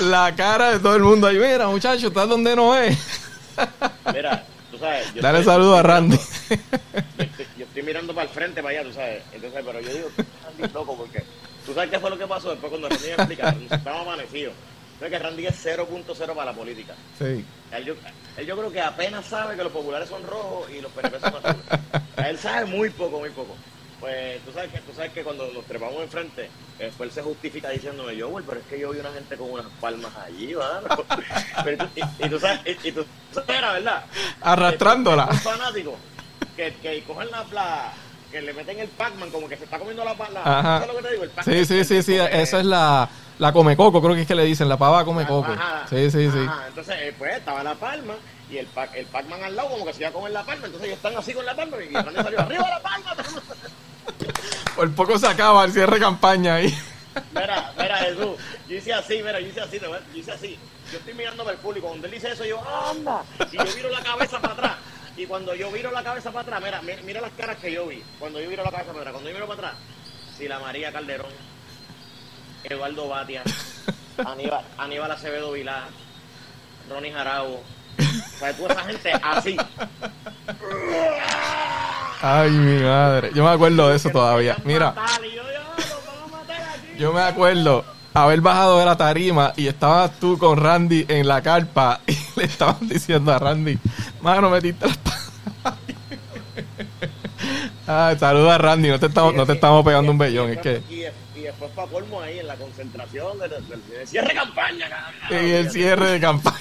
la 0.00 0.34
cara 0.36 0.72
de 0.72 0.78
todo 0.78 0.96
el 0.96 1.02
mundo 1.02 1.26
ahí, 1.26 1.38
mira 1.38 1.68
muchachos, 1.68 2.04
estás 2.04 2.28
donde 2.28 2.54
no 2.54 2.76
es. 2.76 2.96
Mira, 4.14 4.44
tú 4.70 4.78
sabes. 4.78 5.12
yo 5.14 5.20
Dale 5.20 5.42
saludo 5.42 5.76
a 5.76 5.82
Randy. 5.82 6.16
Yo 6.16 7.24
estoy, 7.24 7.46
yo 7.56 7.64
estoy 7.64 7.82
mirando 7.82 8.14
para 8.14 8.28
el 8.28 8.32
frente, 8.32 8.62
para 8.62 8.78
allá, 8.78 8.88
tú 8.88 8.94
sabes. 8.94 9.22
Entonces, 9.32 9.62
pero 9.66 9.80
yo 9.80 9.92
digo, 9.92 10.08
Randy 10.44 10.72
loco, 10.72 10.96
porque 10.96 11.24
tú 11.66 11.74
sabes 11.74 11.90
qué 11.90 11.98
fue 11.98 12.10
lo 12.10 12.18
que 12.18 12.26
pasó 12.26 12.50
después 12.50 12.70
cuando 12.70 12.88
Randy 12.88 13.04
me 13.04 13.14
explica. 13.14 13.56
Estaba 13.70 14.02
amanecido. 14.02 14.52
Que 14.98 15.18
Randy 15.18 15.46
es 15.46 15.64
0.0 15.64 16.16
para 16.34 16.44
la 16.46 16.52
política. 16.52 16.94
Sí. 17.18 17.44
Él 17.72 17.84
yo, 17.84 17.94
él 18.36 18.46
yo 18.46 18.56
creo 18.56 18.72
que 18.72 18.80
apenas 18.80 19.24
sabe 19.26 19.56
que 19.56 19.62
los 19.64 19.72
populares 19.72 20.08
son 20.08 20.22
rojos 20.26 20.68
y 20.70 20.80
los 20.80 20.90
PNP 20.92 21.20
son 21.20 21.34
azules. 21.36 21.56
él 22.26 22.38
sabe 22.38 22.66
muy 22.66 22.90
poco, 22.90 23.18
muy 23.20 23.30
poco. 23.30 23.54
Pues 24.00 24.40
tú 24.44 24.52
sabes 24.52 24.70
que, 24.72 24.78
tú 24.78 24.92
sabes 24.94 25.12
que 25.12 25.24
cuando 25.24 25.48
nos 25.52 25.64
trepamos 25.64 26.00
enfrente, 26.02 26.48
después 26.78 27.08
él 27.08 27.14
se 27.14 27.22
justifica 27.22 27.68
diciéndome, 27.70 28.16
yo, 28.16 28.28
güey, 28.28 28.44
pero 28.46 28.60
es 28.60 28.66
que 28.66 28.78
yo 28.78 28.90
vi 28.90 29.00
una 29.00 29.10
gente 29.12 29.36
con 29.36 29.50
unas 29.50 29.66
palmas 29.80 30.12
allí, 30.24 30.54
¿verdad? 30.54 30.82
Pero 31.64 31.84
tú- 31.84 31.90
y, 31.96 32.24
y 32.26 32.28
tú 32.28 32.38
sabes, 32.38 32.60
y, 32.84 32.88
y 32.88 32.92
tú 32.92 33.04
sabes, 33.32 33.48
era 33.50 33.72
verdad. 33.72 34.04
Arrastrándola. 34.40 35.26
Un 35.30 35.38
fanático 35.40 35.96
que, 36.56 36.74
que 36.80 37.02
cogen 37.04 37.28
la, 37.30 37.44
la- 37.52 37.92
que 38.30 38.40
le 38.42 38.52
meten 38.52 38.78
el 38.78 38.88
Pac-Man 38.88 39.30
como 39.30 39.48
que 39.48 39.56
se 39.56 39.64
está 39.64 39.78
comiendo 39.78 40.04
la 40.04 40.14
pala. 40.14 40.42
Ajá. 40.44 40.80
¿Sabes 40.80 40.88
lo 40.88 40.96
que 40.96 41.02
te 41.02 41.12
digo? 41.12 41.24
El 41.24 41.30
Pac-Man 41.30 41.56
Sí, 41.56 41.64
sí, 41.64 41.84
sí, 41.84 42.02
sí, 42.02 42.14
esa 42.16 42.58
es 42.60 42.64
la, 42.66 43.08
la 43.38 43.52
come 43.52 43.76
coco, 43.76 44.00
creo 44.02 44.14
que 44.14 44.22
es 44.22 44.26
que 44.26 44.34
le 44.34 44.44
dicen, 44.44 44.68
la 44.68 44.76
pava 44.76 45.04
come 45.04 45.26
coco. 45.26 45.52
Ajá. 45.52 45.86
Sí, 45.88 46.10
sí, 46.10 46.30
sí. 46.30 46.46
Entonces, 46.68 46.96
eh, 47.00 47.14
pues 47.18 47.36
estaba 47.36 47.62
la 47.62 47.74
palma 47.74 48.14
y 48.50 48.56
el, 48.58 48.66
Pac- 48.72 48.94
el 48.94 49.06
Pac-Man 49.06 49.42
al 49.44 49.54
lado 49.56 49.68
como 49.70 49.84
que 49.86 49.92
se 49.92 50.00
iba 50.00 50.08
a 50.08 50.12
comer 50.12 50.32
la 50.32 50.42
palma. 50.44 50.66
Entonces 50.66 50.86
ellos 50.88 50.96
están 50.96 51.16
así 51.16 51.32
con 51.34 51.44
la 51.46 51.54
palma 51.54 51.76
y 51.78 51.92
Randy 51.94 52.14
salió 52.22 52.40
arriba 52.40 52.68
la 52.68 52.80
palma. 52.82 53.14
Por 54.76 54.92
poco 54.94 55.18
se 55.18 55.26
acaba 55.26 55.64
el 55.64 55.72
cierre 55.72 55.94
de 55.94 56.00
campaña 56.00 56.54
ahí. 56.56 56.76
Mira, 57.32 57.72
mira, 57.76 57.96
Jesús. 57.98 58.36
Yo 58.68 58.76
hice 58.76 58.92
así, 58.92 59.22
mira, 59.22 59.40
yo 59.40 59.46
hice 59.48 59.60
así, 59.60 59.78
yo 59.80 59.90
hice 60.14 60.32
así. 60.32 60.58
Yo 60.92 60.98
estoy 60.98 61.14
mirándome 61.14 61.52
el 61.52 61.58
público. 61.58 61.88
Cuando 61.88 62.06
él 62.06 62.12
dice 62.14 62.30
eso, 62.32 62.44
yo, 62.44 62.60
anda. 62.90 63.22
Y 63.52 63.56
yo 63.56 63.64
viro 63.76 63.90
la 63.90 64.00
cabeza 64.02 64.40
para 64.40 64.54
atrás. 64.54 64.72
Y 65.16 65.26
cuando 65.26 65.54
yo 65.54 65.70
viro 65.72 65.90
la 65.90 66.02
cabeza 66.04 66.30
para 66.30 66.42
atrás, 66.42 66.62
mira, 66.62 66.80
mira, 66.82 67.02
mira 67.04 67.20
las 67.20 67.32
caras 67.32 67.56
que 67.56 67.72
yo 67.72 67.86
vi. 67.86 68.02
Cuando 68.18 68.40
yo 68.40 68.48
viro 68.48 68.62
la 68.64 68.70
cabeza 68.70 68.88
para 68.92 69.00
atrás, 69.00 69.12
cuando 69.12 69.28
yo 69.30 69.34
miro 69.34 69.46
para 69.48 69.68
atrás, 69.68 69.82
si 70.36 70.46
la 70.48 70.60
María 70.60 70.92
Calderón, 70.92 71.30
Eduardo 72.64 73.08
Batia, 73.08 73.42
Aníbal, 74.24 74.64
Aníbal 74.76 75.10
Acevedo 75.10 75.52
Vilá, 75.52 75.84
Ronnie 76.90 77.12
Jarabo, 77.12 77.62
o 77.98 78.38
sea, 78.38 78.52
toda 78.56 78.72
esa 78.72 78.84
gente 78.84 79.12
así. 79.22 79.56
Ay, 82.20 82.50
mi 82.50 82.82
madre. 82.82 83.30
Yo 83.34 83.44
me 83.44 83.50
acuerdo 83.50 83.88
de 83.88 83.96
eso 83.96 84.10
todavía. 84.10 84.56
Mira, 84.64 84.94
yo, 86.98 87.12
me 87.12 87.22
acuerdo 87.22 87.84
haber 88.14 88.40
bajado 88.40 88.78
de 88.78 88.84
la 88.86 88.96
tarima 88.96 89.52
y 89.56 89.68
estabas 89.68 90.18
tú 90.18 90.38
con 90.38 90.58
Randy 90.58 91.06
en 91.08 91.28
la 91.28 91.42
carpa 91.42 92.00
y 92.06 92.16
le 92.36 92.46
estaban 92.46 92.88
diciendo 92.88 93.32
a 93.32 93.38
Randy, 93.38 93.78
mano, 94.20 94.50
metiste 94.50 94.86
las 94.86 94.96
pa-". 94.96 95.76
Ay, 97.86 98.18
saluda 98.18 98.56
a 98.56 98.58
Randy, 98.58 98.88
no 98.88 98.98
te 98.98 99.06
estamos, 99.06 99.34
no 99.34 99.46
te 99.46 99.52
estamos 99.52 99.84
pegando 99.84 100.12
un 100.12 100.18
bellón, 100.18 100.50
es 100.50 100.58
que... 100.58 100.82
Y, 101.48 101.50
y 101.50 101.50
después 101.50 101.70
para 101.72 101.88
colmo 101.90 102.20
ahí 102.20 102.38
en 102.38 102.46
la 102.46 102.56
concentración 102.56 103.38
del, 103.38 103.50
del- 103.50 103.88
del 103.88 104.06
cierre 104.06 104.28
de 104.28 104.34
campaña, 104.34 104.88
cabrón. 104.88 105.38
En 105.44 105.54
el 105.54 105.70
cierre 105.70 106.10
de 106.10 106.20
campaña. 106.20 106.56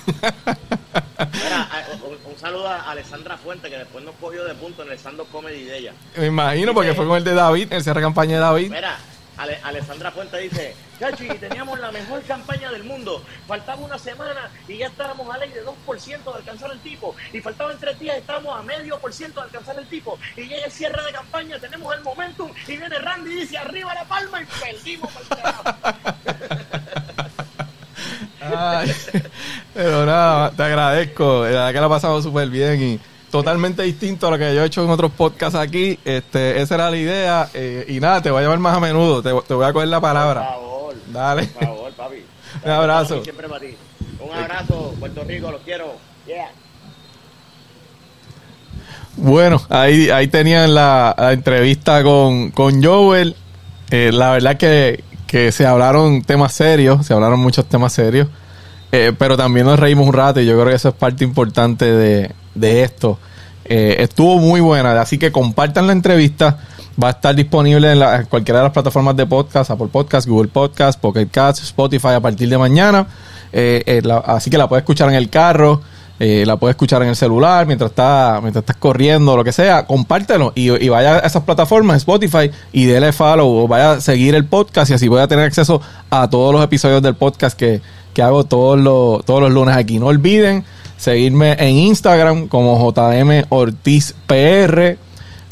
Mira, 1.34 1.70
un, 2.06 2.32
un 2.32 2.40
saludo 2.40 2.68
a 2.68 2.92
Alessandra 2.92 3.38
Fuente, 3.38 3.70
que 3.70 3.78
después 3.78 4.04
nos 4.04 4.16
cogió 4.16 4.44
de 4.46 4.54
punto 4.56 4.84
en 4.84 4.92
el 4.92 4.98
stand-up 4.98 5.28
comedy 5.32 5.64
de 5.66 5.78
ella. 5.78 5.94
Me 6.18 6.28
imagino, 6.28 6.74
porque 6.74 6.94
fue 6.94 7.06
con 7.08 7.18
el 7.18 7.24
de 7.24 7.34
David, 7.34 7.74
el 7.74 7.84
cierre 7.84 8.00
de 8.02 8.06
campaña 8.06 8.36
de 8.36 8.42
David. 8.42 8.72
Mira, 8.72 8.98
Ale- 9.38 9.60
Alessandra 9.64 10.12
Fuente 10.12 10.38
dice, 10.40 10.76
Chachi, 11.00 11.28
teníamos 11.40 11.80
la 11.80 11.92
mejor 11.92 12.22
campaña 12.24 12.72
del 12.72 12.84
mundo. 12.84 13.24
Faltaba 13.48 13.82
una 13.82 13.98
semana 14.00 14.50
y 14.68 14.78
ya 14.78 14.88
estábamos 14.88 15.34
a 15.34 15.38
ley 15.38 15.50
de 15.52 15.64
2% 15.64 16.24
de 16.32 16.38
alcanzar 16.38 16.72
el 16.72 16.80
tipo. 16.80 17.16
Y 17.32 17.40
faltaban 17.42 17.78
tres 17.80 18.00
días 18.00 18.18
estábamos 18.18 18.60
a 18.60 18.64
medio 18.64 18.98
por 19.00 19.14
ciento 19.14 19.40
de 19.42 19.48
alcanzar 19.48 19.78
el 19.78 19.86
tipo. 19.88 20.18
Y 20.36 20.42
llega 20.48 20.66
el 20.66 20.72
cierre 20.72 21.04
de 21.06 21.12
campaña, 21.12 21.60
tenemos 21.60 21.96
el 21.96 22.02
momentum. 22.04 22.52
Y 22.68 22.78
viene 22.78 22.98
Randy 23.00 23.32
y 23.32 23.36
dice, 23.42 23.58
arriba 23.58 23.94
la 23.94 24.06
palma 24.06 24.42
y 24.42 24.46
perdimos. 24.46 25.10
Ay, 28.42 28.92
pero 29.74 30.06
nada, 30.06 30.52
te 30.52 30.64
agradezco. 30.64 31.44
La 31.44 31.50
verdad 31.50 31.74
que 31.74 31.80
la 31.80 31.86
ha 31.86 31.90
pasado 31.90 32.22
súper 32.22 32.50
bien 32.50 32.82
y 32.82 33.00
totalmente 33.32 33.84
distinto 33.84 34.28
a 34.28 34.32
lo 34.32 34.38
que 34.38 34.54
yo 34.56 34.64
he 34.64 34.66
hecho 34.66 34.84
en 34.84 34.90
otros 34.90 35.12
podcasts 35.12 35.56
aquí. 35.58 36.00
Este, 36.06 36.62
esa 36.62 36.76
era 36.76 36.90
la 36.92 36.98
idea. 36.98 37.50
eh, 37.54 37.86
y 37.90 38.00
nada, 38.00 38.22
te 38.22 38.32
voy 38.32 38.40
a 38.40 38.44
llamar 38.44 38.60
más 38.60 38.78
a 38.78 38.80
menudo. 38.80 39.22
Te, 39.22 39.32
te 39.48 39.54
voy 39.54 39.66
a 39.66 39.74
coger 39.74 39.88
la 39.90 40.00
Por 40.00 40.10
palabra. 40.10 40.44
favor. 40.44 40.96
Dale. 41.12 41.44
Por 41.46 41.64
favor, 41.66 41.92
papi. 41.94 42.16
Un 42.66 42.72
abrazo. 42.72 43.24
Siempre 43.24 43.48
para 43.48 43.60
ti. 43.62 43.76
Un 44.20 44.36
abrazo, 44.38 44.94
Puerto 45.00 45.24
Rico, 45.24 45.52
los 45.52 45.62
quiero. 45.62 45.94
Yeah. 46.26 46.50
Bueno, 49.16 49.62
ahí, 49.70 50.10
ahí 50.10 50.28
tenían 50.28 50.76
la, 50.76 51.16
la 51.18 51.34
entrevista 51.34 52.04
con, 52.04 52.52
con 52.52 52.84
Joel. 52.84 53.36
Eh, 53.90 54.12
la 54.14 54.32
verdad 54.32 54.58
que, 54.58 55.04
que 55.26 55.52
se 55.52 55.66
hablaron 55.66 56.22
temas 56.22 56.54
serios, 56.54 57.06
se 57.06 57.14
hablaron 57.14 57.40
muchos 57.40 57.66
temas 57.66 57.94
serios. 57.94 58.28
Eh, 58.92 59.14
pero 59.18 59.36
también 59.36 59.66
nos 59.66 59.80
reímos 59.80 60.08
un 60.08 60.14
rato 60.14 60.40
y 60.40 60.46
yo 60.46 60.54
creo 60.54 60.68
que 60.68 60.76
eso 60.76 60.90
es 60.90 60.96
parte 60.96 61.24
importante 61.24 61.86
de, 61.86 62.32
de 62.60 62.84
esto. 62.84 63.18
Eh, 63.66 63.98
estuvo 64.00 64.38
muy 64.40 64.62
buena, 64.62 65.00
así 65.02 65.18
que 65.18 65.32
compartan 65.32 65.88
la 65.88 65.94
entrevista. 65.94 66.58
Va 67.02 67.10
a 67.10 67.12
estar 67.12 67.36
disponible 67.36 67.92
en, 67.92 68.00
la- 68.00 68.24
cualquiera 68.26 68.60
de 68.60 68.64
las 68.66 68.74
plataformas 68.74 69.16
de 69.16 69.26
podcast, 69.26 69.70
Apple 69.70 69.88
Podcast, 69.92 70.28
Google 70.28 70.50
Podcast, 70.50 71.00
Pocket 71.00 71.28
Cast, 71.30 71.62
Spotify 71.64 72.10
a 72.16 72.20
partir 72.20 72.50
de 72.50 72.58
mañana. 72.58 73.08
Eh, 73.54 73.84
eh, 73.86 74.02
la- 74.04 74.18
así 74.20 74.50
que 74.50 74.58
la 74.58 74.68
puedes 74.68 74.82
escuchar 74.84 75.10
en 75.10 75.16
el 75.16 75.30
carro, 75.30 75.82
eh, 76.20 76.44
la 76.48 76.58
puedes 76.58 76.74
escuchar 76.74 77.04
en 77.04 77.10
el 77.10 77.16
celular, 77.16 77.68
mientras, 77.68 77.92
está, 77.92 78.40
mientras 78.42 78.64
estás 78.64 78.78
corriendo, 78.78 79.38
lo 79.38 79.44
que 79.44 79.52
sea. 79.52 79.86
Compártelo 79.86 80.54
y, 80.56 80.72
y 80.84 80.90
vaya 80.90 81.18
a 81.18 81.20
esas 81.20 81.44
plataformas, 81.44 81.98
Spotify, 81.98 82.50
y 82.72 82.86
dele 82.86 83.12
follow 83.14 83.48
o 83.64 83.68
vaya 83.68 83.92
a 83.92 84.02
seguir 84.02 84.34
el 84.34 84.46
podcast 84.46 84.90
y 84.90 84.96
así 84.96 85.08
voy 85.08 85.22
a 85.22 85.28
tener 85.28 85.46
acceso 85.46 85.80
a 86.10 86.28
todos 86.30 86.52
los 86.54 86.64
episodios 86.64 87.04
del 87.04 87.14
podcast 87.16 87.56
que, 87.56 87.82
que 88.14 88.24
hago 88.24 88.46
todos 88.46 88.80
los, 88.80 89.24
todos 89.26 89.42
los 89.42 89.52
lunes 89.52 89.76
aquí. 89.76 90.00
No 90.00 90.08
olviden 90.08 90.64
seguirme 90.98 91.54
en 91.60 91.76
Instagram 91.76 92.48
como 92.48 92.78
JM 92.92 93.46
Ortiz 93.50 94.14
PR. 94.28 94.98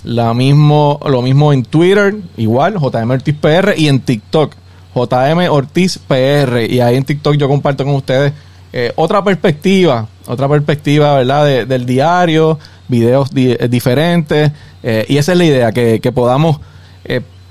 La 0.04 0.34
mismo, 0.36 1.00
lo 1.08 1.22
mismo 1.24 1.52
en 1.52 1.64
Twitter, 1.64 2.16
igual, 2.38 2.76
JM 2.80 3.10
Ortiz 3.12 3.36
PR, 3.42 3.74
y 3.76 3.88
en 3.88 4.00
TikTok, 4.02 4.54
JM 4.94 5.50
Ortiz 5.50 5.98
PR. 5.98 6.66
Y 6.70 6.80
ahí 6.80 6.96
en 6.96 7.04
TikTok 7.06 7.36
yo 7.38 7.48
comparto 7.48 7.84
con 7.86 7.96
ustedes 7.96 8.32
eh, 8.72 8.92
otra 8.98 9.24
perspectiva, 9.24 10.08
otra 10.28 10.48
perspectiva, 10.48 11.16
¿verdad? 11.16 11.46
De- 11.46 11.66
del 11.66 11.86
diario, 11.88 12.60
videos 12.88 13.30
eh, 13.36 13.68
diferentes. 13.70 14.52
eh, 14.84 15.06
y 15.10 15.18
esa 15.18 15.32
es 15.32 15.38
la 15.40 15.46
idea, 15.46 15.72
que, 15.72 16.00
que 16.00 16.12
podamos 16.12 16.60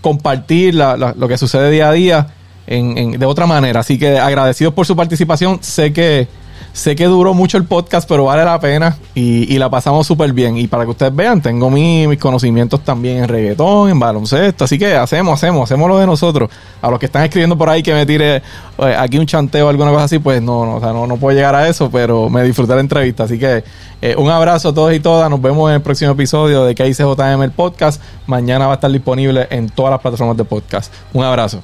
compartir 0.01 0.75
la- 0.75 0.97
la- 0.97 1.15
lo 1.17 1.27
que 1.29 1.39
sucede 1.39 1.71
día 1.71 1.89
a 1.89 1.93
día 1.93 2.27
en, 2.67 2.97
en- 2.99 3.11
de 3.19 3.27
otra 3.27 3.47
manera. 3.47 3.81
Así 3.81 3.99
que 3.99 4.19
agradecidos 4.19 4.75
por 4.75 4.87
su 4.87 4.95
participación. 4.95 5.59
Sé 5.63 5.93
que 5.93 6.29
Sé 6.75 6.97
que 6.97 7.05
duró 7.05 7.35
mucho 7.35 7.57
el 7.57 7.67
podcast, 7.67 8.09
pero 8.09 8.25
vale 8.25 8.45
la 8.45 8.59
pena 8.59 8.97
y, 9.15 9.55
y 9.55 9.59
la 9.59 9.71
pasamos 9.71 10.09
súper 10.09 10.33
bien. 10.33 10.57
Y 10.57 10.67
para 10.67 10.83
que 10.83 10.91
ustedes 10.91 11.15
vean, 11.15 11.41
tengo 11.41 11.71
mi- 11.71 12.09
mis 12.09 12.19
conocimientos 12.19 12.81
también 12.81 13.19
en 13.19 13.29
reggaetón, 13.29 13.91
en 13.91 14.01
baloncesto. 14.01 14.65
Así 14.65 14.77
que 14.77 14.97
hacemos, 14.97 15.35
hacemos, 15.35 15.63
hacemos 15.71 15.89
lo 15.89 15.99
de 16.01 16.07
nosotros. 16.07 16.51
A 16.83 16.91
los 16.91 16.99
que 16.99 17.07
están 17.07 17.23
escribiendo 17.23 17.57
por 17.57 17.69
ahí 17.71 17.81
que 17.81 17.95
me 17.95 18.05
tire 18.05 18.43
eh, 18.79 18.97
aquí 18.99 19.19
un 19.19 19.27
chanteo 19.27 19.67
o 19.67 19.69
alguna 19.69 19.93
cosa 19.93 20.03
así, 20.05 20.19
pues 20.19 20.43
no, 20.43 20.67
no, 20.67 20.81
no, 20.93 21.07
no 21.07 21.17
puedo 21.17 21.37
llegar 21.37 21.55
a 21.55 21.69
eso, 21.69 21.89
pero 21.93 22.29
me 22.29 22.43
disfruté 22.43 22.75
la 22.75 22.81
entrevista. 22.81 23.23
Así 23.23 23.39
que 23.39 23.63
eh, 24.03 24.17
un 24.19 24.29
abrazo 24.29 24.71
a 24.71 24.75
todos 24.75 24.93
y 24.93 24.99
todas. 24.99 25.31
Nos 25.31 25.41
vemos 25.41 25.71
en 25.71 25.77
el 25.77 25.81
próximo 25.81 26.11
episodio 26.11 26.65
de 26.65 26.75
KICJM 26.75 27.43
el 27.45 27.53
podcast. 27.53 28.03
Mañana 28.27 28.67
va 28.67 28.73
a 28.73 28.75
estar 28.75 28.91
disponible 28.91 29.47
en 29.51 29.69
todas 29.69 29.93
las 29.93 30.01
plataformas 30.01 30.37
de 30.37 30.45
podcast. 30.45 30.93
Un 31.13 31.23
abrazo. 31.23 31.63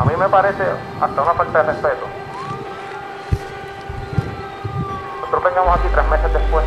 A 0.00 0.04
mí 0.04 0.16
me 0.16 0.28
parece 0.28 0.64
hasta 1.00 1.22
una 1.22 1.34
falta 1.34 1.62
de 1.62 1.72
respeto. 1.72 2.06
Nosotros 5.20 5.44
vengamos 5.44 5.78
aquí 5.78 5.88
tres 5.92 6.06
meses 6.08 6.32
después 6.32 6.64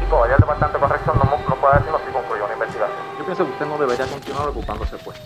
y 0.00 0.04
todavía 0.10 0.34
el 0.36 0.40
Departamento 0.40 0.78
de 0.78 0.84
Corrección 0.86 1.16
no, 1.18 1.24
no 1.48 1.54
puede 1.56 1.74
decirnos 1.78 2.00
si 2.06 2.12
concluyó 2.12 2.44
una 2.44 2.54
investigación. 2.54 2.98
Yo 3.18 3.24
pienso 3.24 3.44
que 3.44 3.50
usted 3.52 3.66
no 3.66 3.78
debería 3.78 4.06
continuar 4.06 4.48
ocupándose 4.48 4.96
pues. 4.98 5.16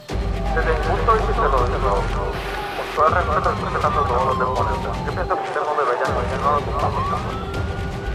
Desde 0.54 0.70
mi 0.72 0.80
punto 0.86 1.12
de 1.12 1.18
vista, 1.26 1.42
lo, 1.42 1.50
lo- 1.50 2.00
con 2.00 2.86
todo 2.94 3.06
el 3.08 3.14
respeto 3.14 3.52
y 3.52 3.64
respetando 3.64 4.00
todos 4.06 4.26
los 4.26 4.38
deponentes, 4.38 4.92
yo 5.04 5.12
pienso 5.12 5.34
que 5.36 5.44
usted 5.50 5.60
no 5.66 5.72
debería 5.76 6.06
continuar 6.06 6.54
ocupándose. 6.62 7.14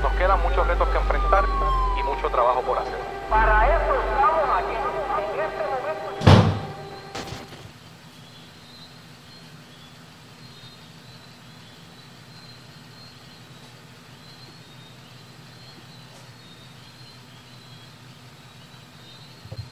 Nos 0.01 0.12
quedan 0.18 0.39
muchos 0.41 0.66
retos 0.68 0.88
que 0.89 0.97
enfrentar 0.97 1.43
y 1.99 2.03
mucho 2.03 2.30
trabajo 2.32 2.62
por 2.64 2.78
hacer. 2.80 2.97
Para 3.30 3.68
eso 3.76 3.93
estamos 3.93 4.41